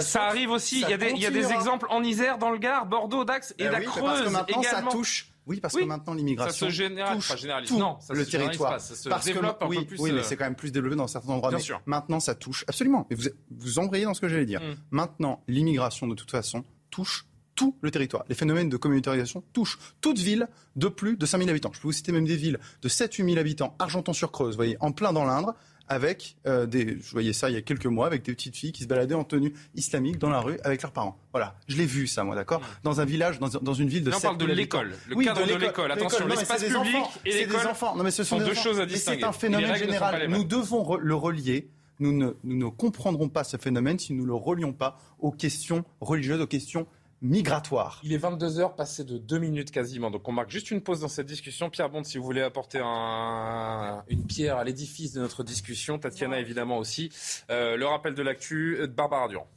Ça 0.00 0.24
arrive 0.24 0.50
aussi. 0.50 0.80
Il 0.80 0.88
y, 0.88 0.92
a 0.92 0.96
des, 0.96 1.10
il 1.10 1.18
y, 1.18 1.26
a 1.26 1.30
des, 1.30 1.52
exemples 1.52 1.86
en 1.90 2.02
Isère, 2.02 2.38
dans 2.38 2.50
le 2.50 2.58
Gard, 2.58 2.86
Bordeaux, 2.86 3.24
Dax 3.24 3.54
et 3.58 3.64
ben 3.64 3.72
la 3.72 3.80
Creuse. 3.80 4.02
Parce 4.02 4.22
que 4.22 4.28
maintenant, 4.28 4.60
également. 4.60 4.90
ça 4.90 4.96
touche 4.96 5.30
oui, 5.50 5.60
parce 5.60 5.74
que 5.74 5.82
maintenant 5.82 6.14
l'immigration 6.14 6.70
se 6.70 6.72
touche 7.12 7.36
généralise. 7.40 7.72
non, 7.72 7.98
ça 8.00 8.14
le 8.14 8.24
territoire. 8.24 8.74
Pas, 8.74 8.78
ça 8.78 8.94
se 8.94 9.08
parce 9.08 9.24
développe 9.24 9.58
que, 9.58 9.64
un 9.64 9.68
oui, 9.68 9.78
peu 9.80 9.84
plus. 9.84 10.00
Oui, 10.00 10.12
mais 10.12 10.20
euh, 10.20 10.22
c'est 10.22 10.36
quand 10.36 10.44
même 10.44 10.54
plus 10.54 10.70
développé 10.70 10.94
dans 10.94 11.08
certains 11.08 11.30
endroits. 11.30 11.50
Bien 11.50 11.58
mais 11.58 11.64
sûr. 11.64 11.82
Maintenant, 11.86 12.20
ça 12.20 12.36
touche 12.36 12.64
absolument. 12.68 13.08
Et 13.10 13.16
vous 13.16 13.28
vous 13.50 13.78
embrayez 13.80 14.04
dans 14.04 14.14
ce 14.14 14.20
que 14.20 14.28
j'allais 14.28 14.46
dire. 14.46 14.60
Mm. 14.60 14.76
Maintenant, 14.92 15.42
l'immigration, 15.48 16.06
de 16.06 16.14
toute 16.14 16.30
façon, 16.30 16.64
touche 16.90 17.26
tout 17.56 17.76
le 17.80 17.90
territoire. 17.90 18.24
Les 18.28 18.36
phénomènes 18.36 18.68
de 18.68 18.76
communautarisation 18.76 19.42
touchent 19.52 19.78
toute 20.00 20.18
ville 20.18 20.46
de 20.76 20.86
plus 20.86 21.16
de 21.16 21.26
5000 21.26 21.50
habitants. 21.50 21.70
Je 21.72 21.80
peux 21.80 21.88
vous 21.88 21.92
citer 21.92 22.12
même 22.12 22.26
des 22.26 22.36
villes 22.36 22.60
de 22.80 22.88
7-8 22.88 23.24
000 23.26 23.38
habitants, 23.38 23.74
Argenton-sur-Creuse, 23.80 24.54
voyez, 24.54 24.76
en 24.80 24.92
plein 24.92 25.12
dans 25.12 25.24
l'Indre, 25.24 25.56
avec 25.90 26.36
euh, 26.46 26.66
des, 26.66 26.98
je 27.02 27.10
voyais 27.10 27.32
ça 27.32 27.50
il 27.50 27.54
y 27.54 27.56
a 27.58 27.62
quelques 27.62 27.86
mois, 27.86 28.06
avec 28.06 28.22
des 28.22 28.32
petites 28.32 28.56
filles 28.56 28.72
qui 28.72 28.84
se 28.84 28.88
baladaient 28.88 29.16
en 29.16 29.24
tenue 29.24 29.52
islamique 29.74 30.18
dans 30.18 30.30
la 30.30 30.40
rue 30.40 30.58
avec 30.62 30.80
leurs 30.82 30.92
parents. 30.92 31.18
Voilà, 31.32 31.56
je 31.66 31.76
l'ai 31.76 31.84
vu 31.84 32.06
ça, 32.06 32.22
moi, 32.22 32.36
d'accord 32.36 32.62
Dans 32.84 33.00
un 33.00 33.04
village, 33.04 33.40
dans, 33.40 33.48
dans, 33.48 33.74
une 33.74 33.88
ville 33.88 34.04
de. 34.04 34.12
On 34.14 34.20
parle 34.20 34.38
de 34.38 34.46
l'école, 34.46 34.92
le 35.08 35.16
oui, 35.16 35.24
cadre 35.24 35.44
de 35.44 35.54
l'école. 35.56 35.90
Attention, 35.90 36.26
l'espace 36.28 36.64
public 36.64 37.02
et 37.26 37.32
l'école. 37.32 37.60
des 37.60 37.66
enfants. 37.66 37.96
Non, 37.96 38.04
mais 38.04 38.12
ce 38.12 38.22
sont, 38.22 38.38
deux 38.38 38.54
choses 38.54 38.80
à 38.80 38.86
distinguer. 38.86 39.18
C'est 39.20 39.26
un 39.26 39.32
phénomène 39.32 39.74
général. 39.74 40.28
Nous 40.30 40.44
devons 40.44 40.96
le 40.96 41.14
relier. 41.14 41.68
Nous 41.98 42.16
ne, 42.16 42.30
nous 42.44 42.56
ne 42.56 42.70
comprendrons 42.70 43.28
pas 43.28 43.44
ce 43.44 43.58
phénomène 43.58 43.98
si 43.98 44.14
nous 44.14 44.22
ne 44.22 44.28
le 44.28 44.34
relions 44.34 44.72
pas 44.72 44.96
aux 45.18 45.32
questions 45.32 45.84
religieuses, 46.00 46.40
aux 46.40 46.46
questions 46.46 46.86
migratoire. 47.22 48.00
Il 48.02 48.12
est 48.12 48.18
22h, 48.18 48.74
passé 48.74 49.04
de 49.04 49.18
2 49.18 49.38
minutes 49.38 49.70
quasiment. 49.70 50.10
Donc 50.10 50.28
on 50.28 50.32
marque 50.32 50.50
juste 50.50 50.70
une 50.70 50.80
pause 50.80 51.00
dans 51.00 51.08
cette 51.08 51.26
discussion. 51.26 51.70
Pierre 51.70 51.90
Bond, 51.90 52.04
si 52.04 52.18
vous 52.18 52.24
voulez 52.24 52.42
apporter 52.42 52.80
un, 52.82 54.02
une 54.08 54.24
pierre 54.26 54.56
à 54.56 54.64
l'édifice 54.64 55.12
de 55.12 55.20
notre 55.20 55.42
discussion. 55.42 55.98
Tatiana, 55.98 56.40
évidemment 56.40 56.78
aussi. 56.78 57.10
Euh, 57.50 57.76
le 57.76 57.86
rappel 57.86 58.14
de 58.14 58.22
l'actu 58.22 58.78
de 58.80 58.86
Barbara 58.86 59.28
Durand. 59.28 59.48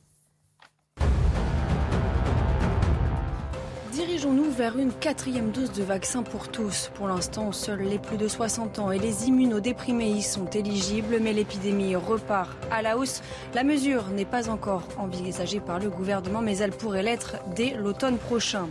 Dirigeons-nous 3.93 4.49
vers 4.49 4.79
une 4.79 4.91
quatrième 4.91 5.51
dose 5.51 5.71
de 5.71 5.83
vaccin 5.83 6.23
pour 6.23 6.47
tous? 6.47 6.89
Pour 6.95 7.07
l'instant, 7.07 7.51
seuls 7.51 7.83
les 7.83 7.99
plus 7.99 8.17
de 8.17 8.27
60 8.27 8.79
ans 8.79 8.91
et 8.91 8.97
les 8.97 9.27
immunodéprimés 9.27 10.09
y 10.09 10.23
sont 10.23 10.47
éligibles, 10.47 11.19
mais 11.21 11.31
l'épidémie 11.31 11.95
repart 11.95 12.49
à 12.71 12.81
la 12.81 12.97
hausse. 12.97 13.21
La 13.53 13.63
mesure 13.63 14.07
n'est 14.07 14.25
pas 14.25 14.49
encore 14.49 14.81
envisagée 14.97 15.59
par 15.59 15.77
le 15.77 15.91
gouvernement, 15.91 16.41
mais 16.41 16.57
elle 16.57 16.71
pourrait 16.71 17.03
l'être 17.03 17.35
dès 17.55 17.75
l'automne 17.75 18.17
prochain. 18.17 18.67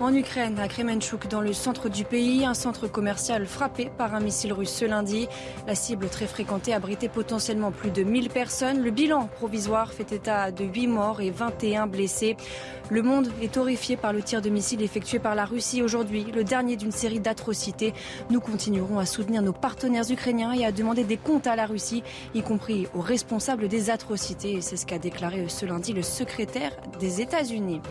En 0.00 0.14
Ukraine, 0.14 0.58
à 0.58 0.66
Kremenchuk, 0.66 1.28
dans 1.28 1.42
le 1.42 1.52
centre 1.52 1.90
du 1.90 2.04
pays, 2.04 2.46
un 2.46 2.54
centre 2.54 2.88
commercial 2.88 3.44
frappé 3.44 3.90
par 3.98 4.14
un 4.14 4.20
missile 4.20 4.54
russe 4.54 4.72
ce 4.72 4.86
lundi. 4.86 5.28
La 5.66 5.74
cible 5.74 6.08
très 6.08 6.26
fréquentée 6.26 6.72
abritait 6.72 7.10
potentiellement 7.10 7.70
plus 7.70 7.90
de 7.90 8.02
1000 8.02 8.30
personnes. 8.30 8.82
Le 8.82 8.90
bilan 8.90 9.26
provisoire 9.26 9.92
fait 9.92 10.10
état 10.12 10.52
de 10.52 10.64
8 10.64 10.86
morts 10.86 11.20
et 11.20 11.30
21 11.30 11.86
blessés. 11.86 12.38
Le 12.88 13.02
monde 13.02 13.28
est 13.42 13.58
horrifié 13.58 13.98
par 13.98 14.14
le 14.14 14.22
tir 14.22 14.40
de 14.40 14.48
missile 14.48 14.80
effectué 14.80 15.18
par 15.18 15.34
la 15.34 15.44
Russie 15.44 15.82
aujourd'hui, 15.82 16.24
le 16.34 16.44
dernier 16.44 16.76
d'une 16.76 16.92
série 16.92 17.20
d'atrocités. 17.20 17.92
Nous 18.30 18.40
continuerons 18.40 18.98
à 18.98 19.04
soutenir 19.04 19.42
nos 19.42 19.52
partenaires 19.52 20.10
ukrainiens 20.10 20.52
et 20.52 20.64
à 20.64 20.72
demander 20.72 21.04
des 21.04 21.18
comptes 21.18 21.46
à 21.46 21.56
la 21.56 21.66
Russie, 21.66 22.02
y 22.34 22.40
compris 22.40 22.86
aux 22.94 23.02
responsables 23.02 23.68
des 23.68 23.90
atrocités. 23.90 24.62
C'est 24.62 24.78
ce 24.78 24.86
qu'a 24.86 24.98
déclaré 24.98 25.44
ce 25.48 25.66
lundi 25.66 25.92
le 25.92 26.02
secrétaire 26.02 26.72
des 26.98 27.20
États-Unis. 27.20 27.82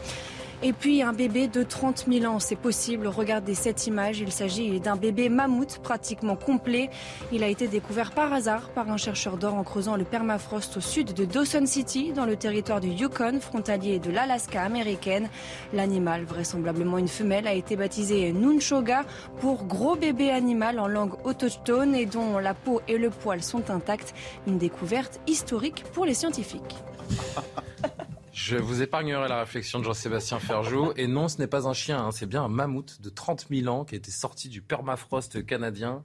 Et 0.62 0.74
puis 0.74 1.01
un 1.01 1.14
bébé 1.14 1.47
de 1.47 1.64
30 1.64 2.05
000 2.12 2.26
ans, 2.26 2.39
c'est 2.39 2.57
possible. 2.57 3.07
Regardez 3.07 3.55
cette 3.55 3.88
image. 3.88 4.20
Il 4.20 4.32
s'agit 4.32 4.82
d'un 4.82 4.97
bébé 4.97 5.30
mammouth 5.30 5.80
pratiquement 5.82 6.36
complet. 6.36 6.89
Il 7.32 7.45
a 7.45 7.47
été 7.47 7.70
découvert 7.70 8.12
par 8.12 8.34
hasard 8.34 8.70
par 8.72 8.89
un 8.89 8.97
chercheur 8.97 9.38
d'or 9.38 9.55
en 9.55 9.64
creusant 9.64 9.95
le 9.95 10.03
permafrost 10.03 10.76
au 10.76 10.82
sud 10.82 11.14
de 11.14 11.24
Dawson 11.24 11.66
City, 11.66 12.12
dans 12.12 12.26
le 12.26 12.36
territoire 12.36 12.82
du 12.82 12.89
Yukon, 12.89 13.39
frontalier 13.39 13.99
de 13.99 14.12
l'Alaska 14.12 14.62
américaine. 14.62 15.30
L'animal, 15.72 16.26
vraisemblablement 16.26 16.97
une 16.97 17.07
femelle, 17.07 17.47
a 17.47 17.53
été 17.53 17.78
baptisé 17.78 18.34
Nunchoga 18.34 19.05
pour 19.39 19.64
gros 19.64 19.95
bébé 19.95 20.30
animal 20.30 20.80
en 20.80 20.88
langue 20.88 21.14
autochtone 21.26 21.95
et 21.95 22.05
dont 22.05 22.38
la 22.38 22.53
peau 22.53 22.82
et 22.89 22.97
le 22.97 23.10
poil 23.12 23.41
sont 23.41 23.72
intacts. 23.72 24.14
Une 24.45 24.57
découverte 24.57 25.22
historique 25.26 25.86
pour 25.93 26.05
les 26.05 26.14
scientifiques. 26.14 26.76
Je 28.34 28.57
vous 28.57 28.82
épargnerai 28.82 29.27
la 29.27 29.39
réflexion 29.39 29.80
de 29.80 29.84
Jean-Sébastien 29.84 30.39
Ferjou. 30.39 30.93
Et 30.95 31.07
non, 31.07 31.27
ce 31.27 31.38
n'est 31.38 31.47
pas 31.47 31.67
un 31.67 31.73
chien, 31.73 31.99
hein. 31.99 32.11
c'est 32.11 32.25
bien 32.25 32.43
un 32.43 32.47
mammouth 32.47 33.01
de 33.01 33.09
30 33.09 33.47
000 33.49 33.67
ans 33.73 33.86
qui 33.86 33.95
a 33.95 33.97
été 33.97 34.11
sorti 34.11 34.49
du 34.49 34.61
permafrost 34.61 35.45
canadien. 35.45 36.03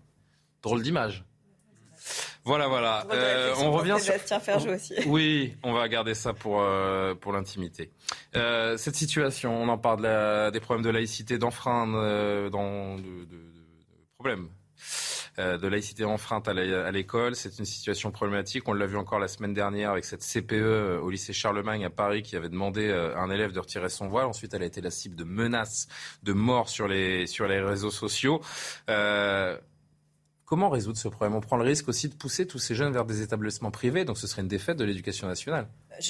Drôle 0.63 0.83
d'image. 0.83 1.25
Voilà, 2.45 2.69
voilà. 2.69 3.07
Euh, 3.11 3.55
on 3.59 3.73
revient 3.73 3.97
sur. 3.99 4.15
Ferjou 4.41 4.71
aussi. 4.71 4.95
Oui, 5.07 5.57
on 5.63 5.73
va 5.73 5.89
garder 5.89 6.15
ça 6.15 6.35
pour 6.35 6.61
euh, 6.61 7.15
pour 7.15 7.33
l'intimité. 7.33 7.91
Euh, 8.37 8.77
cette 8.77 8.97
situation, 8.97 9.63
on 9.63 9.69
en 9.69 9.79
parle 9.79 10.03
des 10.53 10.61
problèmes 10.61 10.85
de 10.85 10.91
laïcité, 10.91 11.39
d'enfreindre, 11.39 12.51
dans 12.51 12.97
de, 12.97 13.03
de, 13.03 13.25
de 13.25 14.07
problèmes 14.19 14.49
de 15.39 15.67
laïcité 15.67 16.05
enfreinte 16.05 16.49
à 16.49 16.53
l'école. 16.93 17.35
C'est 17.35 17.59
une 17.59 17.65
situation 17.65 18.11
problématique. 18.11 18.69
On 18.69 18.73
l'a 18.73 18.87
vu 18.87 18.97
encore 18.97 19.19
la 19.19 19.29
semaine 19.29 19.55
dernière 19.55 19.91
avec 19.91 20.05
cette 20.05 20.23
CPE 20.23 20.53
euh, 20.53 21.01
au 21.01 21.11
lycée 21.11 21.33
Charlemagne 21.33 21.85
à 21.85 21.91
Paris 21.91 22.23
qui 22.23 22.37
avait 22.37 22.49
demandé 22.49 22.89
euh, 22.89 23.17
à 23.17 23.21
un 23.21 23.31
élève 23.31 23.53
de 23.53 23.61
retirer 23.61 23.89
son 23.89 24.09
voile. 24.09 24.27
Ensuite, 24.27 24.55
elle 24.55 24.63
a 24.63 24.67
été 24.67 24.81
la 24.81 24.91
cible 24.91 25.17
de 25.17 25.25
menaces 25.25 25.89
de 26.23 26.33
mort 26.33 26.69
sur 26.69 26.87
les, 26.87 27.27
sur 27.27 27.49
les 27.49 27.61
réseaux 27.61 27.91
sociaux. 27.91 28.41
Comment 30.47 30.69
résoudre 30.69 30.99
ce 30.99 31.09
problème? 31.09 31.35
On 31.35 31.41
prend 31.41 31.57
le 31.57 31.65
risque 31.65 31.89
aussi 31.89 32.09
de 32.09 32.15
pousser 32.15 32.47
tous 32.47 32.59
ces 32.59 32.75
jeunes 32.75 32.93
vers 32.93 33.07
des 33.07 33.23
établissements 33.23 33.71
privés, 33.71 34.05
donc 34.05 34.19
ce 34.19 34.27
serait 34.27 34.43
une 34.43 34.49
défaite 34.49 34.77
de 34.77 34.85
l'éducation 34.85 35.27
nationale. 35.27 35.67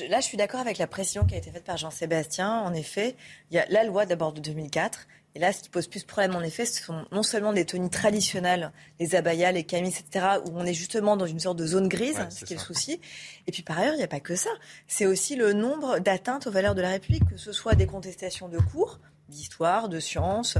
là, 0.08 0.20
je 0.20 0.26
suis 0.26 0.36
d'accord 0.36 0.58
avec 0.58 0.78
la 0.78 0.88
pression 0.88 1.24
qui 1.24 1.34
a 1.34 1.38
été 1.38 1.52
faite 1.52 1.64
par 1.64 1.76
Jean-Sébastien. 1.76 2.50
En 2.50 2.74
effet, 2.74 3.14
il 3.50 3.54
y 3.54 3.58
a 3.58 3.66
la 3.70 3.84
loi 3.84 4.06
d'abord 4.06 4.32
de 4.32 4.40
2004 4.40 5.06
Et 5.36 5.40
là, 5.40 5.52
ce 5.52 5.62
qui 5.62 5.68
pose 5.68 5.88
plus 5.88 6.02
de 6.02 6.06
problème, 6.06 6.36
en 6.36 6.42
effet, 6.42 6.64
ce 6.64 6.82
sont 6.82 7.06
non 7.10 7.24
seulement 7.24 7.52
des 7.52 7.64
tenues 7.64 7.90
traditionnelles, 7.90 8.70
les 9.00 9.16
abayas, 9.16 9.50
les 9.50 9.64
camises, 9.64 9.98
etc., 9.98 10.26
où 10.46 10.52
on 10.54 10.64
est 10.64 10.74
justement 10.74 11.16
dans 11.16 11.26
une 11.26 11.40
sorte 11.40 11.58
de 11.58 11.66
zone 11.66 11.88
grise, 11.88 12.24
ce 12.30 12.44
qui 12.44 12.52
est 12.52 12.56
le 12.56 12.62
souci. 12.62 13.00
Et 13.48 13.52
puis 13.52 13.62
par 13.62 13.78
ailleurs, 13.78 13.94
il 13.94 13.98
n'y 13.98 14.04
a 14.04 14.08
pas 14.08 14.20
que 14.20 14.36
ça. 14.36 14.50
C'est 14.86 15.06
aussi 15.06 15.34
le 15.34 15.52
nombre 15.52 15.98
d'atteintes 15.98 16.46
aux 16.46 16.52
valeurs 16.52 16.76
de 16.76 16.82
la 16.82 16.90
République, 16.90 17.28
que 17.28 17.36
ce 17.36 17.52
soit 17.52 17.74
des 17.74 17.86
contestations 17.86 18.48
de 18.48 18.58
cours, 18.58 19.00
d'histoire, 19.28 19.88
de 19.88 19.98
sciences, 19.98 20.56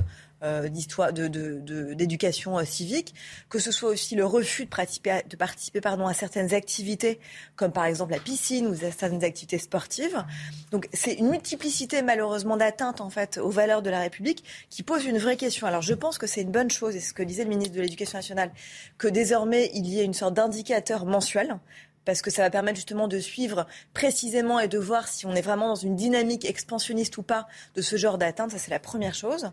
d'histoire, 0.68 1.12
d'éducation 1.12 2.59
euh, 2.59 2.64
civique, 2.64 3.14
que 3.49 3.59
ce 3.59 3.72
soit 3.72 3.90
aussi 3.90 4.14
le 4.14 4.26
refus 4.26 4.64
de 4.64 4.70
participer, 4.70 5.22
de 5.28 5.36
participer 5.36 5.80
pardon, 5.80 6.07
à 6.07 6.14
certaines 6.14 6.55
activités, 6.55 7.18
comme 7.57 7.72
par 7.72 7.86
exemple 7.86 8.12
la 8.12 8.20
piscine 8.20 8.66
ou 8.66 8.74
certaines 8.74 9.24
activités 9.24 9.59
sportives. 9.59 10.22
Donc 10.70 10.88
c'est 10.92 11.14
une 11.14 11.30
multiplicité 11.30 12.03
malheureusement 12.03 12.57
d'atteintes 12.57 13.01
en 13.01 13.11
fait 13.11 13.38
aux 13.38 13.51
valeurs 13.51 13.82
de 13.82 13.90
la 13.90 14.01
République 14.01 14.45
qui 14.70 14.82
pose 14.82 15.05
une 15.05 15.18
vraie 15.18 15.36
question. 15.36 15.66
Alors 15.66 15.82
je 15.82 15.95
pense 15.95 16.18
que 16.18 16.26
c'est 16.26 16.42
une 16.42 16.53
bonne 16.53 16.70
chose, 16.70 16.95
et 16.97 17.01
ce 17.01 17.12
que 17.14 17.22
disait 17.22 17.45
le 17.45 17.51
ministre 17.51 17.74
de 17.74 17.80
l'Éducation 17.80 18.18
nationale, 18.18 18.51
que 18.99 19.09
désormais 19.09 19.70
il 19.74 19.86
y 19.86 20.01
ait 20.01 20.05
une 20.05 20.14
sorte 20.14 20.34
d'indicateur 20.34 21.07
mensuel 21.07 21.59
parce 22.05 22.22
que 22.22 22.30
ça 22.30 22.42
va 22.42 22.50
permettre 22.50 22.76
justement 22.76 23.09
de 23.09 23.18
suivre 23.18 23.66
précisément 23.92 24.61
et 24.61 24.68
de 24.68 24.78
voir 24.78 25.09
si 25.09 25.26
on 25.26 25.34
est 25.34 25.42
vraiment 25.42 25.68
dans 25.68 25.74
une 25.74 25.96
dynamique 25.96 26.44
expansionniste 26.44 27.16
ou 27.18 27.22
pas 27.22 27.46
de 27.74 27.82
ce 27.82 27.96
genre 27.96 28.18
d'atteinte. 28.18 28.50
Ça, 28.50 28.59
c'est 28.59 28.70
la 28.70 28.78
première 28.78 29.14
chose. 29.14 29.50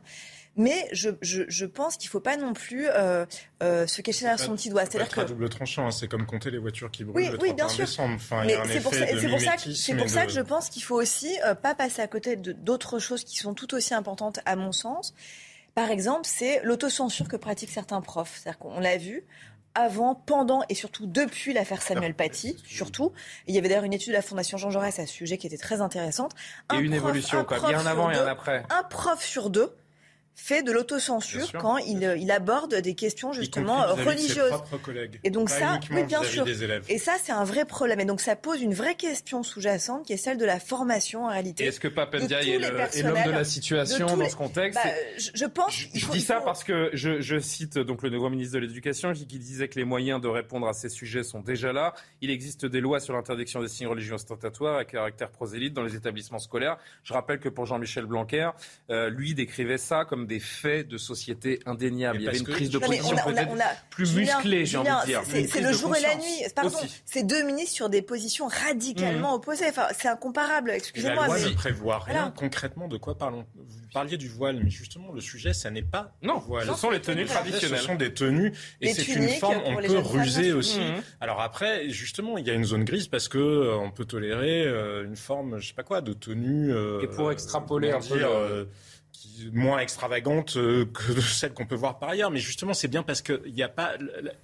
Mais 0.58 0.90
je, 0.92 1.10
je, 1.22 1.44
je 1.48 1.66
pense 1.66 1.96
qu'il 1.96 2.08
ne 2.08 2.12
faut 2.12 2.20
pas 2.20 2.36
non 2.36 2.52
plus 2.52 2.88
euh, 2.90 3.26
euh, 3.64 3.88
se 3.88 4.02
cacher 4.02 4.22
derrière 4.22 4.40
son 4.40 4.56
petit 4.56 4.70
doigt. 4.70 4.86
C'est-à-dire 4.86 5.08
que 5.10 5.22
double 5.22 5.48
tranchant, 5.48 5.88
hein. 5.88 5.92
c'est 5.92 6.10
comme 6.10 6.26
compter 6.26 6.52
les 6.52 6.58
voitures 6.58 6.92
qui 6.92 7.06
brûlent 7.06 7.26
oui, 7.26 7.32
le 7.32 7.42
oui, 7.42 7.54
bien 7.54 7.70
sûr. 7.70 7.86
Enfin, 8.00 8.44
Mais 8.46 8.58
c'est 8.68 8.82
pour, 8.82 8.94
ça, 8.94 9.06
pour 9.06 9.40
ça 9.40 9.56
que, 9.56 9.72
c'est 9.72 9.96
pour 9.96 10.10
ça 10.10 10.26
que 10.26 10.32
je 10.32 10.42
pense 10.42 10.70
qu'il 10.70 10.84
faut 10.84 11.00
aussi 11.00 11.38
euh, 11.46 11.56
pas 11.56 11.74
passer 11.74 12.02
à 12.02 12.08
côté 12.08 12.36
d'autres 12.36 13.00
choses 13.00 13.24
qui 13.24 13.38
sont 13.38 13.54
tout 13.54 13.74
aussi 13.74 13.94
importantes 13.94 14.40
à 14.46 14.58
mon 14.58 14.74
sens. 14.74 15.14
Par 15.74 15.90
exemple, 15.90 16.24
c'est 16.26 16.60
l'autocensure 16.64 17.30
que 17.30 17.38
pratiquent 17.38 17.72
certains 17.72 18.02
profs. 18.02 18.42
C'est-à-dire 18.44 18.60
qu'on 18.60 18.82
l'a 18.82 18.98
vu, 18.98 19.24
avant, 19.76 20.16
pendant 20.16 20.64
et 20.70 20.76
surtout 20.76 21.06
depuis 21.06 21.54
l'affaire 21.54 21.82
Samuel 21.82 22.14
Paty, 22.14 22.58
surtout. 22.66 23.14
il 23.48 23.56
y 23.56 23.58
avait 23.58 23.70
d'ailleurs 23.70 23.84
une 23.84 23.94
étude 23.94 24.10
de 24.10 24.14
la 24.14 24.22
Fondation 24.22 24.58
Jean 24.58 24.70
Jaurès 24.70 25.00
à 25.00 25.06
ce 25.06 25.14
sujet 25.14 25.38
qui 25.38 25.48
était 25.48 25.58
très 25.58 25.82
intéressante. 25.82 26.34
Il 26.72 26.76
y 26.76 26.80
a 26.80 26.82
une 26.82 26.94
évolution, 26.94 27.44
quoi. 27.46 27.58
Il 27.64 27.72
y 27.72 27.74
a 27.74 27.80
un 27.80 27.86
avant 27.86 28.10
et 28.12 28.16
un 28.16 28.28
après. 28.28 28.66
Un 28.70 28.84
prof 28.84 29.24
sur 29.24 29.50
deux 29.50 29.74
fait 30.36 30.64
de 30.64 30.72
l'autocensure 30.72 31.52
quand 31.54 31.78
il, 31.78 32.16
il, 32.20 32.32
aborde 32.32 32.76
des 32.76 32.96
questions 32.96 33.34
justement 33.34 33.86
religieuses. 33.94 34.54
et 35.24 35.30
donc 35.30 35.50
ça, 35.50 35.80
oui, 35.92 36.04
bien 36.04 36.24
sûr. 36.24 36.46
Et 36.90 36.98
ça, 36.98 37.14
c'est 37.22 37.32
un 37.32 37.44
vrai 37.44 37.66
problème. 37.66 38.00
Et 38.00 38.06
donc 38.06 38.22
ça 38.22 38.36
pose 38.36 38.62
une 38.62 38.74
vraie 38.74 38.96
question 38.96 39.44
sous-jacente 39.44 40.06
qui 40.06 40.14
est 40.14 40.18
celle 40.18 40.38
de 40.38 40.46
la 40.46 40.60
formation 40.60 41.26
en 41.26 41.30
réalité. 41.30 41.66
Est-ce 41.66 41.80
que 41.80 41.88
Papendia 41.88 42.42
est 42.42 42.58
l'homme 42.58 43.24
de 43.26 43.32
la 43.32 43.44
situation 43.44 44.16
dans 44.16 44.30
ce 44.30 44.36
contexte 44.36 44.80
bah, 44.84 44.90
je, 45.18 45.46
pense. 45.46 45.74
Je, 45.94 46.10
dis 46.12 46.22
ça 46.22 46.42
parce 46.42 46.64
que 46.64 46.90
je, 46.94 47.22
je, 47.22 47.40
cite 47.40 47.78
donc 47.78 48.04
le 48.04 48.10
nouveau 48.10 48.30
ministre 48.30 48.56
de 48.56 48.60
l'Éducation 48.60 49.14
qui, 49.14 49.28
qui 49.28 49.40
disait 49.40 49.68
que 49.68 49.78
les 49.78 49.86
moyens 49.86 50.22
de 50.22 50.28
répondre 50.28 50.68
à 50.68 50.74
ces 50.74 50.90
sujets 50.90 51.24
sont 51.24 51.42
déjà 51.42 51.74
là. 51.74 51.94
Il 52.22 52.30
existe 52.30 52.66
des 52.66 52.82
lois 52.82 53.00
sur 53.00 53.14
l'interdiction 53.14 53.62
des 53.62 53.68
signes 53.68 53.88
religieux 53.88 54.14
ostentatoires 54.14 54.78
à 54.78 54.86
caractère 54.86 55.30
prosélyte 55.30 55.74
dans 55.74 55.84
les 55.84 55.96
établissements 55.96 56.40
scolaires. 56.40 56.78
Je 57.04 57.14
rappelle 57.14 57.40
que 57.40 57.50
pour 57.50 57.66
Jean-Michel 57.66 58.06
Blanquer, 58.06 58.50
euh, 58.90 59.10
lui 59.10 59.34
décrivait 59.34 59.78
ça 59.78 60.06
comme 60.06 60.21
des 60.28 60.40
faits 60.40 60.88
de 60.88 60.98
société 60.98 61.60
indéniables. 61.66 62.20
Il 62.20 62.24
y 62.24 62.28
avait 62.28 62.38
une 62.38 62.46
prise 62.46 62.70
de 62.70 62.80
position 62.80 63.16
peut-être 63.26 63.56
plus 63.90 64.16
musclée, 64.16 64.66
j'ai 64.66 64.78
envie 64.78 64.90
de 64.90 65.06
dire. 65.06 65.22
C'est 65.26 65.62
le 65.62 65.74
jour 65.74 65.96
et 65.96 66.02
la 66.02 66.16
nuit. 66.16 66.44
Pardon, 66.56 66.78
c'est 67.06 67.24
deux 67.24 67.44
ministres 67.44 67.76
sur 67.76 67.90
des 67.90 68.02
positions 68.02 68.48
radicalement 68.48 69.32
mmh. 69.32 69.36
opposées. 69.36 69.66
Enfin, 69.70 69.88
c'est 69.98 70.08
incomparable, 70.08 70.72
excusez-moi. 70.72 71.28
La 71.28 71.38
loi 71.38 71.40
ne 71.40 71.54
prévoit 71.54 72.00
rien 72.00 72.34
concrètement. 72.36 72.88
De 72.88 72.98
quoi 72.98 73.18
parlons 73.18 73.46
Vous 73.56 73.88
parliez 73.94 74.18
du 74.18 74.28
voile, 74.28 74.60
mais 74.64 74.70
justement, 74.70 75.12
le 75.12 75.22
sujet, 75.22 75.54
ça 75.54 75.70
n'est 75.70 75.82
pas 75.82 76.14
non, 76.22 76.40
voile. 76.40 76.68
Ce 76.68 76.74
sont 76.74 76.90
les 76.90 77.02
tenues 77.02 77.26
traditionnelles. 77.26 77.80
Ce 77.80 77.86
sont 77.86 77.96
des 77.96 78.14
tenues, 78.14 78.54
et 78.82 78.94
c'est 78.94 79.08
une 79.08 79.30
forme, 79.30 79.62
on 79.66 79.76
peut 79.76 79.98
ruser 80.00 80.54
aussi. 80.54 80.80
Mmh. 80.80 81.04
Alors 81.20 81.42
après, 81.42 81.90
justement, 81.90 82.38
il 82.38 82.46
y 82.46 82.50
a 82.50 82.54
une 82.54 82.66
zone 82.66 82.84
grise 82.84 83.08
parce 83.08 83.28
que 83.28 83.38
euh, 83.38 83.76
on 83.78 83.92
peut 83.92 84.06
tolérer 84.06 84.64
euh, 84.66 85.06
une 85.06 85.16
forme, 85.16 85.60
je 85.60 85.68
sais 85.68 85.74
pas 85.74 85.84
quoi, 85.84 86.02
de 86.02 86.14
tenue. 86.14 86.74
et 87.02 87.08
pour 87.08 87.32
extrapoler 87.32 87.92
un 87.92 88.00
peu 88.00 88.68
moins 89.54 89.80
extravagante 89.80 90.58
euh, 90.58 90.86
que 90.86 91.20
celle 91.22 91.54
qu'on 91.54 91.66
peut 91.66 91.76
voir 91.76 92.00
par 92.00 92.10
ailleurs. 92.10 92.32
Mais 92.32 92.40
justement, 92.40 92.74
c'est 92.74 92.88
bien 92.88 93.04
parce 93.04 93.22
qu'il 93.22 93.54
n'y 93.54 93.64
a 93.64 93.70
pas. 93.70 93.94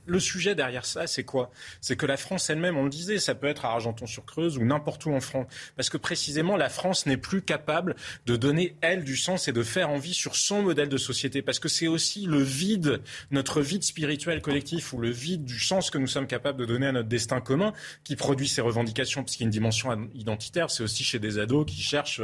Le 0.06 0.20
sujet 0.20 0.56
derrière 0.56 0.86
ça, 0.86 1.08
c'est 1.08 1.24
quoi? 1.24 1.52
C'est 1.82 1.96
que 1.96 2.06
la 2.06 2.18
France 2.18 2.50
elle-même, 2.50 2.78
on 2.78 2.84
le 2.84 2.90
disait, 2.90 3.20
ça 3.20 3.36
peut 3.36 3.48
être 3.48 3.66
à 3.66 3.72
Argenton-sur-Creuse 3.72 4.58
ou 4.58 4.66
n'importe 4.66 5.06
où 5.06 5.14
en 5.14 5.20
France. 5.20 5.48
Parce 5.76 5.90
que 5.90 5.98
précisément, 5.98 6.58
la 6.58 6.70
France 6.70 7.06
n'est 7.06 7.18
plus 7.18 7.42
capable 7.42 7.96
de 8.26 8.36
donner, 8.36 8.76
elle, 8.82 9.04
du 9.04 9.18
sens 9.18 9.48
et 9.48 9.52
de 9.52 9.64
faire 9.64 9.90
envie 9.90 10.14
sur 10.14 10.36
son 10.36 10.62
modèle 10.62 10.90
de 10.90 10.98
société. 10.98 11.42
Parce 11.42 11.60
que 11.60 11.70
c'est 11.70 11.88
aussi 11.88 12.26
le 12.26 12.42
vide, 12.42 13.02
notre 13.32 13.62
vide 13.62 13.84
spirituel 13.84 14.42
collectif 14.42 14.94
ou 14.94 15.00
le 15.00 15.10
vide 15.10 15.46
du 15.46 15.60
sens 15.60 15.90
que 15.90 15.98
nous 15.98 16.08
sommes 16.08 16.28
capables 16.28 16.60
de 16.60 16.66
donner 16.66 16.88
à 16.88 16.92
notre 16.92 17.10
destin 17.10 17.42
commun 17.42 17.74
qui 18.04 18.16
produit 18.16 18.48
ces 18.48 18.62
revendications. 18.62 19.24
Parce 19.24 19.36
qu'il 19.36 19.44
y 19.44 19.46
a 19.46 19.48
une 19.48 19.52
dimension 19.52 20.10
identitaire, 20.14 20.70
c'est 20.70 20.84
aussi 20.84 21.04
chez 21.04 21.20
des 21.20 21.40
ados 21.40 21.66
qui 21.66 21.82
cherchent 21.82 22.22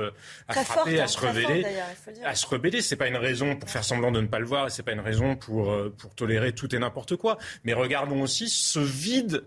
à 0.47 0.53
frapper, 0.53 0.99
hein, 0.99 1.07
se 1.07 1.19
révéler, 1.19 1.65
à 2.23 2.35
se 2.35 2.45
C'est 2.81 2.95
pas 2.95 3.07
une 3.07 3.17
raison 3.17 3.55
pour 3.55 3.69
faire 3.69 3.83
semblant 3.83 4.11
de 4.11 4.21
ne 4.21 4.27
pas 4.27 4.39
le 4.39 4.45
voir 4.45 4.67
et 4.67 4.69
c'est 4.69 4.83
pas 4.83 4.91
une 4.93 4.99
raison 4.99 5.35
pour, 5.35 5.71
euh, 5.71 5.93
pour 5.97 6.15
tolérer 6.15 6.53
tout 6.53 6.73
et 6.75 6.79
n'importe 6.79 7.15
quoi. 7.15 7.37
Mais 7.63 7.73
regardons 7.73 8.21
aussi 8.21 8.49
ce 8.49 8.79
vide 8.79 9.43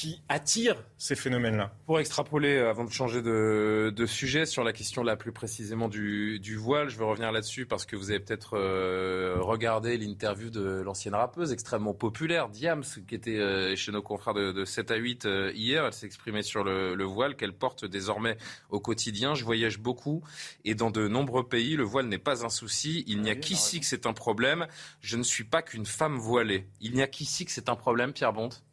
qui 0.00 0.22
attire 0.30 0.82
ces 0.96 1.14
phénomènes-là. 1.14 1.74
Pour 1.84 2.00
extrapoler, 2.00 2.56
euh, 2.56 2.70
avant 2.70 2.84
de 2.84 2.90
changer 2.90 3.20
de, 3.20 3.92
de, 3.94 4.06
sujet, 4.06 4.46
sur 4.46 4.64
la 4.64 4.72
question 4.72 5.02
là 5.02 5.14
plus 5.14 5.30
précisément 5.30 5.88
du, 5.88 6.40
du 6.40 6.56
voile, 6.56 6.88
je 6.88 6.96
veux 6.96 7.04
revenir 7.04 7.30
là-dessus 7.32 7.66
parce 7.66 7.84
que 7.84 7.96
vous 7.96 8.10
avez 8.10 8.18
peut-être 8.18 8.56
euh, 8.56 9.36
regardé 9.40 9.98
l'interview 9.98 10.48
de 10.48 10.80
l'ancienne 10.80 11.14
rappeuse 11.14 11.52
extrêmement 11.52 11.92
populaire, 11.92 12.48
Diams, 12.48 12.82
qui 13.06 13.14
était 13.14 13.40
euh, 13.40 13.76
chez 13.76 13.92
nos 13.92 14.00
confrères 14.00 14.32
de, 14.32 14.52
de 14.52 14.64
7 14.64 14.90
à 14.90 14.96
8 14.96 15.28
hier. 15.52 15.84
Elle 15.84 15.92
s'est 15.92 16.06
exprimée 16.06 16.42
sur 16.42 16.64
le, 16.64 16.94
le 16.94 17.04
voile 17.04 17.36
qu'elle 17.36 17.52
porte 17.52 17.84
désormais 17.84 18.38
au 18.70 18.80
quotidien. 18.80 19.34
Je 19.34 19.44
voyage 19.44 19.78
beaucoup 19.78 20.22
et 20.64 20.74
dans 20.74 20.90
de 20.90 21.08
nombreux 21.08 21.46
pays, 21.46 21.76
le 21.76 21.84
voile 21.84 22.06
n'est 22.06 22.16
pas 22.16 22.42
un 22.46 22.48
souci. 22.48 23.04
Il 23.06 23.20
n'y 23.20 23.28
a 23.28 23.34
qu'ici 23.34 23.80
que 23.80 23.86
c'est 23.86 24.06
un 24.06 24.14
problème. 24.14 24.66
Je 25.02 25.18
ne 25.18 25.22
suis 25.22 25.44
pas 25.44 25.60
qu'une 25.60 25.84
femme 25.84 26.16
voilée. 26.16 26.68
Il 26.80 26.94
n'y 26.94 27.02
a 27.02 27.06
qu'ici 27.06 27.44
que 27.44 27.52
c'est 27.52 27.68
un 27.68 27.76
problème, 27.76 28.14
Pierre 28.14 28.32
Bonte? 28.32 28.64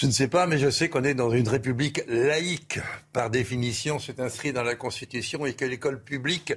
Je 0.00 0.06
ne 0.06 0.12
sais 0.12 0.28
pas, 0.28 0.46
mais 0.46 0.56
je 0.56 0.70
sais 0.70 0.88
qu'on 0.88 1.04
est 1.04 1.12
dans 1.12 1.30
une 1.30 1.46
république 1.46 2.00
laïque. 2.08 2.78
Par 3.12 3.28
définition, 3.28 3.98
c'est 3.98 4.18
inscrit 4.18 4.50
dans 4.50 4.62
la 4.62 4.74
Constitution 4.74 5.44
et 5.44 5.52
que 5.52 5.66
l'école 5.66 6.02
publique, 6.02 6.54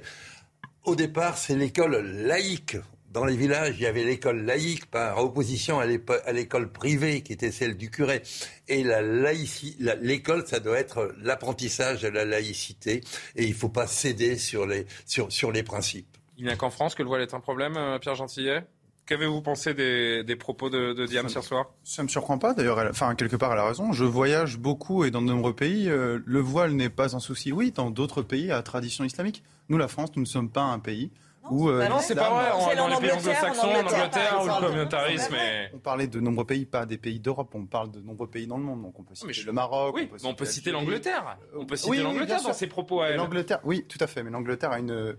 au 0.84 0.96
départ, 0.96 1.36
c'est 1.36 1.54
l'école 1.54 2.06
laïque. 2.22 2.78
Dans 3.10 3.26
les 3.26 3.36
villages, 3.36 3.74
il 3.76 3.82
y 3.82 3.86
avait 3.86 4.02
l'école 4.02 4.46
laïque 4.46 4.86
par 4.86 5.18
opposition 5.18 5.78
à 5.78 6.32
l'école 6.32 6.72
privée 6.72 7.20
qui 7.20 7.34
était 7.34 7.52
celle 7.52 7.76
du 7.76 7.90
curé. 7.90 8.22
Et 8.66 8.82
la 8.82 9.02
l'école, 9.02 10.46
ça 10.46 10.58
doit 10.58 10.78
être 10.78 11.14
l'apprentissage 11.20 12.00
de 12.00 12.08
la 12.08 12.24
laïcité 12.24 13.02
et 13.36 13.44
il 13.44 13.50
ne 13.50 13.54
faut 13.54 13.68
pas 13.68 13.86
céder 13.86 14.38
sur 14.38 14.64
les, 14.64 14.86
sur, 15.04 15.30
sur 15.30 15.52
les 15.52 15.62
principes. 15.62 16.16
Il 16.38 16.46
n'y 16.46 16.50
a 16.50 16.56
qu'en 16.56 16.70
France 16.70 16.94
que 16.94 17.02
le 17.02 17.08
voile 17.08 17.20
est 17.20 17.34
un 17.34 17.40
problème, 17.40 17.76
euh, 17.76 17.98
Pierre 17.98 18.14
Gentillet? 18.14 18.64
Qu'avez-vous 19.06 19.42
pensé 19.42 19.74
des, 19.74 20.36
propos 20.36 20.70
de, 20.70 20.94
de 20.94 21.06
Diane 21.06 21.28
ce 21.28 21.42
soir? 21.42 21.66
Ça 21.82 22.02
ne 22.02 22.06
me 22.06 22.10
surprend 22.10 22.38
pas, 22.38 22.54
d'ailleurs, 22.54 22.78
enfin, 22.88 23.14
quelque 23.14 23.36
part, 23.36 23.52
elle 23.52 23.58
a 23.58 23.66
raison. 23.66 23.92
Je 23.92 24.04
voyage 24.04 24.58
beaucoup 24.58 25.04
et 25.04 25.10
dans 25.10 25.20
de 25.20 25.26
nombreux 25.26 25.54
pays, 25.54 25.90
euh, 25.90 26.20
le 26.24 26.40
voile 26.40 26.72
n'est 26.72 26.88
pas 26.88 27.14
un 27.14 27.20
souci. 27.20 27.52
Oui, 27.52 27.70
dans 27.70 27.90
d'autres 27.90 28.22
pays 28.22 28.50
à 28.50 28.62
tradition 28.62 29.04
islamique. 29.04 29.42
Nous, 29.68 29.76
la 29.76 29.88
France, 29.88 30.10
nous 30.16 30.22
ne 30.22 30.26
sommes 30.26 30.48
pas 30.48 30.62
un 30.62 30.78
pays 30.78 31.10
où. 31.50 31.68
Euh, 31.68 31.86
non, 31.86 31.98
c'est 32.00 32.14
pas 32.14 32.30
vrai. 32.30 32.76
dans 32.76 32.88
les 32.88 32.96
pays 32.96 33.12
anglo-saxons, 33.12 33.66
en 33.66 33.80
Angleterre, 33.80 34.40
où 34.42 34.46
le 34.46 34.66
communautarisme 34.66 35.36
On 35.74 35.78
parlait 35.78 36.06
de 36.06 36.20
nombreux 36.20 36.46
pays, 36.46 36.64
pas 36.64 36.86
des 36.86 36.96
pays 36.96 37.20
d'Europe. 37.20 37.54
On 37.54 37.66
parle 37.66 37.90
de 37.90 38.00
nombreux 38.00 38.28
pays 38.28 38.46
dans 38.46 38.56
le 38.56 38.64
monde. 38.64 38.80
Donc 38.80 38.98
on 38.98 39.02
peut 39.02 39.14
citer 39.14 39.42
le 39.42 39.52
Maroc. 39.52 39.94
Oui, 39.94 40.08
on 40.24 40.34
peut 40.34 40.46
citer, 40.46 40.70
l'Angleterre. 40.70 41.36
On 41.54 41.66
peut 41.66 41.76
citer 41.76 42.02
l'Angleterre 42.02 42.42
dans 42.42 42.54
ses 42.54 42.68
propos 42.68 43.02
à 43.02 43.08
elle. 43.08 43.16
L'Angleterre, 43.16 43.60
oui, 43.64 43.84
tout 43.86 43.98
à 44.00 44.06
fait. 44.06 44.22
Mais 44.22 44.30
l'Angleterre 44.30 44.72
a 44.72 44.78
une 44.78 45.14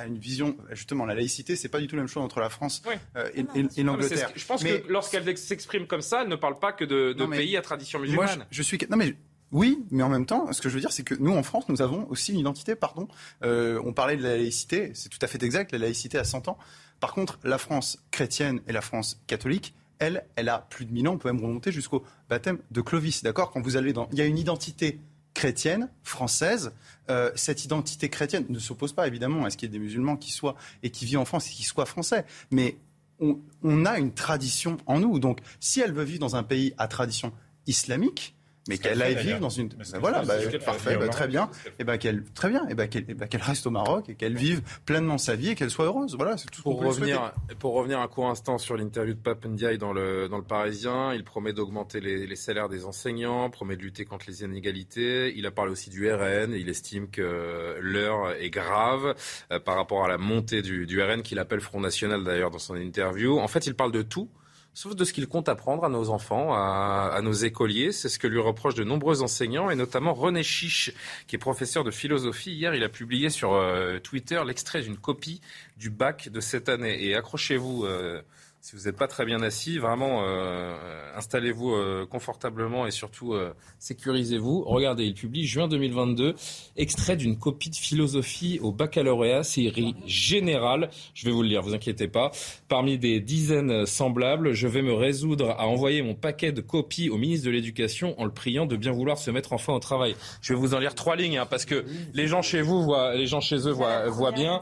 à 0.00 0.06
une 0.06 0.18
vision, 0.18 0.56
justement, 0.70 1.04
la 1.04 1.14
laïcité, 1.14 1.56
c'est 1.56 1.68
pas 1.68 1.78
du 1.78 1.86
tout 1.86 1.94
la 1.94 2.02
même 2.02 2.08
chose 2.08 2.22
entre 2.22 2.40
la 2.40 2.48
France 2.48 2.82
euh, 3.16 3.30
et, 3.34 3.82
l'Angleterre. 3.82 4.32
Je 4.34 4.46
pense 4.46 4.64
que 4.64 4.82
lorsqu'elle 4.88 5.36
s'exprime 5.36 5.86
comme 5.86 6.00
ça, 6.00 6.22
elle 6.22 6.28
ne 6.28 6.36
parle 6.36 6.58
pas 6.58 6.72
que 6.72 6.84
de, 6.84 7.12
pays 7.26 7.56
à 7.56 7.62
tradition 7.62 7.98
musulmane. 7.98 8.38
Moi, 8.38 8.46
je, 8.50 8.62
suis, 8.62 8.78
non 8.88 8.96
mais 8.96 9.14
oui, 9.52 9.84
mais 9.90 10.02
en 10.02 10.08
même 10.08 10.26
temps, 10.26 10.52
ce 10.52 10.62
que 10.62 10.68
je 10.68 10.74
veux 10.74 10.80
dire, 10.80 10.92
c'est 10.92 11.02
que 11.02 11.14
nous, 11.14 11.34
en 11.34 11.42
France, 11.42 11.68
nous 11.68 11.82
avons 11.82 12.08
aussi 12.08 12.32
une 12.32 12.38
identité, 12.38 12.74
pardon. 12.74 13.08
Euh, 13.42 13.80
on 13.84 13.92
parlait 13.92 14.16
de 14.16 14.22
la 14.22 14.36
laïcité, 14.36 14.92
c'est 14.94 15.10
tout 15.10 15.18
à 15.20 15.26
fait 15.26 15.42
exact, 15.42 15.72
la 15.72 15.78
laïcité 15.78 16.18
a 16.18 16.24
100 16.24 16.48
ans. 16.48 16.58
Par 16.98 17.12
contre, 17.12 17.38
la 17.44 17.58
France 17.58 17.98
chrétienne 18.10 18.60
et 18.66 18.72
la 18.72 18.80
France 18.80 19.22
catholique, 19.26 19.74
elle, 19.98 20.24
elle 20.36 20.48
a 20.48 20.66
plus 20.70 20.86
de 20.86 20.92
1000 20.92 21.08
ans, 21.08 21.12
on 21.12 21.18
peut 21.18 21.30
même 21.30 21.42
remonter 21.42 21.72
jusqu'au 21.72 22.04
baptême 22.30 22.58
de 22.70 22.80
Clovis, 22.80 23.22
d'accord? 23.22 23.50
Quand 23.50 23.60
vous 23.60 23.76
allez 23.76 23.92
dans... 23.92 24.08
Il 24.12 24.18
y 24.18 24.22
a 24.22 24.24
une 24.24 24.38
identité 24.38 24.98
chrétienne, 25.34 25.88
française. 26.02 26.72
Euh, 27.08 27.30
cette 27.34 27.64
identité 27.64 28.08
chrétienne 28.08 28.46
ne 28.48 28.58
s'oppose 28.58 28.92
pas 28.92 29.06
évidemment 29.06 29.44
à 29.44 29.50
ce 29.50 29.56
qu'il 29.56 29.68
y 29.68 29.70
ait 29.70 29.78
des 29.78 29.82
musulmans 29.82 30.16
qui 30.16 30.30
soient 30.30 30.56
et 30.82 30.90
qui 30.90 31.04
vivent 31.04 31.18
en 31.18 31.24
France 31.24 31.48
et 31.48 31.52
qui 31.52 31.64
soient 31.64 31.86
français. 31.86 32.24
Mais 32.50 32.76
on, 33.20 33.84
a 33.84 33.98
une 33.98 34.12
tradition 34.12 34.78
en 34.86 35.00
nous. 35.00 35.18
Donc 35.18 35.40
si 35.60 35.80
elle 35.80 35.92
veut 35.92 36.04
vivre 36.04 36.20
dans 36.20 36.36
un 36.36 36.42
pays 36.42 36.74
à 36.78 36.88
tradition 36.88 37.32
islamique, 37.66 38.34
mais 38.68 38.78
qu'elle 38.78 39.00
aille 39.02 39.16
vivre 39.16 39.40
dans 39.40 39.48
une. 39.48 39.68
Ben 39.68 39.98
voilà, 40.00 40.22
bah, 40.22 40.34
parfait, 40.64 40.96
bah, 40.96 41.08
très 41.08 41.28
bien. 41.28 41.50
Et 41.66 41.70
eh 41.80 41.84
ben 41.84 41.96
qu'elle, 41.96 42.24
très 42.34 42.50
bien. 42.50 42.66
Et 42.68 42.74
ben 42.74 42.88
qu'elle, 42.88 43.04
eh 43.08 43.14
ben, 43.14 43.26
qu'elle 43.26 43.40
reste 43.40 43.66
au 43.66 43.70
Maroc 43.70 44.08
et 44.08 44.14
qu'elle 44.14 44.36
vive 44.36 44.60
pleinement 44.84 45.18
sa 45.18 45.34
vie 45.34 45.50
et 45.50 45.54
qu'elle 45.54 45.70
soit 45.70 45.86
heureuse. 45.86 46.14
Voilà, 46.16 46.36
c'est 46.36 46.50
tout. 46.50 46.62
Pour 46.62 46.82
revenir, 46.82 47.32
pour 47.58 47.74
revenir 47.74 48.00
un 48.00 48.08
court 48.08 48.28
instant 48.28 48.58
sur 48.58 48.76
l'interview 48.76 49.14
de 49.14 49.18
Pape 49.18 49.46
Ndiaye 49.46 49.78
dans 49.78 49.92
le 49.92 50.28
dans 50.28 50.36
le 50.36 50.44
Parisien, 50.44 51.14
il 51.14 51.24
promet 51.24 51.52
d'augmenter 51.52 52.00
les, 52.00 52.26
les, 52.26 52.36
salaires 52.36 52.68
des 52.68 52.84
enseignants, 52.84 53.48
promet 53.50 53.76
de 53.76 53.82
lutter 53.82 54.04
contre 54.04 54.26
les 54.28 54.42
inégalités. 54.42 55.32
Il 55.36 55.46
a 55.46 55.50
parlé 55.50 55.72
aussi 55.72 55.88
du 55.88 56.10
RN. 56.10 56.52
Il 56.52 56.68
estime 56.68 57.08
que 57.08 57.78
l'heure 57.80 58.32
est 58.38 58.50
grave 58.50 59.14
euh, 59.52 59.58
par 59.58 59.76
rapport 59.76 60.04
à 60.04 60.08
la 60.08 60.18
montée 60.18 60.62
du, 60.62 60.86
du 60.86 61.02
RN 61.02 61.22
qu'il 61.22 61.38
appelle 61.38 61.60
Front 61.60 61.80
National 61.80 62.24
d'ailleurs 62.24 62.50
dans 62.50 62.58
son 62.58 62.76
interview. 62.76 63.38
En 63.38 63.48
fait, 63.48 63.66
il 63.66 63.74
parle 63.74 63.92
de 63.92 64.02
tout 64.02 64.28
sauf 64.74 64.94
de 64.94 65.04
ce 65.04 65.12
qu'il 65.12 65.26
compte 65.26 65.48
apprendre 65.48 65.84
à 65.84 65.88
nos 65.88 66.10
enfants, 66.10 66.54
à, 66.54 67.18
nos 67.22 67.32
écoliers. 67.32 67.92
C'est 67.92 68.08
ce 68.08 68.18
que 68.18 68.26
lui 68.26 68.40
reprochent 68.40 68.74
de 68.74 68.84
nombreux 68.84 69.22
enseignants, 69.22 69.70
et 69.70 69.76
notamment 69.76 70.14
René 70.14 70.42
Chiche, 70.42 70.92
qui 71.26 71.36
est 71.36 71.38
professeur 71.38 71.84
de 71.84 71.90
philosophie. 71.90 72.52
Hier, 72.52 72.74
il 72.74 72.84
a 72.84 72.88
publié 72.88 73.30
sur 73.30 73.54
euh, 73.54 73.98
Twitter 73.98 74.40
l'extrait 74.46 74.82
d'une 74.82 74.96
copie 74.96 75.40
du 75.76 75.90
bac 75.90 76.28
de 76.28 76.40
cette 76.40 76.68
année. 76.68 77.04
Et 77.04 77.14
accrochez-vous. 77.14 77.84
Euh, 77.84 78.22
si 78.62 78.76
vous 78.76 78.82
n'êtes 78.82 78.96
pas 78.96 79.08
très 79.08 79.24
bien 79.24 79.40
assis, 79.40 79.78
vraiment, 79.78 80.22
euh, 80.22 80.74
installez-vous 81.16 81.70
euh, 81.70 82.06
confortablement 82.06 82.86
et 82.86 82.90
surtout 82.90 83.32
euh, 83.32 83.54
sécurisez-vous. 83.78 84.64
Regardez, 84.64 85.04
il 85.04 85.14
publie 85.14 85.46
juin 85.46 85.66
2022, 85.66 86.34
extrait 86.76 87.16
d'une 87.16 87.38
copie 87.38 87.70
de 87.70 87.76
philosophie 87.76 88.58
au 88.62 88.70
baccalauréat, 88.70 89.44
série 89.44 89.96
générale. 90.04 90.90
Je 91.14 91.24
vais 91.24 91.32
vous 91.32 91.42
le 91.42 91.48
lire, 91.48 91.62
vous 91.62 91.72
inquiétez 91.72 92.06
pas. 92.06 92.32
Parmi 92.68 92.98
des 92.98 93.20
dizaines 93.20 93.86
semblables, 93.86 94.52
je 94.52 94.68
vais 94.68 94.82
me 94.82 94.92
résoudre 94.92 95.52
à 95.52 95.66
envoyer 95.66 96.02
mon 96.02 96.14
paquet 96.14 96.52
de 96.52 96.60
copies 96.60 97.08
au 97.08 97.16
ministre 97.16 97.46
de 97.46 97.50
l'Éducation 97.52 98.14
en 98.20 98.26
le 98.26 98.32
priant 98.32 98.66
de 98.66 98.76
bien 98.76 98.92
vouloir 98.92 99.16
se 99.16 99.30
mettre 99.30 99.54
enfin 99.54 99.72
au 99.72 99.80
travail. 99.80 100.14
Je 100.42 100.52
vais 100.52 100.60
vous 100.60 100.74
en 100.74 100.80
lire 100.80 100.94
trois 100.94 101.16
lignes, 101.16 101.38
hein, 101.38 101.46
parce 101.48 101.64
que 101.64 101.86
les 102.12 102.26
gens 102.26 102.42
chez 102.42 102.60
vous 102.60 102.82
voient, 102.82 103.14
les 103.14 103.26
gens 103.26 103.40
chez 103.40 103.66
eux 103.66 103.72
voient, 103.72 104.06
voient 104.08 104.32
bien. 104.32 104.60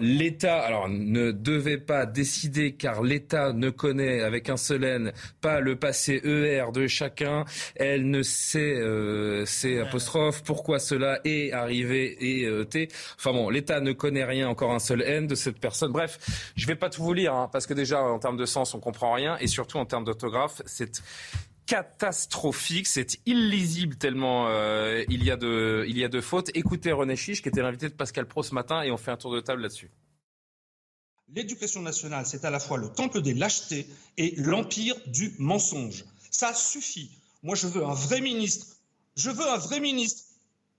L'État, 0.00 0.58
alors, 0.58 0.88
ne 0.88 1.30
devait 1.30 1.78
pas 1.78 2.06
décider 2.06 2.72
car 2.72 3.04
l'État 3.04 3.19
l'État 3.20 3.52
ne 3.52 3.68
connaît 3.68 4.22
avec 4.22 4.48
un 4.48 4.56
seul 4.56 4.82
N 4.82 5.12
pas 5.42 5.60
le 5.60 5.76
passé 5.76 6.22
ER 6.24 6.72
de 6.72 6.86
chacun, 6.86 7.44
elle 7.76 8.08
ne 8.08 8.22
sait, 8.22 8.76
euh, 8.76 9.44
c'est 9.44 9.78
apostrophe, 9.78 10.42
pourquoi 10.42 10.78
cela 10.78 11.20
est 11.24 11.52
arrivé 11.52 12.16
et 12.18 12.46
euh, 12.46 12.64
T. 12.64 12.88
Enfin 13.18 13.32
bon, 13.32 13.50
l'État 13.50 13.80
ne 13.80 13.92
connaît 13.92 14.24
rien, 14.24 14.48
encore 14.48 14.72
un 14.72 14.78
seul 14.78 15.02
N 15.02 15.26
de 15.26 15.34
cette 15.34 15.60
personne. 15.60 15.92
Bref, 15.92 16.18
je 16.56 16.64
ne 16.64 16.68
vais 16.68 16.76
pas 16.76 16.88
tout 16.88 17.02
vous 17.02 17.12
lire, 17.12 17.34
hein, 17.34 17.50
parce 17.52 17.66
que 17.66 17.74
déjà, 17.74 18.02
en 18.02 18.18
termes 18.18 18.38
de 18.38 18.46
sens, 18.46 18.72
on 18.72 18.80
comprend 18.80 19.12
rien, 19.12 19.36
et 19.38 19.46
surtout 19.46 19.76
en 19.76 19.84
termes 19.84 20.04
d'autographe, 20.04 20.62
c'est 20.64 21.02
catastrophique, 21.66 22.86
c'est 22.86 23.18
illisible 23.26 23.96
tellement 23.96 24.46
euh, 24.48 25.04
il, 25.10 25.22
y 25.24 25.30
a 25.30 25.36
de, 25.36 25.84
il 25.86 25.98
y 25.98 26.04
a 26.04 26.08
de 26.08 26.22
fautes. 26.22 26.50
Écoutez 26.54 26.90
René 26.90 27.16
Chiche, 27.16 27.42
qui 27.42 27.50
était 27.50 27.60
l'invité 27.60 27.90
de 27.90 27.94
Pascal 27.94 28.26
Pro 28.26 28.42
ce 28.42 28.54
matin, 28.54 28.82
et 28.82 28.90
on 28.90 28.96
fait 28.96 29.10
un 29.10 29.18
tour 29.18 29.34
de 29.34 29.40
table 29.40 29.60
là-dessus 29.60 29.90
l'éducation 31.34 31.82
nationale, 31.82 32.26
c'est 32.26 32.44
à 32.44 32.50
la 32.50 32.60
fois 32.60 32.78
le 32.78 32.88
temple 32.88 33.22
des 33.22 33.34
lâchetés 33.34 33.86
et 34.16 34.34
l'empire 34.36 34.96
du 35.06 35.34
mensonge. 35.38 36.04
Ça 36.30 36.54
suffit. 36.54 37.10
Moi, 37.42 37.54
je 37.54 37.66
veux 37.66 37.84
un 37.84 37.94
vrai 37.94 38.20
ministre. 38.20 38.66
Je 39.16 39.30
veux 39.30 39.48
un 39.48 39.56
vrai 39.56 39.80
ministre. 39.80 40.24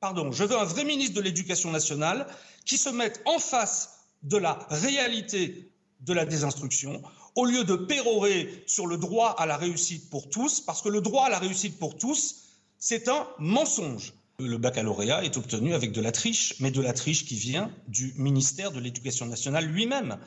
De 0.04 1.22
l'Éducation 1.22 1.70
nationale 1.70 2.26
qui 2.66 2.80
se 2.80 2.90
mette 2.90 3.22
en 3.26 3.38
face 3.38 4.00
de 4.24 4.38
la 4.38 4.66
réalité 4.72 5.70
de 6.00 6.14
la 6.14 6.26
désinstruction, 6.26 7.04
au 7.36 7.46
lieu 7.46 7.64
de 7.66 7.76
pérorer 7.76 8.64
sur 8.66 8.88
le 8.88 8.98
droit 8.98 9.36
à 9.38 9.46
la 9.46 9.58
réussite 9.58 10.10
pour 10.10 10.28
tous, 10.28 10.60
parce 10.60 10.82
que 10.82 10.90
le 10.90 11.02
droit 11.02 11.26
à 11.26 11.30
la 11.30 11.38
réussite 11.38 11.78
pour 11.78 12.00
tous, 12.00 12.48
c'est 12.80 13.10
un 13.10 13.28
mensonge. 13.38 14.14
Le 14.42 14.58
baccalauréat 14.58 15.24
est 15.24 15.38
obtenu 15.38 15.74
avec 15.74 15.92
de 15.92 16.02
la 16.02 16.12
triche, 16.12 16.56
mais 16.60 16.72
de 16.72 16.82
la 16.82 16.94
triche 16.94 17.26
qui 17.26 17.36
vient 17.36 17.72
du 17.88 18.14
ministère 18.18 18.72
de 18.72 18.80
l'Éducation 18.80 19.28
nationale 19.28 19.66
lui-même. 19.66 20.18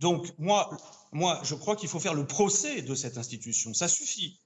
Donc 0.00 0.32
moi, 0.38 0.70
moi, 1.12 1.40
je 1.42 1.54
crois 1.54 1.74
qu'il 1.74 1.88
faut 1.88 1.98
faire 1.98 2.14
le 2.14 2.24
procès 2.24 2.82
de 2.82 2.94
cette 2.94 3.18
institution. 3.18 3.74
Ça 3.74 3.88
suffit. 3.88 4.38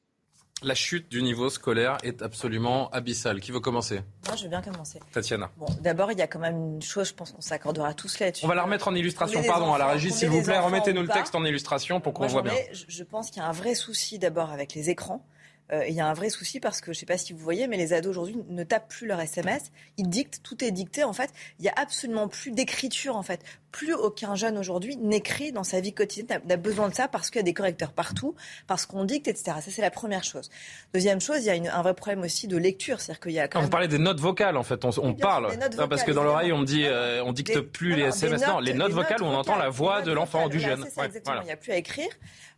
La 0.63 0.77
chute 0.77 1.11
du 1.11 1.23
niveau 1.23 1.51
scolaire 1.51 1.99
est 2.05 2.23
absolument 2.23 2.89
abyssale. 2.91 3.41
Qui 3.41 3.51
veut 3.51 3.61
commencer? 3.61 4.01
Moi, 4.27 4.37
je 4.37 4.45
veux 4.45 4.49
bien 4.49 4.63
commencer. 4.63 5.01
Tatiana. 5.13 5.51
Bon, 5.59 5.67
d'abord, 5.81 6.13
il 6.13 6.19
y 6.19 6.23
a 6.23 6.29
quand 6.29 6.39
même 6.39 6.75
une 6.75 6.83
chose, 6.83 7.09
je 7.09 7.15
pense 7.15 7.33
qu'on 7.33 7.41
s'accordera 7.41 7.95
tous 7.95 8.21
là-dessus. 8.21 8.45
On 8.45 8.49
va 8.49 8.55
la 8.55 8.63
remettre 8.63 8.87
en 8.87 8.95
illustration, 8.95 9.43
pardon, 9.43 9.75
à 9.75 9.79
la 9.79 9.89
régie, 9.89 10.13
s'il 10.13 10.29
vous 10.29 10.43
plaît. 10.43 10.59
Remettez-nous 10.59 11.03
le 11.03 11.09
texte 11.09 11.35
en 11.35 11.45
illustration 11.45 12.01
pour 12.01 12.15
qu'on 12.15 12.29
voit 12.29 12.43
bien. 12.43 12.55
Je 12.73 13.03
pense 13.03 13.31
qu'il 13.31 13.43
y 13.43 13.45
a 13.45 13.49
un 13.49 13.53
vrai 13.53 13.75
souci 13.75 14.19
d'abord 14.19 14.51
avec 14.51 14.75
les 14.75 14.89
écrans. 14.89 15.27
Euh, 15.73 15.87
il 15.87 15.95
y 15.95 16.01
a 16.01 16.07
un 16.07 16.13
vrai 16.13 16.29
souci 16.29 16.61
parce 16.61 16.81
que 16.81 16.87
je 16.87 16.99
ne 16.99 17.01
sais 17.01 17.07
pas 17.07 17.17
si 17.17 17.33
vous 17.33 17.39
voyez, 17.39 17.67
mais 17.67 17.77
les 17.77 17.93
ados 17.93 18.11
aujourd'hui 18.11 18.37
ne 18.49 18.65
tapent 18.65 18.89
plus 18.89 19.07
leur 19.07 19.21
SMS. 19.21 19.71
Ils 19.97 20.09
dictent, 20.09 20.41
tout 20.43 20.63
est 20.65 20.71
dicté 20.71 21.05
en 21.05 21.13
fait. 21.13 21.31
Il 21.59 21.63
n'y 21.63 21.69
a 21.69 21.75
absolument 21.77 22.29
plus 22.29 22.51
d'écriture 22.51 23.17
en 23.17 23.23
fait. 23.23 23.41
Plus 23.71 23.95
aucun 23.95 24.35
jeune 24.35 24.59
aujourd'hui 24.59 24.97
n'écrit 24.97 25.51
dans 25.51 25.65
sa 25.65 25.81
vie 25.81 25.95
quotidienne. 25.95 26.41
Il 26.45 26.53
a 26.53 26.57
besoin 26.59 26.91
de 26.91 26.95
ça 26.95 27.09
parce 27.09 27.31
qu'il 27.31 27.39
y 27.39 27.41
a 27.41 27.45
des 27.45 27.55
correcteurs 27.55 27.93
partout, 27.93 28.35
parce 28.67 28.85
qu'on 28.85 29.05
dicte, 29.05 29.29
etc. 29.29 29.57
Ça, 29.63 29.71
c'est 29.71 29.81
la 29.81 29.91
première 29.91 30.25
chose. 30.25 30.51
Deuxième 30.93 31.23
chose, 31.23 31.39
il 31.39 31.47
y 31.47 31.69
a 31.69 31.75
un 31.75 31.83
vrai 31.83 31.95
problème 31.95 32.23
aussi 32.23 32.49
de 32.49 32.59
lecture. 32.59 33.01
C'est-à-dire 33.01 33.21
qu'il 33.21 33.33
y 33.33 33.39
a 33.39 33.49
quand 33.49 33.63
Vous 33.63 33.71
parlez 33.71 33.89
des 33.89 33.99
notes 33.99 34.21
vocales, 34.21 34.59
en 34.59 34.63
fait. 34.63 34.85
On, 34.85 35.15
parle. 35.15 35.57
parce 35.89 36.05
que 36.05 36.13
dans 36.13 36.23
l'oreille, 36.23 36.53
on 36.53 36.59
me 36.59 36.67
dit, 36.67 36.85
euh, 36.85 37.25
on 37.25 37.33
dicte 37.33 37.61
plus 37.61 37.95
les 37.95 38.03
SMS. 38.03 38.47
non, 38.47 38.61
les 38.61 38.75
notes 38.75 38.93
vocales, 38.93 39.23
où 39.23 39.27
on 39.27 39.35
entend 39.35 39.57
la 39.57 39.71
voix 39.71 40.03
de 40.03 40.13
l'enfant, 40.13 40.49
du 40.51 40.61
jeune. 40.61 40.85
exactement. 40.85 41.41
Il 41.41 41.47
n'y 41.47 41.53
a 41.53 41.57
plus 41.57 41.73
à 41.73 41.77
écrire. 41.77 42.11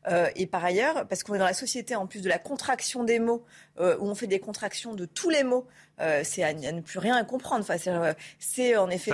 Euh, 0.09 0.29
et 0.37 0.47
par 0.47 0.65
ailleurs, 0.65 1.07
parce 1.09 1.23
qu'on 1.23 1.35
est 1.35 1.39
dans 1.39 1.45
la 1.45 1.55
société 1.55 1.95
en 1.95 2.07
plus 2.07 2.21
de 2.21 2.29
la 2.29 2.39
contraction 2.39 3.05
des 3.05 3.19
mots, 3.19 3.45
euh, 3.81 3.97
où 3.99 4.09
on 4.09 4.15
fait 4.15 4.27
des 4.27 4.41
contractions 4.41 4.95
de 4.95 5.07
tous 5.07 5.31
les 5.31 5.45
mots, 5.45 5.67
euh, 6.01 6.23
c'est 6.25 6.43
à, 6.43 6.53
ne 6.53 6.81
plus 6.81 6.99
rien 6.99 7.17
à 7.17 7.25
comprendre. 7.25 7.63
Enfin, 7.63 7.77
c'est 8.39 8.77
en 8.77 8.91
effet, 8.91 9.13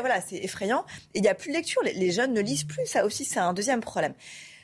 voilà, 0.00 0.20
c'est 0.20 0.36
effrayant. 0.36 0.84
Et 1.14 1.18
il 1.18 1.22
n'y 1.22 1.28
a 1.28 1.34
plus 1.34 1.50
de 1.50 1.56
lecture. 1.56 1.82
Les, 1.82 2.10
jeunes 2.10 2.32
ne 2.32 2.40
lisent 2.40 2.64
plus. 2.64 2.84
Ça 2.86 3.04
aussi, 3.04 3.24
c'est 3.24 3.40
un 3.40 3.52
deuxième 3.52 3.80
problème. 3.80 4.14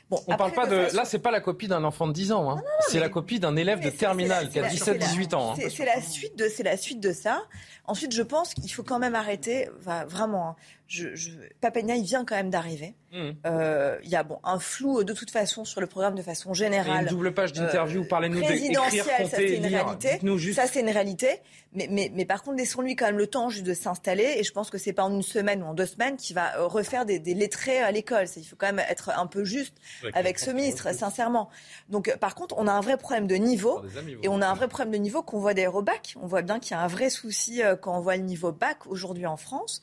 Bon, 0.09 0.21
on 0.27 0.37
parle 0.37 0.53
pas 0.53 0.67
de. 0.67 0.95
Là, 0.95 1.03
c'est 1.03 1.19
pas 1.19 1.31
la 1.31 1.41
copie 1.41 1.67
d'un 1.67 1.83
enfant 1.83 2.07
de 2.07 2.13
10 2.13 2.31
ans. 2.31 2.49
Hein. 2.51 2.63
C'est 2.87 2.99
la 2.99 3.09
copie 3.09 3.39
d'un 3.39 3.57
élève 3.57 3.81
de 3.81 3.89
terminale 3.89 4.49
qui 4.49 4.59
a 4.59 4.67
17-18 4.67 5.35
ans. 5.35 5.53
Hein. 5.53 5.69
C'est 5.69 5.85
la 5.85 6.01
suite 6.01 6.37
de. 6.37 6.47
C'est 6.47 6.63
la 6.63 6.77
suite 6.77 7.01
de 7.01 7.11
ça. 7.11 7.43
Ensuite, 7.85 8.13
je 8.13 8.21
pense 8.21 8.53
qu'il 8.53 8.71
faut 8.71 8.83
quand 8.83 8.99
même 8.99 9.15
arrêter. 9.15 9.69
vraiment. 10.07 10.49
Hein 10.49 10.55
je, 10.87 11.15
je, 11.15 11.29
il 11.29 12.03
vient 12.03 12.25
quand 12.25 12.35
même 12.35 12.49
d'arriver. 12.49 12.95
Mmh. 13.11 13.29
Euh, 13.45 13.97
il 14.03 14.09
y 14.09 14.17
a 14.17 14.23
bon, 14.23 14.39
un 14.43 14.59
flou 14.59 15.03
de 15.05 15.13
toute 15.13 15.31
façon 15.31 15.63
sur 15.63 15.79
le 15.79 15.87
programme 15.87 16.15
de 16.15 16.21
façon 16.21 16.53
générale. 16.53 17.03
une 17.03 17.09
double 17.09 17.33
page 17.33 17.53
d'interview, 17.53 18.01
euh, 18.01 18.07
parlez-nous 18.07 18.41
d'écrire, 18.41 18.83
ça 18.91 19.25
c'est 19.29 19.55
une 19.55 19.65
réalité. 19.65 20.19
Ça 20.53 20.67
c'est 20.67 20.81
une 20.81 20.89
réalité. 20.89 21.41
Mais, 21.73 21.87
mais, 21.91 22.11
mais 22.13 22.25
par 22.25 22.43
contre, 22.43 22.57
laissons-lui 22.57 22.95
quand 22.95 23.05
même 23.05 23.17
le 23.17 23.27
temps 23.27 23.49
juste 23.49 23.65
de 23.65 23.73
s'installer. 23.73 24.35
Et 24.37 24.43
je 24.43 24.51
pense 24.51 24.69
que 24.69 24.77
c'est 24.77 24.93
pas 24.93 25.03
en 25.03 25.13
une 25.13 25.21
semaine 25.21 25.61
ou 25.61 25.67
en 25.67 25.73
deux 25.73 25.85
semaines 25.85 26.17
qu'il 26.17 26.35
va 26.35 26.57
euh, 26.57 26.65
refaire 26.65 27.05
des, 27.05 27.19
des 27.19 27.33
lettrés 27.33 27.79
à 27.79 27.91
l'école. 27.91 28.25
Il 28.35 28.43
faut 28.43 28.55
quand 28.57 28.67
même 28.67 28.83
être 28.89 29.09
un 29.09 29.27
peu 29.27 29.43
juste 29.43 29.75
avec 30.13 30.39
ce 30.39 30.51
ministre, 30.51 30.93
sincèrement. 30.93 31.49
Donc 31.89 32.15
par 32.17 32.35
contre, 32.35 32.55
on 32.57 32.67
a 32.67 32.71
un 32.71 32.81
vrai 32.81 32.97
problème 32.97 33.27
de 33.27 33.35
niveau. 33.35 33.83
Et 34.23 34.27
on 34.27 34.41
a 34.41 34.47
un 34.47 34.53
vrai 34.53 34.67
problème 34.67 34.91
de 34.91 34.97
niveau 34.97 35.21
qu'on 35.21 35.39
voit 35.39 35.53
des 35.53 35.67
bac. 35.83 36.15
On 36.21 36.27
voit 36.27 36.41
bien 36.41 36.59
qu'il 36.59 36.71
y 36.71 36.79
a 36.79 36.81
un 36.81 36.87
vrai 36.87 37.09
souci 37.09 37.61
quand 37.81 37.97
on 37.97 38.01
voit 38.01 38.17
le 38.17 38.23
niveau 38.23 38.51
bac 38.51 38.87
aujourd'hui 38.87 39.25
en 39.25 39.37
France. 39.37 39.81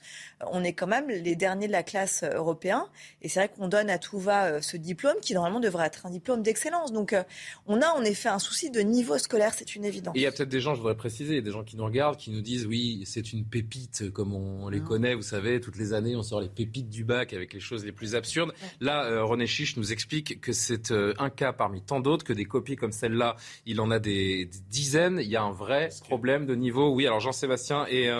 On 0.51 0.65
est 0.65 0.73
quand 0.73 0.87
même 0.87 0.94
les 1.01 1.37
derniers 1.37 1.67
de 1.67 1.73
la 1.73 1.83
classe 1.83 2.23
euh, 2.23 2.37
européen. 2.37 2.87
Et 3.23 3.29
c'est 3.29 3.41
vrai 3.41 3.49
qu'on 3.49 3.69
donne 3.69 3.91
à 3.91 3.99
tout 3.99 4.19
va 4.19 4.47
euh, 4.47 4.61
ce 4.61 4.77
diplôme 4.77 5.17
qui 5.21 5.35
normalement 5.35 5.61
devrait 5.61 5.87
être 5.87 6.07
un 6.07 6.11
diplôme 6.11 6.43
d'excellence. 6.43 6.93
Donc 6.93 7.13
euh, 7.13 7.23
on 7.67 7.81
a 7.81 7.89
en 7.89 8.03
effet 8.03 8.29
un 8.29 8.39
souci 8.39 8.71
de 8.71 8.81
niveau 8.81 9.19
scolaire, 9.19 9.53
c'est 9.55 9.75
une 9.75 9.85
évidence. 9.85 10.15
Et 10.17 10.21
il 10.21 10.23
y 10.23 10.27
a 10.27 10.33
peut-être 10.33 10.49
des 10.49 10.61
gens, 10.61 10.75
je 10.75 10.81
voudrais 10.81 10.97
préciser, 10.97 11.43
des 11.43 11.51
gens 11.51 11.65
qui 11.65 11.77
nous 11.77 11.85
regardent, 11.85 12.17
qui 12.17 12.31
nous 12.31 12.41
disent 12.41 12.67
oui, 12.67 13.03
c'est 13.07 13.33
une 13.33 13.45
pépite 13.45 14.11
comme 14.11 14.35
on 14.35 14.69
les 14.69 14.81
ah. 14.83 14.87
connaît, 14.87 15.15
vous 15.15 15.23
savez, 15.23 15.61
toutes 15.61 15.77
les 15.77 15.93
années 15.93 16.17
on 16.17 16.23
sort 16.23 16.41
les 16.41 16.49
pépites 16.49 16.89
du 16.89 17.05
bac 17.05 17.33
avec 17.33 17.53
les 17.53 17.61
choses 17.61 17.85
les 17.85 17.93
plus 17.93 18.15
absurdes. 18.15 18.53
Là, 18.81 19.23
René 19.23 19.47
Chiche 19.47 19.77
nous 19.77 19.93
explique 19.93 20.41
que 20.41 20.53
c'est 20.53 20.93
un 20.93 21.31
cas 21.31 21.53
parmi 21.53 21.83
tant 21.83 22.01
d'autres, 22.01 22.25
que 22.25 22.33
des 22.33 22.45
copies 22.45 22.77
comme 22.77 22.93
celle-là, 22.93 23.37
il 23.67 23.81
en 23.81 23.91
a 23.91 23.99
des, 23.99 24.49
dizaines. 24.69 25.19
Il 25.21 25.29
y 25.29 25.37
a 25.37 25.43
un 25.43 25.53
vrai 25.53 25.89
problème 26.01 26.47
de 26.47 26.55
niveau. 26.55 26.91
Oui, 26.91 27.07
alors 27.07 27.21
Jean-Sébastien 27.21 27.87
et, 27.89 28.11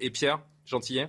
et 0.00 0.10
Pierre 0.10 0.40
Gentillet? 0.66 1.08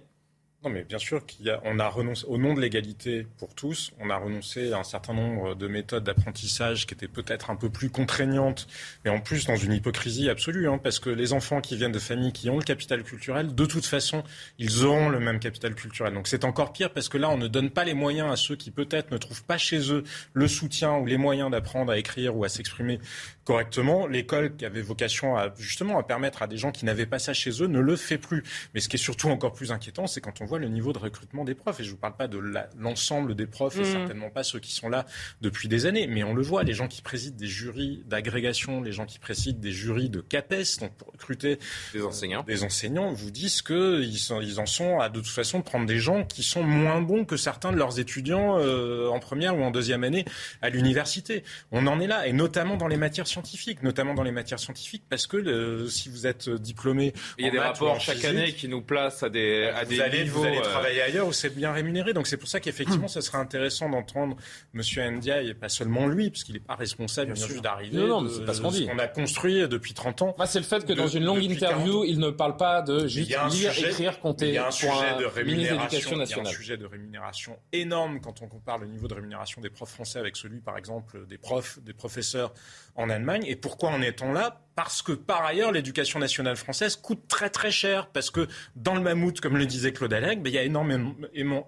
Mais 0.69 0.83
bien 0.83 0.99
sûr 0.99 1.21
qu'on 1.25 1.79
a, 1.79 1.83
a 1.83 1.89
renoncé, 1.89 2.25
au 2.27 2.37
nom 2.37 2.53
de 2.53 2.61
l'égalité 2.61 3.27
pour 3.37 3.53
tous, 3.53 3.91
on 3.99 4.09
a 4.09 4.17
renoncé 4.17 4.71
à 4.71 4.79
un 4.79 4.83
certain 4.83 5.13
nombre 5.13 5.55
de 5.55 5.67
méthodes 5.67 6.03
d'apprentissage 6.03 6.85
qui 6.85 6.93
étaient 6.93 7.07
peut-être 7.07 7.49
un 7.49 7.55
peu 7.55 7.69
plus 7.69 7.89
contraignantes, 7.89 8.67
mais 9.05 9.11
en 9.11 9.19
plus 9.19 9.45
dans 9.45 9.55
une 9.55 9.73
hypocrisie 9.73 10.29
absolue, 10.29 10.69
hein, 10.69 10.77
parce 10.77 10.99
que 10.99 11.09
les 11.09 11.33
enfants 11.33 11.61
qui 11.61 11.77
viennent 11.77 11.91
de 11.91 11.99
familles 11.99 12.33
qui 12.33 12.49
ont 12.49 12.57
le 12.57 12.63
capital 12.63 13.03
culturel, 13.03 13.53
de 13.53 13.65
toute 13.65 13.85
façon, 13.85 14.23
ils 14.59 14.83
auront 14.85 15.09
le 15.09 15.19
même 15.19 15.39
capital 15.39 15.75
culturel. 15.75 16.13
Donc 16.13 16.27
c'est 16.27 16.45
encore 16.45 16.73
pire 16.73 16.91
parce 16.91 17.09
que 17.09 17.17
là, 17.17 17.29
on 17.29 17.37
ne 17.37 17.47
donne 17.47 17.69
pas 17.69 17.83
les 17.83 17.93
moyens 17.93 18.31
à 18.31 18.35
ceux 18.35 18.55
qui 18.55 18.71
peut-être 18.71 19.11
ne 19.11 19.17
trouvent 19.17 19.43
pas 19.43 19.57
chez 19.57 19.91
eux 19.91 20.03
le 20.33 20.47
soutien 20.47 20.95
ou 20.95 21.05
les 21.05 21.17
moyens 21.17 21.51
d'apprendre 21.51 21.91
à 21.91 21.97
écrire 21.97 22.35
ou 22.35 22.43
à 22.43 22.49
s'exprimer 22.49 22.99
correctement. 23.43 24.07
L'école 24.07 24.55
qui 24.55 24.65
avait 24.65 24.81
vocation 24.81 25.37
à 25.37 25.53
justement 25.57 25.97
à 25.97 26.03
permettre 26.03 26.41
à 26.41 26.47
des 26.47 26.57
gens 26.57 26.71
qui 26.71 26.85
n'avaient 26.85 27.05
pas 27.05 27.19
ça 27.19 27.33
chez 27.33 27.61
eux 27.61 27.67
ne 27.67 27.79
le 27.79 27.95
fait 27.95 28.17
plus. 28.17 28.43
Mais 28.73 28.79
ce 28.79 28.89
qui 28.89 28.97
est 28.97 28.99
surtout 28.99 29.29
encore 29.29 29.53
plus 29.53 29.71
inquiétant, 29.71 30.07
c'est 30.07 30.21
quand 30.21 30.41
on 30.41 30.45
voit 30.45 30.56
le 30.57 30.67
niveau 30.67 30.93
de 30.93 30.99
recrutement 30.99 31.43
des 31.43 31.55
profs. 31.55 31.79
Et 31.79 31.83
je 31.83 31.89
ne 31.89 31.93
vous 31.93 31.99
parle 31.99 32.15
pas 32.15 32.27
de 32.27 32.41
l'ensemble 32.77 33.35
des 33.35 33.47
profs, 33.47 33.77
et 33.77 33.81
mmh. 33.81 33.85
certainement 33.85 34.29
pas 34.29 34.43
ceux 34.43 34.59
qui 34.59 34.73
sont 34.73 34.89
là 34.89 35.05
depuis 35.41 35.67
des 35.67 35.85
années, 35.85 36.07
mais 36.07 36.23
on 36.23 36.33
le 36.33 36.41
voit, 36.41 36.63
les 36.63 36.73
gens 36.73 36.87
qui 36.87 37.01
président 37.01 37.37
des 37.37 37.47
jurys 37.47 38.03
d'agrégation, 38.05 38.81
les 38.81 38.91
gens 38.91 39.05
qui 39.05 39.19
président 39.19 39.59
des 39.59 39.71
jurys 39.71 40.09
de 40.09 40.21
CAPES, 40.21 40.79
donc 40.81 40.93
pour 40.93 41.11
recruter 41.11 41.59
des 41.93 42.03
enseignants, 42.03 42.43
des 42.43 42.63
enseignants 42.63 43.11
vous 43.11 43.31
disent 43.31 43.61
qu'ils 43.61 44.17
ils 44.41 44.59
en 44.59 44.65
sont 44.65 44.99
à 44.99 45.09
de 45.09 45.19
toute 45.19 45.27
façon 45.27 45.59
de 45.59 45.63
prendre 45.63 45.85
des 45.85 45.99
gens 45.99 46.23
qui 46.23 46.43
sont 46.43 46.63
moins 46.63 47.01
bons 47.01 47.25
que 47.25 47.37
certains 47.37 47.71
de 47.71 47.77
leurs 47.77 47.99
étudiants 47.99 48.59
euh, 48.59 49.09
en 49.09 49.19
première 49.19 49.57
ou 49.57 49.63
en 49.63 49.71
deuxième 49.71 50.03
année 50.03 50.25
à 50.61 50.69
l'université. 50.69 51.43
On 51.71 51.87
en 51.87 51.99
est 51.99 52.07
là, 52.07 52.27
et 52.27 52.33
notamment 52.33 52.77
dans 52.77 52.87
les 52.87 52.97
matières 52.97 53.27
scientifiques, 53.27 53.83
notamment 53.83 54.13
dans 54.13 54.23
les 54.23 54.31
matières 54.31 54.59
scientifiques, 54.59 55.03
parce 55.09 55.27
que 55.27 55.37
euh, 55.37 55.87
si 55.87 56.09
vous 56.09 56.27
êtes 56.27 56.49
diplômé, 56.49 57.13
il 57.37 57.45
y 57.45 57.47
a 57.47 57.51
des 57.51 57.59
rapports 57.59 57.99
chaque 57.99 58.23
année 58.25 58.53
qui 58.53 58.67
nous 58.67 58.81
placent 58.81 59.23
à 59.23 59.29
des 59.29 59.71
à 59.75 59.85
des 59.85 60.01
allez, 60.01 60.23
niveaux. 60.23 60.45
Allez 60.47 60.57
euh, 60.57 60.61
travailler 60.61 61.01
ailleurs 61.01 61.27
où 61.27 61.33
c'est 61.33 61.53
bien 61.53 61.71
rémunéré. 61.71 62.13
Donc 62.13 62.27
c'est 62.27 62.37
pour 62.37 62.47
ça 62.47 62.59
qu'effectivement, 62.59 63.07
ce 63.07 63.21
serait 63.21 63.37
intéressant 63.37 63.89
d'entendre 63.89 64.37
M. 64.73 64.81
Ndiaye, 65.15 65.49
et 65.49 65.53
pas 65.53 65.69
seulement 65.69 66.07
lui, 66.07 66.29
parce 66.29 66.43
qu'il 66.43 66.55
n'est 66.55 66.59
pas 66.59 66.75
responsable 66.75 67.33
bien 67.33 67.47
sûr 67.47 67.61
d'arriver. 67.61 67.97
Non, 67.97 68.21
non, 68.21 68.29
c'est 68.29 68.45
pas 68.45 68.53
ce 68.53 68.61
qu'on 68.61 68.71
dit. 68.71 68.87
On 68.91 68.99
a 68.99 69.07
construit 69.07 69.67
depuis 69.67 69.93
30 69.93 70.21
ans. 70.21 70.35
Moi, 70.37 70.47
c'est 70.47 70.59
le 70.59 70.65
fait 70.65 70.85
que 70.85 70.93
dans 70.93 71.07
une 71.07 71.23
longue 71.23 71.43
interview, 71.43 72.03
il 72.03 72.19
ne 72.19 72.29
parle 72.29 72.57
pas 72.57 72.81
de 72.81 73.07
juste 73.07 73.29
lire, 73.51 73.77
écrire, 73.77 74.19
compter. 74.19 74.49
Il 74.49 74.53
y 74.53 74.57
a 74.57 74.67
un 74.67 74.71
sujet 74.71 75.17
de 75.19 75.25
rémunération. 75.25 76.11
Il 76.13 76.29
y 76.29 76.33
a 76.33 76.41
un 76.41 76.45
sujet 76.45 76.77
de 76.77 76.85
rémunération 76.85 77.57
énorme 77.71 78.19
quand 78.21 78.41
on 78.41 78.47
compare 78.47 78.77
le 78.77 78.87
niveau 78.87 79.07
de 79.07 79.13
rémunération 79.13 79.61
des 79.61 79.69
profs 79.69 79.91
français 79.91 80.19
avec 80.19 80.35
celui, 80.35 80.59
par 80.59 80.77
exemple, 80.77 81.25
des 81.27 81.37
profs, 81.37 81.79
des 81.79 81.93
professeurs 81.93 82.53
en 82.95 83.09
Allemagne. 83.09 83.43
Et 83.47 83.55
pourquoi 83.55 83.89
en 83.89 84.01
est-on 84.01 84.33
là? 84.33 84.61
Parce 84.77 85.01
que 85.01 85.11
par 85.11 85.43
ailleurs, 85.43 85.71
l'éducation 85.71 86.19
nationale 86.19 86.55
française 86.55 86.97
coûte 86.97 87.27
très 87.27 87.49
très 87.49 87.71
cher. 87.71 88.11
Parce 88.11 88.29
que 88.29 88.47
dans 88.75 88.93
le 88.93 89.01
mammouth, 89.01 89.41
comme 89.41 89.57
le 89.57 89.65
disait 89.65 89.91
Claude 89.91 90.13
Alec, 90.13 90.43
ben, 90.43 90.51
il 90.51 90.53
y 90.53 90.59
a 90.59 90.63
énormément, 90.63 91.15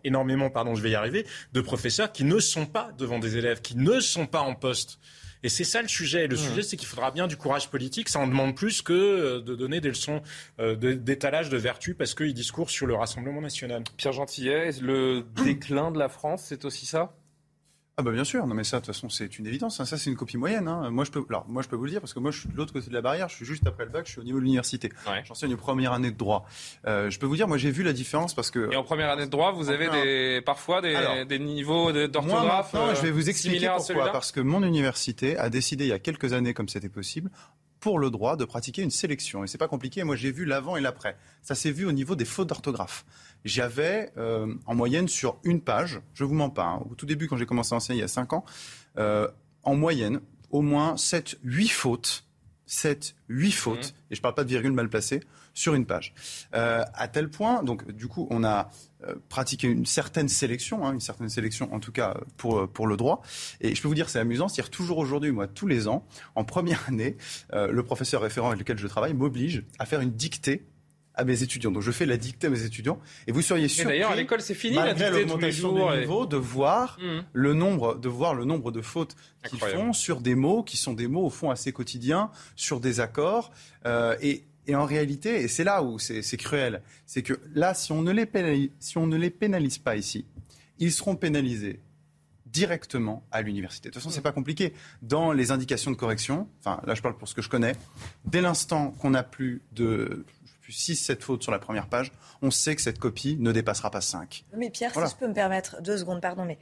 énormément, 0.04 0.52
pardon, 0.52 0.76
je 0.76 0.84
vais 0.84 0.92
y 0.92 0.96
arriver, 0.96 1.26
de 1.52 1.60
professeurs 1.60 2.12
qui 2.12 2.24
ne 2.24 2.38
sont 2.38 2.68
pas 2.68 2.92
devant 3.00 3.18
des 3.18 3.36
élèves, 3.36 3.62
qui 3.62 3.76
ne 3.76 4.00
sont 4.00 4.28
pas 4.28 4.42
en 4.42 4.54
poste. 4.54 5.00
Et 5.42 5.50
c'est 5.50 5.64
ça 5.64 5.82
le 5.82 5.88
sujet. 5.88 6.28
Le 6.28 6.36
sujet, 6.36 6.62
c'est 6.62 6.78
qu'il 6.78 6.88
faudra 6.88 7.10
bien 7.10 7.26
du 7.26 7.36
courage 7.36 7.72
politique. 7.72 8.10
Ça 8.10 8.20
en 8.20 8.28
demande 8.28 8.56
plus 8.56 8.84
que 8.84 8.94
euh, 8.94 9.42
de 9.42 9.56
donner 9.56 9.82
des 9.82 9.90
leçons 9.90 10.22
euh, 10.60 10.76
d'étalage 10.76 11.50
de 11.50 11.58
vertu 11.58 11.96
parce 11.96 12.14
qu'ils 12.14 12.36
discourent 12.36 12.70
sur 12.70 12.86
le 12.86 12.94
Rassemblement 12.94 13.42
national. 13.42 13.86
Pierre 13.98 14.14
Gentillet, 14.14 14.70
le 14.84 15.26
déclin 15.44 15.90
de 15.90 15.98
la 15.98 16.10
France, 16.10 16.44
c'est 16.46 16.64
aussi 16.64 16.86
ça? 16.86 17.16
Ah 18.00 18.02
bah 18.02 18.12
bien 18.12 18.24
sûr, 18.24 18.48
non 18.48 18.56
mais 18.56 18.64
ça 18.64 18.78
de 18.80 18.86
toute 18.86 18.96
façon 18.96 19.10
c'est 19.10 19.40
une 19.40 19.46
évidence, 19.46 19.82
hein. 19.82 19.86
ça 19.86 19.98
c'est 19.98 20.10
une 20.10 20.16
copie 20.16 20.38
moyenne. 20.38 20.70
Hein. 20.70 20.90
Moi 20.90 21.04
je 21.04 21.12
peux, 21.12 21.22
alors 21.28 21.46
moi 21.50 21.62
je 21.62 21.68
peux 21.68 21.76
vous 21.76 21.84
le 21.84 21.92
dire 21.92 22.00
parce 22.00 22.14
que 22.14 22.20
moi 22.20 22.32
je 22.32 22.40
suis 22.40 22.48
de 22.48 22.56
l'autre 22.56 22.72
côté 22.72 22.88
de 22.90 22.94
la 22.94 23.02
barrière, 23.02 23.28
je 23.28 23.36
suis 23.36 23.46
juste 23.46 23.68
après 23.68 23.84
le 23.84 23.92
bac, 23.92 24.06
je 24.06 24.12
suis 24.12 24.22
au 24.22 24.24
niveau 24.24 24.38
de 24.40 24.44
l'université. 24.46 24.90
J'enseigne 25.26 25.52
une 25.52 25.58
première 25.58 25.92
année 25.92 26.10
de 26.10 26.16
droit. 26.16 26.46
Euh, 26.88 27.10
je 27.10 27.20
peux 27.20 27.26
vous 27.26 27.36
dire, 27.36 27.50
moi 27.50 27.58
j'ai 27.58 27.72
vu 27.72 27.84
la 27.84 27.92
différence 27.92 28.34
parce 28.34 28.52
que. 28.52 28.72
Et 28.72 28.78
en 28.78 28.86
première 28.86 29.10
année 29.10 29.26
de 29.26 29.32
droit, 29.32 29.52
vous 29.52 29.70
avez 29.70 29.90
des, 29.90 30.42
parfois 30.42 30.82
des, 30.82 31.26
des 31.28 31.40
niveaux 31.40 31.92
d'orthographe. 31.92 32.74
Non, 32.74 32.96
je 32.96 33.02
vais 33.02 33.12
vous 33.12 33.30
expliquer 33.30 33.70
pourquoi. 33.76 34.14
Parce 34.14 34.32
que 34.32 34.40
mon 34.40 34.64
université 34.64 35.38
a 35.38 35.50
décidé 35.50 35.84
il 35.84 35.90
y 35.90 35.94
a 35.94 36.00
quelques 36.00 36.32
années, 36.32 36.54
comme 36.54 36.70
c'était 36.70 36.88
possible, 36.88 37.30
pour 37.80 38.00
le 38.00 38.10
droit 38.10 38.36
de 38.36 38.46
pratiquer 38.46 38.82
une 38.82 38.92
sélection. 38.92 39.44
Et 39.44 39.48
c'est 39.48 39.58
pas 39.58 39.68
compliqué. 39.68 40.04
Moi, 40.04 40.16
j'ai 40.16 40.32
vu 40.32 40.46
l'avant 40.46 40.76
et 40.78 40.82
l'après. 40.82 41.18
Ça 41.42 41.56
s'est 41.56 41.72
vu 41.72 41.86
au 41.86 41.92
niveau 41.92 42.16
des 42.16 42.26
fautes 42.26 42.48
d'orthographe. 42.48 43.06
J'avais 43.46 44.12
euh, 44.18 44.54
en 44.66 44.76
moyenne 44.76 45.08
sur 45.08 45.38
une 45.44 45.62
page, 45.62 46.02
je 46.14 46.24
vous 46.24 46.34
mens 46.34 46.50
pas, 46.50 46.66
hein, 46.66 46.84
au 46.90 46.96
tout 46.96 47.06
début 47.06 47.28
quand 47.28 47.38
j'ai 47.38 47.46
commencé 47.46 47.74
à 47.74 47.78
enseigner 47.78 48.00
il 48.00 48.02
y 48.02 48.06
a 48.06 48.10
5 48.10 48.34
ans, 48.34 48.46
euh, 48.98 49.28
en 49.64 49.76
moyenne 49.76 50.20
au 50.52 50.62
moins 50.62 50.98
7, 50.98 51.40
8 51.44 51.68
fautes, 51.70 52.26
7, 52.66 53.16
8 53.30 53.52
fautes, 53.52 53.94
mmh. 53.94 54.12
et 54.12 54.16
je 54.16 54.22
parle 54.22 54.36
pas 54.36 54.44
de 54.44 54.50
virgule 54.50 54.74
mal 54.74 54.90
placée, 54.90 55.22
sur 55.54 55.74
une 55.74 55.86
page. 55.86 56.14
Euh, 56.54 56.84
à 56.94 57.08
tel 57.08 57.30
point, 57.30 57.64
donc 57.64 57.90
du 57.92 58.08
coup, 58.08 58.28
on 58.30 58.44
a 58.44 58.70
euh, 59.04 59.16
pratiqué 59.30 59.68
une 59.68 59.86
certaine 59.86 60.30
sélection, 60.30 60.86
hein, 60.86 60.94
une 60.94 61.00
certaine 61.00 61.30
sélection 61.30 61.74
en 61.74 61.80
tout 61.80 61.92
cas 61.92 62.18
pour, 62.38 62.70
pour 62.70 62.88
le 62.88 62.98
droit. 62.98 63.22
Et 63.62 63.74
je 63.74 63.82
peux 63.82 63.88
vous 63.88 63.96
dire, 63.96 64.10
c'est 64.10 64.20
amusant, 64.20 64.48
c'est-à-dire 64.48 64.72
toujours 64.72 64.98
aujourd'hui, 64.98 65.32
moi, 65.32 65.48
tous 65.48 65.68
les 65.68 65.88
ans, 65.88 66.06
en 66.36 66.44
première 66.44 66.88
année, 66.88 67.18
le 67.54 67.82
professeur 67.84 68.22
référent 68.22 68.48
avec 68.48 68.60
lequel 68.60 68.78
je 68.78 68.88
travaille 68.88 69.14
m'oblige 69.14 69.64
à 69.80 69.86
faire 69.86 70.02
une 70.02 70.12
dictée 70.12 70.66
à 71.20 71.26
mes 71.26 71.44
étudiants. 71.44 71.72
Donc 71.72 71.84
je 71.84 71.92
fais 71.92 72.06
la 72.06 72.18
dictée 72.18 72.48
à 72.48 72.50
mes 72.50 72.64
étudiants 72.64 73.00
et 73.28 73.32
vous 73.32 73.42
seriez 73.42 73.68
sûr. 73.68 73.86
D'ailleurs, 73.86 74.12
à 74.12 74.16
l'école, 74.16 74.42
c'est 74.42 74.54
fini 74.54 74.76
la 74.76 74.94
dictée 74.94 75.26
tous 75.28 75.38
les 75.38 75.52
jours. 75.52 75.92
Des 75.92 76.00
niveaux, 76.00 76.26
de 76.26 76.38
voir 76.38 76.98
mmh. 77.00 77.20
le 77.34 77.54
nombre, 77.54 77.96
de 77.96 78.10
voir 78.10 78.34
le 78.34 78.46
nombre 78.46 78.72
de 78.72 78.82
fautes 78.82 79.16
qu'ils 79.48 79.60
font 79.60 79.94
sur 79.94 80.22
des 80.22 80.36
mots 80.36 80.64
qui 80.64 80.78
sont 80.78 80.94
des 80.94 81.08
mots 81.08 81.26
au 81.26 81.30
fond 81.30 81.50
assez 81.50 81.74
quotidiens, 81.74 82.32
sur 82.56 82.80
des 82.80 83.02
accords. 83.02 83.52
Euh, 83.86 84.16
et, 84.22 84.46
et, 84.68 84.76
en 84.76 84.86
réalité, 84.86 85.42
et 85.42 85.48
c'est 85.48 85.64
là 85.64 85.84
où 85.84 86.00
c'est 86.00 86.38
cruel, 86.38 86.82
c'est 87.06 87.22
que 87.22 87.34
là, 87.54 87.74
si 87.74 87.92
on 87.92 88.02
ne 88.02 88.12
les 88.12 88.26
pénalise, 88.26 88.70
si 88.80 88.98
on 88.98 89.08
ne 89.08 89.18
les 89.18 89.30
pénalise 89.30 89.78
pas 89.78 89.98
ici, 89.98 90.26
ils 90.78 90.92
seront 90.92 91.16
pénalisés 91.16 91.82
directement 92.46 93.24
à 93.32 93.42
l'université. 93.42 93.90
De 93.90 93.94
toute 93.94 94.02
façon, 94.02 94.14
c'est 94.14 94.22
pas 94.22 94.32
compliqué. 94.32 94.74
Dans 95.02 95.32
les 95.32 95.52
indications 95.52 95.92
de 95.92 95.96
correction, 95.96 96.48
enfin 96.60 96.82
là 96.86 96.96
je 96.96 97.02
parle 97.02 97.18
pour 97.18 97.28
ce 97.28 97.36
que 97.36 97.42
je 97.42 97.50
connais, 97.50 97.76
dès 98.26 98.42
l'instant 98.42 98.92
qu'on 99.00 99.12
n'a 99.12 99.24
plus 99.24 99.62
de 99.74 100.26
6-7 100.70 101.22
fautes 101.22 101.44
sur 101.44 101.52
la 101.52 101.60
première 101.60 101.88
page, 101.88 102.12
on 102.42 102.52
sait 102.52 102.76
que 102.76 102.82
cette 102.82 103.00
copie 103.00 103.38
ne 103.40 103.52
dépassera 103.52 103.92
pas 103.92 104.02
5. 104.02 104.46
Mais 104.56 104.70
Pierre, 104.70 104.94
si 104.94 105.00
je 105.00 105.16
peux 105.16 105.28
me 105.28 105.34
permettre 105.34 105.82
deux 105.82 105.98
secondes, 105.98 106.22
pardon, 106.22 106.46
mais 106.46 106.58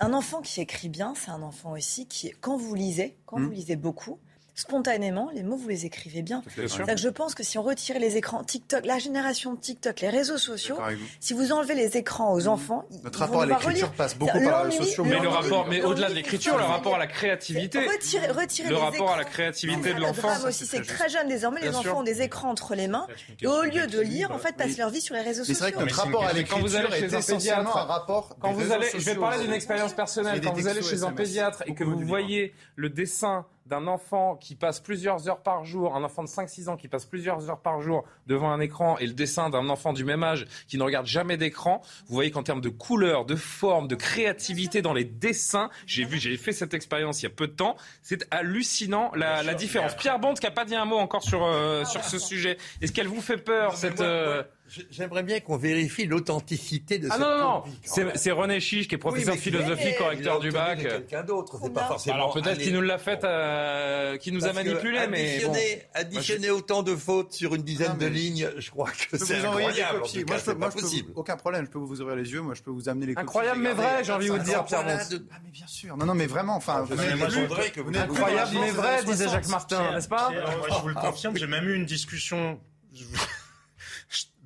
un 0.00 0.12
enfant 0.12 0.42
qui 0.42 0.60
écrit 0.60 0.88
bien, 0.88 1.14
c'est 1.14 1.30
un 1.30 1.42
enfant 1.42 1.72
aussi 1.72 2.06
qui, 2.06 2.30
quand 2.40 2.56
vous 2.56 2.74
lisez, 2.74 3.16
quand 3.24 3.38
vous 3.38 3.48
hmm. 3.48 3.52
lisez 3.52 3.76
beaucoup, 3.76 4.18
spontanément, 4.56 5.30
les 5.34 5.42
mots, 5.42 5.56
vous 5.56 5.68
les 5.68 5.86
écrivez 5.86 6.22
bien. 6.22 6.42
Que 6.56 6.96
je 6.96 7.08
pense 7.08 7.34
que 7.34 7.42
si 7.42 7.58
on 7.58 7.62
retirait 7.62 7.98
les 7.98 8.16
écrans 8.16 8.42
TikTok, 8.42 8.84
la 8.86 8.98
génération 8.98 9.54
TikTok, 9.54 10.00
les 10.00 10.08
réseaux 10.08 10.38
sociaux, 10.38 10.78
si 11.20 11.34
vous 11.34 11.52
enlevez 11.52 11.74
les 11.74 11.96
écrans 11.98 12.32
aux 12.32 12.48
enfants, 12.48 12.86
notre 13.04 13.20
rapport 13.20 13.42
à 13.42 13.46
l'écriture 13.46 13.92
passe 13.92 14.16
beaucoup 14.16 14.40
par 14.40 14.64
les 14.64 14.70
réseaux 14.70 14.84
sociaux. 14.84 15.04
Mais 15.04 15.20
le 15.20 15.28
rapport, 15.28 15.66
mais 15.68 15.82
au-delà 15.82 16.08
de 16.08 16.14
l'écriture, 16.14 16.56
le 16.56 16.64
rapport 16.64 16.94
à 16.94 16.98
la 16.98 17.06
créativité, 17.06 17.86
retirer, 17.86 18.28
retirer 18.28 18.70
le 18.70 18.76
rapport 18.76 19.12
à 19.12 19.18
la 19.18 19.24
créativité 19.24 19.92
de 19.92 20.00
l'enfant. 20.00 20.30
aussi, 20.46 20.66
c'est 20.66 20.82
très 20.82 21.08
jeune 21.08 21.28
désormais. 21.28 21.60
Les 21.60 21.76
enfants 21.76 22.00
ont 22.00 22.02
des 22.02 22.22
écrans 22.22 22.50
entre 22.50 22.74
les 22.74 22.88
mains 22.88 23.06
et 23.40 23.46
au 23.46 23.62
lieu 23.62 23.86
de 23.86 24.00
lire, 24.00 24.30
en 24.30 24.38
fait, 24.38 24.56
passent 24.56 24.78
leur 24.78 24.90
vie 24.90 25.02
sur 25.02 25.14
les 25.14 25.20
réseaux 25.20 25.44
sociaux. 25.44 25.54
C'est 25.54 25.60
vrai 25.60 25.72
que 25.72 25.78
notre 25.78 25.96
rapport 25.96 26.24
à 26.24 26.32
l'écriture 26.32 26.94
est 26.94 27.12
essentiellement 27.12 27.76
un 27.76 27.84
rapport. 27.84 28.36
Quand 28.40 28.52
vous 28.52 28.72
allez, 28.72 28.88
je 28.90 29.04
vais 29.04 29.16
parler 29.16 29.44
d'une 29.44 29.52
expérience 29.52 29.92
personnelle. 29.92 30.40
Quand 30.40 30.52
vous 30.52 30.66
allez 30.66 30.82
chez 30.82 31.02
un 31.02 31.12
pédiatre 31.12 31.62
et 31.66 31.74
que 31.74 31.84
vous 31.84 32.00
voyez 32.00 32.54
le 32.76 32.88
dessin 32.88 33.44
d'un 33.66 33.86
enfant 33.86 34.36
qui 34.36 34.54
passe 34.54 34.80
plusieurs 34.80 35.28
heures 35.28 35.42
par 35.42 35.64
jour, 35.64 35.94
un 35.96 36.04
enfant 36.04 36.22
de 36.22 36.28
5-6 36.28 36.68
ans 36.68 36.76
qui 36.76 36.88
passe 36.88 37.04
plusieurs 37.04 37.50
heures 37.50 37.60
par 37.60 37.80
jour 37.80 38.04
devant 38.26 38.50
un 38.50 38.60
écran 38.60 38.96
et 38.98 39.06
le 39.06 39.12
dessin 39.12 39.50
d'un 39.50 39.68
enfant 39.68 39.92
du 39.92 40.04
même 40.04 40.22
âge 40.22 40.46
qui 40.68 40.78
ne 40.78 40.82
regarde 40.82 41.06
jamais 41.06 41.36
d'écran, 41.36 41.80
vous 42.06 42.14
voyez 42.14 42.30
qu'en 42.30 42.42
termes 42.42 42.60
de 42.60 42.68
couleur, 42.68 43.24
de 43.24 43.36
forme, 43.36 43.88
de 43.88 43.94
créativité 43.94 44.82
dans 44.82 44.92
les 44.92 45.04
dessins, 45.04 45.70
j'ai 45.86 46.04
vu, 46.04 46.18
j'ai 46.18 46.36
fait 46.36 46.52
cette 46.52 46.74
expérience 46.74 47.22
il 47.22 47.24
y 47.24 47.26
a 47.26 47.30
peu 47.30 47.48
de 47.48 47.52
temps, 47.52 47.76
c'est 48.02 48.26
hallucinant 48.32 49.10
la, 49.14 49.42
la 49.42 49.54
différence. 49.54 49.94
Pierre 49.96 50.18
Bond 50.18 50.34
qui 50.34 50.44
n'a 50.44 50.52
pas 50.52 50.64
dit 50.64 50.76
un 50.76 50.84
mot 50.84 50.96
encore 50.96 51.22
sur, 51.22 51.44
euh, 51.44 51.84
sur 51.84 52.04
ce 52.04 52.18
sujet. 52.18 52.56
Est-ce 52.80 52.92
qu'elle 52.92 53.08
vous 53.08 53.20
fait 53.20 53.38
peur 53.38 53.76
cette... 53.76 54.00
Euh, 54.00 54.42
J'aimerais 54.90 55.22
bien 55.22 55.40
qu'on 55.40 55.56
vérifie 55.56 56.06
l'authenticité 56.06 56.98
de 56.98 57.08
ah 57.10 57.14
cette 57.14 57.20
non, 57.20 57.38
non, 57.38 58.04
non. 58.04 58.12
C'est 58.14 58.30
René 58.30 58.60
Chiche 58.60 58.88
qui 58.88 58.96
est 58.96 58.98
professeur 58.98 59.34
de 59.34 59.40
philosophie, 59.40 59.94
correcteur 59.96 60.40
du 60.40 60.50
bac. 60.50 60.80
Quelqu'un 60.80 61.22
d'autre, 61.22 61.58
c'est 61.62 61.72
pas 61.72 61.86
forcément. 61.86 62.16
Alors 62.16 62.34
peut-être 62.34 62.58
qu'il 62.58 62.74
nous 62.74 62.80
l'a 62.80 62.98
fait, 62.98 63.24
euh, 63.24 64.16
qui 64.16 64.32
nous 64.32 64.44
a 64.46 64.52
manipulé, 64.52 65.06
mais 65.08 65.40
bon. 65.44 65.54
additionner 65.94 66.50
autant 66.50 66.82
de 66.82 66.94
fautes 66.94 67.32
sur 67.32 67.54
une 67.54 67.62
dizaine 67.62 67.96
de 67.98 68.06
lignes, 68.06 68.48
je 68.56 68.70
crois 68.70 68.90
que 68.90 69.16
c'est 69.18 69.38
incroyable. 69.38 70.02
Cas, 70.02 70.20
moi, 70.26 70.36
je 70.38 70.44
peux, 70.44 70.58
pas 70.58 70.70
possible. 70.70 71.12
aucun 71.14 71.36
problème, 71.36 71.66
je 71.66 71.70
peux 71.70 71.78
vous 71.78 72.00
ouvrir 72.00 72.16
les 72.16 72.32
yeux, 72.32 72.40
moi 72.40 72.54
je 72.54 72.62
peux 72.62 72.70
vous 72.70 72.88
amener 72.88 73.06
les 73.06 73.14
copies. 73.14 73.24
Incroyable 73.24 73.60
mais 73.60 73.72
vrai, 73.72 74.04
j'ai 74.04 74.12
envie 74.12 74.26
de 74.26 74.32
vous 74.32 74.38
dire, 74.38 74.64
Pierre 74.64 74.84
Ah 74.86 75.36
mais 75.44 75.50
bien 75.50 75.66
sûr. 75.66 75.96
Non, 75.96 76.06
non, 76.06 76.14
mais 76.14 76.26
vraiment, 76.26 76.56
enfin. 76.56 76.84
Incroyable 76.86 78.50
mais 78.54 78.70
vrai, 78.70 79.04
disait 79.04 79.28
Jacques 79.28 79.48
Martin, 79.48 79.92
n'est-ce 79.92 80.08
pas 80.08 80.30
Moi 80.30 80.68
je 80.70 80.82
vous 80.82 80.88
le 80.88 80.94
confirme, 80.94 81.36
j'ai 81.36 81.46
même 81.46 81.68
eu 81.68 81.74
une 81.74 81.86
discussion 81.86 82.58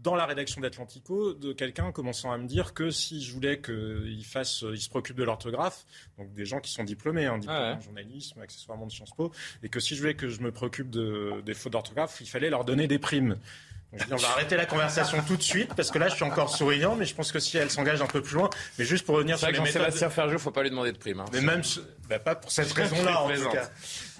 dans 0.02 0.14
la 0.14 0.26
rédaction 0.26 0.60
d'Atlantico 0.60 1.34
de 1.34 1.52
quelqu'un 1.52 1.92
commençant 1.92 2.32
à 2.32 2.38
me 2.38 2.46
dire 2.46 2.74
que 2.74 2.90
si 2.90 3.22
je 3.22 3.32
voulais 3.32 3.60
qu'il 3.60 4.24
fasse, 4.24 4.62
il 4.62 4.80
se 4.80 4.88
préoccupe 4.88 5.16
de 5.16 5.24
l'orthographe, 5.24 5.84
donc 6.18 6.32
des 6.34 6.46
gens 6.46 6.60
qui 6.60 6.72
sont 6.72 6.84
diplômés, 6.84 7.26
hein, 7.26 7.38
diplômés 7.38 7.74
en 7.76 7.80
journalisme, 7.80 8.40
accessoirement 8.40 8.86
de 8.86 8.92
Sciences 8.92 9.14
Po, 9.14 9.32
et 9.62 9.68
que 9.68 9.80
si 9.80 9.94
je 9.94 10.00
voulais 10.00 10.14
que 10.14 10.28
je 10.28 10.40
me 10.40 10.52
préoccupe 10.52 10.90
de, 10.90 11.42
des 11.44 11.54
fautes 11.54 11.72
d'orthographe, 11.72 12.18
il 12.20 12.28
fallait 12.28 12.50
leur 12.50 12.64
donner 12.64 12.86
des 12.86 12.98
primes. 12.98 13.36
Donc, 13.92 14.02
on 14.12 14.16
va 14.16 14.28
arrêter 14.30 14.56
la 14.56 14.66
conversation 14.66 15.20
tout 15.26 15.36
de 15.36 15.42
suite 15.42 15.74
parce 15.74 15.90
que 15.90 15.98
là 15.98 16.08
je 16.08 16.14
suis 16.14 16.24
encore 16.24 16.54
souriant, 16.54 16.94
mais 16.94 17.06
je 17.06 17.14
pense 17.14 17.32
que 17.32 17.40
si 17.40 17.56
elle 17.56 17.70
s'engage 17.70 18.00
un 18.00 18.06
peu 18.06 18.22
plus 18.22 18.36
loin, 18.36 18.48
mais 18.78 18.84
juste 18.84 19.04
pour 19.04 19.16
revenir 19.16 19.36
sur 19.36 19.48
les 19.48 19.58
méthodes. 19.58 19.72
Sébastien 19.72 20.10
Ferjou, 20.10 20.38
faut 20.38 20.52
pas 20.52 20.62
lui 20.62 20.70
demander 20.70 20.92
de 20.92 20.98
prime. 20.98 21.18
Hein. 21.18 21.24
Mais 21.32 21.40
même, 21.40 21.62
bah, 22.08 22.20
pas 22.20 22.36
pour 22.36 22.52
cette 22.52 22.70
raison-là 22.72 23.22
en 23.22 23.28
tout 23.28 23.50
cas. 23.50 23.68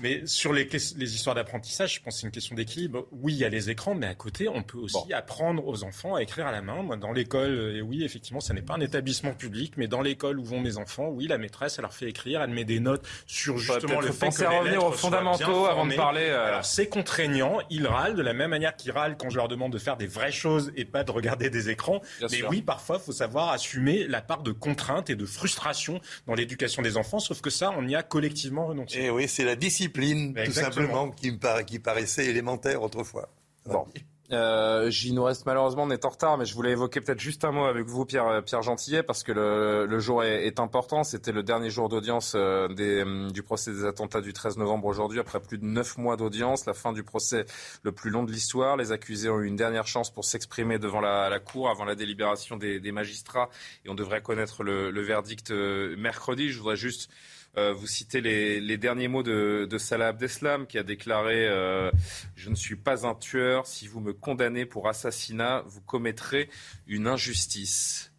Mais 0.01 0.27
sur 0.27 0.53
les, 0.53 0.65
les 0.65 1.15
histoires 1.15 1.35
d'apprentissage, 1.35 1.97
je 1.97 2.01
pense 2.01 2.15
que 2.15 2.21
c'est 2.21 2.27
une 2.27 2.33
question 2.33 2.55
d'équilibre. 2.55 3.07
Oui, 3.13 3.33
il 3.33 3.39
y 3.39 3.45
a 3.45 3.49
les 3.49 3.71
écrans, 3.71 3.95
mais 3.95 4.07
à 4.07 4.15
côté, 4.15 4.49
on 4.49 4.63
peut 4.63 4.79
aussi 4.79 5.13
apprendre 5.13 5.67
aux 5.67 5.85
enfants 5.85 6.15
à 6.15 6.23
écrire 6.23 6.47
à 6.47 6.53
la 6.53 6.63
main. 6.63 6.83
Moi, 6.83 6.97
dans 6.97 7.13
l'école, 7.13 7.75
et 7.77 7.83
oui, 7.83 8.05
effectivement, 8.05 8.41
ça 8.41 8.55
n'est 8.55 8.63
pas 8.63 8.75
un 8.75 8.81
établissement 8.81 9.33
public, 9.33 9.75
mais 9.77 9.89
dans 9.89 10.03
l'école 10.03 10.39
où 10.39 10.45
vont 10.45 10.61
mes 10.61 10.77
enfants, 10.77 11.09
oui, 11.09 11.27
la 11.27 11.39
maîtresse, 11.39 11.79
elle 11.79 11.83
leur 11.83 11.95
fait 11.95 12.09
écrire, 12.09 12.43
elle 12.43 12.51
met 12.51 12.65
des 12.65 12.81
notes 12.81 13.07
sur 13.27 13.59
justement 13.59 14.01
le 14.01 14.13
fait 14.13 14.31
que 14.31 14.45
à 14.45 14.59
revenir 14.59 14.85
aux 14.85 14.93
fondamentaux 14.93 15.67
avant 15.67 15.87
de 15.87 15.95
parler. 15.95 16.27
Euh, 16.29 16.47
Alors, 16.47 16.65
c'est 16.65 16.89
contraignant, 16.89 17.59
ils 17.71 17.87
râlent 17.87 18.17
de 18.17 18.23
la 18.23 18.33
même 18.33 18.51
manière 18.51 18.77
qu'ils 18.77 18.93
râlent 18.93 19.17
quand 19.17 19.31
je 19.31 19.37
leur 19.37 19.49
demande 19.49 19.73
de 19.73 19.79
faire 19.79 19.97
des 19.97 20.07
vraies 20.07 20.33
choses 20.33 20.73
et 20.77 20.85
pas 20.85 21.05
de 21.05 21.11
regarder 21.11 21.51
des 21.51 21.71
écrans. 21.71 22.01
mais 22.31 22.43
oui, 22.49 22.63
parfois, 22.63 22.99
il 23.01 23.05
faut 23.05 23.13
savoir 23.13 23.51
assumer 23.51 24.07
la 24.07 24.23
part 24.23 24.43
de 24.43 24.53
contrainte 24.53 25.11
et 25.11 25.17
de 25.17 25.27
frustration 25.27 26.01
dans 26.27 26.35
l'éducation 26.35 26.83
des 26.83 26.97
enfants, 26.97 27.19
sauf 27.19 27.41
que 27.41 27.51
ça, 27.51 27.73
on 27.77 27.87
y 27.87 27.95
a 27.95 28.03
collectivement 28.03 28.67
renoncé. 28.67 28.99
Et 28.99 29.05
eh 29.07 29.11
oui, 29.11 29.29
c'est 29.29 29.45
la 29.45 29.57
discipline, 29.57 29.90
tout 29.91 30.53
simplement, 30.53 31.11
qui, 31.11 31.31
me 31.33 31.63
qui 31.63 31.79
paraissait 31.79 32.27
élémentaire 32.27 32.83
autrefois. 32.83 33.29
Bon. 33.67 33.87
Euh, 34.33 34.91
J'y 34.91 35.13
nous 35.13 35.25
reste 35.25 35.45
malheureusement, 35.45 35.85
on 35.85 35.91
est 35.91 36.05
en 36.05 36.11
retard, 36.11 36.39
mais 36.39 36.45
je 36.45 36.55
voulais 36.55 36.71
évoquer 36.71 37.01
peut-être 37.01 37.19
juste 37.19 37.45
un 37.45 37.51
mot 37.51 37.65
avec 37.65 37.87
vous, 37.87 38.05
Pierre, 38.05 38.27
euh, 38.29 38.41
Pierre 38.41 38.63
Gentillet, 38.63 39.03
parce 39.03 39.25
que 39.25 39.33
le, 39.33 39.87
le 39.87 39.99
jour 39.99 40.23
est, 40.23 40.47
est 40.47 40.61
important. 40.61 41.03
C'était 41.03 41.33
le 41.33 41.43
dernier 41.43 41.71
jour 41.71 41.89
d'audience 41.89 42.35
euh, 42.37 42.69
euh, 42.79 43.31
du 43.31 43.43
procès 43.43 43.73
des 43.73 43.85
attentats 43.85 44.21
du 44.21 44.33
13 44.33 44.57
novembre 44.59 44.87
aujourd'hui, 44.87 45.19
après 45.19 45.41
plus 45.41 45.59
de 45.59 45.65
neuf 45.65 45.99
mois 45.99 46.17
d'audience, 46.17 46.67
la 46.67 46.75
fin 46.75 46.93
du 46.93 47.03
procès 47.03 47.45
le 47.83 47.93
plus 47.93 48.11
long 48.11 48.23
de 48.23 48.31
l'histoire. 48.31 48.77
Les 48.77 48.93
accusés 48.93 49.29
ont 49.29 49.41
eu 49.41 49.47
une 49.47 49.57
dernière 49.57 49.87
chance 49.87 50.11
pour 50.13 50.25
s'exprimer 50.25 50.79
devant 50.79 51.01
la, 51.01 51.29
la, 51.29 51.41
Cour 51.41 51.71
avant 51.71 51.85
la 51.85 51.95
délibération 51.95 52.57
des, 52.57 52.79
des, 52.79 52.93
magistrats, 52.93 53.49
et 53.85 53.89
on 53.89 53.95
devrait 53.95 54.23
connaître 54.23 54.63
le, 54.63 54.91
le 54.91 55.01
verdict 55.01 55.51
mercredi. 55.51 56.51
Je 56.51 56.59
voudrais 56.59 56.77
juste 56.77 57.11
euh, 57.57 57.73
vous 57.73 57.87
citez 57.87 58.21
les, 58.21 58.79
derniers 58.79 59.09
mots 59.09 59.23
de, 59.23 59.67
de, 59.69 59.79
Salah 59.79 60.09
Abdeslam 60.09 60.67
qui 60.67 60.79
a 60.79 60.83
déclaré 60.85 61.49
euh, 61.49 61.91
Je 62.37 62.49
ne 62.49 62.55
suis 62.55 62.77
pas 62.77 63.07
un 63.07 63.15
tueur. 63.15 63.67
Si 63.67 63.89
vous 63.89 64.01
me 64.01 64.13
condamnez 64.13 64.67
pour 64.67 64.89
assassinat, 64.89 65.65
vous 65.67 65.81
commettrez 65.81 66.49
une 66.87 67.09
injustice. 67.09 68.10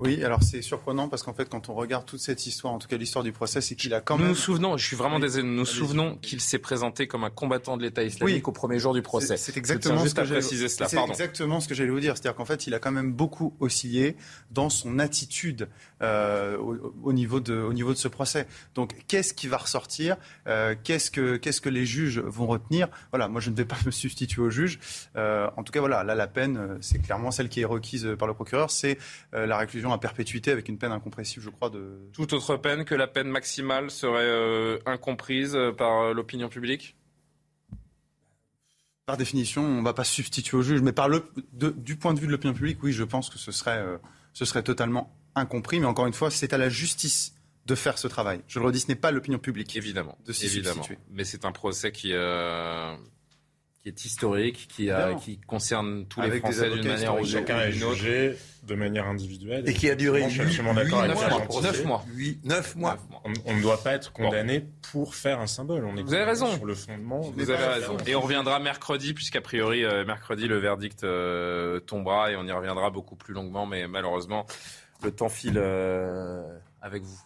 Oui, 0.00 0.24
alors 0.24 0.42
c'est 0.42 0.62
surprenant 0.62 1.08
parce 1.08 1.22
qu'en 1.22 1.34
fait, 1.34 1.48
quand 1.48 1.68
on 1.68 1.74
regarde 1.74 2.06
toute 2.06 2.20
cette 2.20 2.46
histoire, 2.46 2.72
en 2.72 2.78
tout 2.78 2.88
cas 2.88 2.96
l'histoire 2.96 3.22
du 3.22 3.32
procès, 3.32 3.60
c'est 3.60 3.74
qu'il 3.74 3.94
a 3.94 4.00
quand 4.00 4.16
nous 4.16 4.22
même. 4.22 4.30
Nous 4.30 4.36
souvenons, 4.36 4.76
je 4.76 4.86
suis 4.86 4.96
vraiment 4.96 5.18
désolé, 5.18 5.46
nous 5.46 5.54
nous 5.54 5.64
souvenons 5.66 6.16
qu'il 6.16 6.40
s'est 6.40 6.58
présenté 6.58 7.06
comme 7.06 7.24
un 7.24 7.30
combattant 7.30 7.76
de 7.76 7.82
l'État 7.82 8.02
islamique 8.02 8.48
au 8.48 8.52
premier 8.52 8.78
jour 8.78 8.94
du 8.94 9.02
procès. 9.02 9.36
C'est 9.36 9.56
exactement, 9.56 10.04
ce 10.06 10.14
que 10.14 10.40
C'est 10.40 10.98
exactement 11.08 11.60
ce 11.60 11.68
que 11.68 11.74
j'allais 11.74 11.90
vous 11.90 12.00
dire. 12.00 12.16
C'est-à-dire 12.16 12.36
qu'en 12.36 12.44
fait, 12.44 12.66
il 12.66 12.74
a 12.74 12.78
quand 12.78 12.92
même 12.92 13.12
beaucoup 13.12 13.54
oscillé 13.60 14.16
dans 14.50 14.70
son 14.70 14.98
attitude 14.98 15.68
euh, 16.02 16.56
au, 16.56 16.94
au, 17.02 17.12
niveau 17.12 17.40
de, 17.40 17.54
au 17.54 17.72
niveau 17.72 17.92
de 17.92 17.98
ce 17.98 18.08
procès. 18.08 18.46
Donc, 18.74 18.94
qu'est-ce 19.06 19.34
qui 19.34 19.48
va 19.48 19.58
ressortir 19.58 20.16
euh, 20.46 20.74
Qu'est-ce 20.82 21.10
que, 21.10 21.36
qu'est-ce 21.36 21.60
que 21.60 21.68
les 21.68 21.84
juges 21.84 22.18
vont 22.20 22.46
retenir? 22.46 22.88
Voilà, 23.10 23.28
moi, 23.28 23.40
je 23.40 23.50
ne 23.50 23.56
vais 23.56 23.64
pas 23.64 23.76
me 23.86 23.90
substituer 23.90 24.42
aux 24.42 24.50
juges. 24.50 24.78
Euh, 25.16 25.48
en 25.56 25.62
tout 25.62 25.72
cas, 25.72 25.80
voilà, 25.80 26.04
là, 26.04 26.14
la 26.14 26.26
peine, 26.26 26.56
euh, 26.56 26.78
c'est 26.80 27.00
clairement 27.00 27.30
celle 27.30 27.48
qui 27.48 27.60
est 27.60 27.64
requise 27.66 28.08
par 28.18 28.28
le 28.28 28.34
procureur, 28.34 28.70
c'est 28.70 28.98
euh, 29.34 29.46
la 29.46 29.58
réclusion 29.58 29.89
à 29.92 29.98
perpétuité 29.98 30.50
avec 30.50 30.68
une 30.68 30.78
peine 30.78 30.92
incompressible, 30.92 31.44
je 31.44 31.50
crois. 31.50 31.70
De... 31.70 32.08
Toute 32.12 32.32
autre 32.32 32.56
peine 32.56 32.84
que 32.84 32.94
la 32.94 33.06
peine 33.06 33.28
maximale 33.28 33.90
serait 33.90 34.22
euh, 34.22 34.78
incomprise 34.86 35.54
euh, 35.54 35.72
par 35.72 36.00
euh, 36.00 36.14
l'opinion 36.14 36.48
publique? 36.48 36.96
Par 39.06 39.16
définition, 39.16 39.62
on 39.62 39.80
ne 39.80 39.84
va 39.84 39.94
pas 39.94 40.04
substituer 40.04 40.56
au 40.56 40.62
juge, 40.62 40.82
mais 40.82 40.92
par 40.92 41.08
le, 41.08 41.24
du 41.52 41.96
point 41.96 42.14
de 42.14 42.20
vue 42.20 42.26
de 42.26 42.32
l'opinion 42.32 42.54
publique, 42.54 42.82
oui, 42.82 42.92
je 42.92 43.04
pense 43.04 43.28
que 43.28 43.38
ce 43.38 43.50
serait, 43.50 43.84
ce 44.32 44.44
serait 44.44 44.62
totalement 44.62 45.16
incompris. 45.34 45.80
Mais 45.80 45.86
encore 45.86 46.06
une 46.06 46.12
fois, 46.12 46.30
c'est 46.30 46.52
à 46.52 46.58
la 46.58 46.68
justice 46.68 47.34
de 47.66 47.74
faire 47.74 47.98
ce 47.98 48.06
travail. 48.06 48.42
Je 48.46 48.60
le 48.60 48.66
redis, 48.66 48.80
ce 48.80 48.88
n'est 48.88 48.94
pas 48.94 49.10
l'opinion 49.10 49.40
publique. 49.40 49.74
Évidemment. 49.74 50.16
De 50.26 50.32
s'y 50.32 50.48
substituer. 50.48 50.96
Mais 51.10 51.24
c'est 51.24 51.44
un 51.44 51.50
procès 51.50 51.90
qui 51.90 52.12
qui 53.82 53.88
est 53.88 54.04
historique, 54.04 54.68
qui, 54.68 54.90
a, 54.90 55.14
qui 55.14 55.38
concerne 55.38 56.04
tous 56.06 56.20
les 56.20 56.38
Français 56.38 56.70
d'une 56.70 56.86
manière 56.86 57.14
ou 57.14 57.24
d'une 57.24 57.24
autre. 57.24 57.32
Chacun 57.32 57.60
est 57.60 57.72
jugé 57.72 58.36
de 58.62 58.74
manière 58.74 59.06
individuelle. 59.06 59.66
Et, 59.66 59.72
qui 59.72 59.88
a 59.88 59.94
duré 59.94 60.26
9 60.26 60.62
mois. 60.62 62.04
9 62.44 62.76
mois. 62.76 62.96
On, 63.46 63.54
ne 63.54 63.62
doit 63.62 63.82
pas 63.82 63.92
être 63.92 64.12
condamné 64.12 64.66
pour 64.92 65.14
faire 65.14 65.40
un 65.40 65.46
symbole. 65.46 65.86
On 65.86 65.96
est 65.96 66.02
Vous 66.02 66.12
avez 66.12 66.24
raison. 66.24 66.54
Sur 66.54 66.66
le 66.66 66.74
fondement. 66.74 67.20
Vous 67.20 67.50
avez 67.50 67.64
raison. 67.64 67.96
Et 68.06 68.14
on 68.14 68.20
reviendra 68.20 68.60
mercredi, 68.60 69.14
puisqu'a 69.14 69.40
priori, 69.40 69.82
euh, 69.84 70.04
mercredi, 70.04 70.46
le 70.46 70.58
verdict 70.58 71.02
euh, 71.04 71.80
tombera 71.80 72.30
et 72.30 72.36
on 72.36 72.44
y 72.44 72.52
reviendra 72.52 72.90
beaucoup 72.90 73.16
plus 73.16 73.32
longuement. 73.32 73.64
Mais 73.64 73.88
malheureusement, 73.88 74.44
le 75.02 75.10
temps 75.10 75.30
file 75.30 75.56
euh, 75.56 76.42
avec 76.82 77.02
vous 77.02 77.18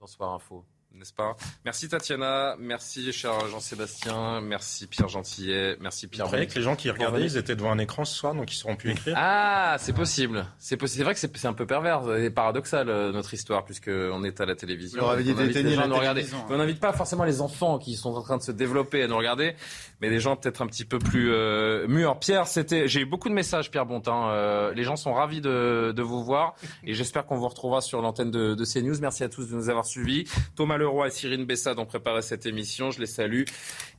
dans 0.00 0.06
Soir 0.06 0.34
Info 0.34 0.66
n'est-ce 0.96 1.12
pas? 1.12 1.36
Merci 1.64 1.88
Tatiana, 1.88 2.56
merci 2.58 3.12
cher 3.12 3.48
Jean-Sébastien, 3.48 4.40
merci 4.40 4.86
Pierre 4.86 5.08
Gentillet, 5.08 5.76
merci 5.80 6.06
Pierre. 6.06 6.26
Vous 6.26 6.30
croyez 6.30 6.46
que 6.46 6.54
les 6.54 6.62
gens 6.62 6.76
qui 6.76 6.90
regardaient, 6.90 7.22
ils 7.24 7.36
étaient 7.36 7.56
devant 7.56 7.70
un 7.70 7.78
écran 7.78 8.04
ce 8.04 8.14
soir, 8.14 8.34
donc 8.34 8.52
ils 8.52 8.56
seront 8.56 8.76
plus 8.76 8.92
écrire 8.92 9.14
Ah, 9.16 9.76
c'est 9.78 9.92
possible. 9.92 10.46
C'est 10.58 10.76
possible. 10.76 11.04
vrai 11.04 11.14
que 11.14 11.20
c'est 11.20 11.46
un 11.46 11.52
peu 11.52 11.66
pervers 11.66 12.16
et 12.16 12.30
paradoxal 12.30 12.88
euh, 12.88 13.12
notre 13.12 13.34
histoire, 13.34 13.64
puisque 13.64 13.90
on 13.90 14.24
est 14.24 14.40
à 14.40 14.46
la 14.46 14.56
télévision. 14.56 15.04
on, 15.04 15.10
invite 15.10 15.36
les 15.36 15.74
gens 15.74 15.82
à 15.82 15.86
nous 15.86 15.96
regarder. 15.96 16.26
On 16.48 16.56
n'invite 16.56 16.80
pas 16.80 16.92
forcément 16.92 17.24
les 17.24 17.40
enfants 17.40 17.78
qui 17.78 17.96
sont 17.96 18.14
en 18.14 18.22
train 18.22 18.38
de 18.38 18.42
se 18.42 18.52
développer 18.52 19.02
à 19.02 19.08
nous 19.08 19.16
regarder, 19.16 19.54
mais 20.00 20.08
des 20.08 20.20
gens 20.20 20.36
peut-être 20.36 20.62
un 20.62 20.66
petit 20.66 20.84
peu 20.84 20.98
plus 20.98 21.32
euh, 21.32 21.86
mûrs. 21.88 22.18
Pierre, 22.18 22.46
c'était, 22.46 22.88
j'ai 22.88 23.00
eu 23.00 23.06
beaucoup 23.06 23.28
de 23.28 23.34
messages, 23.34 23.70
Pierre 23.70 23.86
Bontin. 23.86 24.28
Euh, 24.30 24.72
les 24.72 24.84
gens 24.84 24.96
sont 24.96 25.12
ravis 25.12 25.40
de, 25.40 25.92
de 25.94 26.02
vous 26.02 26.24
voir 26.24 26.54
et 26.84 26.94
j'espère 26.94 27.26
qu'on 27.26 27.36
vous 27.36 27.48
retrouvera 27.48 27.80
sur 27.80 28.00
l'antenne 28.00 28.30
de, 28.30 28.54
de 28.54 28.64
CNews. 28.64 28.98
Merci 29.00 29.24
à 29.24 29.28
tous 29.28 29.50
de 29.50 29.54
nous 29.54 29.68
avoir 29.68 29.84
suivis. 29.84 30.24
Thomas 30.54 30.78
Leroy 30.86 31.08
et 31.08 31.10
Cyrine 31.10 31.44
Bessade 31.44 31.78
ont 31.80 31.86
préparé 31.86 32.22
cette 32.22 32.46
émission. 32.46 32.92
Je 32.92 33.00
les 33.00 33.06
salue 33.06 33.42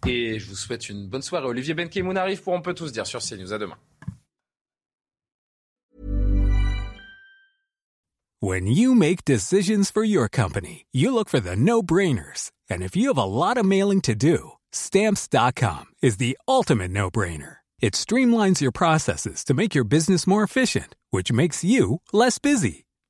et 0.08 0.40
je 0.40 0.48
vous 0.48 0.56
souhaite 0.56 0.90
une 0.90 1.08
bonne 1.08 1.22
soirée. 1.22 1.46
Olivier 1.46 1.74
Benkemoun 1.74 2.18
arrive 2.18 2.42
pour 2.42 2.54
On 2.54 2.62
peut 2.62 2.74
tous 2.74 2.92
dire 2.92 3.06
sur 3.06 3.22
CNews. 3.22 3.52
À 3.54 3.60
demain. 3.60 3.78
When 8.40 8.68
you 8.68 8.94
make 8.94 9.26
decisions 9.26 9.90
for 9.92 10.04
your 10.04 10.30
company, 10.30 10.86
you 10.94 11.12
look 11.12 11.28
for 11.28 11.40
the 11.40 11.56
no-brainers. 11.56 12.52
And 12.70 12.84
if 12.84 12.96
you 12.96 13.08
have 13.08 13.18
a 13.18 13.26
lot 13.26 13.58
of 13.58 13.66
mailing 13.66 14.02
to 14.02 14.16
do, 14.16 14.52
stamps.com 14.72 15.86
is 16.04 16.18
the 16.18 16.38
ultimate 16.48 16.92
no-brainer. 16.92 17.58
It 17.82 17.94
streamlines 17.94 18.62
your 18.62 18.72
processes 18.72 19.44
to 19.46 19.54
make 19.54 19.74
your 19.74 19.84
business 19.84 20.28
more 20.28 20.44
efficient, 20.44 20.96
which 21.10 21.32
makes 21.32 21.64
you 21.64 22.02
less 22.14 22.38
busy. 22.38 22.87